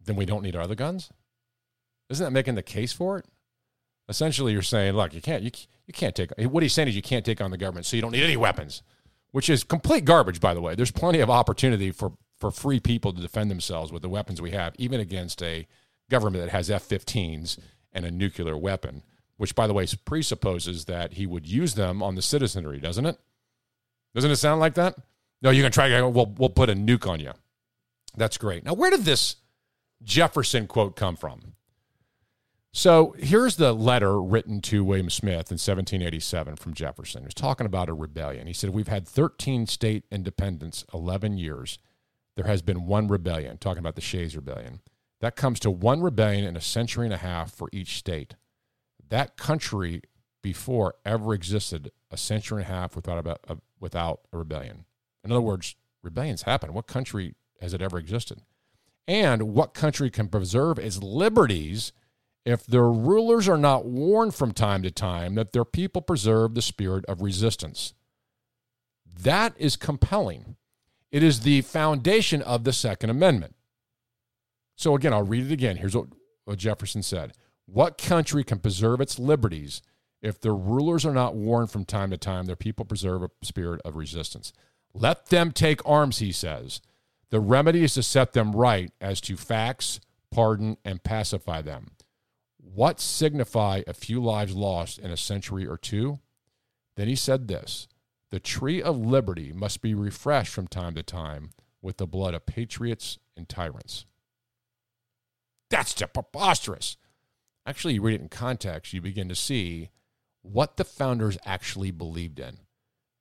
then 0.05 0.15
we 0.15 0.25
don't 0.25 0.43
need 0.43 0.55
our 0.55 0.61
other 0.61 0.75
guns? 0.75 1.09
Isn't 2.09 2.23
that 2.23 2.31
making 2.31 2.55
the 2.55 2.63
case 2.63 2.93
for 2.93 3.17
it? 3.19 3.25
Essentially, 4.07 4.53
you're 4.53 4.61
saying, 4.61 4.93
look, 4.93 5.13
you 5.13 5.21
can't, 5.21 5.43
you, 5.43 5.51
you 5.85 5.93
can't 5.93 6.15
take, 6.15 6.31
what 6.37 6.63
he's 6.63 6.73
saying 6.73 6.87
is 6.87 6.95
you 6.95 7.01
can't 7.01 7.25
take 7.25 7.41
on 7.41 7.51
the 7.51 7.57
government, 7.57 7.85
so 7.85 7.95
you 7.95 8.01
don't 8.01 8.11
need 8.11 8.23
any 8.23 8.37
weapons, 8.37 8.81
which 9.31 9.49
is 9.49 9.63
complete 9.63 10.05
garbage, 10.05 10.39
by 10.39 10.53
the 10.53 10.61
way. 10.61 10.73
There's 10.73 10.91
plenty 10.91 11.19
of 11.19 11.29
opportunity 11.29 11.91
for, 11.91 12.13
for 12.37 12.49
free 12.49 12.79
people 12.79 13.13
to 13.13 13.21
defend 13.21 13.51
themselves 13.51 13.91
with 13.91 14.01
the 14.01 14.09
weapons 14.09 14.41
we 14.41 14.51
have, 14.51 14.73
even 14.79 14.99
against 14.99 15.43
a 15.43 15.67
government 16.09 16.43
that 16.43 16.51
has 16.51 16.71
F 16.71 16.87
15s 16.87 17.59
and 17.93 18.05
a 18.05 18.11
nuclear 18.11 18.57
weapon 18.57 19.03
which, 19.39 19.55
by 19.55 19.67
the 19.67 19.73
way, 19.73 19.87
presupposes 20.03 20.83
that 20.83 21.13
he 21.13 21.25
would 21.25 21.47
use 21.47 21.75
them 21.75 22.03
on 22.03 22.15
the 22.15 22.21
citizenry, 22.21 22.77
doesn't 22.77 23.05
it? 23.05 23.17
Doesn't 24.13 24.31
it 24.31 24.35
sound 24.35 24.59
like 24.59 24.73
that? 24.73 24.95
No, 25.41 25.49
you 25.49 25.63
can 25.63 25.71
try. 25.71 26.01
We'll, 26.01 26.33
we'll 26.37 26.49
put 26.49 26.69
a 26.69 26.73
nuke 26.73 27.07
on 27.07 27.21
you. 27.21 27.31
That's 28.17 28.37
great. 28.37 28.65
Now, 28.65 28.73
where 28.73 28.91
did 28.91 29.05
this 29.05 29.37
Jefferson 30.03 30.67
quote 30.67 30.97
come 30.97 31.15
from? 31.15 31.53
So 32.73 33.15
here's 33.17 33.55
the 33.55 33.71
letter 33.71 34.21
written 34.21 34.59
to 34.63 34.83
William 34.83 35.09
Smith 35.09 35.51
in 35.51 35.55
1787 35.55 36.57
from 36.57 36.73
Jefferson. 36.73 37.21
He 37.21 37.27
was 37.27 37.33
talking 37.33 37.65
about 37.65 37.87
a 37.87 37.93
rebellion. 37.93 38.45
He 38.45 38.51
said, 38.51 38.71
We've 38.71 38.89
had 38.89 39.07
13 39.07 39.67
state 39.67 40.03
independence, 40.11 40.83
11 40.93 41.37
years. 41.37 41.79
There 42.35 42.45
has 42.45 42.61
been 42.61 42.85
one 42.85 43.07
rebellion, 43.07 43.57
talking 43.57 43.79
about 43.79 43.95
the 43.95 44.01
Shays 44.01 44.35
Rebellion. 44.35 44.81
That 45.21 45.37
comes 45.37 45.61
to 45.61 45.71
one 45.71 46.01
rebellion 46.01 46.43
in 46.43 46.57
a 46.57 46.61
century 46.61 47.05
and 47.05 47.13
a 47.13 47.17
half 47.17 47.53
for 47.53 47.69
each 47.71 47.97
state 47.97 48.35
that 49.09 49.37
country 49.37 50.01
before 50.41 50.95
ever 51.05 51.33
existed 51.33 51.91
a 52.11 52.17
century 52.17 52.63
and 52.63 52.71
a 52.71 52.73
half 52.73 52.95
without 52.95 53.25
a, 53.25 53.37
a, 53.47 53.57
without 53.79 54.21
a 54.31 54.37
rebellion. 54.37 54.85
In 55.23 55.31
other 55.31 55.41
words, 55.41 55.75
rebellions 56.01 56.43
happen. 56.43 56.73
What 56.73 56.87
country 56.87 57.35
has 57.61 57.73
it 57.73 57.81
ever 57.81 57.97
existed? 57.97 58.41
And 59.07 59.53
what 59.53 59.73
country 59.73 60.09
can 60.09 60.27
preserve 60.27 60.79
its 60.79 61.01
liberties 61.01 61.91
if 62.45 62.65
their 62.65 62.89
rulers 62.89 63.49
are 63.49 63.57
not 63.57 63.85
warned 63.85 64.33
from 64.35 64.53
time 64.53 64.83
to 64.83 64.91
time 64.91 65.35
that 65.35 65.51
their 65.51 65.65
people 65.65 66.01
preserve 66.01 66.53
the 66.53 66.61
spirit 66.61 67.05
of 67.05 67.21
resistance? 67.21 67.93
That 69.21 69.53
is 69.57 69.75
compelling. 69.75 70.55
It 71.11 71.23
is 71.23 71.41
the 71.41 71.61
foundation 71.61 72.41
of 72.41 72.63
the 72.63 72.71
Second 72.71 73.09
Amendment. 73.09 73.55
So, 74.75 74.95
again, 74.95 75.11
I'll 75.11 75.23
read 75.23 75.47
it 75.47 75.51
again. 75.51 75.77
Here's 75.77 75.95
what, 75.95 76.07
what 76.45 76.59
Jefferson 76.59 77.03
said 77.03 77.33
what 77.71 77.97
country 77.97 78.43
can 78.43 78.59
preserve 78.59 79.01
its 79.01 79.19
liberties 79.19 79.81
if 80.21 80.39
their 80.39 80.55
rulers 80.55 81.05
are 81.05 81.13
not 81.13 81.35
warned 81.35 81.71
from 81.71 81.85
time 81.85 82.09
to 82.11 82.17
time 82.17 82.45
their 82.45 82.55
people 82.55 82.85
preserve 82.85 83.23
a 83.23 83.29
spirit 83.43 83.81
of 83.85 83.95
resistance? 83.95 84.53
Let 84.93 85.27
them 85.27 85.51
take 85.51 85.87
arms, 85.87 86.19
he 86.19 86.31
says. 86.31 86.81
The 87.29 87.39
remedy 87.39 87.83
is 87.83 87.93
to 87.93 88.03
set 88.03 88.33
them 88.33 88.55
right 88.55 88.91
as 88.99 89.21
to 89.21 89.37
facts, 89.37 89.99
pardon, 90.31 90.77
and 90.83 91.03
pacify 91.03 91.61
them. 91.61 91.91
What 92.57 92.99
signify 92.99 93.83
a 93.87 93.93
few 93.93 94.21
lives 94.21 94.55
lost 94.55 94.99
in 94.99 95.11
a 95.11 95.17
century 95.17 95.65
or 95.65 95.77
two? 95.77 96.19
Then 96.95 97.07
he 97.07 97.15
said 97.15 97.47
this 97.47 97.87
The 98.31 98.39
tree 98.39 98.81
of 98.81 98.97
liberty 98.97 99.53
must 99.53 99.81
be 99.81 99.93
refreshed 99.93 100.53
from 100.53 100.67
time 100.67 100.95
to 100.95 101.03
time 101.03 101.51
with 101.81 101.97
the 101.97 102.07
blood 102.07 102.33
of 102.33 102.45
patriots 102.45 103.19
and 103.37 103.47
tyrants. 103.47 104.05
That's 105.69 105.93
just 105.93 106.13
preposterous. 106.13 106.97
Actually, 107.69 107.93
you 107.93 108.01
read 108.01 108.15
it 108.15 108.21
in 108.21 108.29
context, 108.29 108.93
you 108.93 108.99
begin 108.99 109.29
to 109.29 109.35
see 109.35 109.91
what 110.41 110.77
the 110.77 110.83
founders 110.83 111.37
actually 111.45 111.91
believed 111.91 112.39
in 112.39 112.57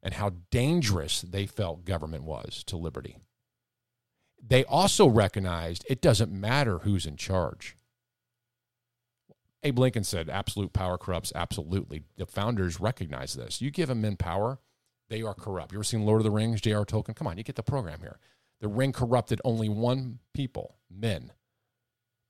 and 0.03 0.15
how 0.15 0.33
dangerous 0.51 1.21
they 1.21 1.45
felt 1.45 1.85
government 1.85 2.25
was 2.25 2.65
to 2.65 2.75
liberty. 2.75 3.19
They 4.43 4.65
also 4.65 5.07
recognized 5.07 5.85
it 5.87 6.01
doesn't 6.01 6.33
matter 6.33 6.79
who's 6.79 7.05
in 7.05 7.17
charge. 7.17 7.77
Abe 9.63 9.79
Lincoln 9.79 10.05
said, 10.05 10.31
absolute 10.31 10.73
power 10.73 10.97
corrupts 10.97 11.31
absolutely. 11.35 12.05
The 12.17 12.25
founders 12.25 12.81
recognize 12.81 13.35
this. 13.35 13.61
You 13.61 13.71
give 13.71 13.89
them 13.89 14.01
men 14.01 14.17
power, 14.17 14.61
they 15.11 15.21
are 15.21 15.35
corrupt. 15.35 15.73
You 15.73 15.79
ever 15.79 15.85
seen 15.85 16.07
Lord 16.07 16.21
of 16.21 16.25
the 16.25 16.31
Rings, 16.31 16.63
J.R. 16.63 16.87
Tolkien? 16.87 17.15
Come 17.15 17.27
on, 17.27 17.37
you 17.37 17.45
get 17.45 17.57
the 17.57 17.63
program 17.63 18.01
here. 18.01 18.19
The 18.63 18.69
ring 18.69 18.93
corrupted 18.93 19.43
only 19.45 19.69
one 19.69 20.21
people, 20.33 20.77
men. 20.91 21.33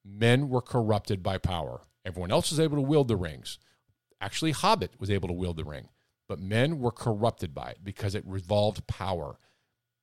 Men 0.04 0.48
were 0.48 0.62
corrupted 0.62 1.22
by 1.22 1.38
power. 1.38 1.82
Everyone 2.08 2.32
else 2.32 2.50
was 2.50 2.58
able 2.58 2.76
to 2.76 2.82
wield 2.82 3.06
the 3.06 3.16
rings. 3.16 3.58
Actually, 4.18 4.52
Hobbit 4.52 4.92
was 4.98 5.10
able 5.10 5.28
to 5.28 5.34
wield 5.34 5.58
the 5.58 5.64
ring, 5.64 5.88
but 6.26 6.40
men 6.40 6.78
were 6.78 6.90
corrupted 6.90 7.54
by 7.54 7.68
it 7.68 7.80
because 7.84 8.14
it 8.14 8.24
revolved 8.26 8.86
power. 8.86 9.38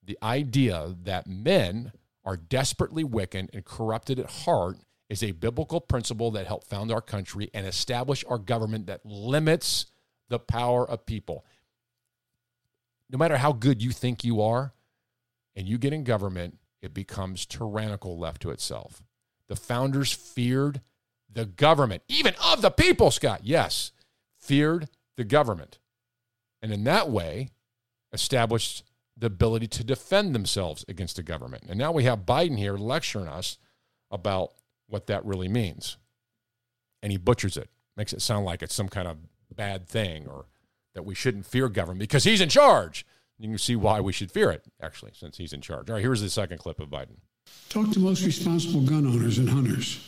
The 0.03 0.17
idea 0.21 0.95
that 1.03 1.25
men 1.25 1.93
are 2.23 2.37
desperately 2.37 3.03
wicked 3.03 3.49
and 3.51 3.65
corrupted 3.65 4.19
at 4.19 4.29
heart 4.29 4.77
is 5.09 5.23
a 5.23 5.31
biblical 5.31 5.81
principle 5.81 6.29
that 6.31 6.45
helped 6.45 6.67
found 6.67 6.91
our 6.91 7.01
country 7.01 7.49
and 7.55 7.65
establish 7.65 8.23
our 8.29 8.37
government 8.37 8.85
that 8.85 9.03
limits 9.03 9.87
the 10.29 10.39
power 10.39 10.87
of 10.87 11.07
people. 11.07 11.43
No 13.09 13.17
matter 13.17 13.37
how 13.37 13.51
good 13.51 13.81
you 13.81 13.89
think 13.89 14.23
you 14.23 14.41
are, 14.41 14.73
and 15.55 15.67
you 15.67 15.79
get 15.79 15.93
in 15.93 16.03
government, 16.03 16.59
it 16.83 16.93
becomes 16.93 17.47
tyrannical 17.47 18.19
left 18.19 18.43
to 18.43 18.51
itself. 18.51 19.01
The 19.47 19.55
founders 19.55 20.11
feared 20.11 20.81
the 21.35 21.45
government, 21.45 22.01
even 22.07 22.33
of 22.43 22.61
the 22.61 22.71
people, 22.71 23.11
Scott. 23.11 23.41
Yes, 23.43 23.91
feared 24.39 24.89
the 25.17 25.23
government. 25.23 25.77
And 26.61 26.73
in 26.73 26.83
that 26.85 27.11
way, 27.11 27.49
established 28.11 28.83
the 29.17 29.27
ability 29.27 29.67
to 29.67 29.83
defend 29.83 30.33
themselves 30.33 30.83
against 30.87 31.17
the 31.17 31.23
government. 31.23 31.65
And 31.69 31.77
now 31.77 31.91
we 31.91 32.05
have 32.05 32.25
Biden 32.25 32.57
here 32.57 32.77
lecturing 32.77 33.27
us 33.27 33.57
about 34.09 34.53
what 34.87 35.07
that 35.07 35.23
really 35.25 35.47
means. 35.47 35.97
And 37.03 37.11
he 37.11 37.17
butchers 37.17 37.57
it, 37.57 37.69
makes 37.95 38.13
it 38.13 38.21
sound 38.21 38.45
like 38.45 38.63
it's 38.63 38.73
some 38.73 38.89
kind 38.89 39.07
of 39.07 39.17
bad 39.53 39.87
thing 39.87 40.27
or 40.27 40.45
that 40.95 41.05
we 41.05 41.15
shouldn't 41.15 41.45
fear 41.45 41.69
government 41.69 41.99
because 41.99 42.23
he's 42.23 42.41
in 42.41 42.49
charge. 42.49 43.05
You 43.37 43.49
can 43.49 43.57
see 43.57 43.75
why 43.75 43.99
we 43.99 44.13
should 44.13 44.31
fear 44.31 44.49
it, 44.51 44.65
actually, 44.81 45.11
since 45.13 45.37
he's 45.37 45.53
in 45.53 45.61
charge. 45.61 45.89
All 45.89 45.95
right, 45.95 46.01
here's 46.01 46.21
the 46.21 46.29
second 46.29 46.57
clip 46.57 46.79
of 46.79 46.89
Biden. 46.89 47.17
Talk 47.69 47.91
to 47.91 47.99
most 47.99 48.25
responsible 48.25 48.81
gun 48.81 49.05
owners 49.05 49.37
and 49.37 49.49
hunters. 49.49 49.99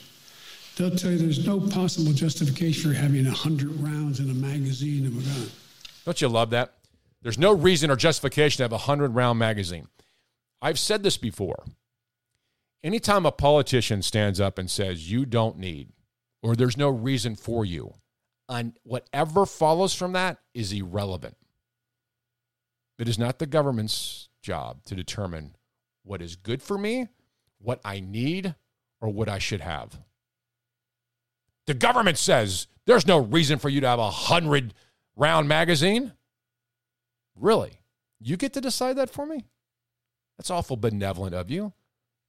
They'll 0.77 0.95
tell 0.95 1.11
you 1.11 1.17
there's 1.17 1.45
no 1.45 1.59
possible 1.59 2.13
justification 2.13 2.91
for 2.91 2.95
having 2.95 3.25
100 3.25 3.81
rounds 3.81 4.19
in 4.19 4.29
a 4.29 4.33
magazine 4.33 5.07
of 5.07 5.17
a 5.17 5.21
gun. 5.21 5.49
Don't 6.05 6.21
you 6.21 6.27
love 6.27 6.51
that? 6.51 6.75
There's 7.23 7.39
no 7.39 7.51
reason 7.51 7.89
or 7.89 7.95
justification 7.95 8.57
to 8.57 8.63
have 8.63 8.71
a 8.71 8.85
100 8.85 9.15
round 9.15 9.39
magazine. 9.39 9.87
I've 10.61 10.77
said 10.77 11.01
this 11.01 11.17
before. 11.17 11.65
Anytime 12.83 13.25
a 13.25 13.31
politician 13.31 14.03
stands 14.03 14.39
up 14.39 14.59
and 14.59 14.69
says, 14.69 15.11
you 15.11 15.25
don't 15.25 15.57
need, 15.57 15.89
or 16.43 16.55
there's 16.55 16.77
no 16.77 16.89
reason 16.89 17.35
for 17.35 17.65
you, 17.65 17.95
and 18.47 18.77
whatever 18.83 19.47
follows 19.47 19.95
from 19.95 20.13
that 20.13 20.37
is 20.53 20.71
irrelevant. 20.71 21.37
It 22.99 23.09
is 23.09 23.17
not 23.17 23.39
the 23.39 23.47
government's 23.47 24.29
job 24.43 24.83
to 24.85 24.95
determine 24.95 25.55
what 26.03 26.21
is 26.21 26.35
good 26.35 26.61
for 26.61 26.77
me, 26.77 27.07
what 27.57 27.81
I 27.83 27.99
need, 27.99 28.53
or 29.01 29.09
what 29.09 29.27
I 29.27 29.39
should 29.39 29.61
have. 29.61 29.99
The 31.67 31.73
government 31.73 32.17
says 32.17 32.67
there's 32.85 33.05
no 33.05 33.19
reason 33.19 33.59
for 33.59 33.69
you 33.69 33.81
to 33.81 33.87
have 33.87 33.99
a 33.99 34.09
hundred 34.09 34.73
round 35.15 35.47
magazine. 35.47 36.13
Really? 37.35 37.81
You 38.19 38.37
get 38.37 38.53
to 38.53 38.61
decide 38.61 38.97
that 38.97 39.09
for 39.09 39.25
me? 39.25 39.45
That's 40.37 40.49
awful 40.49 40.77
benevolent 40.77 41.35
of 41.35 41.51
you. 41.51 41.73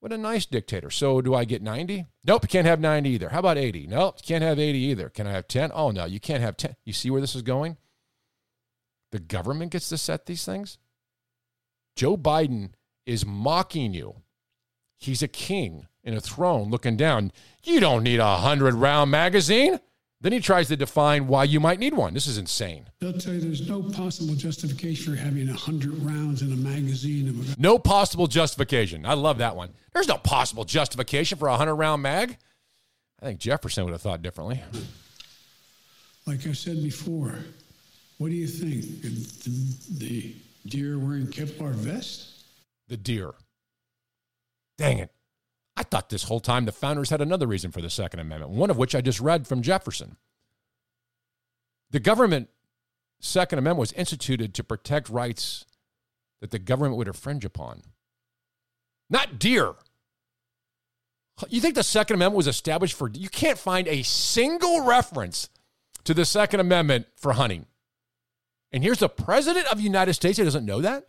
What 0.01 0.13
a 0.13 0.19
nice 0.19 0.47
dictator. 0.47 0.91
So, 0.91 1.21
do 1.21 1.35
I 1.35 1.45
get 1.45 1.61
90? 1.61 2.07
Nope, 2.25 2.45
you 2.45 2.49
can't 2.49 2.67
have 2.67 2.79
90 2.79 3.11
either. 3.11 3.31
How 3.31 3.41
about 3.41 3.59
80? 3.59 3.89
Nope, 3.89 4.17
you 4.19 4.27
can't 4.27 4.45
have 4.45 4.59
80 4.59 4.79
either. 4.79 5.09
Can 5.09 5.27
I 5.27 5.33
have 5.33 5.49
10? 5.49 5.73
Oh, 5.75 5.91
no, 5.91 6.05
you 6.05 6.21
can't 6.21 6.43
have 6.43 6.57
10. 6.57 6.77
You 6.85 6.93
see 6.93 7.11
where 7.11 7.21
this 7.21 7.35
is 7.35 7.43
going? 7.43 7.79
The 9.11 9.19
government 9.19 9.73
gets 9.73 9.89
to 9.89 9.99
set 9.99 10.27
these 10.27 10.45
things. 10.45 10.79
Joe 11.97 12.17
Biden 12.17 12.71
is 13.07 13.27
mocking 13.27 13.93
you. 13.93 14.23
He's 14.99 15.23
a 15.23 15.29
king 15.29 15.87
in 16.05 16.15
a 16.15 16.21
throne 16.21 16.71
looking 16.71 16.97
down. 16.97 17.33
You 17.63 17.81
don't 17.81 18.03
need 18.03 18.19
a 18.21 18.25
100 18.25 18.75
round 18.75 19.11
magazine. 19.11 19.79
Then 20.21 20.33
he 20.33 20.41
tries 20.41 20.67
to 20.67 20.77
define 20.77 21.29
why 21.29 21.45
you 21.45 21.61
might 21.61 21.79
need 21.79 21.95
one. 21.95 22.13
This 22.13 22.27
is 22.27 22.39
insane. 22.39 22.89
They'll 22.99 23.13
tell 23.13 23.35
you 23.35 23.41
there's 23.41 23.69
no 23.69 23.83
possible 23.85 24.35
justification 24.35 25.15
for 25.15 25.21
having 25.21 25.47
a 25.49 25.53
100 25.53 26.03
rounds 26.03 26.43
in 26.43 26.53
a 26.53 26.57
magazine. 26.57 27.29
Of 27.29 27.57
a- 27.57 27.61
No 27.61 27.79
possible 27.79 28.27
justification. 28.27 29.07
I 29.07 29.15
love 29.15 29.39
that 29.39 29.55
one. 29.55 29.75
There's 29.95 30.09
no 30.09 30.17
possible 30.19 30.65
justification 30.65 31.39
for 31.39 31.47
a 31.47 31.53
100 31.53 31.77
round 31.77 32.03
mag. 32.03 32.37
I 33.23 33.27
think 33.27 33.39
Jefferson 33.39 33.85
would 33.85 33.93
have 33.93 34.03
thought 34.03 34.21
differently. 34.23 34.61
like 36.27 36.45
I 36.49 36.53
said 36.53 36.83
before, 36.83 37.37
what 38.19 38.29
do 38.31 38.35
you 38.35 38.49
think? 38.49 39.03
The, 39.03 40.05
the 40.05 40.35
deer 40.67 40.99
wearing 40.99 41.29
Kevlar 41.29 41.73
vest? 41.75 42.43
The 42.89 42.97
deer. 42.97 43.35
Dang 44.79 44.99
it. 44.99 45.11
I 45.77 45.83
thought 45.83 46.09
this 46.09 46.25
whole 46.25 46.41
time 46.41 46.65
the 46.65 46.73
founders 46.73 47.11
had 47.11 47.21
another 47.21 47.47
reason 47.47 47.71
for 47.71 47.81
the 47.81 47.91
Second 47.91 48.21
Amendment, 48.21 48.53
one 48.53 48.71
of 48.71 48.79
which 48.79 48.95
I 48.95 49.01
just 49.01 49.21
read 49.21 49.47
from 49.47 49.63
Jefferson. 49.63 50.17
The 51.91 52.01
government 52.01 52.49
Second 53.21 53.59
Amendment 53.59 53.81
was 53.81 53.93
instituted 53.93 54.55
to 54.55 54.65
protect 54.65 55.09
rights 55.09 55.65
that 56.41 56.51
the 56.51 56.59
government 56.59 56.97
would 56.97 57.09
infringe 57.09 57.45
upon, 57.45 57.83
not 59.11 59.39
deer. 59.39 59.75
You 61.49 61.61
think 61.61 61.75
the 61.75 61.83
Second 61.83 62.15
Amendment 62.15 62.37
was 62.37 62.47
established 62.49 62.95
for? 62.95 63.09
You 63.13 63.29
can't 63.29 63.59
find 63.59 63.87
a 63.89 64.03
single 64.03 64.85
reference 64.85 65.49
to 66.05 66.15
the 66.15 66.25
Second 66.25 66.61
Amendment 66.61 67.07
for 67.17 67.33
hunting. 67.33 67.67
And 68.73 68.83
here's 68.83 68.99
the 68.99 69.09
president 69.09 69.67
of 69.67 69.79
the 69.79 69.85
United 69.85 70.15
States 70.15 70.39
who 70.39 70.45
doesn't 70.45 70.67
know 70.67 70.81
that. 70.81 71.07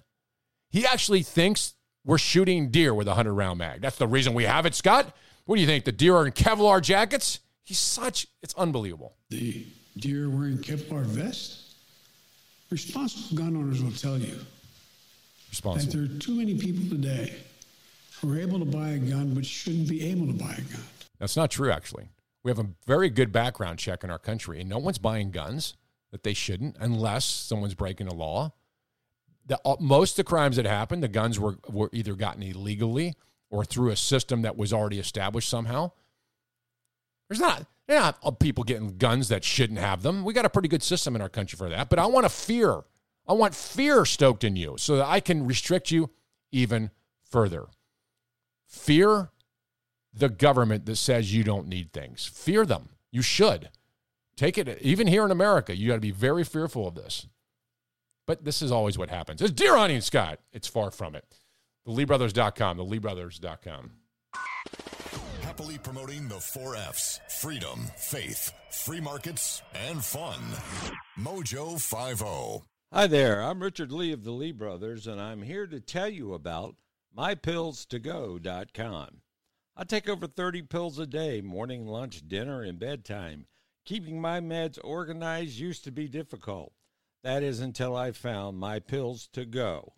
He 0.69 0.85
actually 0.85 1.23
thinks 1.23 1.73
we're 2.09 2.17
shooting 2.17 2.69
deer 2.69 2.91
with 2.91 3.05
a 3.05 3.11
100 3.11 3.33
round 3.33 3.59
mag. 3.59 3.81
That's 3.81 3.97
the 3.97 4.07
reason 4.07 4.33
we 4.33 4.43
have 4.45 4.65
it, 4.65 4.73
Scott. 4.73 5.15
What 5.45 5.57
do 5.57 5.61
you 5.61 5.67
think? 5.67 5.85
The 5.85 5.91
deer 5.91 6.15
are 6.15 6.25
in 6.25 6.31
Kevlar 6.31 6.81
jackets? 6.81 7.39
He's 7.63 7.77
such, 7.77 8.25
it's 8.41 8.55
unbelievable. 8.55 9.13
The 9.29 9.63
deer 9.95 10.27
wearing 10.27 10.57
Kevlar 10.57 11.03
vest? 11.03 11.75
Responsible 12.71 13.37
gun 13.37 13.55
owners 13.55 13.83
will 13.83 13.91
tell 13.91 14.17
you 14.17 14.39
Responsible. 15.51 15.91
that 15.91 15.97
there 16.09 16.15
are 16.15 16.19
too 16.19 16.33
many 16.33 16.57
people 16.57 16.89
today 16.89 17.35
who 18.19 18.33
are 18.33 18.39
able 18.39 18.57
to 18.57 18.65
buy 18.65 18.89
a 18.89 18.97
gun 18.97 19.35
but 19.35 19.45
shouldn't 19.45 19.87
be 19.87 20.09
able 20.09 20.25
to 20.25 20.33
buy 20.33 20.53
a 20.53 20.61
gun. 20.61 20.83
That's 21.19 21.37
not 21.37 21.51
true, 21.51 21.71
actually. 21.71 22.09
We 22.41 22.49
have 22.49 22.59
a 22.59 22.69
very 22.87 23.11
good 23.11 23.31
background 23.31 23.77
check 23.77 24.03
in 24.03 24.09
our 24.09 24.17
country, 24.17 24.59
and 24.59 24.67
no 24.67 24.79
one's 24.79 24.97
buying 24.97 25.29
guns 25.29 25.75
that 26.11 26.23
they 26.23 26.33
shouldn't 26.33 26.75
unless 26.79 27.25
someone's 27.25 27.75
breaking 27.75 28.07
a 28.07 28.15
law 28.15 28.53
the, 29.49 29.59
uh, 29.65 29.75
most 29.79 30.11
of 30.11 30.17
the 30.17 30.23
crimes 30.29 30.55
that 30.55 30.65
happened, 30.65 31.03
the 31.03 31.07
guns 31.07 31.39
were, 31.39 31.57
were 31.67 31.89
either 31.91 32.13
gotten 32.13 32.43
illegally 32.43 33.15
or 33.49 33.65
through 33.65 33.89
a 33.89 33.95
system 33.95 34.43
that 34.43 34.55
was 34.55 34.71
already 34.71 34.99
established 34.99 35.49
somehow. 35.49 35.91
There's 37.27 37.39
not, 37.39 37.65
not 37.87 38.17
uh, 38.23 38.31
people 38.31 38.63
getting 38.63 38.97
guns 38.97 39.27
that 39.29 39.43
shouldn't 39.43 39.79
have 39.79 40.03
them. 40.03 40.23
We 40.23 40.33
got 40.33 40.45
a 40.45 40.49
pretty 40.49 40.67
good 40.67 40.83
system 40.83 41.15
in 41.15 41.21
our 41.21 41.29
country 41.29 41.57
for 41.57 41.67
that. 41.67 41.89
But 41.89 41.97
I 41.97 42.05
want 42.05 42.27
a 42.27 42.29
fear. 42.29 42.81
I 43.27 43.33
want 43.33 43.55
fear 43.55 44.05
stoked 44.05 44.43
in 44.43 44.55
you 44.55 44.75
so 44.77 44.97
that 44.97 45.07
I 45.07 45.19
can 45.19 45.45
restrict 45.47 45.89
you 45.89 46.11
even 46.51 46.91
further. 47.23 47.65
Fear 48.67 49.29
the 50.13 50.29
government 50.29 50.85
that 50.85 50.97
says 50.97 51.33
you 51.33 51.43
don't 51.43 51.67
need 51.67 51.91
things. 51.91 52.25
Fear 52.25 52.67
them. 52.67 52.89
You 53.11 53.23
should. 53.23 53.69
Take 54.35 54.59
it, 54.59 54.79
even 54.81 55.07
here 55.07 55.25
in 55.25 55.31
America, 55.31 55.75
you 55.75 55.87
got 55.87 55.95
to 55.95 55.99
be 55.99 56.11
very 56.11 56.43
fearful 56.43 56.87
of 56.87 56.95
this. 56.95 57.27
But 58.29 58.45
this 58.45 58.61
is 58.61 58.71
always 58.71 58.95
what 58.95 59.09
happens. 59.09 59.41
It's 59.41 59.51
deer 59.51 59.75
hunting, 59.75 60.01
Scott. 60.01 60.39
It's 60.53 60.67
far 60.67 60.91
from 60.91 61.15
it. 61.15 61.25
The 61.87 61.91
LeeBrothers.com, 61.91 62.77
the 62.77 62.85
LeeBrothers.com. 62.85 63.91
Happily 65.41 65.79
promoting 65.79 66.27
the 66.27 66.39
four 66.39 66.75
F's 66.75 67.19
freedom, 67.41 67.87
faith, 67.97 68.53
free 68.69 69.01
markets, 69.01 69.63
and 69.73 70.05
fun. 70.05 70.37
Mojo 71.17 71.81
50. 71.81 72.67
Hi 72.93 73.07
there. 73.07 73.41
I'm 73.41 73.63
Richard 73.63 73.91
Lee 73.91 74.11
of 74.11 74.23
the 74.23 74.29
Lee 74.29 74.51
Brothers, 74.51 75.07
and 75.07 75.19
I'm 75.19 75.41
here 75.41 75.65
to 75.65 75.79
tell 75.79 76.09
you 76.09 76.35
about 76.35 76.75
mypillstogo.com. 77.17 79.21
I 79.75 79.83
take 79.85 80.07
over 80.07 80.27
30 80.27 80.61
pills 80.61 80.99
a 80.99 81.07
day, 81.07 81.41
morning, 81.41 81.87
lunch, 81.87 82.27
dinner, 82.27 82.61
and 82.61 82.77
bedtime. 82.77 83.47
Keeping 83.85 84.21
my 84.21 84.39
meds 84.39 84.77
organized 84.83 85.57
used 85.57 85.83
to 85.85 85.91
be 85.91 86.07
difficult. 86.07 86.73
That 87.23 87.43
is 87.43 87.59
until 87.59 87.95
I 87.95 88.11
found 88.11 88.57
my 88.57 88.79
pills 88.79 89.27
to 89.33 89.45
go. 89.45 89.93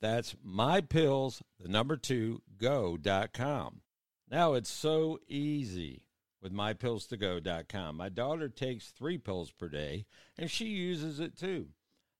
That's 0.00 0.34
my 0.42 0.80
pills, 0.80 1.42
the 1.60 1.68
number 1.68 1.96
two, 1.96 2.42
go.com. 2.58 3.80
Now 4.30 4.54
it's 4.54 4.70
so 4.70 5.18
easy 5.28 6.06
with 6.40 6.52
mypillstogo.com. 6.52 7.96
My 7.96 8.08
daughter 8.08 8.48
takes 8.48 8.88
three 8.88 9.18
pills 9.18 9.50
per 9.50 9.68
day, 9.68 10.06
and 10.36 10.50
she 10.50 10.66
uses 10.66 11.20
it 11.20 11.36
too. 11.36 11.68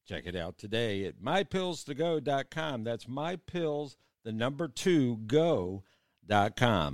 Check 0.06 0.26
it 0.26 0.36
out 0.36 0.58
today 0.58 1.04
at 1.04 1.20
mypillstogo.com. 1.20 2.84
That's 2.84 3.06
mypills, 3.06 3.96
the 4.24 4.32
number 4.32 4.68
two, 4.68 5.18
go.com. 5.26 5.84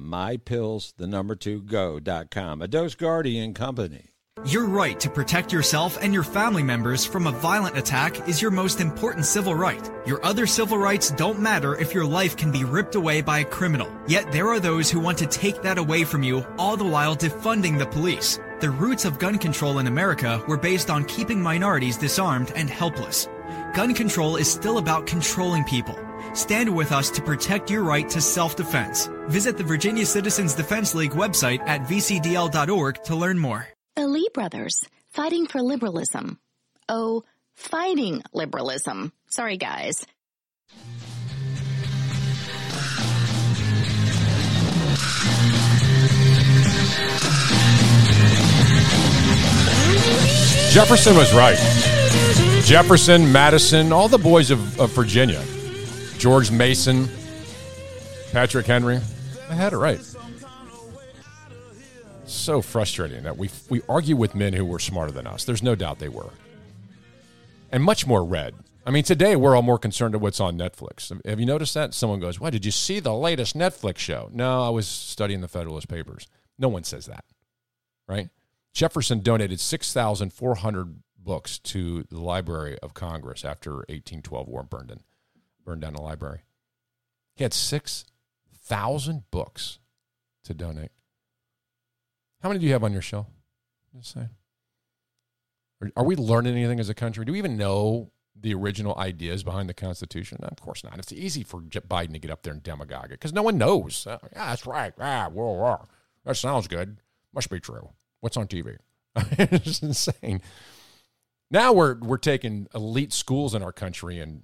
Mypills, 0.05 0.95
the 0.97 1.07
number 1.07 1.35
two, 1.35 1.63
go.com. 1.63 2.63
A 2.63 2.69
Dose 2.69 2.95
Guardian 2.95 3.55
company. 3.55 4.11
Your 4.45 4.67
right 4.67 4.99
to 5.01 5.11
protect 5.11 5.53
yourself 5.53 5.99
and 6.01 6.15
your 6.15 6.23
family 6.23 6.63
members 6.63 7.05
from 7.05 7.27
a 7.27 7.33
violent 7.33 7.77
attack 7.77 8.29
is 8.29 8.41
your 8.41 8.51
most 8.51 8.81
important 8.81 9.27
civil 9.27 9.55
right. 9.55 9.91
Your 10.07 10.25
other 10.25 10.47
civil 10.47 10.79
rights 10.79 11.11
don't 11.11 11.41
matter 11.41 11.75
if 11.75 11.93
your 11.93 12.07
life 12.07 12.37
can 12.37 12.53
be 12.53 12.65
ripped 12.65 12.95
away 12.95 13.21
by 13.21 13.41
a 13.41 13.45
criminal. 13.45 13.93
Yet 14.07 14.31
there 14.31 14.49
are 14.49 14.61
those 14.61 14.91
who 14.91 15.01
want 15.01 15.19
to 15.19 15.27
take 15.27 15.61
that 15.63 15.77
away 15.77 16.05
from 16.05 16.23
you, 16.23 16.47
all 16.57 16.77
the 16.77 16.85
while 16.85 17.17
defunding 17.17 17.79
the 17.79 17.87
police. 17.87 18.39
The 18.61 18.71
roots 18.71 19.05
of 19.05 19.19
gun 19.19 19.39
control 19.39 19.81
in 19.81 19.87
America 19.87 20.43
were 20.47 20.57
based 20.57 20.89
on 20.89 21.05
keeping 21.05 21.43
minorities 21.43 21.97
disarmed 21.97 22.53
and 22.55 22.71
helpless. 22.71 23.29
Gun 23.75 23.93
control 23.93 24.37
is 24.37 24.51
still 24.51 24.79
about 24.79 25.07
controlling 25.07 25.65
people. 25.65 25.99
Stand 26.33 26.75
with 26.75 26.93
us 26.93 27.11
to 27.11 27.23
protect 27.23 27.71
your 27.71 27.83
right 27.83 28.09
to 28.11 28.21
self-defense. 28.21 29.11
Visit 29.27 29.57
the 29.57 29.65
Virginia 29.65 30.07
Citizens 30.07 30.55
Defense 30.55 30.95
League 30.95 31.13
website 31.13 31.61
at 31.67 31.83
vcdl.org 31.83 33.03
to 33.05 33.17
learn 33.17 33.39
more. 33.39 33.69
The 33.99 34.07
Lee 34.07 34.29
brothers, 34.33 34.85
fighting 35.11 35.49
for 35.49 35.61
liberalism. 35.61 36.39
Oh, 36.89 37.25
fighting 37.57 38.23
liberalism. 38.33 39.13
Sorry, 39.27 39.57
guys. 39.57 40.07
Jefferson 50.71 51.17
was 51.17 51.35
right. 51.35 51.59
Jefferson, 52.63 53.33
Madison, 53.33 53.93
all 53.93 54.07
the 54.07 54.17
boys 54.17 54.53
of, 54.53 54.79
of 54.79 54.93
Virginia, 54.93 55.43
George 56.19 56.53
Mason, 56.53 57.09
Patrick 58.31 58.67
Henry, 58.67 59.01
I 59.51 59.55
had 59.55 59.73
it 59.73 59.79
right. 59.79 59.99
So 62.29 62.61
frustrating 62.61 63.23
that 63.23 63.39
we 63.39 63.49
we 63.71 63.81
argue 63.89 64.15
with 64.15 64.35
men 64.35 64.53
who 64.53 64.65
were 64.65 64.79
smarter 64.79 65.11
than 65.13 65.27
us. 65.27 65.45
There's 65.45 65.63
no 65.63 65.75
doubt 65.75 65.99
they 65.99 66.11
were, 66.11 66.31
and 67.73 67.83
much 67.83 68.07
more 68.07 68.23
read. 68.23 68.55
I 68.87 68.91
mean, 68.91 69.03
today 69.03 69.35
we're 69.35 69.57
all 69.57 69.63
more 69.63 69.79
concerned 69.79 70.15
with 70.15 70.23
what's 70.23 70.41
on 70.41 70.59
Netflix. 70.59 71.11
Have 71.27 71.41
you 71.41 71.47
noticed 71.47 71.75
that? 71.75 71.95
Someone 71.95 72.21
goes, 72.21 72.39
"Why 72.39 72.51
did 72.51 72.65
you 72.67 72.71
see 72.71 73.01
the 73.01 73.15
latest 73.15 73.57
Netflix 73.57 73.99
show?" 73.99 74.29
No, 74.33 74.63
I 74.63 74.69
was 74.69 74.87
studying 74.87 75.41
the 75.41 75.49
Federalist 75.49 75.89
Papers. 75.89 76.27
No 76.59 76.69
one 76.69 76.85
says 76.85 77.07
that, 77.07 77.25
right? 78.07 78.29
Jefferson 78.75 79.21
donated 79.21 79.59
6,400 79.59 81.03
books 81.17 81.59
to 81.59 82.05
the 82.05 82.21
Library 82.21 82.79
of 82.81 82.95
Congress 82.95 83.45
after 83.45 83.85
1812 83.89 84.49
war 84.49 84.63
burned, 84.63 84.91
in, 84.91 85.01
burned 85.65 85.81
down 85.81 85.95
the 85.95 86.03
library. 86.03 86.43
He 87.35 87.43
had 87.43 87.55
6,000 87.55 89.31
books 89.31 89.79
to 90.45 90.55
donate. 90.55 90.91
How 92.43 92.49
many 92.49 92.61
do 92.61 92.67
you 92.67 92.73
have 92.73 92.85
on 92.85 92.93
your 92.93 93.03
shelf? 93.03 93.27
Just 93.97 94.13
saying. 94.13 94.31
Are, 95.81 95.91
are 95.97 96.05
we 96.05 96.17
learning 96.17 96.57
anything 96.57 96.81
as 96.81 96.89
a 96.89 96.95
country? 96.95 97.25
Do 97.25 97.33
we 97.33 97.39
even 97.39 97.57
know 97.57 98.11
the 98.41 98.55
original 98.55 98.97
ideas 98.97 99.43
behind 99.43 99.69
the 99.69 99.75
Constitution? 99.75 100.39
No, 100.41 100.49
of 100.49 100.61
course 100.61 100.85
not. 100.85 100.99
It's 100.99 101.13
easy 101.13 101.43
for 101.43 101.61
Biden 101.61 102.13
to 102.13 102.19
get 102.19 102.31
up 102.31 102.43
there 102.43 102.53
and 102.53 102.63
demagogue 102.63 103.07
it 103.07 103.21
because 103.21 103.33
no 103.33 103.43
one 103.43 103.59
knows. 103.59 104.07
Uh, 104.07 104.19
yeah, 104.33 104.51
that's 104.51 104.67
right. 104.67 104.93
Ah, 105.01 105.29
World 105.33 105.59
War. 105.59 105.87
That 106.25 106.37
sounds 106.37 106.69
good. 106.69 106.99
Must 107.35 107.51
be 107.51 107.61
true. 107.61 107.91
What's 108.21 108.37
on 108.37 108.47
TV? 108.47 108.77
it's 109.17 109.83
insane. 109.83 110.43
Now 111.51 111.73
we're 111.73 111.97
we're 111.99 112.19
taking 112.19 112.69
elite 112.75 113.13
schools 113.13 113.55
in 113.55 113.63
our 113.63 113.73
country 113.73 114.21
and 114.21 114.43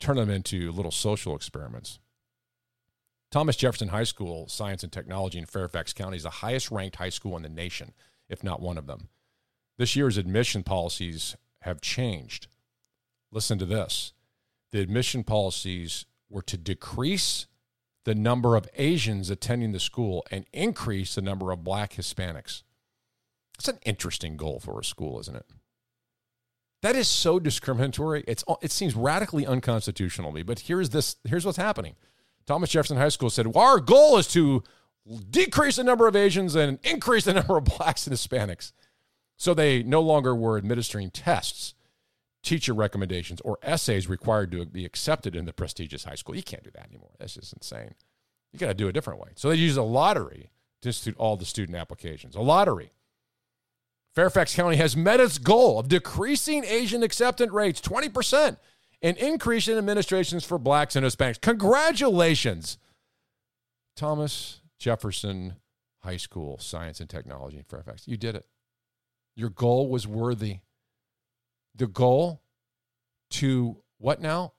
turn 0.00 0.16
them 0.16 0.30
into 0.30 0.70
little 0.70 0.90
social 0.90 1.34
experiments. 1.34 1.98
Thomas 3.30 3.56
Jefferson 3.56 3.88
High 3.88 4.04
School, 4.04 4.48
Science 4.48 4.82
and 4.82 4.92
Technology 4.92 5.38
in 5.38 5.46
Fairfax 5.46 5.92
County 5.92 6.16
is 6.16 6.22
the 6.22 6.30
highest 6.30 6.70
ranked 6.70 6.96
high 6.96 7.10
school 7.10 7.36
in 7.36 7.42
the 7.42 7.48
nation, 7.48 7.92
if 8.28 8.44
not 8.44 8.62
one 8.62 8.78
of 8.78 8.86
them. 8.86 9.08
This 9.78 9.96
year's 9.96 10.16
admission 10.16 10.62
policies 10.62 11.36
have 11.62 11.80
changed. 11.80 12.46
Listen 13.32 13.58
to 13.58 13.66
this. 13.66 14.12
The 14.72 14.80
admission 14.80 15.24
policies 15.24 16.06
were 16.30 16.42
to 16.42 16.56
decrease 16.56 17.46
the 18.04 18.14
number 18.14 18.56
of 18.56 18.68
Asians 18.76 19.30
attending 19.30 19.72
the 19.72 19.80
school 19.80 20.24
and 20.30 20.46
increase 20.52 21.14
the 21.14 21.22
number 21.22 21.50
of 21.50 21.64
black 21.64 21.94
Hispanics. 21.94 22.62
It's 23.58 23.68
an 23.68 23.78
interesting 23.84 24.36
goal 24.36 24.60
for 24.60 24.78
a 24.78 24.84
school, 24.84 25.18
isn't 25.20 25.36
it? 25.36 25.46
That 26.82 26.94
is 26.94 27.08
so 27.08 27.40
discriminatory. 27.40 28.22
It's 28.28 28.44
it 28.62 28.70
seems 28.70 28.94
radically 28.94 29.46
unconstitutional 29.46 30.30
to 30.30 30.36
me. 30.36 30.42
But 30.42 30.60
here's 30.60 30.90
this. 30.90 31.16
Here's 31.24 31.44
what's 31.44 31.56
happening. 31.56 31.96
Thomas 32.46 32.70
Jefferson 32.70 32.96
High 32.96 33.08
School 33.08 33.30
said, 33.30 33.48
well, 33.48 33.64
"Our 33.64 33.80
goal 33.80 34.18
is 34.18 34.28
to 34.28 34.62
decrease 35.30 35.76
the 35.76 35.84
number 35.84 36.06
of 36.06 36.16
Asians 36.16 36.54
and 36.54 36.78
increase 36.84 37.24
the 37.24 37.34
number 37.34 37.56
of 37.56 37.64
blacks 37.64 38.06
and 38.06 38.14
Hispanics." 38.14 38.72
So 39.36 39.52
they 39.52 39.82
no 39.82 40.00
longer 40.00 40.34
were 40.34 40.56
administering 40.56 41.10
tests, 41.10 41.74
teacher 42.42 42.72
recommendations, 42.72 43.40
or 43.42 43.58
essays 43.62 44.08
required 44.08 44.50
to 44.52 44.64
be 44.64 44.84
accepted 44.84 45.36
in 45.36 45.44
the 45.44 45.52
prestigious 45.52 46.04
high 46.04 46.14
school. 46.14 46.34
You 46.34 46.42
can't 46.42 46.64
do 46.64 46.70
that 46.74 46.86
anymore. 46.86 47.10
That's 47.18 47.34
just 47.34 47.52
insane. 47.52 47.94
You 48.52 48.58
got 48.58 48.68
to 48.68 48.74
do 48.74 48.86
it 48.86 48.90
a 48.90 48.92
different 48.92 49.20
way. 49.20 49.30
So 49.34 49.50
they 49.50 49.56
use 49.56 49.76
a 49.76 49.82
lottery 49.82 50.50
to 50.80 50.88
institute 50.88 51.16
all 51.18 51.36
the 51.36 51.44
student 51.44 51.76
applications. 51.76 52.34
A 52.34 52.40
lottery. 52.40 52.92
Fairfax 54.14 54.54
County 54.54 54.76
has 54.76 54.96
met 54.96 55.20
its 55.20 55.36
goal 55.36 55.78
of 55.78 55.88
decreasing 55.88 56.64
Asian 56.64 57.02
acceptance 57.02 57.52
rates 57.52 57.82
20% 57.82 58.56
and 59.06 59.16
increasing 59.18 59.78
administrations 59.78 60.44
for 60.44 60.58
blacks 60.58 60.96
and 60.96 61.06
Hispanics. 61.06 61.40
Congratulations, 61.40 62.76
Thomas 63.94 64.60
Jefferson 64.80 65.54
High 66.02 66.16
School, 66.16 66.58
Science 66.58 66.98
and 66.98 67.08
Technology 67.08 67.56
in 67.56 67.62
Fairfax. 67.62 68.08
You 68.08 68.16
did 68.16 68.34
it. 68.34 68.44
Your 69.36 69.48
goal 69.48 69.88
was 69.88 70.08
worthy. 70.08 70.58
The 71.76 71.86
goal 71.86 72.42
to 73.30 73.76
what 73.98 74.20
now? 74.20 74.54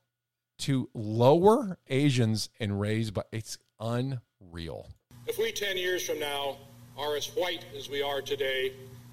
To 0.60 0.90
lower 0.94 1.78
Asians 1.90 2.50
and 2.58 2.80
raise, 2.80 3.12
but 3.12 3.28
it's 3.34 3.58
unreal. 3.82 4.88
If 5.28 5.38
we 5.38 5.52
10 5.52 5.76
years 5.76 6.08
from 6.08 6.22
now 6.22 6.56
are 6.98 7.18
as 7.18 7.28
white 7.36 7.66
as 7.78 7.90
we 7.90 8.02
are 8.02 8.22
today, 8.22 8.72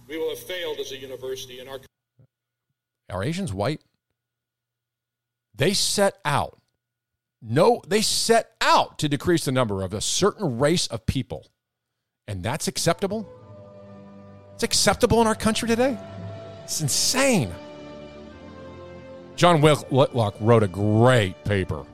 we 0.09 0.17
will 0.17 0.29
have 0.29 0.39
failed 0.39 0.79
as 0.79 0.93
a 0.93 0.97
university 0.97 1.59
in 1.59 1.67
our 1.67 1.81
Are 3.11 3.25
Asians 3.25 3.53
white? 3.53 3.81
They 5.55 5.73
set 5.73 6.19
out. 6.25 6.61
No, 7.41 7.83
they 7.87 8.01
set 8.01 8.53
out 8.61 8.99
to 8.99 9.09
decrease 9.09 9.45
the 9.45 9.53
number 9.53 9.83
of 9.83 9.93
a 9.93 10.01
certain 10.01 10.59
race 10.59 10.87
of 10.87 11.07
people. 11.07 11.47
And 12.27 12.43
that's 12.43 12.69
acceptable? 12.69 13.29
It's 14.55 14.63
acceptable 14.63 15.21
in 15.21 15.27
our 15.27 15.35
country 15.35 15.69
today? 15.69 15.99
It's 16.65 16.81
insane. 16.81 17.53
John 19.37 19.61
Whitlock 19.61 20.37
wrote 20.41 20.63
a 20.63 20.69
great 20.69 21.43
paper, 21.45 21.85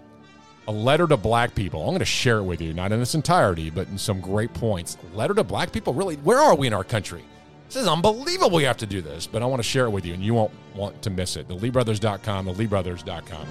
A 0.69 0.73
Letter 0.73 1.07
to 1.09 1.16
Black 1.16 1.55
People. 1.55 1.81
I'm 1.81 1.89
going 1.89 1.99
to 1.99 2.05
share 2.05 2.39
it 2.39 2.45
with 2.45 2.61
you, 2.61 2.73
not 2.73 2.93
in 2.93 3.01
its 3.01 3.15
entirety, 3.15 3.70
but 3.70 3.89
in 3.89 3.99
some 3.99 4.20
great 4.20 4.53
points. 4.55 4.99
Letter 5.15 5.35
to 5.35 5.43
Black 5.43 5.73
People? 5.73 5.95
Really? 5.95 6.16
Where 6.16 6.39
are 6.39 6.55
we 6.55 6.66
in 6.66 6.74
our 6.74 6.85
country? 6.85 7.24
This 7.70 7.82
is 7.82 7.88
unbelievable 7.88 8.51
we 8.51 8.64
have 8.64 8.78
to 8.78 8.86
do 8.86 9.01
this, 9.01 9.28
but 9.28 9.44
I 9.44 9.47
want 9.47 9.60
to 9.60 9.68
share 9.68 9.84
it 9.84 9.90
with 9.90 10.05
you, 10.05 10.12
and 10.12 10.24
you 10.24 10.34
won't 10.34 10.51
want 10.74 11.02
to 11.02 11.10
miss 11.10 11.36
it. 11.36 11.47
The 11.47 11.55
LeeBrothers.com, 11.55 12.47
the 12.47 12.52
LeeBrothers.com. 12.52 13.47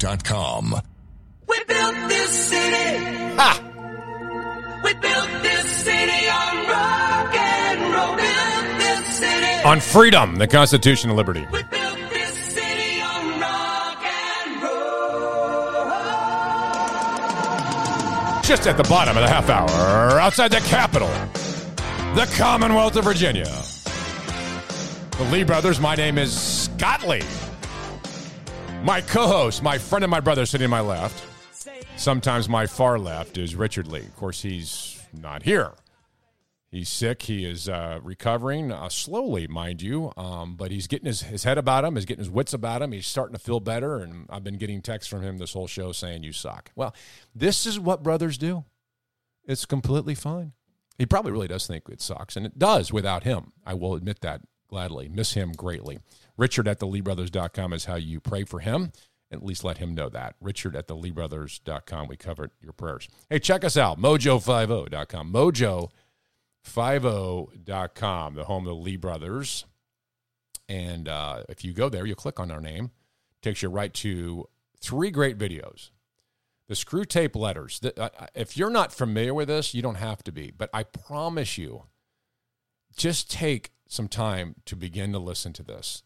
Dot 0.00 0.24
com. 0.24 0.80
On 9.64 9.80
freedom, 9.80 10.36
the 10.36 10.46
Constitution 10.46 11.08
and 11.08 11.16
liberty. 11.16 11.46
We 11.50 11.62
built 11.62 11.98
this 12.10 12.34
city 12.34 13.00
on 13.00 13.40
rock 13.40 14.04
and 14.04 14.62
roll. 14.62 15.90
Just 18.42 18.66
at 18.66 18.76
the 18.76 18.82
bottom 18.84 19.16
of 19.16 19.22
the 19.22 19.28
half 19.28 19.48
hour, 19.48 20.20
outside 20.20 20.52
the 20.52 20.60
Capitol, 20.60 21.08
the 22.14 22.30
Commonwealth 22.36 22.96
of 22.96 23.04
Virginia. 23.04 23.50
The 25.16 25.24
Lee 25.32 25.44
brothers, 25.44 25.80
my 25.80 25.94
name 25.94 26.18
is 26.18 26.38
Scott 26.38 27.08
Lee. 27.08 27.22
My 28.82 29.00
co 29.00 29.26
host, 29.26 29.62
my 29.62 29.78
friend 29.78 30.04
and 30.04 30.10
my 30.10 30.20
brother 30.20 30.44
sitting 30.44 30.66
to 30.66 30.68
my 30.68 30.80
left. 30.80 31.24
sometimes 31.96 32.50
my 32.50 32.66
far 32.66 32.98
left 32.98 33.38
is 33.38 33.56
Richard 33.56 33.86
Lee. 33.86 34.00
Of 34.00 34.14
course, 34.16 34.42
he's 34.42 35.00
not 35.14 35.42
here. 35.42 35.72
He's 36.74 36.88
sick. 36.88 37.22
He 37.22 37.44
is 37.44 37.68
uh, 37.68 38.00
recovering 38.02 38.72
uh, 38.72 38.88
slowly, 38.88 39.46
mind 39.46 39.80
you, 39.80 40.12
um, 40.16 40.56
but 40.56 40.72
he's 40.72 40.88
getting 40.88 41.06
his, 41.06 41.22
his 41.22 41.44
head 41.44 41.56
about 41.56 41.84
him. 41.84 41.94
He's 41.94 42.04
getting 42.04 42.24
his 42.24 42.30
wits 42.30 42.52
about 42.52 42.82
him. 42.82 42.90
He's 42.90 43.06
starting 43.06 43.32
to 43.32 43.38
feel 43.38 43.60
better. 43.60 43.98
And 43.98 44.26
I've 44.28 44.42
been 44.42 44.58
getting 44.58 44.82
texts 44.82 45.08
from 45.08 45.22
him 45.22 45.38
this 45.38 45.52
whole 45.52 45.68
show 45.68 45.92
saying, 45.92 46.24
You 46.24 46.32
suck. 46.32 46.72
Well, 46.74 46.92
this 47.32 47.64
is 47.64 47.78
what 47.78 48.02
brothers 48.02 48.36
do. 48.36 48.64
It's 49.46 49.66
completely 49.66 50.16
fine. 50.16 50.50
He 50.98 51.06
probably 51.06 51.30
really 51.30 51.46
does 51.46 51.64
think 51.64 51.88
it 51.88 52.02
sucks, 52.02 52.34
and 52.34 52.44
it 52.44 52.58
does 52.58 52.92
without 52.92 53.22
him. 53.22 53.52
I 53.64 53.74
will 53.74 53.94
admit 53.94 54.20
that 54.22 54.40
gladly. 54.66 55.08
Miss 55.08 55.34
him 55.34 55.52
greatly. 55.52 56.00
Richard 56.36 56.66
at 56.66 56.80
theleebrothers.com 56.80 57.72
is 57.72 57.84
how 57.84 57.94
you 57.94 58.18
pray 58.18 58.42
for 58.42 58.58
him. 58.58 58.90
At 59.30 59.44
least 59.44 59.62
let 59.62 59.78
him 59.78 59.94
know 59.94 60.08
that. 60.08 60.34
Richard 60.40 60.74
at 60.74 60.88
theleebrothers.com. 60.88 62.08
We 62.08 62.16
covered 62.16 62.50
your 62.60 62.72
prayers. 62.72 63.08
Hey, 63.30 63.38
check 63.38 63.62
us 63.62 63.76
out. 63.76 64.00
Mojo50.com. 64.00 65.32
Mojo 65.32 65.90
50.com, 66.64 68.34
the 68.34 68.44
home 68.44 68.66
of 68.66 68.76
the 68.76 68.82
Lee 68.82 68.96
brothers. 68.96 69.66
And 70.68 71.08
uh, 71.08 71.42
if 71.48 71.64
you 71.64 71.72
go 71.72 71.88
there, 71.88 72.06
you 72.06 72.14
click 72.14 72.40
on 72.40 72.50
our 72.50 72.60
name, 72.60 72.90
takes 73.42 73.62
you 73.62 73.68
right 73.68 73.92
to 73.94 74.48
three 74.80 75.10
great 75.10 75.38
videos. 75.38 75.90
The 76.68 76.74
Screwtape 76.74 77.36
letters. 77.36 77.80
The, 77.80 78.00
uh, 78.00 78.26
if 78.34 78.56
you're 78.56 78.70
not 78.70 78.92
familiar 78.92 79.34
with 79.34 79.48
this, 79.48 79.74
you 79.74 79.82
don't 79.82 79.96
have 79.96 80.22
to 80.24 80.32
be. 80.32 80.50
But 80.50 80.70
I 80.72 80.84
promise 80.84 81.58
you, 81.58 81.84
just 82.96 83.30
take 83.30 83.72
some 83.86 84.08
time 84.08 84.56
to 84.64 84.76
begin 84.76 85.12
to 85.12 85.18
listen 85.18 85.52
to 85.54 85.62
this. 85.62 86.02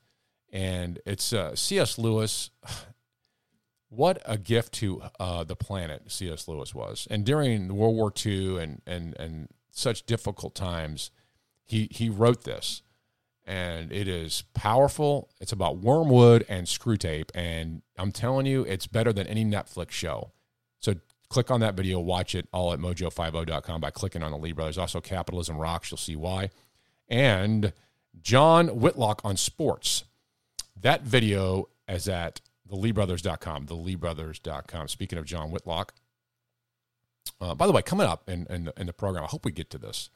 And 0.52 0.98
it's 1.06 1.32
uh, 1.32 1.54
C.S. 1.54 1.98
Lewis. 1.98 2.50
What 3.90 4.20
a 4.26 4.36
gift 4.36 4.74
to 4.74 5.02
uh, 5.18 5.44
the 5.44 5.56
planet 5.56 6.12
C.S. 6.12 6.46
Lewis 6.46 6.74
was. 6.74 7.08
And 7.10 7.24
during 7.24 7.74
World 7.74 7.96
War 7.96 8.12
II 8.14 8.58
and, 8.58 8.82
and, 8.86 9.16
and 9.18 9.48
such 9.78 10.04
difficult 10.06 10.54
times, 10.54 11.10
he 11.64 11.88
he 11.90 12.08
wrote 12.08 12.44
this, 12.44 12.82
and 13.44 13.92
it 13.92 14.08
is 14.08 14.42
powerful. 14.54 15.30
It's 15.40 15.52
about 15.52 15.78
wormwood 15.78 16.44
and 16.48 16.66
Screwtape, 16.66 17.30
and 17.34 17.82
I'm 17.96 18.12
telling 18.12 18.46
you, 18.46 18.62
it's 18.64 18.86
better 18.86 19.12
than 19.12 19.26
any 19.26 19.44
Netflix 19.44 19.90
show. 19.90 20.32
So 20.80 20.94
click 21.28 21.50
on 21.50 21.60
that 21.60 21.74
video, 21.74 22.00
watch 22.00 22.34
it 22.34 22.48
all 22.52 22.72
at 22.72 22.78
mojo50.com 22.78 23.80
by 23.80 23.90
clicking 23.90 24.22
on 24.22 24.30
the 24.30 24.38
Lee 24.38 24.52
Brothers. 24.52 24.78
Also, 24.78 25.00
Capitalism 25.00 25.56
Rocks. 25.56 25.90
You'll 25.90 25.98
see 25.98 26.16
why. 26.16 26.50
And 27.08 27.72
John 28.20 28.80
Whitlock 28.80 29.20
on 29.24 29.36
sports. 29.36 30.04
That 30.80 31.02
video 31.02 31.68
is 31.88 32.08
at 32.08 32.40
theleebrothers.com. 32.70 33.66
Theleebrothers.com. 33.66 34.88
Speaking 34.88 35.18
of 35.18 35.24
John 35.24 35.50
Whitlock, 35.50 35.94
uh, 37.40 37.54
by 37.54 37.66
the 37.66 37.72
way, 37.72 37.82
coming 37.82 38.06
up 38.06 38.28
in, 38.28 38.46
in, 38.48 38.70
in 38.76 38.86
the 38.86 38.92
program, 38.92 39.24
I 39.24 39.28
hope 39.28 39.44
we 39.44 39.52
get 39.52 39.70
to 39.70 39.78
this. 39.78 40.10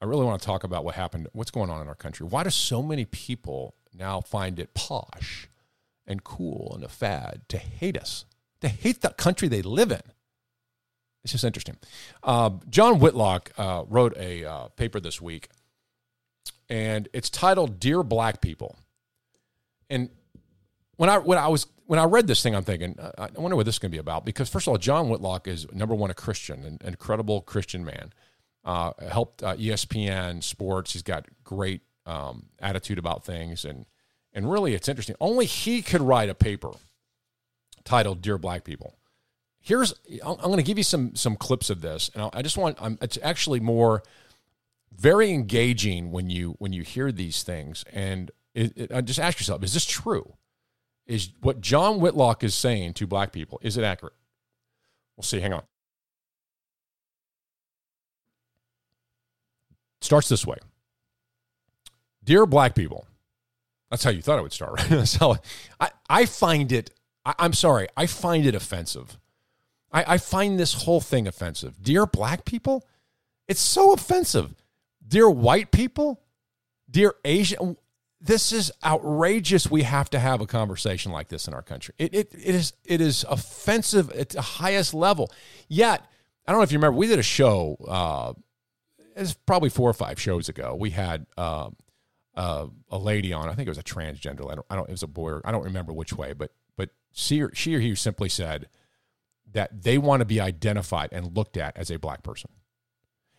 I 0.00 0.06
really 0.06 0.24
want 0.24 0.40
to 0.40 0.46
talk 0.46 0.64
about 0.64 0.84
what 0.84 0.94
happened, 0.94 1.28
what's 1.32 1.50
going 1.50 1.70
on 1.70 1.80
in 1.80 1.88
our 1.88 1.94
country. 1.94 2.26
Why 2.26 2.42
do 2.42 2.50
so 2.50 2.82
many 2.82 3.04
people 3.04 3.74
now 3.96 4.20
find 4.20 4.58
it 4.58 4.74
posh 4.74 5.48
and 6.06 6.22
cool 6.22 6.72
and 6.74 6.84
a 6.84 6.88
fad 6.88 7.42
to 7.48 7.58
hate 7.58 7.96
us, 7.96 8.24
to 8.60 8.68
hate 8.68 9.00
the 9.00 9.10
country 9.10 9.48
they 9.48 9.62
live 9.62 9.90
in? 9.90 10.02
It's 11.22 11.32
just 11.32 11.44
interesting. 11.44 11.78
Uh, 12.22 12.50
John 12.68 12.98
Whitlock 12.98 13.52
uh, 13.56 13.84
wrote 13.88 14.14
a 14.18 14.44
uh, 14.44 14.68
paper 14.68 15.00
this 15.00 15.22
week, 15.22 15.48
and 16.68 17.08
it's 17.14 17.30
titled 17.30 17.80
"Dear 17.80 18.02
Black 18.02 18.42
People." 18.42 18.76
And 19.88 20.10
when 20.96 21.08
I 21.08 21.16
when 21.18 21.38
I 21.38 21.48
was 21.48 21.66
when 21.86 21.98
I 21.98 22.04
read 22.04 22.26
this 22.26 22.42
thing, 22.42 22.54
I'm 22.54 22.64
thinking, 22.64 22.98
I 23.18 23.28
wonder 23.36 23.56
what 23.56 23.66
this 23.66 23.76
is 23.76 23.78
going 23.78 23.90
to 23.90 23.94
be 23.94 24.00
about. 24.00 24.24
Because 24.24 24.48
first 24.48 24.66
of 24.66 24.72
all, 24.72 24.78
John 24.78 25.08
Whitlock 25.08 25.46
is 25.46 25.70
number 25.72 25.94
one 25.94 26.10
a 26.10 26.14
Christian, 26.14 26.64
an 26.64 26.78
incredible 26.84 27.42
Christian 27.42 27.84
man. 27.84 28.12
Uh, 28.64 28.92
helped 29.10 29.42
uh, 29.42 29.54
ESPN 29.56 30.42
Sports. 30.42 30.94
He's 30.94 31.02
got 31.02 31.26
great 31.44 31.82
um, 32.06 32.46
attitude 32.58 32.98
about 32.98 33.22
things, 33.22 33.62
and 33.66 33.84
and 34.32 34.50
really, 34.50 34.74
it's 34.74 34.88
interesting. 34.88 35.16
Only 35.20 35.44
he 35.44 35.82
could 35.82 36.00
write 36.00 36.30
a 36.30 36.34
paper 36.34 36.70
titled 37.84 38.22
"Dear 38.22 38.38
Black 38.38 38.64
People." 38.64 38.96
Here's 39.60 39.92
I'm 40.24 40.36
going 40.36 40.56
to 40.56 40.62
give 40.62 40.78
you 40.78 40.84
some 40.84 41.14
some 41.14 41.36
clips 41.36 41.68
of 41.68 41.82
this, 41.82 42.10
and 42.14 42.30
I 42.32 42.40
just 42.40 42.56
want 42.56 42.78
I'm, 42.80 42.96
it's 43.02 43.18
actually 43.22 43.60
more 43.60 44.02
very 44.96 45.30
engaging 45.30 46.10
when 46.10 46.30
you 46.30 46.54
when 46.58 46.72
you 46.72 46.84
hear 46.84 47.12
these 47.12 47.42
things, 47.42 47.84
and 47.92 48.30
it, 48.54 48.72
it, 48.76 49.04
just 49.04 49.20
ask 49.20 49.38
yourself: 49.38 49.62
Is 49.62 49.74
this 49.74 49.84
true? 49.84 50.36
Is 51.06 51.30
what 51.40 51.60
John 51.60 52.00
Whitlock 52.00 52.42
is 52.42 52.54
saying 52.54 52.94
to 52.94 53.06
black 53.06 53.32
people, 53.32 53.58
is 53.62 53.76
it 53.76 53.84
accurate? 53.84 54.14
We'll 55.16 55.24
see. 55.24 55.40
Hang 55.40 55.52
on. 55.52 55.62
Starts 60.00 60.28
this 60.28 60.46
way 60.46 60.58
Dear 62.24 62.46
black 62.46 62.74
people, 62.74 63.06
that's 63.90 64.02
how 64.02 64.10
you 64.10 64.22
thought 64.22 64.38
it 64.38 64.42
would 64.42 64.52
start, 64.52 64.72
right? 64.72 64.88
That's 64.90 65.16
how 65.16 65.36
I, 65.78 65.90
I 66.08 66.26
find 66.26 66.72
it, 66.72 66.90
I, 67.24 67.34
am 67.38 67.52
sorry, 67.52 67.86
I 67.96 68.06
find 68.06 68.46
it 68.46 68.54
offensive. 68.54 69.18
I, 69.92 70.14
I 70.14 70.18
find 70.18 70.58
this 70.58 70.84
whole 70.84 71.00
thing 71.00 71.28
offensive. 71.28 71.82
Dear 71.82 72.06
black 72.06 72.44
people, 72.44 72.86
it's 73.46 73.60
so 73.60 73.92
offensive. 73.92 74.54
Dear 75.06 75.28
white 75.28 75.70
people, 75.70 76.22
dear 76.90 77.14
Asian, 77.24 77.76
this 78.24 78.52
is 78.52 78.72
outrageous. 78.82 79.70
We 79.70 79.82
have 79.82 80.08
to 80.10 80.18
have 80.18 80.40
a 80.40 80.46
conversation 80.46 81.12
like 81.12 81.28
this 81.28 81.46
in 81.46 81.52
our 81.52 81.62
country. 81.62 81.94
It, 81.98 82.14
it, 82.14 82.34
it 82.34 82.54
is 82.54 82.72
it 82.84 83.00
is 83.02 83.24
offensive 83.28 84.10
at 84.12 84.30
the 84.30 84.40
highest 84.40 84.94
level. 84.94 85.30
Yet, 85.68 86.02
I 86.46 86.52
don't 86.52 86.60
know 86.60 86.64
if 86.64 86.72
you 86.72 86.78
remember, 86.78 86.98
we 86.98 87.06
did 87.06 87.18
a 87.18 87.22
show. 87.22 87.76
Uh, 87.86 88.32
it's 89.14 89.34
probably 89.34 89.68
four 89.68 89.90
or 89.90 89.94
five 89.94 90.18
shows 90.18 90.48
ago. 90.48 90.74
We 90.74 90.90
had 90.90 91.26
uh, 91.36 91.70
uh, 92.34 92.66
a 92.88 92.98
lady 92.98 93.34
on. 93.34 93.48
I 93.50 93.54
think 93.54 93.66
it 93.66 93.70
was 93.70 93.78
a 93.78 93.82
transgender. 93.82 94.50
I 94.50 94.54
don't. 94.54 94.66
I 94.70 94.76
don't. 94.76 94.88
It 94.88 94.92
was 94.92 95.02
a 95.02 95.08
boy. 95.08 95.32
Or, 95.32 95.42
I 95.44 95.52
don't 95.52 95.64
remember 95.64 95.92
which 95.92 96.14
way, 96.14 96.32
but 96.32 96.50
but 96.76 96.90
she 97.12 97.42
or, 97.42 97.54
she 97.54 97.74
or 97.74 97.80
he 97.80 97.94
simply 97.94 98.30
said 98.30 98.68
that 99.52 99.82
they 99.82 99.98
want 99.98 100.20
to 100.20 100.24
be 100.24 100.40
identified 100.40 101.10
and 101.12 101.36
looked 101.36 101.58
at 101.58 101.76
as 101.76 101.90
a 101.90 101.98
black 101.98 102.22
person. 102.22 102.50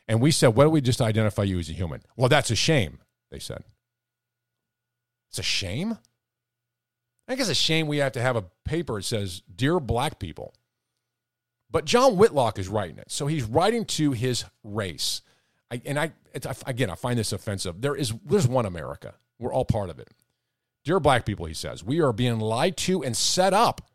And 0.07 0.21
we 0.21 0.29
said, 0.29 0.49
"Why 0.49 0.65
don't 0.65 0.73
we 0.73 0.81
just 0.81 1.01
identify 1.01 1.43
you 1.43 1.57
as 1.57 1.71
a 1.71 1.73
human?" 1.73 2.03
Well, 2.15 2.29
that's 2.29 2.51
a 2.51 2.55
shame. 2.55 2.99
They 3.31 3.39
said. 3.39 3.63
It's 5.35 5.39
a 5.41 5.43
shame. 5.43 5.91
I 5.91 5.97
think 7.27 7.41
it's 7.41 7.49
a 7.49 7.53
shame 7.53 7.87
we 7.87 7.97
have 7.97 8.13
to 8.13 8.21
have 8.21 8.37
a 8.37 8.45
paper 8.63 8.95
that 8.95 9.03
says, 9.03 9.41
Dear 9.53 9.81
Black 9.81 10.17
people. 10.17 10.53
But 11.69 11.83
John 11.83 12.15
Whitlock 12.15 12.57
is 12.57 12.69
writing 12.69 12.99
it. 12.99 13.11
So 13.11 13.27
he's 13.27 13.43
writing 13.43 13.83
to 13.83 14.13
his 14.13 14.45
race. 14.63 15.21
I, 15.69 15.81
and 15.83 15.99
I, 15.99 16.13
again, 16.65 16.89
I 16.89 16.95
find 16.95 17.19
this 17.19 17.33
offensive. 17.33 17.81
There 17.81 17.97
is, 17.97 18.13
there's 18.23 18.47
one 18.47 18.65
America. 18.65 19.15
We're 19.37 19.53
all 19.53 19.65
part 19.65 19.89
of 19.89 19.99
it. 19.99 20.07
Dear 20.85 21.01
black 21.01 21.25
people, 21.25 21.47
he 21.47 21.53
says, 21.53 21.83
we 21.83 21.99
are 21.99 22.13
being 22.13 22.39
lied 22.39 22.77
to 22.77 23.03
and 23.03 23.17
set 23.17 23.53
up. 23.53 23.89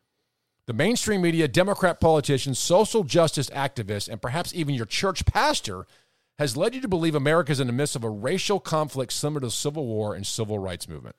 The 0.66 0.74
mainstream 0.74 1.22
media, 1.22 1.48
Democrat 1.48 2.00
politicians, 2.00 2.58
social 2.58 3.02
justice 3.02 3.48
activists, 3.48 4.10
and 4.10 4.20
perhaps 4.20 4.54
even 4.54 4.74
your 4.74 4.84
church 4.84 5.24
pastor 5.24 5.86
has 6.38 6.54
led 6.54 6.74
you 6.74 6.82
to 6.82 6.88
believe 6.88 7.14
America 7.14 7.50
is 7.50 7.60
in 7.60 7.66
the 7.66 7.72
midst 7.72 7.96
of 7.96 8.04
a 8.04 8.10
racial 8.10 8.60
conflict 8.60 9.14
similar 9.14 9.40
to 9.40 9.46
the 9.46 9.50
Civil 9.50 9.86
War 9.86 10.14
and 10.14 10.26
Civil 10.26 10.58
Rights 10.58 10.86
Movement. 10.86 11.16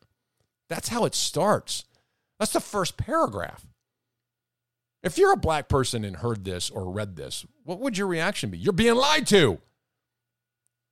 That's 0.71 0.87
how 0.87 1.03
it 1.03 1.13
starts. 1.13 1.83
That's 2.39 2.53
the 2.53 2.61
first 2.61 2.95
paragraph. 2.95 3.65
If 5.03 5.17
you're 5.17 5.33
a 5.33 5.37
black 5.37 5.67
person 5.67 6.05
and 6.05 6.15
heard 6.15 6.45
this 6.45 6.69
or 6.69 6.89
read 6.89 7.17
this, 7.17 7.45
what 7.65 7.79
would 7.79 7.97
your 7.97 8.07
reaction 8.07 8.51
be? 8.51 8.57
You're 8.57 8.71
being 8.71 8.95
lied 8.95 9.27
to. 9.27 9.59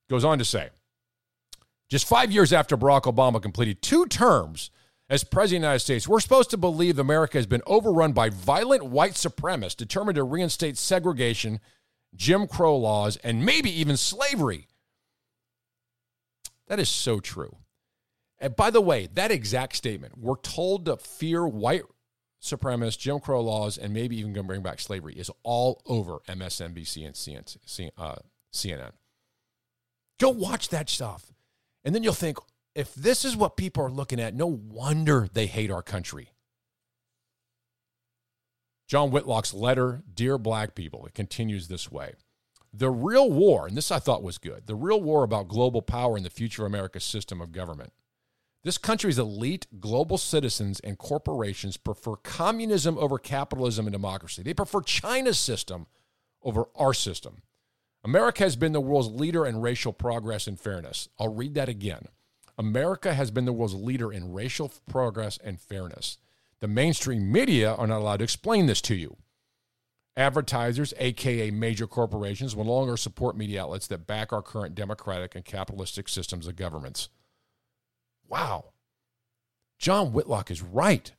Goes 0.10 0.26
on 0.26 0.38
to 0.40 0.46
say, 0.46 0.70
just 1.90 2.10
five 2.10 2.30
years 2.30 2.52
after 2.52 2.76
Barack 2.76 3.04
Obama 3.04 3.42
completed 3.42 3.82
two 3.82 4.06
terms 4.08 4.70
as 5.10 5.24
president 5.24 5.60
of 5.60 5.62
the 5.62 5.68
United 5.68 5.80
States, 5.80 6.08
we're 6.08 6.20
supposed 6.20 6.50
to 6.50 6.58
believe 6.58 7.00
America 7.00 7.38
has 7.38 7.48
been 7.48 7.64
overrun 7.66 8.12
by 8.12 8.30
violent 8.30 8.86
white 8.86 9.14
supremacists 9.14 9.78
determined 9.78 10.18
to 10.18 10.24
reinstate 10.24 10.78
segregation, 10.78 11.62
Jim 12.14 12.48
Crow 12.48 12.76
laws, 12.76 13.16
and 13.18 13.46
maybe 13.46 13.72
even 13.72 13.96
slavery. 13.96 14.68
That 16.68 16.80
is 16.80 16.90
so 16.90 17.20
true. 17.22 17.56
And 18.40 18.56
by 18.56 18.70
the 18.70 18.82
way, 18.82 19.08
that 19.14 19.32
exact 19.32 19.76
statement, 19.76 20.18
we're 20.18 20.38
told 20.38 20.86
to 20.86 20.98
fear 20.98 21.46
white 21.46 21.84
supremacists, 22.42 22.98
Jim 22.98 23.20
Crow 23.20 23.42
laws, 23.42 23.78
and 23.78 23.94
maybe 23.94 24.18
even 24.18 24.34
going 24.34 24.46
to 24.46 24.48
bring 24.48 24.62
back 24.62 24.80
slavery, 24.80 25.14
is 25.14 25.30
all 25.44 25.82
over 25.86 26.20
MSNBC 26.28 27.06
and 27.06 27.16
CNN. 27.16 27.92
Uh, 27.98 28.92
Go 30.20 30.30
watch 30.30 30.70
that 30.70 30.90
stuff. 30.90 31.32
And 31.84 31.94
then 31.94 32.04
you'll 32.04 32.14
think, 32.14 32.38
if 32.76 32.94
this 32.94 33.26
is 33.26 33.36
what 33.36 33.58
people 33.58 33.84
are 33.84 33.92
looking 33.92 34.20
at, 34.20 34.34
no 34.34 34.48
wonder 34.48 35.28
they 35.32 35.48
hate 35.48 35.72
our 35.72 35.82
country. 35.82 36.32
John 38.88 39.12
Whitlock's 39.12 39.54
letter, 39.54 40.02
Dear 40.12 40.38
Black 40.38 40.76
People, 40.76 41.06
it 41.06 41.14
continues 41.14 41.68
this 41.68 41.92
way. 41.92 42.14
The 42.74 42.90
real 42.90 43.30
war, 43.32 43.68
and 43.68 43.76
this 43.76 43.92
I 43.92 44.00
thought 44.00 44.24
was 44.24 44.38
good, 44.38 44.66
the 44.66 44.76
real 44.76 45.02
war 45.02 45.24
about 45.24 45.48
global 45.48 45.82
power 45.82 46.16
and 46.16 46.26
the 46.26 46.30
future 46.30 46.64
of 46.66 46.72
America's 46.72 47.04
system 47.04 47.42
of 47.42 47.52
government 47.52 47.94
This 48.64 48.78
country's 48.78 49.18
elite 49.18 49.68
global 49.80 50.18
citizens 50.18 50.80
and 50.82 50.98
corporations 50.98 51.78
prefer 51.78 52.18
communism 52.18 52.98
over 52.98 53.18
capitalism 53.18 53.86
and 53.88 53.94
democracy. 53.94 54.44
They 54.44 54.54
prefer 54.54 54.82
China's 54.82 55.40
system 55.40 55.88
over 56.44 56.66
our 56.76 56.94
system. 56.94 57.42
America 58.04 58.44
has 58.44 58.56
been 58.56 58.74
the 58.74 58.82
world's 58.82 59.10
leader 59.10 59.46
in 59.46 59.62
racial 59.62 59.94
progress 59.94 60.48
and 60.48 60.60
fairness. 60.60 61.08
I'll 61.20 61.34
read 61.34 61.54
that 61.56 61.70
again. 61.70 62.08
America 62.58 63.14
has 63.14 63.32
been 63.32 63.46
the 63.46 63.54
world's 63.54 63.76
leader 63.76 64.12
in 64.12 64.34
racial 64.34 64.72
progress 64.90 65.40
and 65.42 65.60
fairness. 65.60 66.18
The 66.60 66.68
mainstream 66.68 67.32
media 67.32 67.74
are 67.74 67.88
not 67.88 68.02
allowed 68.02 68.18
to 68.18 68.26
explain 68.26 68.66
this 68.66 68.82
to 68.82 68.96
you. 68.96 69.16
Advertisers, 70.18 70.94
aka 70.98 71.52
major 71.52 71.88
corporations, 71.88 72.56
will 72.56 72.66
no 72.66 72.74
longer 72.74 72.98
support 72.98 73.38
media 73.38 73.64
outlets 73.64 73.88
that 73.88 74.06
back 74.06 74.34
our 74.34 74.42
current 74.42 74.76
democratic 74.76 75.36
and 75.36 75.46
capitalistic 75.46 76.10
systems 76.10 76.48
of 76.48 76.58
governments. 76.58 77.08
Wow. 78.30 78.66
John 79.78 80.14
Whitlock 80.14 80.52
is 80.52 80.62
right. 80.62 81.12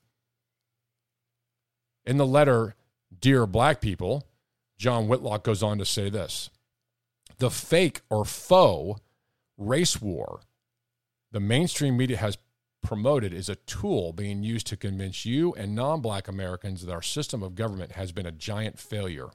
In 2.06 2.16
the 2.16 2.26
letter, 2.26 2.74
Dear 3.20 3.46
Black 3.46 3.80
People, 3.80 4.26
John 4.78 5.08
Whitlock 5.08 5.44
goes 5.44 5.62
on 5.62 5.76
to 5.78 5.84
say 5.84 6.08
this 6.08 6.48
The 7.38 7.50
fake 7.50 8.00
or 8.08 8.24
faux 8.24 9.00
race 9.58 10.00
war 10.00 10.40
the 11.32 11.40
mainstream 11.40 11.96
media 11.96 12.16
has 12.16 12.38
promoted 12.82 13.32
is 13.32 13.48
a 13.48 13.54
tool 13.54 14.12
being 14.12 14.42
used 14.42 14.66
to 14.68 14.76
convince 14.76 15.24
you 15.24 15.52
and 15.54 15.74
non 15.74 16.00
black 16.00 16.28
Americans 16.28 16.84
that 16.84 16.92
our 16.92 17.02
system 17.02 17.42
of 17.42 17.54
government 17.54 17.92
has 17.92 18.12
been 18.12 18.26
a 18.26 18.32
giant 18.32 18.78
failure. 18.78 19.28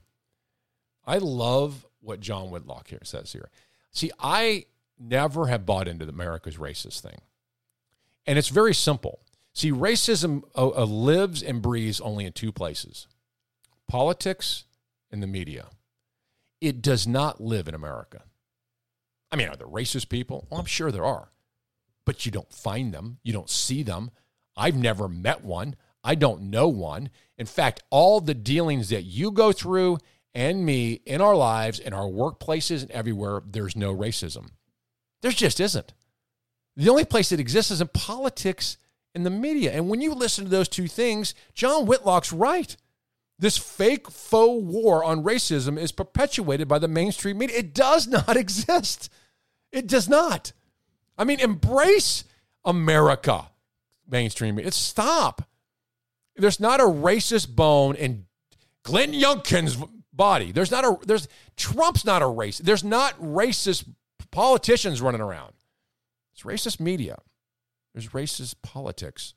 I 1.06 1.20
love 1.20 1.86
what 2.02 2.20
John 2.20 2.50
Whitlock 2.50 2.90
here 2.90 3.04
says 3.04 3.32
here. 3.32 3.50
See, 3.92 4.12
I 4.20 4.66
never 5.00 5.48
have 5.48 5.66
bought 5.66 5.88
into 5.88 6.06
the 6.06 6.12
America's 6.12 6.58
racist 6.58 7.02
thing. 7.02 7.22
And 8.26 8.38
it's 8.38 8.50
very 8.50 8.74
simple. 8.74 9.22
See, 9.54 9.72
racism 9.72 10.44
uh, 10.56 10.70
uh, 10.70 10.86
lives 10.86 11.42
and 11.42 11.62
breathes 11.62 12.02
only 12.02 12.26
in 12.26 12.34
two 12.34 12.52
places 12.52 13.08
politics 13.88 14.66
and 15.12 15.22
the 15.22 15.28
media. 15.28 15.68
It 16.60 16.82
does 16.82 17.06
not 17.06 17.40
live 17.40 17.68
in 17.68 17.76
America. 17.76 18.24
I 19.32 19.36
mean, 19.36 19.48
are 19.50 19.56
there 19.56 19.68
racist 19.68 20.10
people? 20.10 20.48
Well, 20.50 20.60
I'm 20.60 20.66
sure 20.66 20.92
there 20.92 21.06
are 21.06 21.30
but 22.06 22.26
you 22.26 22.32
don't 22.32 22.54
find 22.54 22.94
them, 22.94 23.18
you 23.24 23.34
don't 23.34 23.50
see 23.50 23.84
them. 23.84 24.12
I've 24.56 24.78
never 24.78 25.10
met 25.10 25.44
one. 25.44 25.76
I 26.04 26.16
don't 26.16 26.44
know 26.44 26.68
one. 26.68 27.10
In 27.38 27.48
fact, 27.48 27.84
all 27.90 28.22
the 28.22 28.36
dealings 28.36 28.90
that 28.90 29.02
you 29.02 29.32
go 29.32 29.52
through 29.52 29.98
and 30.34 30.66
me 30.66 31.02
in 31.06 31.20
our 31.20 31.36
lives, 31.36 31.80
in 31.80 31.94
our 31.94 32.06
workplaces, 32.06 32.84
and 32.84 32.92
everywhere, 32.92 33.42
there's 33.46 33.76
no 33.76 33.94
racism. 33.94 34.52
There 35.22 35.32
just 35.32 35.60
isn't. 35.60 35.94
The 36.76 36.90
only 36.90 37.06
place 37.06 37.30
that 37.30 37.40
exists 37.40 37.72
is 37.72 37.82
in 37.82 37.88
politics 37.88 38.78
and 39.14 39.26
the 39.26 39.30
media. 39.30 39.72
And 39.72 39.90
when 39.90 40.02
you 40.02 40.14
listen 40.14 40.44
to 40.44 40.50
those 40.50 40.68
two 40.68 40.88
things, 40.88 41.34
John 41.54 41.86
Whitlock's 41.86 42.34
right. 42.34 42.76
This 43.40 43.58
fake 43.58 44.10
faux 44.10 44.64
war 44.64 45.04
on 45.04 45.24
racism 45.24 45.80
is 45.80 45.92
perpetuated 45.92 46.68
by 46.68 46.80
the 46.80 46.88
mainstream 46.88 47.38
media. 47.38 47.58
It 47.58 47.74
does 47.74 48.08
not 48.08 48.36
exist. 48.38 49.10
It 49.72 49.88
does 49.88 50.08
not. 50.08 50.52
I 51.18 51.24
mean, 51.24 51.40
embrace 51.40 52.26
America, 52.64 53.50
mainstream. 54.10 54.60
It's 54.60 54.78
stop. 54.78 55.48
There's 56.36 56.60
not 56.60 56.82
a 56.82 56.86
racist 56.86 57.56
bone 57.56 57.96
in 57.96 58.26
Glenn 58.84 59.14
Youngkin's 59.14 59.78
body. 60.12 60.52
There's 60.52 60.72
not 60.72 60.84
a 60.84 60.98
there's 61.06 61.28
Trump's 61.56 62.04
not 62.04 62.22
a 62.22 62.28
race. 62.28 62.58
There's 62.58 62.84
not 62.84 63.18
racist 63.20 63.86
politicians 64.32 65.02
running 65.02 65.22
around. 65.22 65.54
It's 66.36 66.44
racist 66.44 66.82
media. 66.82 67.18
There's 67.94 68.10
racist 68.10 68.56
politics, 68.62 69.34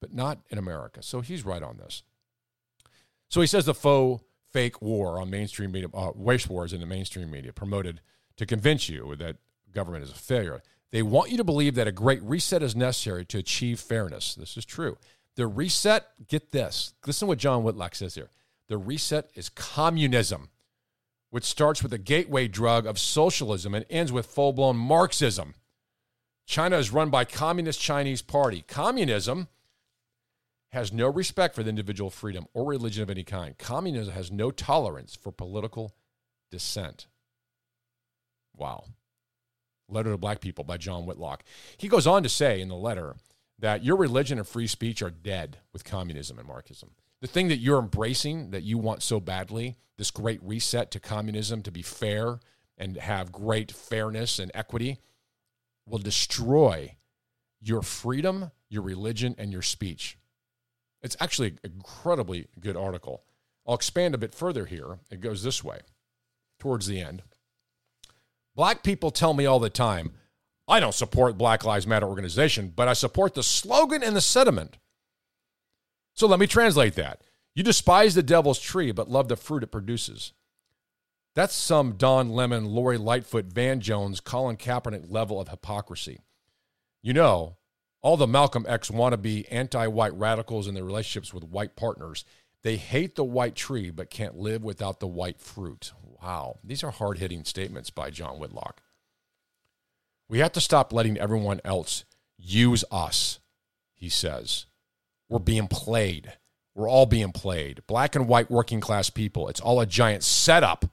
but 0.00 0.14
not 0.14 0.38
in 0.48 0.58
America. 0.58 1.02
So 1.02 1.20
he's 1.20 1.44
right 1.44 1.62
on 1.62 1.76
this. 1.76 2.04
So 3.28 3.40
he 3.40 3.48
says 3.48 3.64
the 3.64 3.74
faux 3.74 4.22
fake 4.52 4.80
war 4.80 5.20
on 5.20 5.28
mainstream 5.28 5.72
media, 5.72 5.88
uh, 5.92 6.12
race 6.14 6.48
wars 6.48 6.72
in 6.72 6.80
the 6.80 6.86
mainstream 6.86 7.30
media, 7.30 7.52
promoted 7.52 8.00
to 8.36 8.46
convince 8.46 8.88
you 8.88 9.16
that 9.16 9.38
government 9.72 10.04
is 10.04 10.12
a 10.12 10.14
failure. 10.14 10.62
They 10.92 11.02
want 11.02 11.32
you 11.32 11.36
to 11.36 11.44
believe 11.44 11.74
that 11.74 11.88
a 11.88 11.92
great 11.92 12.22
reset 12.22 12.62
is 12.62 12.76
necessary 12.76 13.24
to 13.26 13.38
achieve 13.38 13.80
fairness. 13.80 14.36
This 14.36 14.56
is 14.56 14.64
true. 14.64 14.96
The 15.34 15.48
reset, 15.48 16.06
get 16.28 16.52
this. 16.52 16.94
Listen 17.04 17.26
to 17.26 17.30
what 17.30 17.38
John 17.38 17.64
Whitlock 17.64 17.96
says 17.96 18.14
here. 18.14 18.30
The 18.68 18.78
reset 18.78 19.30
is 19.34 19.48
communism, 19.48 20.50
which 21.30 21.44
starts 21.44 21.82
with 21.82 21.90
the 21.90 21.98
gateway 21.98 22.46
drug 22.46 22.86
of 22.86 22.98
socialism 22.98 23.74
and 23.74 23.84
ends 23.90 24.12
with 24.12 24.26
full 24.26 24.52
blown 24.52 24.76
Marxism. 24.76 25.54
China 26.46 26.78
is 26.78 26.92
run 26.92 27.10
by 27.10 27.24
Communist 27.24 27.80
Chinese 27.80 28.22
Party. 28.22 28.64
Communism 28.66 29.48
has 30.70 30.92
no 30.92 31.08
respect 31.08 31.54
for 31.54 31.62
the 31.62 31.68
individual 31.68 32.08
freedom 32.10 32.46
or 32.54 32.64
religion 32.64 33.02
of 33.02 33.10
any 33.10 33.24
kind. 33.24 33.58
Communism 33.58 34.14
has 34.14 34.30
no 34.30 34.50
tolerance 34.50 35.16
for 35.16 35.32
political 35.32 35.96
dissent. 36.50 37.06
Wow. 38.56 38.84
Letter 39.88 40.10
to 40.12 40.18
Black 40.18 40.40
People 40.40 40.64
by 40.64 40.76
John 40.76 41.04
Whitlock. 41.04 41.42
He 41.76 41.88
goes 41.88 42.06
on 42.06 42.22
to 42.22 42.28
say 42.28 42.60
in 42.60 42.68
the 42.68 42.76
letter 42.76 43.16
that 43.58 43.84
your 43.84 43.96
religion 43.96 44.38
and 44.38 44.46
free 44.46 44.66
speech 44.66 45.02
are 45.02 45.10
dead 45.10 45.58
with 45.72 45.84
communism 45.84 46.38
and 46.38 46.46
Marxism. 46.46 46.90
The 47.20 47.26
thing 47.26 47.48
that 47.48 47.58
you're 47.58 47.78
embracing, 47.78 48.50
that 48.50 48.62
you 48.62 48.78
want 48.78 49.02
so 49.02 49.18
badly, 49.18 49.76
this 49.96 50.10
great 50.10 50.42
reset 50.42 50.90
to 50.92 51.00
communism 51.00 51.62
to 51.62 51.70
be 51.72 51.82
fair 51.82 52.38
and 52.76 52.96
have 52.96 53.32
great 53.32 53.72
fairness 53.72 54.38
and 54.38 54.50
equity, 54.54 54.98
will 55.86 55.98
destroy 55.98 56.96
your 57.60 57.82
freedom, 57.82 58.50
your 58.68 58.82
religion, 58.82 59.34
and 59.38 59.52
your 59.52 59.62
speech. 59.62 60.18
It's 61.02 61.16
actually 61.20 61.48
an 61.48 61.58
incredibly 61.74 62.48
good 62.60 62.76
article. 62.76 63.24
I'll 63.66 63.74
expand 63.74 64.14
a 64.14 64.18
bit 64.18 64.34
further 64.34 64.66
here. 64.66 64.98
It 65.10 65.20
goes 65.20 65.42
this 65.42 65.62
way 65.62 65.80
towards 66.58 66.86
the 66.86 67.00
end. 67.00 67.22
Black 68.54 68.82
people 68.82 69.10
tell 69.10 69.34
me 69.34 69.46
all 69.46 69.58
the 69.58 69.70
time, 69.70 70.12
I 70.68 70.80
don't 70.80 70.94
support 70.94 71.38
Black 71.38 71.64
Lives 71.64 71.86
Matter 71.86 72.06
organization, 72.06 72.72
but 72.74 72.88
I 72.88 72.94
support 72.94 73.34
the 73.34 73.42
slogan 73.42 74.02
and 74.02 74.16
the 74.16 74.20
sentiment. 74.20 74.78
So 76.14 76.26
let 76.26 76.40
me 76.40 76.46
translate 76.46 76.94
that. 76.94 77.22
You 77.54 77.62
despise 77.62 78.14
the 78.14 78.22
devil's 78.22 78.58
tree, 78.58 78.90
but 78.90 79.10
love 79.10 79.28
the 79.28 79.36
fruit 79.36 79.62
it 79.62 79.68
produces. 79.68 80.32
That's 81.36 81.54
some 81.54 81.92
Don 81.92 82.30
Lemon, 82.30 82.64
Lori 82.64 82.96
Lightfoot, 82.96 83.44
Van 83.44 83.80
Jones, 83.80 84.20
Colin 84.20 84.56
Kaepernick 84.56 85.12
level 85.12 85.38
of 85.38 85.48
hypocrisy. 85.48 86.20
You 87.02 87.12
know, 87.12 87.58
all 88.00 88.16
the 88.16 88.26
Malcolm 88.26 88.64
X 88.66 88.90
wannabe 88.90 89.44
anti 89.50 89.86
white 89.86 90.14
radicals 90.14 90.66
in 90.66 90.74
their 90.74 90.82
relationships 90.82 91.34
with 91.34 91.44
white 91.44 91.76
partners, 91.76 92.24
they 92.62 92.76
hate 92.76 93.16
the 93.16 93.22
white 93.24 93.54
tree 93.54 93.90
but 93.90 94.08
can't 94.08 94.38
live 94.38 94.64
without 94.64 94.98
the 94.98 95.06
white 95.06 95.38
fruit. 95.38 95.92
Wow. 96.22 96.58
These 96.64 96.82
are 96.82 96.90
hard 96.90 97.18
hitting 97.18 97.44
statements 97.44 97.90
by 97.90 98.08
John 98.08 98.38
Whitlock. 98.38 98.80
We 100.30 100.38
have 100.38 100.52
to 100.52 100.60
stop 100.62 100.90
letting 100.90 101.18
everyone 101.18 101.60
else 101.66 102.06
use 102.38 102.82
us, 102.90 103.40
he 103.92 104.08
says. 104.08 104.64
We're 105.28 105.38
being 105.38 105.68
played. 105.68 106.32
We're 106.74 106.88
all 106.88 107.04
being 107.04 107.32
played. 107.32 107.82
Black 107.86 108.16
and 108.16 108.26
white 108.26 108.50
working 108.50 108.80
class 108.80 109.10
people. 109.10 109.48
It's 109.48 109.60
all 109.60 109.80
a 109.80 109.86
giant 109.86 110.24
setup. 110.24 110.86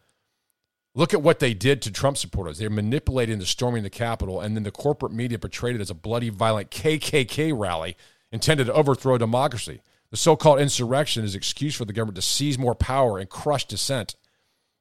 Look 0.96 1.14
at 1.14 1.24
what 1.24 1.40
they 1.40 1.54
did 1.54 1.82
to 1.82 1.92
Trump 1.92 2.18
supporters. 2.18 2.60
They're 2.60 2.70
manipulating 2.70 3.40
the 3.40 3.46
storming 3.46 3.84
the 3.84 3.90
Capitol, 3.90 4.42
and 4.42 4.56
then 4.56 4.64
the 4.64 4.72
corporate 4.72 5.12
media 5.12 5.40
portrayed 5.40 5.76
it 5.76 5.82
as 5.82 5.90
a 5.90 5.96
bloody, 5.96 6.30
violent 6.30 6.70
KKK 6.70 7.58
rally 7.58 7.98
intended 8.32 8.68
to 8.68 8.74
overthrow 8.74 9.18
democracy. 9.18 9.82
The 10.12 10.18
so 10.18 10.36
called 10.36 10.60
insurrection 10.60 11.24
is 11.24 11.34
an 11.34 11.40
excuse 11.40 11.76
for 11.76 11.86
the 11.86 11.94
government 11.94 12.18
to 12.18 12.22
seize 12.22 12.60
more 12.60 12.76
power 12.76 13.18
and 13.18 13.28
crush 13.28 13.66
dissent. 13.66 14.16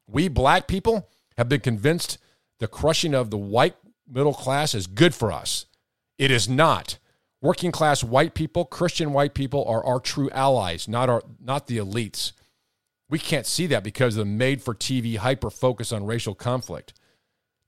We 0.07 0.29
black 0.29 0.69
people 0.69 1.09
have 1.39 1.49
been 1.49 1.61
convinced 1.61 2.19
the 2.59 2.69
crushing 2.69 3.15
of 3.15 3.31
the 3.31 3.39
white 3.39 3.77
middle 4.07 4.35
class 4.35 4.75
is 4.75 4.87
good 4.87 5.15
for 5.15 5.33
us. 5.33 5.65
It 6.19 6.31
is 6.31 6.49
not. 6.49 6.99
Working 7.41 7.73
class 7.73 8.05
white 8.05 8.35
people, 8.35 8.67
Christian 8.67 9.13
white 9.13 9.33
people 9.33 9.65
are 9.65 9.85
our 9.85 9.99
true 9.99 10.31
allies, 10.31 10.87
not 10.87 11.09
our 11.09 11.23
not 11.43 11.67
the 11.67 11.79
elites. 11.79 12.33
We 13.13 13.19
can't 13.19 13.45
see 13.45 13.67
that 13.67 13.85
because 13.85 14.17
of 14.17 14.21
the 14.21 14.33
made 14.33 14.63
for 14.63 14.75
TV 14.75 15.19
hyper 15.19 15.51
focus 15.51 15.93
on 15.93 16.07
racial 16.07 16.35
conflict. 16.35 16.95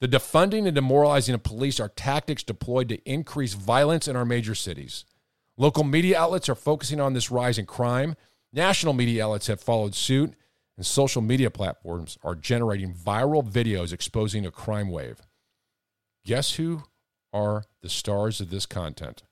The 0.00 0.08
defunding 0.08 0.64
and 0.64 0.74
demoralizing 0.74 1.34
of 1.34 1.42
police 1.42 1.78
are 1.78 1.90
tactics 1.90 2.42
deployed 2.42 2.88
to 2.88 2.96
increase 3.04 3.52
violence 3.52 4.08
in 4.08 4.16
our 4.16 4.24
major 4.24 4.54
cities. 4.54 5.04
Local 5.58 5.84
media 5.84 6.18
outlets 6.18 6.48
are 6.48 6.54
focusing 6.54 6.98
on 6.98 7.12
this 7.12 7.30
rise 7.30 7.58
in 7.58 7.66
crime. 7.66 8.16
National 8.54 8.94
media 8.94 9.26
outlets 9.26 9.48
have 9.48 9.60
followed 9.60 9.94
suit, 9.94 10.32
and 10.78 10.86
social 10.86 11.20
media 11.20 11.50
platforms 11.50 12.16
are 12.22 12.34
generating 12.34 12.94
viral 12.94 13.46
videos 13.46 13.92
exposing 13.92 14.46
a 14.46 14.50
crime 14.50 14.88
wave. 14.88 15.20
Guess 16.24 16.54
who 16.54 16.84
are 17.34 17.64
the 17.82 17.90
stars 17.90 18.40
of 18.40 18.48
this 18.48 18.64
content? 18.64 19.24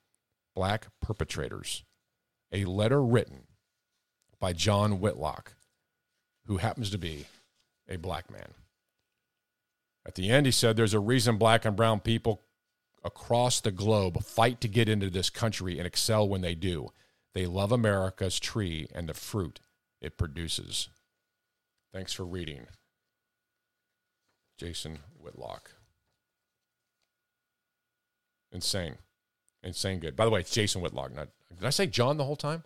Black 0.54 0.88
perpetrators. 1.00 1.84
A 2.52 2.66
letter 2.66 3.02
written 3.02 3.44
by 4.38 4.52
John 4.52 5.00
Whitlock, 5.00 5.54
who 6.46 6.58
happens 6.58 6.90
to 6.90 6.98
be 6.98 7.26
a 7.88 7.96
black 7.96 8.30
man. 8.30 8.54
At 10.06 10.14
the 10.16 10.30
end, 10.30 10.46
he 10.46 10.52
said, 10.52 10.76
There's 10.76 10.94
a 10.94 11.00
reason 11.00 11.38
black 11.38 11.64
and 11.64 11.76
brown 11.76 12.00
people 12.00 12.42
across 13.04 13.60
the 13.60 13.70
globe 13.70 14.22
fight 14.22 14.60
to 14.60 14.68
get 14.68 14.88
into 14.88 15.10
this 15.10 15.30
country 15.30 15.78
and 15.78 15.86
excel 15.86 16.28
when 16.28 16.40
they 16.40 16.54
do. 16.54 16.88
They 17.34 17.46
love 17.46 17.72
America's 17.72 18.38
tree 18.38 18.88
and 18.94 19.08
the 19.08 19.14
fruit 19.14 19.60
it 20.00 20.18
produces. 20.18 20.88
Thanks 21.92 22.12
for 22.12 22.24
reading. 22.24 22.66
Jason 24.58 24.98
Whitlock. 25.18 25.72
Insane. 28.50 28.96
Insane 29.62 29.98
good. 29.98 30.16
By 30.16 30.24
the 30.24 30.30
way, 30.30 30.40
it's 30.40 30.50
Jason 30.50 30.82
Whitlock. 30.82 31.14
Not, 31.14 31.28
did 31.54 31.64
I 31.64 31.70
say 31.70 31.86
John 31.86 32.16
the 32.16 32.24
whole 32.24 32.36
time? 32.36 32.64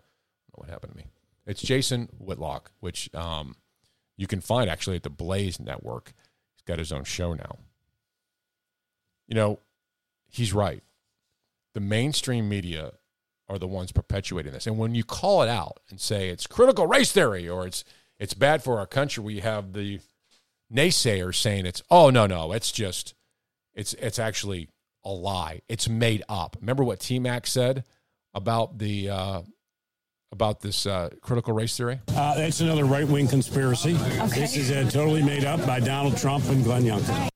what 0.57 0.69
happened 0.69 0.93
to 0.93 0.97
me. 0.97 1.05
It's 1.45 1.61
Jason 1.61 2.09
Whitlock, 2.17 2.71
which 2.79 3.13
um, 3.13 3.55
you 4.17 4.27
can 4.27 4.41
find 4.41 4.69
actually 4.69 4.95
at 4.95 5.03
the 5.03 5.09
Blaze 5.09 5.59
Network. 5.59 6.13
He's 6.55 6.63
got 6.65 6.79
his 6.79 6.91
own 6.91 7.03
show 7.03 7.33
now. 7.33 7.57
You 9.27 9.35
know, 9.35 9.59
he's 10.27 10.53
right. 10.53 10.83
The 11.73 11.79
mainstream 11.79 12.49
media 12.49 12.93
are 13.49 13.59
the 13.59 13.67
ones 13.67 13.91
perpetuating 13.91 14.51
this. 14.51 14.67
And 14.67 14.77
when 14.77 14.95
you 14.95 15.03
call 15.03 15.43
it 15.43 15.49
out 15.49 15.79
and 15.89 15.99
say 15.99 16.29
it's 16.29 16.47
critical 16.47 16.87
race 16.87 17.11
theory 17.11 17.47
or 17.47 17.67
it's 17.67 17.83
it's 18.19 18.33
bad 18.33 18.63
for 18.63 18.79
our 18.79 18.87
country, 18.87 19.23
we 19.23 19.39
have 19.41 19.73
the 19.73 19.99
naysayers 20.73 21.35
saying 21.35 21.65
it's 21.65 21.83
oh 21.89 22.09
no 22.09 22.25
no, 22.25 22.51
it's 22.51 22.71
just 22.71 23.13
it's 23.73 23.93
it's 23.95 24.19
actually 24.19 24.69
a 25.05 25.11
lie. 25.11 25.61
It's 25.69 25.87
made 25.87 26.23
up. 26.27 26.57
Remember 26.59 26.83
what 26.83 26.99
T 26.99 27.19
Mac 27.19 27.47
said 27.47 27.83
about 28.33 28.79
the 28.79 29.09
uh, 29.09 29.41
about 30.31 30.61
this 30.61 30.85
uh, 30.85 31.09
critical 31.21 31.53
race 31.53 31.75
theory? 31.77 31.99
Uh, 32.09 32.35
that's 32.35 32.59
another 32.59 32.85
right 32.85 33.07
wing 33.07 33.27
conspiracy. 33.27 33.95
Okay. 33.95 34.41
This 34.41 34.57
is 34.57 34.71
uh, 34.71 34.89
totally 34.91 35.23
made 35.23 35.45
up 35.45 35.65
by 35.65 35.79
Donald 35.79 36.17
Trump 36.17 36.45
and 36.49 36.63
Glenn 36.63 36.83
Youngkin. 36.83 37.29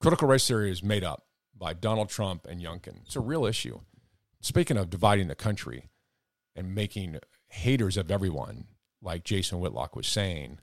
Critical 0.00 0.28
race 0.28 0.46
theory 0.46 0.70
is 0.70 0.82
made 0.82 1.04
up 1.04 1.24
by 1.56 1.72
Donald 1.74 2.08
Trump 2.08 2.46
and 2.46 2.60
Youngkin. 2.60 3.02
It's 3.04 3.16
a 3.16 3.20
real 3.20 3.44
issue. 3.44 3.80
Speaking 4.40 4.76
of 4.76 4.90
dividing 4.90 5.28
the 5.28 5.34
country 5.34 5.90
and 6.56 6.74
making 6.74 7.18
haters 7.48 7.96
of 7.96 8.10
everyone, 8.10 8.64
like 9.00 9.24
Jason 9.24 9.60
Whitlock 9.60 9.94
was 9.94 10.06
saying, 10.06 10.58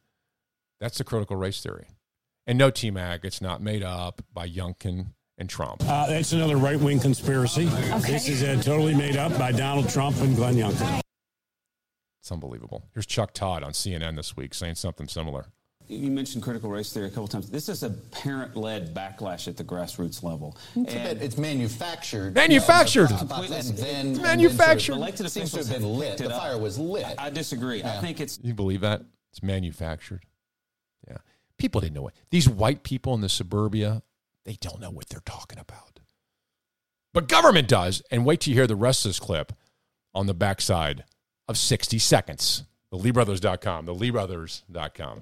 that's 0.82 0.98
the 0.98 1.04
critical 1.04 1.36
race 1.38 1.62
theory. 1.62 1.88
And 2.46 2.58
no, 2.58 2.70
T 2.70 2.92
Mac, 2.92 3.24
it's 3.24 3.42
not 3.42 3.62
made 3.62 3.84
up 3.84 4.22
by 4.34 4.50
Youngkin 4.50 5.14
and 5.38 5.50
Trump. 5.50 5.84
Uh, 5.86 6.08
that's 6.08 6.34
another 6.34 6.58
right 6.58 6.80
wing 6.80 7.00
conspiracy. 7.00 7.68
Okay. 7.68 8.12
This 8.12 8.28
is 8.28 8.44
uh, 8.44 8.62
totally 8.62 8.94
made 8.96 9.16
up 9.16 9.38
by 9.38 9.52
Donald 9.52 9.88
Trump 9.90 10.18
and 10.18 10.36
Glenn 10.36 10.56
Youngkin. 10.56 11.02
It's 12.20 12.32
unbelievable. 12.32 12.86
Here's 12.94 13.06
Chuck 13.06 13.34
Todd 13.34 13.64
on 13.64 13.72
CNN 13.72 14.16
this 14.16 14.36
week 14.36 14.54
saying 14.54 14.76
something 14.76 15.08
similar. 15.08 15.46
You 15.88 16.12
mentioned 16.12 16.44
critical 16.44 16.70
race 16.70 16.94
theory 16.94 17.08
a 17.08 17.10
couple 17.10 17.28
times. 17.28 17.50
This 17.50 17.68
is 17.68 17.82
a 17.82 17.90
parent-led 17.90 18.94
backlash 18.94 19.48
at 19.48 19.58
the 19.58 19.64
grassroots 19.64 20.22
level. 20.22 20.56
It's, 20.76 20.94
bit, 20.94 21.22
it's 21.22 21.38
manufactured. 21.38 22.36
Manufactured. 22.36 23.10
You 23.10 23.16
know, 23.28 23.42
and 23.42 23.78
then, 23.78 24.08
it's 24.12 24.20
manufactured. 24.20 24.94
And 24.94 25.04
then 25.04 25.18
sort 25.18 25.22
of, 25.22 25.32
seems 25.32 25.52
to 25.54 25.58
have 25.58 25.70
been 25.70 25.90
lit. 25.90 26.20
The 26.20 26.30
fire 26.30 26.60
was 26.60 26.78
lit. 26.78 27.06
I, 27.06 27.26
I 27.26 27.30
disagree. 27.32 27.80
Yeah. 27.80 27.98
I 27.98 28.02
think 28.02 28.20
it's. 28.20 28.40
You 28.44 28.54
believe 28.54 28.82
that 28.82 29.02
it's 29.32 29.42
manufactured? 29.42 30.26
Yeah. 31.08 31.18
People 31.58 31.82
didn't 31.82 31.96
know 31.96 32.08
it. 32.08 32.14
These 32.30 32.48
white 32.48 32.84
people 32.84 33.16
in 33.16 33.22
the 33.22 33.30
suburbia, 33.30 34.04
they 34.46 34.58
don't 34.62 34.80
know 34.80 34.92
what 34.92 35.10
they're 35.10 35.22
talking 35.26 35.58
about. 35.58 36.00
But 37.16 37.28
government 37.28 37.68
does. 37.68 38.04
And 38.12 38.28
wait 38.28 38.42
till 38.42 38.52
you 38.52 38.60
hear 38.60 38.68
the 38.68 38.76
rest 38.76 39.06
of 39.06 39.10
this 39.10 39.20
clip 39.20 39.54
on 40.14 40.28
the 40.28 40.36
backside 40.36 41.04
of 41.50 41.58
60 41.58 42.00
seconds. 42.00 42.64
TheLeeBrothers.com. 42.94 43.88
TheLeeBrothers.com. 43.88 45.22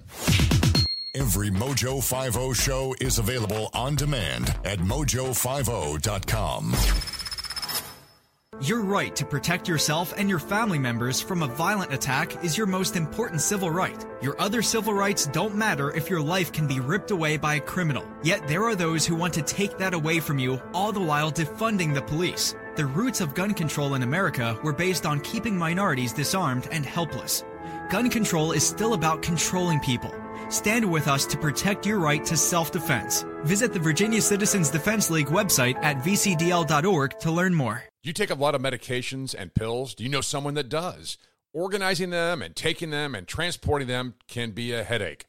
Every 1.16 1.50
Mojo 1.50 2.04
50 2.04 2.54
show 2.54 2.94
is 3.02 3.18
available 3.18 3.72
on 3.74 3.96
demand 3.96 4.56
at 4.64 4.78
mojo50.com. 4.78 7.27
Your 8.60 8.82
right 8.82 9.16
to 9.16 9.24
protect 9.24 9.68
yourself 9.68 10.16
and 10.18 10.28
your 10.28 10.40
family 10.40 10.80
members 10.80 11.22
from 11.22 11.44
a 11.44 11.48
violent 11.48 11.94
attack 11.94 12.44
is 12.44 12.58
your 12.58 12.66
most 12.66 12.96
important 12.96 13.40
civil 13.40 13.70
right. 13.70 14.04
Your 14.20 14.40
other 14.42 14.64
civil 14.64 14.96
rights 14.96 15.28
don't 15.28 15.56
matter 15.56 15.92
if 15.92 16.10
your 16.10 16.22
life 16.22 16.52
can 16.52 16.66
be 16.66 16.80
ripped 16.80 17.12
away 17.12 17.38
by 17.38 17.56
a 17.56 17.60
criminal. 17.60 18.04
Yet 18.24 18.48
there 18.48 18.64
are 18.64 18.74
those 18.74 19.06
who 19.06 19.14
want 19.14 19.36
to 19.36 19.44
take 19.44 19.78
that 19.78 19.94
away 19.94 20.20
from 20.20 20.40
you, 20.40 20.60
all 20.74 20.92
the 20.92 21.00
while 21.00 21.32
defunding 21.32 21.94
the 21.94 22.02
police. 22.02 22.56
The 22.76 22.88
roots 22.88 23.22
of 23.22 23.36
gun 23.36 23.54
control 23.54 23.94
in 23.94 24.02
America 24.02 24.60
were 24.64 24.74
based 24.74 25.06
on 25.06 25.20
keeping 25.20 25.56
minorities 25.56 26.12
disarmed 26.12 26.68
and 26.72 26.84
helpless. 26.84 27.44
Gun 27.92 28.10
control 28.10 28.54
is 28.54 28.68
still 28.68 28.96
about 28.96 29.22
controlling 29.22 29.82
people. 29.82 30.16
Stand 30.50 30.90
with 30.92 31.08
us 31.08 31.28
to 31.28 31.38
protect 31.38 31.86
your 31.86 32.00
right 32.00 32.26
to 32.26 32.36
self 32.36 32.72
defense. 32.72 33.24
Visit 33.44 33.72
the 33.72 33.80
Virginia 33.80 34.22
Citizens 34.22 34.72
Defense 34.72 35.12
League 35.12 35.28
website 35.28 35.76
at 35.84 35.98
vcdl.org 35.98 37.20
to 37.20 37.32
learn 37.32 37.54
more. 37.54 37.84
You 38.08 38.14
take 38.14 38.30
a 38.30 38.36
lot 38.36 38.56
of 38.56 38.62
medications 38.62 39.36
and 39.38 39.54
pills? 39.54 39.94
Do 39.94 40.02
you 40.02 40.10
know 40.10 40.22
someone 40.22 40.54
that 40.54 40.70
does? 40.70 41.18
Organizing 41.52 42.10
them 42.12 42.42
and 42.42 42.56
taking 42.56 42.90
them 42.90 43.14
and 43.14 43.28
transporting 43.28 43.90
them 43.90 44.14
can 44.30 44.52
be 44.52 44.72
a 44.72 44.86
headache, 44.86 45.26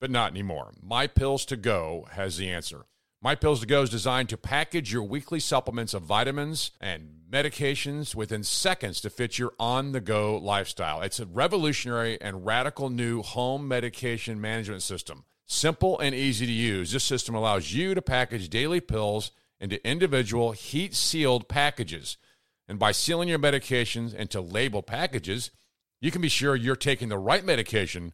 but 0.00 0.08
not 0.08 0.30
anymore. 0.30 0.72
My 0.80 1.08
Pills 1.08 1.44
to 1.46 1.56
Go 1.56 2.06
has 2.12 2.36
the 2.36 2.48
answer. 2.48 2.86
My 3.20 3.34
Pills 3.34 3.58
to 3.58 3.66
Go 3.66 3.82
is 3.82 3.90
designed 3.90 4.28
to 4.28 4.36
package 4.36 4.92
your 4.92 5.02
weekly 5.02 5.40
supplements 5.40 5.94
of 5.94 6.04
vitamins 6.04 6.70
and 6.80 7.22
medications 7.28 8.14
within 8.14 8.44
seconds 8.44 9.00
to 9.00 9.10
fit 9.10 9.36
your 9.36 9.54
on 9.58 9.90
the 9.90 10.00
go 10.00 10.38
lifestyle. 10.38 11.00
It's 11.00 11.18
a 11.18 11.26
revolutionary 11.26 12.20
and 12.20 12.46
radical 12.46 12.88
new 12.88 13.22
home 13.22 13.66
medication 13.66 14.40
management 14.40 14.82
system. 14.82 15.24
Simple 15.48 15.98
and 15.98 16.14
easy 16.14 16.46
to 16.46 16.52
use, 16.52 16.92
this 16.92 17.02
system 17.02 17.34
allows 17.34 17.74
you 17.74 17.96
to 17.96 18.00
package 18.00 18.48
daily 18.48 18.80
pills 18.80 19.32
into 19.62 19.88
individual 19.88 20.52
heat 20.52 20.94
sealed 20.94 21.48
packages. 21.48 22.18
And 22.68 22.78
by 22.78 22.92
sealing 22.92 23.30
your 23.30 23.38
medications 23.38 24.14
into 24.14 24.42
label 24.42 24.82
packages, 24.82 25.50
you 26.02 26.10
can 26.10 26.20
be 26.20 26.28
sure 26.28 26.54
you're 26.54 26.76
taking 26.76 27.08
the 27.08 27.16
right 27.16 27.44
medication 27.44 28.12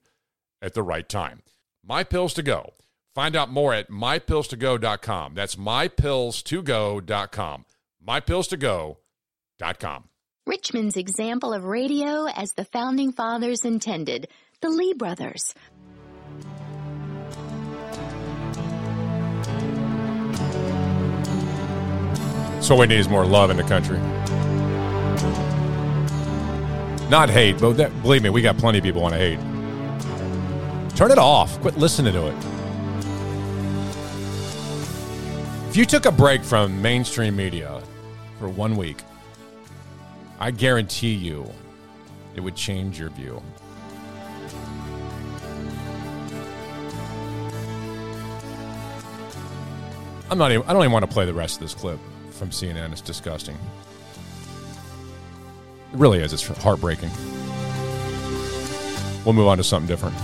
at 0.62 0.75
the 0.75 0.85
right 0.85 1.09
time. 1.09 1.43
My 1.85 2.05
Pills 2.05 2.35
to 2.35 2.45
Go. 2.45 2.75
Find 3.15 3.35
out 3.35 3.51
more 3.51 3.75
at 3.75 3.91
mypillstogo.com. 3.91 5.35
That's 5.35 5.57
mypillstogo.com. 5.57 7.65
Mypillstogo.com 8.07 10.05
Richmond's 10.49 10.97
example 10.97 11.53
of 11.53 11.65
radio 11.65 12.27
as 12.27 12.53
the 12.53 12.65
founding 12.65 13.12
fathers 13.12 13.66
intended, 13.66 14.29
the 14.62 14.70
Lee 14.70 14.95
brothers. 14.95 15.53
So 22.60 22.76
we 22.76 22.86
need 22.86 22.98
is 22.98 23.09
more 23.09 23.24
love 23.24 23.51
in 23.51 23.56
the 23.56 23.62
country. 23.62 23.98
Not 27.09 27.30
hate, 27.30 27.59
but 27.59 27.72
that, 27.78 28.02
believe 28.02 28.22
me, 28.22 28.28
we 28.28 28.43
got 28.43 28.59
plenty 28.59 28.78
of 28.78 28.85
people 28.85 29.01
want 29.01 29.14
to 29.14 29.18
hate. 29.18 29.39
Turn 30.97 31.10
it 31.10 31.18
off. 31.18 31.59
Quit 31.60 31.78
listening 31.78 32.12
to 32.12 32.26
it. 32.26 32.35
If 35.70 35.76
you 35.76 35.86
took 35.86 36.05
a 36.05 36.12
break 36.12 36.43
from 36.43 36.82
mainstream 36.82 37.36
media 37.36 37.80
for 38.39 38.48
one 38.48 38.76
week, 38.76 39.02
I 40.40 40.51
guarantee 40.51 41.14
you 41.14 41.51
it 42.35 42.40
would 42.40 42.56
change 42.56 42.98
your 42.98 43.10
view. 43.10 43.43
I'm 50.30 50.36
not 50.36 50.52
even, 50.52 50.66
I 50.66 50.72
don't 50.72 50.82
even 50.82 50.93
want 50.93 51.06
to 51.06 51.10
play 51.10 51.24
the 51.24 51.32
rest 51.32 51.56
of 51.56 51.60
this 51.62 51.74
clip 51.74 51.98
from 52.39 52.51
CNN. 52.51 52.93
It's 52.93 53.01
disgusting. 53.01 53.56
It 55.93 55.98
really 55.98 56.20
is. 56.20 56.32
It's 56.32 56.47
heartbreaking. 56.47 57.10
We'll 59.24 59.35
move 59.35 59.48
on 59.48 59.59
to 59.59 59.65
something 59.65 59.89
different. 59.89 60.16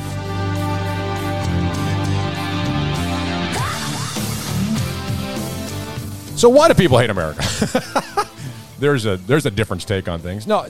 So 6.39 6.49
why 6.49 6.69
do 6.69 6.75
people 6.75 6.99
hate 6.99 7.11
America? 7.11 7.43
there's 8.79 9.07
a 9.07 9.17
there's 9.17 9.47
a 9.47 9.51
different 9.51 9.87
take 9.87 10.09
on 10.09 10.21
things. 10.21 10.47
No, 10.47 10.67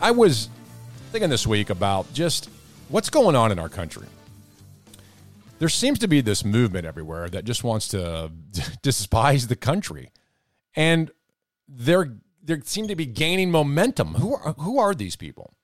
I 0.00 0.10
was 0.10 0.48
thinking 1.12 1.30
this 1.30 1.46
week 1.46 1.70
about 1.70 2.12
just 2.12 2.50
what's 2.88 3.08
going 3.08 3.36
on 3.36 3.52
in 3.52 3.58
our 3.58 3.68
country. 3.68 4.06
There 5.58 5.68
seems 5.68 5.98
to 6.00 6.08
be 6.08 6.20
this 6.20 6.44
movement 6.44 6.86
everywhere 6.86 7.28
that 7.30 7.44
just 7.44 7.64
wants 7.64 7.88
to 7.88 8.30
despise 8.82 9.46
the 9.46 9.56
country, 9.56 10.10
and 10.74 11.10
they're 11.66 12.16
they 12.42 12.60
seem 12.64 12.88
to 12.88 12.96
be 12.96 13.06
gaining 13.06 13.50
momentum. 13.50 14.14
Who 14.14 14.34
are 14.34 14.52
who 14.54 14.78
are 14.78 14.94
these 14.94 15.16
people? 15.16 15.54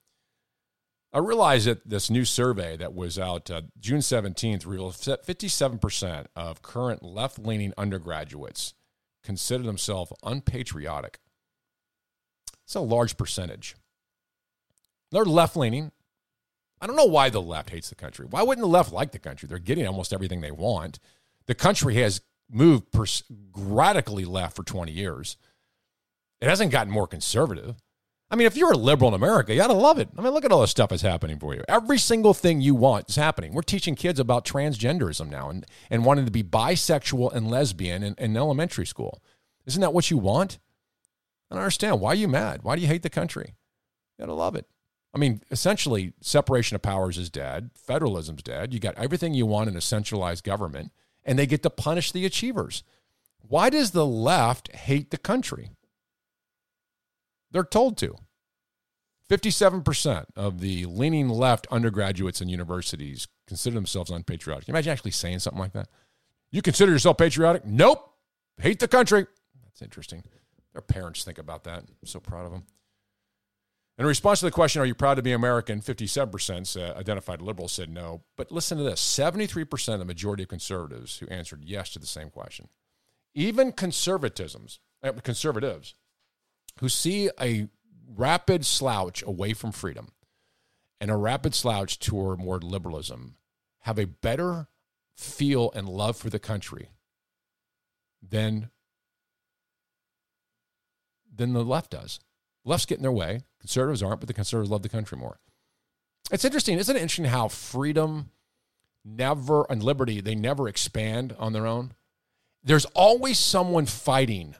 I 1.12 1.18
realize 1.18 1.64
that 1.66 1.88
this 1.88 2.10
new 2.10 2.24
survey 2.24 2.76
that 2.76 2.92
was 2.92 3.20
out 3.20 3.48
uh, 3.48 3.62
June 3.78 4.00
17th 4.00 4.66
revealed 4.66 4.94
57% 4.94 6.26
of 6.34 6.60
current 6.60 7.04
left 7.04 7.38
leaning 7.38 7.72
undergraduates 7.78 8.74
consider 9.22 9.62
themselves 9.62 10.12
unpatriotic. 10.24 11.20
It's 12.64 12.74
a 12.74 12.80
large 12.80 13.16
percentage. 13.16 13.76
They're 15.12 15.24
left 15.24 15.56
leaning. 15.56 15.92
I 16.80 16.86
don't 16.88 16.96
know 16.96 17.04
why 17.04 17.30
the 17.30 17.40
left 17.40 17.70
hates 17.70 17.88
the 17.88 17.94
country. 17.94 18.26
Why 18.28 18.42
wouldn't 18.42 18.64
the 18.64 18.68
left 18.68 18.92
like 18.92 19.12
the 19.12 19.18
country? 19.18 19.46
They're 19.46 19.58
getting 19.58 19.86
almost 19.86 20.12
everything 20.12 20.40
they 20.40 20.50
want. 20.50 20.98
The 21.46 21.54
country 21.54 21.94
has 21.96 22.22
moved 22.50 22.92
pers- 22.92 23.24
radically 23.56 24.24
left 24.24 24.56
for 24.56 24.62
20 24.62 24.92
years. 24.92 25.36
It 26.40 26.48
hasn't 26.48 26.72
gotten 26.72 26.92
more 26.92 27.06
conservative. 27.06 27.76
I 28.30 28.36
mean, 28.36 28.46
if 28.46 28.56
you're 28.56 28.72
a 28.72 28.76
liberal 28.76 29.08
in 29.08 29.14
America, 29.14 29.54
you 29.54 29.62
ought 29.62 29.68
to 29.68 29.74
love 29.74 29.98
it. 29.98 30.08
I 30.16 30.20
mean, 30.20 30.32
look 30.32 30.44
at 30.44 30.52
all 30.52 30.62
the 30.62 30.66
stuff 30.66 30.90
that's 30.90 31.02
happening 31.02 31.38
for 31.38 31.54
you. 31.54 31.62
Every 31.68 31.98
single 31.98 32.34
thing 32.34 32.60
you 32.60 32.74
want 32.74 33.08
is 33.08 33.16
happening. 33.16 33.52
We're 33.52 33.62
teaching 33.62 33.94
kids 33.94 34.18
about 34.18 34.44
transgenderism 34.44 35.30
now 35.30 35.50
and, 35.50 35.64
and 35.90 36.04
wanting 36.04 36.24
to 36.24 36.30
be 36.30 36.42
bisexual 36.42 37.32
and 37.32 37.50
lesbian 37.50 38.02
in, 38.02 38.14
in 38.18 38.36
elementary 38.36 38.86
school. 38.86 39.22
Isn't 39.66 39.80
that 39.82 39.94
what 39.94 40.10
you 40.10 40.18
want? 40.18 40.58
I 41.50 41.54
don't 41.54 41.62
understand. 41.62 42.00
Why 42.00 42.10
are 42.10 42.16
you 42.16 42.28
mad? 42.28 42.62
Why 42.62 42.76
do 42.76 42.82
you 42.82 42.88
hate 42.88 43.02
the 43.02 43.10
country? 43.10 43.54
You 44.18 44.24
gotta 44.24 44.34
love 44.34 44.56
it. 44.56 44.66
I 45.14 45.18
mean, 45.18 45.42
essentially, 45.50 46.12
separation 46.20 46.74
of 46.74 46.82
powers 46.82 47.18
is 47.18 47.30
dead. 47.30 47.70
Federalism's 47.76 48.42
dead. 48.42 48.74
You 48.74 48.80
got 48.80 48.98
everything 48.98 49.32
you 49.32 49.46
want 49.46 49.68
in 49.68 49.76
a 49.76 49.80
centralized 49.80 50.42
government, 50.42 50.90
and 51.24 51.38
they 51.38 51.46
get 51.46 51.62
to 51.62 51.70
punish 51.70 52.12
the 52.12 52.26
achievers. 52.26 52.82
Why 53.40 53.70
does 53.70 53.90
the 53.90 54.06
left 54.06 54.74
hate 54.74 55.10
the 55.10 55.18
country? 55.18 55.70
They're 57.50 57.64
told 57.64 57.96
to. 57.98 58.16
57% 59.30 60.26
of 60.36 60.60
the 60.60 60.84
leaning 60.86 61.28
left 61.28 61.66
undergraduates 61.70 62.40
in 62.40 62.48
universities 62.48 63.26
consider 63.46 63.74
themselves 63.74 64.10
unpatriotic. 64.10 64.66
Can 64.66 64.72
you 64.72 64.76
imagine 64.76 64.92
actually 64.92 65.12
saying 65.12 65.38
something 65.38 65.60
like 65.60 65.72
that? 65.72 65.88
You 66.50 66.62
consider 66.62 66.92
yourself 66.92 67.18
patriotic? 67.18 67.64
Nope. 67.64 68.12
Hate 68.58 68.80
the 68.80 68.88
country. 68.88 69.26
That's 69.62 69.82
interesting. 69.82 70.22
Their 70.72 70.82
parents 70.82 71.24
think 71.24 71.38
about 71.38 71.64
that. 71.64 71.80
I'm 71.80 72.06
so 72.06 72.20
proud 72.20 72.44
of 72.44 72.52
them. 72.52 72.64
In 73.96 74.06
response 74.06 74.40
to 74.40 74.46
the 74.46 74.50
question, 74.50 74.82
Are 74.82 74.86
you 74.86 74.94
proud 74.94 75.14
to 75.14 75.22
be 75.22 75.32
American? 75.32 75.80
57% 75.80 76.76
uh, 76.76 76.98
identified 76.98 77.40
liberals 77.40 77.72
said 77.72 77.88
no. 77.88 78.22
But 78.36 78.50
listen 78.50 78.78
to 78.78 78.84
this 78.84 79.00
73% 79.00 79.92
of 79.92 79.98
the 80.00 80.04
majority 80.04 80.42
of 80.42 80.48
conservatives 80.48 81.18
who 81.18 81.28
answered 81.28 81.64
yes 81.64 81.90
to 81.90 81.98
the 81.98 82.06
same 82.06 82.30
question. 82.30 82.68
Even 83.34 83.72
conservatisms, 83.72 84.78
uh, 85.02 85.12
conservatives 85.22 85.94
who 86.80 86.88
see 86.88 87.30
a 87.40 87.68
rapid 88.16 88.66
slouch 88.66 89.22
away 89.22 89.52
from 89.52 89.72
freedom 89.72 90.12
and 91.00 91.10
a 91.10 91.16
rapid 91.16 91.54
slouch 91.54 91.98
toward 91.98 92.38
more 92.38 92.58
liberalism 92.58 93.36
have 93.80 93.98
a 93.98 94.06
better 94.06 94.68
feel 95.16 95.70
and 95.74 95.88
love 95.88 96.16
for 96.16 96.30
the 96.30 96.38
country 96.38 96.90
than, 98.20 98.70
than 101.32 101.52
the 101.52 101.64
left 101.64 101.90
does. 101.90 102.18
Left's 102.64 102.86
getting 102.86 103.02
their 103.02 103.12
way. 103.12 103.42
Conservatives 103.64 104.02
aren't, 104.02 104.20
but 104.20 104.26
the 104.26 104.34
conservatives 104.34 104.70
love 104.70 104.82
the 104.82 104.90
country 104.90 105.16
more. 105.16 105.38
It's 106.30 106.44
interesting. 106.44 106.76
Isn't 106.76 106.96
it 106.96 107.00
interesting 107.00 107.24
how 107.24 107.48
freedom 107.48 108.28
never 109.06 109.64
and 109.70 109.82
liberty, 109.82 110.20
they 110.20 110.34
never 110.34 110.68
expand 110.68 111.34
on 111.38 111.54
their 111.54 111.66
own? 111.66 111.94
There's 112.62 112.84
always 112.94 113.38
someone 113.38 113.86
fighting 113.86 114.54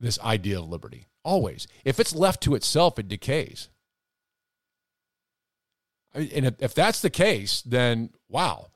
this 0.00 0.18
idea 0.18 0.58
of 0.58 0.68
liberty. 0.68 1.06
Always. 1.22 1.68
If 1.84 2.00
it's 2.00 2.12
left 2.12 2.42
to 2.42 2.56
itself, 2.56 2.98
it 2.98 3.06
decays. 3.06 3.68
And 6.12 6.56
if, 6.58 6.74
that's 6.74 7.02
the 7.02 7.10
case, 7.10 7.62
then 7.62 8.10
wow, 8.28 8.66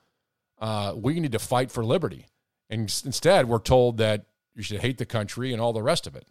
uh, 0.61 0.93
we 0.95 1.19
need 1.19 1.33
to 1.33 1.41
fight 1.41 1.73
for 1.73 1.85
liberty. 1.85 2.27
And 2.71 2.83
instead, 3.05 3.49
we're 3.49 3.59
told 3.59 3.97
that 3.97 4.27
you 4.55 4.63
should 4.63 4.83
hate 4.83 4.99
the 4.99 5.05
country 5.05 5.53
and 5.53 5.61
all 5.61 5.73
the 5.73 5.83
rest 5.83 6.07
of 6.07 6.15
it. 6.15 6.29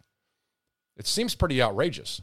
It 0.96 1.06
seems 1.06 1.34
pretty 1.34 1.60
outrageous. 1.60 2.22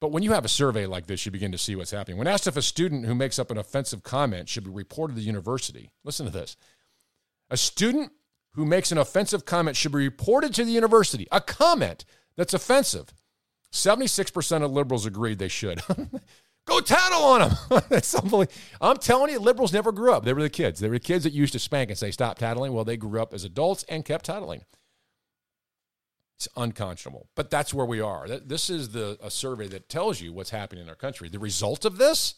But 0.00 0.12
when 0.12 0.22
you 0.22 0.32
have 0.32 0.46
a 0.46 0.48
survey 0.48 0.86
like 0.86 1.06
this, 1.06 1.26
you 1.26 1.32
begin 1.32 1.52
to 1.52 1.58
see 1.58 1.76
what's 1.76 1.90
happening. 1.90 2.16
When 2.16 2.26
asked 2.26 2.46
if 2.46 2.56
a 2.56 2.62
student 2.62 3.04
who 3.04 3.14
makes 3.14 3.38
up 3.38 3.50
an 3.50 3.58
offensive 3.58 4.02
comment 4.02 4.48
should 4.48 4.64
be 4.64 4.70
reported 4.70 5.14
to 5.14 5.20
the 5.20 5.26
university, 5.26 5.90
listen 6.04 6.24
to 6.26 6.32
this. 6.32 6.56
A 7.50 7.56
student 7.56 8.12
who 8.54 8.64
makes 8.64 8.90
an 8.90 8.98
offensive 8.98 9.44
comment 9.44 9.76
should 9.76 9.92
be 9.92 9.98
reported 9.98 10.54
to 10.54 10.64
the 10.64 10.70
university. 10.70 11.28
A 11.30 11.40
comment 11.40 12.04
that's 12.36 12.54
offensive. 12.54 13.12
76% 13.72 14.62
of 14.62 14.72
liberals 14.72 15.06
agreed 15.06 15.38
they 15.38 15.48
should. 15.48 15.82
Go 16.66 16.80
tattle 16.80 17.22
on 17.22 17.40
them. 17.40 17.82
that's. 17.88 18.14
I'm 18.80 18.96
telling 18.98 19.32
you, 19.32 19.38
liberals 19.38 19.72
never 19.72 19.92
grew 19.92 20.12
up. 20.12 20.24
They 20.24 20.32
were 20.32 20.42
the 20.42 20.50
kids. 20.50 20.80
They 20.80 20.88
were 20.88 20.96
the 20.96 21.00
kids 21.00 21.24
that 21.24 21.32
used 21.32 21.52
to 21.52 21.58
spank 21.58 21.90
and 21.90 21.98
say, 21.98 22.10
stop 22.10 22.38
tattling. 22.38 22.72
Well, 22.72 22.84
they 22.84 22.96
grew 22.96 23.20
up 23.20 23.34
as 23.34 23.44
adults 23.44 23.84
and 23.88 24.04
kept 24.04 24.26
tattling. 24.26 24.64
It's 26.40 26.48
unconscionable. 26.56 27.28
But 27.36 27.50
that's 27.50 27.74
where 27.74 27.84
we 27.84 28.00
are. 28.00 28.26
This 28.26 28.70
is 28.70 28.92
the 28.92 29.18
a 29.22 29.30
survey 29.30 29.68
that 29.68 29.90
tells 29.90 30.22
you 30.22 30.32
what's 30.32 30.48
happening 30.48 30.84
in 30.84 30.88
our 30.88 30.94
country. 30.94 31.28
The 31.28 31.38
result 31.38 31.84
of 31.84 31.98
this 31.98 32.36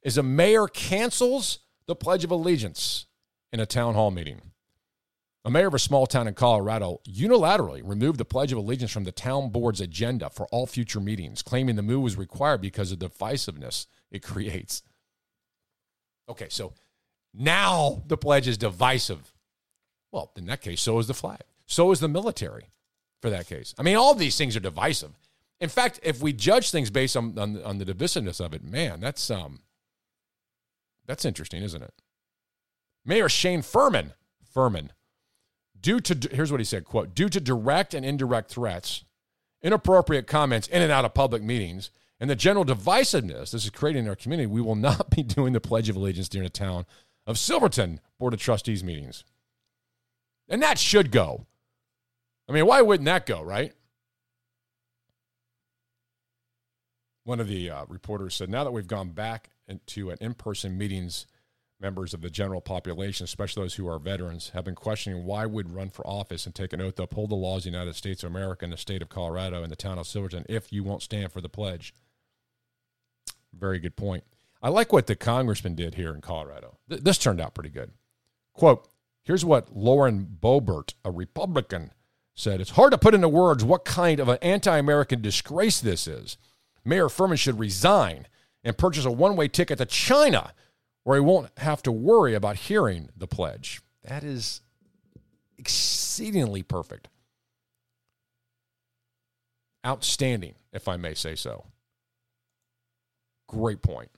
is 0.00 0.16
a 0.16 0.22
mayor 0.22 0.68
cancels 0.68 1.58
the 1.88 1.96
Pledge 1.96 2.22
of 2.22 2.30
Allegiance 2.30 3.06
in 3.52 3.58
a 3.58 3.66
town 3.66 3.94
hall 3.94 4.12
meeting. 4.12 4.52
A 5.44 5.50
mayor 5.50 5.66
of 5.66 5.74
a 5.74 5.80
small 5.80 6.06
town 6.06 6.28
in 6.28 6.34
Colorado 6.34 7.00
unilaterally 7.04 7.82
removed 7.84 8.18
the 8.18 8.24
Pledge 8.24 8.52
of 8.52 8.58
Allegiance 8.58 8.92
from 8.92 9.02
the 9.02 9.10
town 9.10 9.50
board's 9.50 9.80
agenda 9.80 10.30
for 10.30 10.46
all 10.52 10.68
future 10.68 11.00
meetings, 11.00 11.42
claiming 11.42 11.74
the 11.74 11.82
move 11.82 12.02
was 12.02 12.16
required 12.16 12.60
because 12.60 12.92
of 12.92 13.00
the 13.00 13.08
divisiveness 13.08 13.86
it 14.12 14.22
creates. 14.22 14.84
Okay, 16.28 16.46
so 16.48 16.74
now 17.34 18.04
the 18.06 18.16
pledge 18.16 18.46
is 18.46 18.56
divisive. 18.56 19.34
Well, 20.12 20.30
in 20.36 20.46
that 20.46 20.60
case, 20.60 20.80
so 20.80 21.00
is 21.00 21.08
the 21.08 21.14
flag. 21.14 21.40
So 21.66 21.90
is 21.90 21.98
the 21.98 22.06
military 22.08 22.70
for 23.22 23.30
that 23.30 23.46
case. 23.46 23.74
I 23.78 23.82
mean, 23.82 23.96
all 23.96 24.14
these 24.14 24.36
things 24.36 24.56
are 24.56 24.60
divisive. 24.60 25.12
In 25.60 25.68
fact, 25.68 26.00
if 26.02 26.20
we 26.20 26.32
judge 26.32 26.70
things 26.70 26.90
based 26.90 27.16
on, 27.16 27.38
on, 27.38 27.62
on 27.62 27.78
the 27.78 27.84
divisiveness 27.84 28.44
of 28.44 28.52
it, 28.52 28.62
man, 28.62 29.00
that's 29.00 29.30
um 29.30 29.60
that's 31.06 31.24
interesting, 31.24 31.62
isn't 31.62 31.82
it? 31.82 31.94
Mayor 33.04 33.28
Shane 33.28 33.62
Fuhrman, 33.62 34.12
Fuhrman 34.54 34.90
due 35.80 36.00
to 36.00 36.28
here's 36.34 36.50
what 36.50 36.60
he 36.60 36.64
said 36.64 36.84
quote 36.84 37.14
due 37.14 37.28
to 37.28 37.40
direct 37.40 37.94
and 37.94 38.04
indirect 38.04 38.50
threats 38.50 39.04
inappropriate 39.62 40.26
comments 40.26 40.66
in 40.68 40.82
and 40.82 40.92
out 40.92 41.04
of 41.04 41.14
public 41.14 41.42
meetings 41.42 41.90
and 42.18 42.30
the 42.30 42.36
general 42.36 42.64
divisiveness 42.64 43.50
this 43.50 43.64
is 43.64 43.70
creating 43.70 44.04
in 44.04 44.08
our 44.08 44.16
community 44.16 44.46
we 44.46 44.60
will 44.60 44.74
not 44.74 45.10
be 45.14 45.22
doing 45.22 45.52
the 45.52 45.60
pledge 45.60 45.88
of 45.88 45.96
allegiance 45.96 46.28
during 46.28 46.44
the 46.44 46.50
town 46.50 46.86
of 47.26 47.38
silverton 47.38 48.00
board 48.18 48.34
of 48.34 48.40
trustees 48.40 48.82
meetings 48.82 49.24
and 50.48 50.62
that 50.62 50.78
should 50.78 51.10
go 51.10 51.46
i 52.48 52.52
mean 52.52 52.66
why 52.66 52.80
wouldn't 52.82 53.06
that 53.06 53.26
go 53.26 53.42
right 53.42 53.72
one 57.24 57.40
of 57.40 57.48
the 57.48 57.70
uh, 57.70 57.84
reporters 57.88 58.34
said 58.34 58.48
now 58.48 58.64
that 58.64 58.72
we've 58.72 58.86
gone 58.86 59.10
back 59.10 59.50
into 59.68 60.10
an 60.10 60.18
in-person 60.20 60.76
meetings 60.78 61.26
members 61.80 62.14
of 62.14 62.22
the 62.22 62.30
general 62.30 62.60
population, 62.60 63.24
especially 63.24 63.62
those 63.62 63.74
who 63.74 63.88
are 63.88 63.98
veterans, 63.98 64.50
have 64.50 64.64
been 64.64 64.74
questioning 64.74 65.24
why 65.24 65.44
would 65.46 65.74
run 65.74 65.90
for 65.90 66.06
office 66.06 66.46
and 66.46 66.54
take 66.54 66.72
an 66.72 66.80
oath 66.80 66.94
to 66.96 67.02
uphold 67.02 67.30
the 67.30 67.34
laws 67.34 67.66
of 67.66 67.72
the 67.72 67.78
United 67.78 67.94
States 67.94 68.22
of 68.22 68.30
America 68.30 68.64
and 68.64 68.72
the 68.72 68.78
state 68.78 69.02
of 69.02 69.08
Colorado 69.08 69.62
and 69.62 69.70
the 69.70 69.76
town 69.76 69.98
of 69.98 70.06
Silverton 70.06 70.46
if 70.48 70.72
you 70.72 70.82
won't 70.82 71.02
stand 71.02 71.32
for 71.32 71.40
the 71.40 71.48
pledge. 71.48 71.94
Very 73.52 73.78
good 73.78 73.96
point. 73.96 74.24
I 74.62 74.70
like 74.70 74.92
what 74.92 75.06
the 75.06 75.16
congressman 75.16 75.74
did 75.74 75.94
here 75.94 76.14
in 76.14 76.20
Colorado. 76.20 76.78
Th- 76.88 77.02
this 77.02 77.18
turned 77.18 77.40
out 77.40 77.54
pretty 77.54 77.70
good. 77.70 77.92
Quote, 78.54 78.88
here's 79.22 79.44
what 79.44 79.76
Lauren 79.76 80.26
Boebert, 80.26 80.94
a 81.04 81.10
Republican, 81.10 81.92
said. 82.36 82.60
It's 82.60 82.70
hard 82.70 82.92
to 82.92 82.98
put 82.98 83.14
into 83.14 83.28
words 83.28 83.64
what 83.64 83.84
kind 83.84 84.20
of 84.20 84.28
an 84.28 84.38
anti 84.42 84.76
American 84.76 85.20
disgrace 85.20 85.80
this 85.80 86.06
is. 86.06 86.36
Mayor 86.84 87.06
Fuhrman 87.06 87.38
should 87.38 87.58
resign 87.58 88.28
and 88.62 88.78
purchase 88.78 89.04
a 89.04 89.10
one 89.10 89.34
way 89.34 89.48
ticket 89.48 89.78
to 89.78 89.86
China 89.86 90.52
where 91.02 91.16
he 91.16 91.20
won't 91.20 91.50
have 91.58 91.82
to 91.82 91.92
worry 91.92 92.34
about 92.34 92.56
hearing 92.56 93.08
the 93.16 93.26
pledge. 93.26 93.80
That 94.04 94.22
is 94.22 94.60
exceedingly 95.58 96.62
perfect. 96.62 97.08
Outstanding, 99.84 100.54
if 100.72 100.88
I 100.88 100.96
may 100.96 101.14
say 101.14 101.34
so. 101.34 101.66
Great 103.48 103.82
point. 103.82 104.10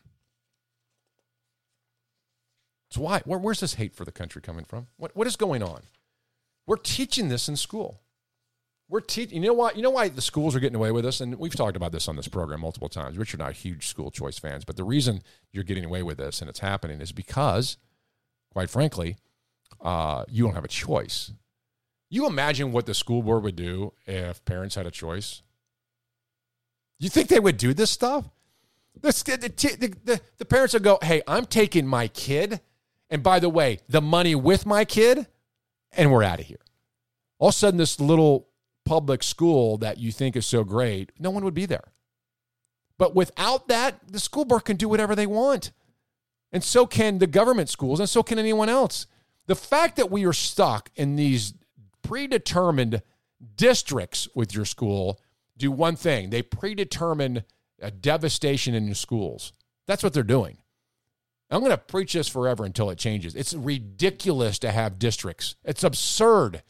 So 2.91 3.03
why? 3.03 3.21
Where, 3.27 3.39
where's 3.39 3.61
this 3.61 3.75
hate 3.75 3.95
for 3.95 4.07
the 4.07 4.13
country 4.13 4.41
coming 4.41 4.65
from? 4.65 4.87
What, 4.97 5.15
what 5.15 5.27
is 5.27 5.37
going 5.37 5.63
on? 5.63 5.83
We're 6.67 6.77
teaching 6.77 7.29
this 7.29 7.49
in 7.49 7.57
school. 7.57 8.01
We're 8.91 9.01
teaching. 9.01 9.43
You 9.43 9.49
know 9.49 9.55
why? 9.55 9.73
You 9.73 9.83
know 9.83 9.91
why 9.91 10.09
the 10.09 10.23
schools 10.23 10.57
are 10.57 10.61
getting 10.61 10.77
away 10.77 10.93
with 10.93 11.05
this, 11.05 11.21
and 11.21 11.35
we've 11.39 11.55
talked 11.55 11.77
about 11.77 11.93
this 11.93 12.09
on 12.09 12.17
this 12.17 12.29
program 12.29 12.61
multiple 12.61 12.89
times. 12.89 13.19
Richard 13.19 13.41
I 13.43 13.49
are 13.49 13.53
huge 13.53 13.87
school 13.87 14.11
choice 14.11 14.39
fans, 14.39 14.65
but 14.65 14.77
the 14.77 14.85
reason 14.85 15.23
you're 15.53 15.65
getting 15.65 15.85
away 15.85 16.03
with 16.03 16.17
this 16.17 16.41
and 16.41 16.49
it's 16.49 16.61
happening 16.61 17.01
is 17.01 17.13
because, 17.13 17.77
quite 18.51 18.71
frankly, 18.71 19.17
uh, 19.83 20.25
you 20.29 20.45
don't 20.45 20.55
have 20.55 20.65
a 20.65 20.69
choice. 20.69 21.33
You 22.09 22.27
imagine 22.27 22.73
what 22.73 22.87
the 22.87 22.95
school 22.95 23.23
board 23.23 23.43
would 23.43 23.57
do 23.57 23.93
if 24.07 24.43
parents 24.47 24.75
had 24.75 24.87
a 24.87 24.91
choice. 24.91 25.43
You 26.99 27.11
think 27.11 27.29
they 27.29 27.41
would 27.41 27.59
do 27.59 27.75
this 27.75 27.91
stuff? 27.91 28.25
The, 29.01 29.11
the, 29.13 29.95
the, 30.05 30.21
the 30.39 30.45
parents 30.45 30.73
would 30.73 30.83
go, 30.83 30.99
"Hey, 31.03 31.23
I'm 31.29 31.45
taking 31.45 31.87
my 31.87 32.09
kid, 32.09 32.61
and 33.11 33.23
by 33.23 33.39
the 33.39 33.51
way, 33.51 33.81
the 33.89 34.01
money 34.01 34.35
with 34.35 34.65
my 34.65 34.87
kid, 34.87 35.27
and 35.93 36.11
we're 36.11 36.25
out 36.25 36.41
of 36.41 36.47
here." 36.47 36.59
All 37.39 37.51
of 37.51 37.55
a 37.55 37.57
sudden, 37.57 37.79
this 37.79 38.01
little 38.01 38.48
public 38.89 39.23
school 39.23 39.77
that 39.77 39.99
you 39.99 40.11
think 40.11 40.35
is 40.35 40.47
so 40.47 40.65
great, 40.65 41.13
no 41.19 41.29
one 41.29 41.45
would 41.45 41.53
be 41.53 41.67
there. 41.67 41.93
But 42.97 43.15
without 43.15 43.69
that, 43.69 44.01
the 44.09 44.19
school 44.19 44.47
board 44.47 44.65
can 44.65 44.77
do 44.77 44.89
whatever 44.89 45.15
they 45.15 45.27
want. 45.27 45.73
And 46.53 46.65
so 46.65 46.87
can 46.87 47.19
the 47.19 47.27
government 47.27 47.69
schools, 47.69 48.01
and 48.01 48.09
so 48.09 48.23
can 48.23 48.39
anyone 48.39 48.71
else. 48.71 49.07
The 49.47 49.55
fact 49.55 49.97
that 49.97 50.11
we 50.11 50.25
are 50.25 50.33
stuck 50.33 50.91
in 50.97 51.17
these 51.17 51.53
predetermined 52.03 53.03
districts 53.57 54.27
with 54.35 54.55
your 54.55 54.65
school 54.65 55.21
do 55.59 55.71
one 55.71 55.97
thing 55.97 56.31
they 56.31 56.41
predetermine 56.43 57.45
a 57.81 57.91
devastation 57.91 58.75
in 58.75 58.87
your 58.87 58.95
schools. 58.95 59.53
That's 59.87 60.03
what 60.03 60.15
they're 60.15 60.23
doing. 60.23 60.57
I'm 61.51 61.61
going 61.61 61.71
to 61.71 61.79
preach 61.79 62.15
this 62.15 62.29
forever 62.29 62.65
until 62.65 62.91
it 62.91 62.99
changes. 62.99 63.35
It's 63.35 63.55
ridiculous 63.55 64.59
to 64.61 64.71
have 64.71 64.99
districts. 64.99 65.57
It's 65.65 65.85
absurd. 65.85 66.63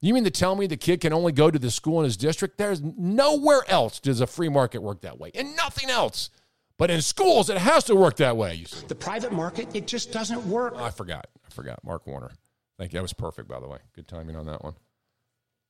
You 0.00 0.14
mean 0.14 0.24
to 0.24 0.30
tell 0.30 0.56
me 0.56 0.66
the 0.66 0.78
kid 0.78 1.00
can 1.02 1.12
only 1.12 1.32
go 1.32 1.50
to 1.50 1.58
the 1.58 1.70
school 1.70 2.00
in 2.00 2.04
his 2.04 2.16
district? 2.16 2.56
There's 2.56 2.80
nowhere 2.82 3.62
else 3.68 4.00
does 4.00 4.20
a 4.20 4.26
free 4.26 4.48
market 4.48 4.80
work 4.82 5.02
that 5.02 5.18
way, 5.18 5.30
and 5.34 5.54
nothing 5.56 5.90
else. 5.90 6.30
But 6.78 6.90
in 6.90 7.02
schools, 7.02 7.50
it 7.50 7.58
has 7.58 7.84
to 7.84 7.94
work 7.94 8.16
that 8.16 8.38
way. 8.38 8.64
The 8.88 8.94
private 8.94 9.32
market, 9.32 9.68
it 9.76 9.86
just 9.86 10.12
doesn't 10.12 10.46
work. 10.46 10.72
Oh, 10.76 10.84
I 10.84 10.90
forgot. 10.90 11.26
I 11.46 11.52
forgot. 11.52 11.84
Mark 11.84 12.06
Warner. 12.06 12.30
Thank 12.78 12.94
you. 12.94 12.96
That 12.96 13.02
was 13.02 13.12
perfect, 13.12 13.48
by 13.48 13.60
the 13.60 13.68
way. 13.68 13.76
Good 13.94 14.08
timing 14.08 14.36
on 14.36 14.46
that 14.46 14.64
one. 14.64 14.72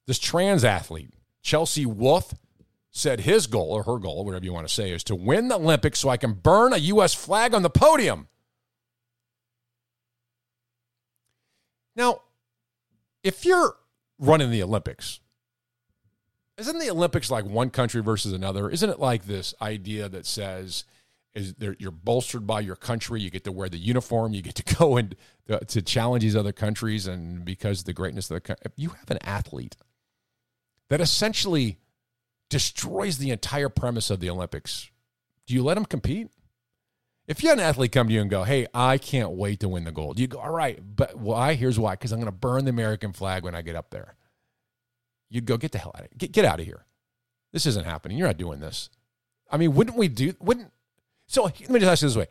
This 0.07 0.21
trans 0.21 0.65
athlete, 0.65 1.13
Chelsea 1.43 1.85
Wolfe, 1.85 2.33
said 2.93 3.21
his 3.21 3.49
goal, 3.49 3.73
or 3.73 3.83
her 3.83 3.99
goal, 3.99 4.25
whatever 4.25 4.45
you 4.45 4.53
want 4.53 4.69
to 4.69 4.73
say, 4.73 4.93
is 4.93 5.03
to 5.05 5.17
win 5.17 5.49
the 5.49 5.57
Olympics 5.57 5.99
so 5.99 6.09
I 6.09 6.17
can 6.17 6.35
burn 6.35 6.73
a 6.73 6.77
U.S. 6.77 7.15
flag 7.15 7.55
on 7.55 7.63
the 7.63 7.71
podium. 7.71 8.29
Now, 11.97 12.23
if 13.25 13.45
you're 13.45 13.75
running 14.21 14.51
the 14.51 14.63
Olympics, 14.63 15.19
isn't 16.59 16.79
the 16.79 16.91
Olympics 16.91 17.31
like 17.31 17.45
one 17.45 17.71
country 17.71 18.03
versus 18.03 18.33
another? 18.33 18.71
Isn't 18.71 18.91
it 18.91 19.01
like 19.01 19.25
this 19.25 19.55
idea 19.61 20.09
that 20.09 20.27
says 20.27 20.85
is 21.35 21.55
there, 21.55 21.77
you're 21.79 21.91
bolstered 21.91 22.47
by 22.47 22.61
your 22.61 22.77
country, 22.77 23.21
you 23.21 23.31
get 23.31 23.45
to 23.45 23.53
wear 23.53 23.69
the 23.69 23.79
uniform, 23.79 24.35
you 24.35 24.43
get 24.43 24.57
to 24.57 24.75
go 24.77 24.97
and 24.97 25.15
to, 25.47 25.59
to 25.65 25.83
challenge 25.83 26.23
these 26.23 26.37
other 26.37 26.53
countries, 26.53 27.07
and 27.07 27.45
because 27.45 27.81
of 27.81 27.85
the 27.87 27.93
greatness 27.93 28.31
of 28.31 28.37
the 28.37 28.41
country, 28.41 28.67
you 28.77 28.91
have 28.91 29.11
an 29.11 29.19
athlete 29.23 29.77
that 30.89 31.01
essentially 31.01 31.79
destroys 32.49 33.19
the 33.19 33.31
entire 33.31 33.69
premise 33.69 34.11
of 34.11 34.21
the 34.21 34.29
Olympics. 34.29 34.91
Do 35.47 35.55
you 35.55 35.63
let 35.63 35.77
him 35.77 35.85
compete? 35.85 36.29
If 37.31 37.45
you 37.45 37.49
had 37.49 37.59
an 37.61 37.65
athlete 37.65 37.93
come 37.93 38.09
to 38.09 38.13
you 38.13 38.21
and 38.21 38.29
go, 38.29 38.43
"Hey, 38.43 38.67
I 38.75 38.99
can't 38.99 39.31
wait 39.31 39.61
to 39.61 39.69
win 39.69 39.85
the 39.85 39.93
gold," 39.93 40.19
you 40.19 40.27
go, 40.27 40.41
"All 40.41 40.51
right, 40.51 40.81
but 40.97 41.17
why? 41.17 41.55
Here's 41.55 41.79
why: 41.79 41.93
because 41.93 42.11
I'm 42.11 42.19
going 42.19 42.27
to 42.27 42.37
burn 42.37 42.65
the 42.65 42.71
American 42.71 43.13
flag 43.13 43.45
when 43.45 43.55
I 43.55 43.63
get 43.63 43.77
up 43.77 43.91
there." 43.91 44.17
You'd 45.29 45.45
go, 45.45 45.57
"Get 45.57 45.71
the 45.71 45.79
hell 45.79 45.93
out 45.95 46.07
of 46.07 46.19
get 46.19 46.33
get 46.33 46.45
out 46.45 46.59
of 46.59 46.67
here! 46.67 46.87
This 47.53 47.67
isn't 47.67 47.87
happening. 47.87 48.19
You're 48.19 48.27
not 48.27 48.37
doing 48.37 48.59
this." 48.59 48.91
I 49.49 49.59
mean, 49.59 49.75
wouldn't 49.77 49.97
we 49.97 50.09
do? 50.09 50.35
Wouldn't 50.41 50.73
so? 51.29 51.45
Let 51.45 51.71
me 51.71 51.79
just 51.79 51.89
ask 51.89 52.03
you 52.03 52.09
this 52.09 52.17
way: 52.17 52.27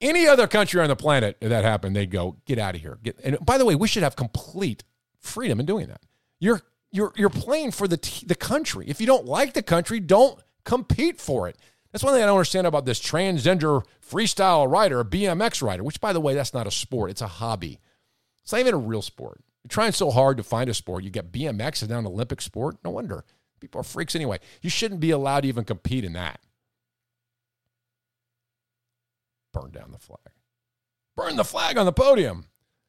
Any 0.00 0.28
other 0.28 0.46
country 0.46 0.80
on 0.80 0.86
the 0.86 0.94
planet 0.94 1.36
if 1.40 1.48
that 1.48 1.64
happened, 1.64 1.96
they'd 1.96 2.12
go, 2.12 2.36
"Get 2.44 2.60
out 2.60 2.76
of 2.76 2.80
here!" 2.82 3.00
Get, 3.02 3.18
and 3.24 3.36
by 3.44 3.58
the 3.58 3.64
way, 3.64 3.74
we 3.74 3.88
should 3.88 4.04
have 4.04 4.14
complete 4.14 4.84
freedom 5.18 5.58
in 5.58 5.66
doing 5.66 5.88
that. 5.88 6.02
You're 6.38 6.62
you're 6.92 7.12
you're 7.16 7.30
playing 7.30 7.72
for 7.72 7.88
the 7.88 7.96
t- 7.96 8.26
the 8.26 8.36
country. 8.36 8.84
If 8.86 9.00
you 9.00 9.08
don't 9.08 9.26
like 9.26 9.54
the 9.54 9.62
country, 9.64 9.98
don't 9.98 10.38
compete 10.62 11.20
for 11.20 11.48
it. 11.48 11.58
That's 11.94 12.02
one 12.02 12.12
thing 12.12 12.24
I 12.24 12.26
don't 12.26 12.34
understand 12.34 12.66
about 12.66 12.86
this 12.86 12.98
transgender 12.98 13.84
freestyle 14.04 14.68
rider, 14.68 14.98
a 14.98 15.04
BMX 15.04 15.62
rider, 15.62 15.84
which, 15.84 16.00
by 16.00 16.12
the 16.12 16.18
way, 16.18 16.34
that's 16.34 16.52
not 16.52 16.66
a 16.66 16.70
sport. 16.72 17.12
It's 17.12 17.22
a 17.22 17.28
hobby. 17.28 17.78
It's 18.42 18.50
not 18.50 18.62
even 18.62 18.74
a 18.74 18.78
real 18.78 19.00
sport. 19.00 19.44
You're 19.62 19.68
trying 19.68 19.92
so 19.92 20.10
hard 20.10 20.36
to 20.38 20.42
find 20.42 20.68
a 20.68 20.74
sport. 20.74 21.04
You 21.04 21.10
get 21.10 21.30
BMX 21.30 21.84
is 21.84 21.88
now 21.88 22.00
an 22.00 22.06
Olympic 22.06 22.40
sport. 22.40 22.78
No 22.84 22.90
wonder. 22.90 23.24
People 23.60 23.80
are 23.80 23.84
freaks 23.84 24.16
anyway. 24.16 24.40
You 24.60 24.70
shouldn't 24.70 24.98
be 24.98 25.12
allowed 25.12 25.42
to 25.42 25.48
even 25.48 25.62
compete 25.62 26.04
in 26.04 26.14
that. 26.14 26.40
Burn 29.52 29.70
down 29.70 29.92
the 29.92 29.98
flag. 30.00 30.18
Burn 31.16 31.36
the 31.36 31.44
flag 31.44 31.78
on 31.78 31.86
the 31.86 31.92
podium. 31.92 32.46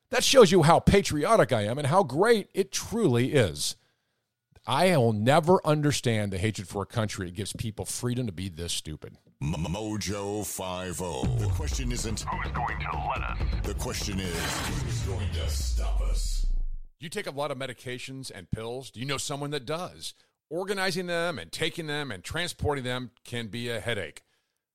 That 0.10 0.23
shows 0.23 0.52
you 0.52 0.64
how 0.64 0.80
patriotic 0.80 1.53
I 1.53 1.65
am 1.65 1.77
and 1.77 1.86
how 1.86 2.02
great 2.02 2.49
it 2.56 2.72
truly 2.72 3.34
is. 3.34 3.76
I 4.68 4.98
will 4.98 5.14
never 5.14 5.62
understand 5.64 6.34
the 6.34 6.40
hatred 6.40 6.68
for 6.68 6.82
a 6.82 6.88
country 6.88 7.28
that 7.28 7.36
gives 7.36 7.54
people 7.54 7.86
freedom 7.86 8.26
to 8.26 8.32
be 8.32 8.50
this 8.50 8.74
stupid. 8.74 9.18
Mojo 9.44 10.44
50. 10.44 11.44
The 11.44 11.52
question 11.52 11.92
isn't 11.92 12.22
who's 12.22 12.52
going 12.52 12.80
to 12.80 13.10
let 13.10 13.22
us. 13.22 13.38
The 13.64 13.74
question 13.76 14.20
is 14.20 14.58
who's 14.68 15.02
going 15.02 15.30
to 15.34 15.50
stop 15.50 16.02
us. 16.02 16.48
You 17.00 17.10
take 17.10 17.28
a 17.28 17.32
lot 17.32 17.52
of 17.52 17.60
medications 17.60 18.32
and 18.34 18.50
pills. 18.50 18.90
Do 18.90 19.00
you 19.00 19.06
know 19.06 19.18
someone 19.18 19.52
that 19.52 19.68
does? 19.68 20.16
Organizing 20.50 21.06
them 21.06 21.38
and 21.38 21.52
taking 21.52 21.86
them 21.86 22.10
and 22.10 22.24
transporting 22.24 22.84
them 22.84 23.12
can 23.24 23.48
be 23.48 23.70
a 23.70 23.80
headache, 23.80 24.24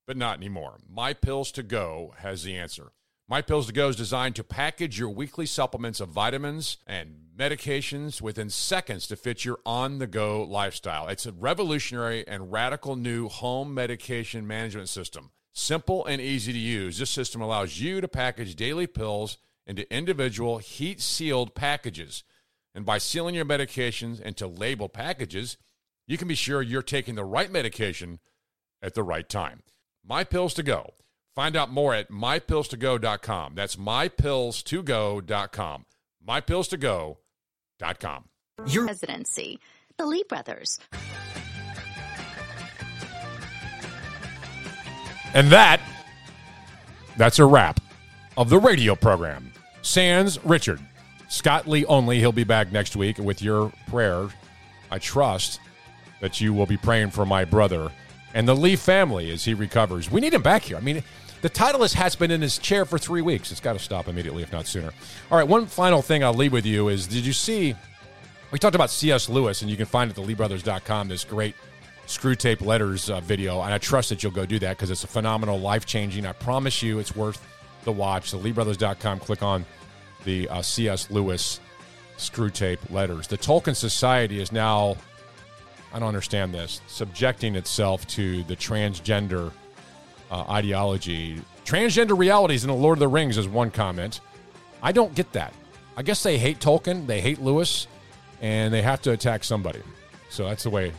but 0.06 0.16
not 0.16 0.36
anymore. 0.36 0.78
My 0.88 1.14
Pills 1.14 1.50
to 1.52 1.64
Go 1.64 2.14
has 2.18 2.44
the 2.44 2.56
answer. 2.56 2.92
My 3.30 3.42
Pills 3.42 3.68
to 3.68 3.72
Go 3.72 3.88
is 3.88 3.94
designed 3.94 4.34
to 4.34 4.42
package 4.42 4.98
your 4.98 5.08
weekly 5.08 5.46
supplements 5.46 6.00
of 6.00 6.08
vitamins 6.08 6.78
and 6.84 7.14
medications 7.38 8.20
within 8.20 8.50
seconds 8.50 9.06
to 9.06 9.14
fit 9.14 9.44
your 9.44 9.60
on 9.64 10.00
the 10.00 10.08
go 10.08 10.42
lifestyle. 10.42 11.06
It's 11.06 11.26
a 11.26 11.32
revolutionary 11.32 12.26
and 12.26 12.50
radical 12.50 12.96
new 12.96 13.28
home 13.28 13.72
medication 13.72 14.48
management 14.48 14.88
system. 14.88 15.30
Simple 15.52 16.04
and 16.06 16.20
easy 16.20 16.52
to 16.52 16.58
use, 16.58 16.98
this 16.98 17.10
system 17.10 17.40
allows 17.40 17.80
you 17.80 18.00
to 18.00 18.08
package 18.08 18.56
daily 18.56 18.88
pills 18.88 19.38
into 19.64 19.94
individual 19.94 20.58
heat 20.58 21.00
sealed 21.00 21.54
packages. 21.54 22.24
And 22.74 22.84
by 22.84 22.98
sealing 22.98 23.36
your 23.36 23.44
medications 23.44 24.20
into 24.20 24.48
labeled 24.48 24.92
packages, 24.92 25.56
you 26.08 26.18
can 26.18 26.26
be 26.26 26.34
sure 26.34 26.62
you're 26.62 26.82
taking 26.82 27.14
the 27.14 27.24
right 27.24 27.52
medication 27.52 28.18
at 28.82 28.94
the 28.94 29.04
right 29.04 29.28
time. 29.28 29.62
My 30.04 30.24
Pills 30.24 30.52
to 30.54 30.64
Go. 30.64 30.94
Find 31.40 31.56
out 31.56 31.72
more 31.72 31.94
at 31.94 32.10
mypills2go.com. 32.10 33.54
That's 33.54 33.76
mypillstogo.com. 33.76 35.86
Mypillstogo.com. 36.28 38.24
Your 38.66 38.84
residency. 38.84 39.58
The 39.96 40.04
Lee 40.04 40.22
brothers. 40.28 40.78
And 45.32 45.48
that, 45.48 45.80
that's 47.16 47.38
a 47.38 47.46
wrap 47.46 47.80
of 48.36 48.50
the 48.50 48.58
radio 48.58 48.94
program. 48.94 49.50
Sans 49.80 50.38
Richard. 50.44 50.80
Scott 51.30 51.66
Lee 51.66 51.86
only. 51.86 52.18
He'll 52.18 52.32
be 52.32 52.44
back 52.44 52.70
next 52.70 52.96
week 52.96 53.16
with 53.16 53.40
your 53.40 53.72
prayer. 53.88 54.28
I 54.90 54.98
trust 54.98 55.58
that 56.20 56.42
you 56.42 56.52
will 56.52 56.66
be 56.66 56.76
praying 56.76 57.12
for 57.12 57.24
my 57.24 57.46
brother 57.46 57.90
and 58.34 58.46
the 58.46 58.54
Lee 58.54 58.76
family 58.76 59.30
as 59.30 59.44
he 59.44 59.54
recovers. 59.54 60.10
We 60.10 60.20
need 60.20 60.34
him 60.34 60.42
back 60.42 60.62
here. 60.62 60.76
I 60.76 60.80
mean, 60.80 61.02
the 61.42 61.50
titleist 61.50 61.94
has 61.94 62.14
been 62.16 62.30
in 62.30 62.40
his 62.40 62.58
chair 62.58 62.84
for 62.84 62.98
three 62.98 63.22
weeks. 63.22 63.50
It's 63.50 63.60
got 63.60 63.72
to 63.72 63.78
stop 63.78 64.08
immediately, 64.08 64.42
if 64.42 64.52
not 64.52 64.66
sooner. 64.66 64.92
All 65.30 65.38
right, 65.38 65.46
one 65.46 65.66
final 65.66 66.02
thing 66.02 66.22
I'll 66.22 66.34
leave 66.34 66.52
with 66.52 66.66
you 66.66 66.88
is 66.88 67.06
did 67.06 67.24
you 67.24 67.32
see? 67.32 67.74
We 68.50 68.58
talked 68.58 68.74
about 68.74 68.90
C.S. 68.90 69.28
Lewis, 69.28 69.62
and 69.62 69.70
you 69.70 69.76
can 69.76 69.86
find 69.86 70.10
it 70.10 70.18
at 70.18 70.24
theleebrothers.com 70.24 71.08
this 71.08 71.24
great 71.24 71.54
Screwtape 72.06 72.60
letters 72.60 73.08
uh, 73.08 73.20
video. 73.20 73.62
And 73.62 73.72
I 73.72 73.78
trust 73.78 74.08
that 74.08 74.22
you'll 74.22 74.32
go 74.32 74.44
do 74.44 74.58
that 74.58 74.76
because 74.76 74.90
it's 74.90 75.04
a 75.04 75.06
phenomenal, 75.06 75.60
life 75.60 75.86
changing. 75.86 76.26
I 76.26 76.32
promise 76.32 76.82
you 76.82 76.98
it's 76.98 77.14
worth 77.14 77.46
the 77.84 77.92
watch. 77.92 78.32
TheLeeBrothers.com, 78.32 79.20
click 79.20 79.44
on 79.44 79.64
the 80.24 80.48
uh, 80.48 80.60
C.S. 80.60 81.10
Lewis 81.10 81.60
Screwtape 82.18 82.90
letters. 82.90 83.28
The 83.28 83.38
Tolkien 83.38 83.76
Society 83.76 84.40
is 84.40 84.50
now, 84.50 84.96
I 85.92 86.00
don't 86.00 86.08
understand 86.08 86.52
this, 86.52 86.80
subjecting 86.88 87.54
itself 87.54 88.06
to 88.08 88.42
the 88.44 88.56
transgender 88.56 89.52
uh, 90.30 90.44
ideology. 90.48 91.40
Transgender 91.64 92.16
realities 92.16 92.64
in 92.64 92.68
the 92.68 92.76
Lord 92.76 92.96
of 92.96 93.00
the 93.00 93.08
Rings 93.08 93.36
is 93.38 93.48
one 93.48 93.70
comment. 93.70 94.20
I 94.82 94.92
don't 94.92 95.14
get 95.14 95.32
that. 95.32 95.52
I 95.96 96.02
guess 96.02 96.22
they 96.22 96.38
hate 96.38 96.60
Tolkien, 96.60 97.06
they 97.06 97.20
hate 97.20 97.40
Lewis, 97.40 97.86
and 98.40 98.72
they 98.72 98.82
have 98.82 99.02
to 99.02 99.12
attack 99.12 99.44
somebody. 99.44 99.82
So 100.30 100.48
that's 100.48 100.62
the 100.62 100.70
way 100.70 100.92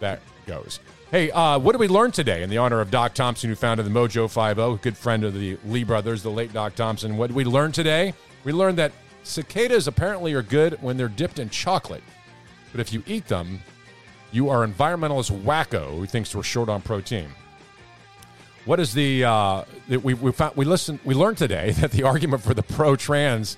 that 0.00 0.20
goes. 0.46 0.80
Hey, 1.10 1.30
uh, 1.30 1.58
what 1.58 1.72
did 1.72 1.78
we 1.78 1.88
learn 1.88 2.10
today 2.10 2.42
in 2.42 2.50
the 2.50 2.58
honor 2.58 2.80
of 2.80 2.90
Doc 2.90 3.14
Thompson, 3.14 3.48
who 3.48 3.56
founded 3.56 3.86
the 3.86 3.90
Mojo 3.90 4.28
50, 4.28 4.82
good 4.82 4.96
friend 4.96 5.24
of 5.24 5.34
the 5.34 5.56
Lee 5.64 5.84
brothers, 5.84 6.22
the 6.22 6.30
late 6.30 6.52
Doc 6.52 6.74
Thompson? 6.74 7.16
What 7.16 7.28
did 7.28 7.36
we 7.36 7.44
learn 7.44 7.72
today? 7.72 8.12
We 8.44 8.52
learned 8.52 8.78
that 8.78 8.92
cicadas 9.22 9.86
apparently 9.86 10.34
are 10.34 10.42
good 10.42 10.82
when 10.82 10.96
they're 10.96 11.08
dipped 11.08 11.38
in 11.38 11.48
chocolate. 11.48 12.02
But 12.72 12.80
if 12.80 12.92
you 12.92 13.02
eat 13.06 13.28
them, 13.28 13.62
you 14.32 14.50
are 14.50 14.66
environmentalist 14.66 15.30
wacko 15.42 15.96
who 15.96 16.06
thinks 16.06 16.34
we're 16.34 16.42
short 16.42 16.68
on 16.68 16.82
protein. 16.82 17.28
What 18.66 18.80
is 18.80 18.92
the 18.92 19.24
uh, 19.24 19.64
we 19.88 20.14
we 20.14 20.32
found 20.32 20.56
we 20.56 20.64
listened 20.64 20.98
we 21.04 21.14
learned 21.14 21.38
today 21.38 21.70
that 21.80 21.92
the 21.92 22.02
argument 22.02 22.42
for 22.42 22.52
the 22.52 22.64
pro 22.64 22.96
trans 22.96 23.56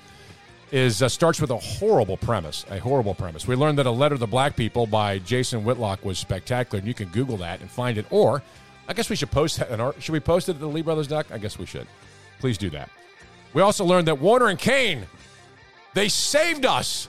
is 0.71 1.03
uh, 1.03 1.09
starts 1.09 1.41
with 1.41 1.51
a 1.51 1.57
horrible 1.57 2.19
premise, 2.19 2.67
a 2.71 2.79
horrible 2.79 3.15
premise. 3.15 3.49
We 3.49 3.57
learned 3.57 3.79
that 3.79 3.87
a 3.87 3.91
letter 3.91 4.19
to 4.19 4.27
black 4.27 4.55
people 4.55 4.87
by 4.87 5.19
Jason 5.19 5.65
Whitlock 5.65 6.05
was 6.05 6.19
spectacular, 6.19 6.79
and 6.79 6.87
you 6.87 6.93
can 6.93 7.09
Google 7.09 7.39
that 7.39 7.63
and 7.63 7.71
find 7.71 7.97
it. 7.97 8.05
Or 8.11 8.43
I 8.87 8.93
guess 8.93 9.09
we 9.09 9.17
should 9.17 9.31
post 9.31 9.59
that. 9.59 9.71
In 9.71 9.81
our, 9.81 9.99
should 9.99 10.13
we 10.13 10.21
post 10.21 10.51
it 10.51 10.53
at 10.53 10.61
the 10.61 10.69
Lee 10.69 10.83
Brothers 10.83 11.09
Doc? 11.09 11.29
I 11.33 11.39
guess 11.39 11.59
we 11.59 11.65
should. 11.65 11.87
Please 12.39 12.59
do 12.59 12.69
that. 12.71 12.91
We 13.55 13.63
also 13.63 13.87
learned 13.87 14.09
that 14.09 14.21
Warner 14.21 14.49
and 14.49 14.59
Kaine 14.59 15.07
they 15.95 16.11
saved 16.11 16.67
us. 16.67 17.09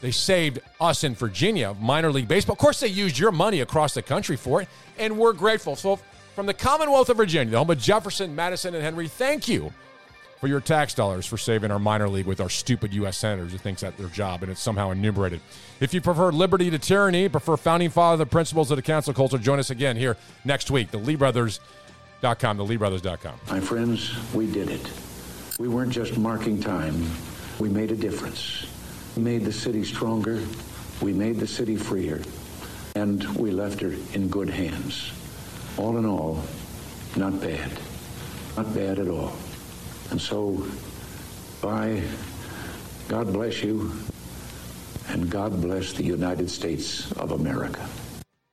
They 0.00 0.10
saved 0.10 0.60
us 0.80 1.04
in 1.04 1.14
Virginia, 1.14 1.74
minor 1.78 2.10
league 2.10 2.26
baseball. 2.26 2.54
Of 2.54 2.58
course, 2.58 2.80
they 2.80 2.88
used 2.88 3.18
your 3.18 3.32
money 3.32 3.60
across 3.60 3.92
the 3.92 4.02
country 4.02 4.36
for 4.36 4.62
it, 4.62 4.68
and 4.98 5.18
we're 5.18 5.34
grateful. 5.34 5.76
So 5.76 6.00
from 6.34 6.46
the 6.46 6.54
Commonwealth 6.54 7.08
of 7.08 7.16
Virginia, 7.16 7.52
the 7.52 7.58
home 7.58 7.70
of 7.70 7.78
Jefferson, 7.78 8.34
Madison, 8.34 8.74
and 8.74 8.82
Henry, 8.82 9.08
thank 9.08 9.48
you 9.48 9.72
for 10.40 10.48
your 10.48 10.60
tax 10.60 10.92
dollars 10.92 11.24
for 11.24 11.38
saving 11.38 11.70
our 11.70 11.78
minor 11.78 12.08
league 12.08 12.26
with 12.26 12.40
our 12.40 12.50
stupid 12.50 12.92
U.S. 12.94 13.16
senators 13.16 13.52
who 13.52 13.58
thinks 13.58 13.80
that 13.82 13.96
their 13.96 14.08
job 14.08 14.42
and 14.42 14.50
it's 14.50 14.60
somehow 14.60 14.90
enumerated. 14.90 15.40
If 15.80 15.94
you 15.94 16.00
prefer 16.00 16.32
liberty 16.32 16.70
to 16.70 16.78
tyranny, 16.78 17.28
prefer 17.28 17.56
founding 17.56 17.88
father 17.88 18.24
the 18.24 18.28
principles 18.28 18.70
of 18.70 18.76
the 18.76 18.82
council 18.82 19.14
culture, 19.14 19.38
join 19.38 19.58
us 19.58 19.70
again 19.70 19.96
here 19.96 20.16
next 20.44 20.70
week. 20.70 20.90
The 20.90 20.98
Lee 20.98 21.14
Brothers.com, 21.14 22.56
the 22.56 22.64
LeeBrothers.com. 22.64 23.40
My 23.48 23.60
friends, 23.60 24.12
we 24.34 24.50
did 24.50 24.68
it. 24.70 24.90
We 25.58 25.68
weren't 25.68 25.92
just 25.92 26.18
marking 26.18 26.60
time, 26.60 27.08
we 27.60 27.68
made 27.68 27.92
a 27.92 27.96
difference. 27.96 28.66
We 29.16 29.22
made 29.22 29.44
the 29.44 29.52
city 29.52 29.84
stronger, 29.84 30.42
we 31.00 31.12
made 31.12 31.36
the 31.38 31.46
city 31.46 31.76
freer, 31.76 32.20
and 32.96 33.24
we 33.36 33.52
left 33.52 33.80
her 33.80 33.94
in 34.14 34.28
good 34.28 34.50
hands. 34.50 35.12
All 35.76 35.98
in 35.98 36.06
all, 36.06 36.42
not 37.16 37.40
bad. 37.40 37.70
Not 38.56 38.74
bad 38.74 38.98
at 38.98 39.08
all. 39.08 39.32
And 40.10 40.20
so, 40.20 40.64
bye. 41.60 42.02
God 43.08 43.32
bless 43.32 43.62
you, 43.62 43.92
and 45.08 45.28
God 45.28 45.60
bless 45.60 45.92
the 45.92 46.04
United 46.04 46.50
States 46.50 47.12
of 47.12 47.32
America. 47.32 47.86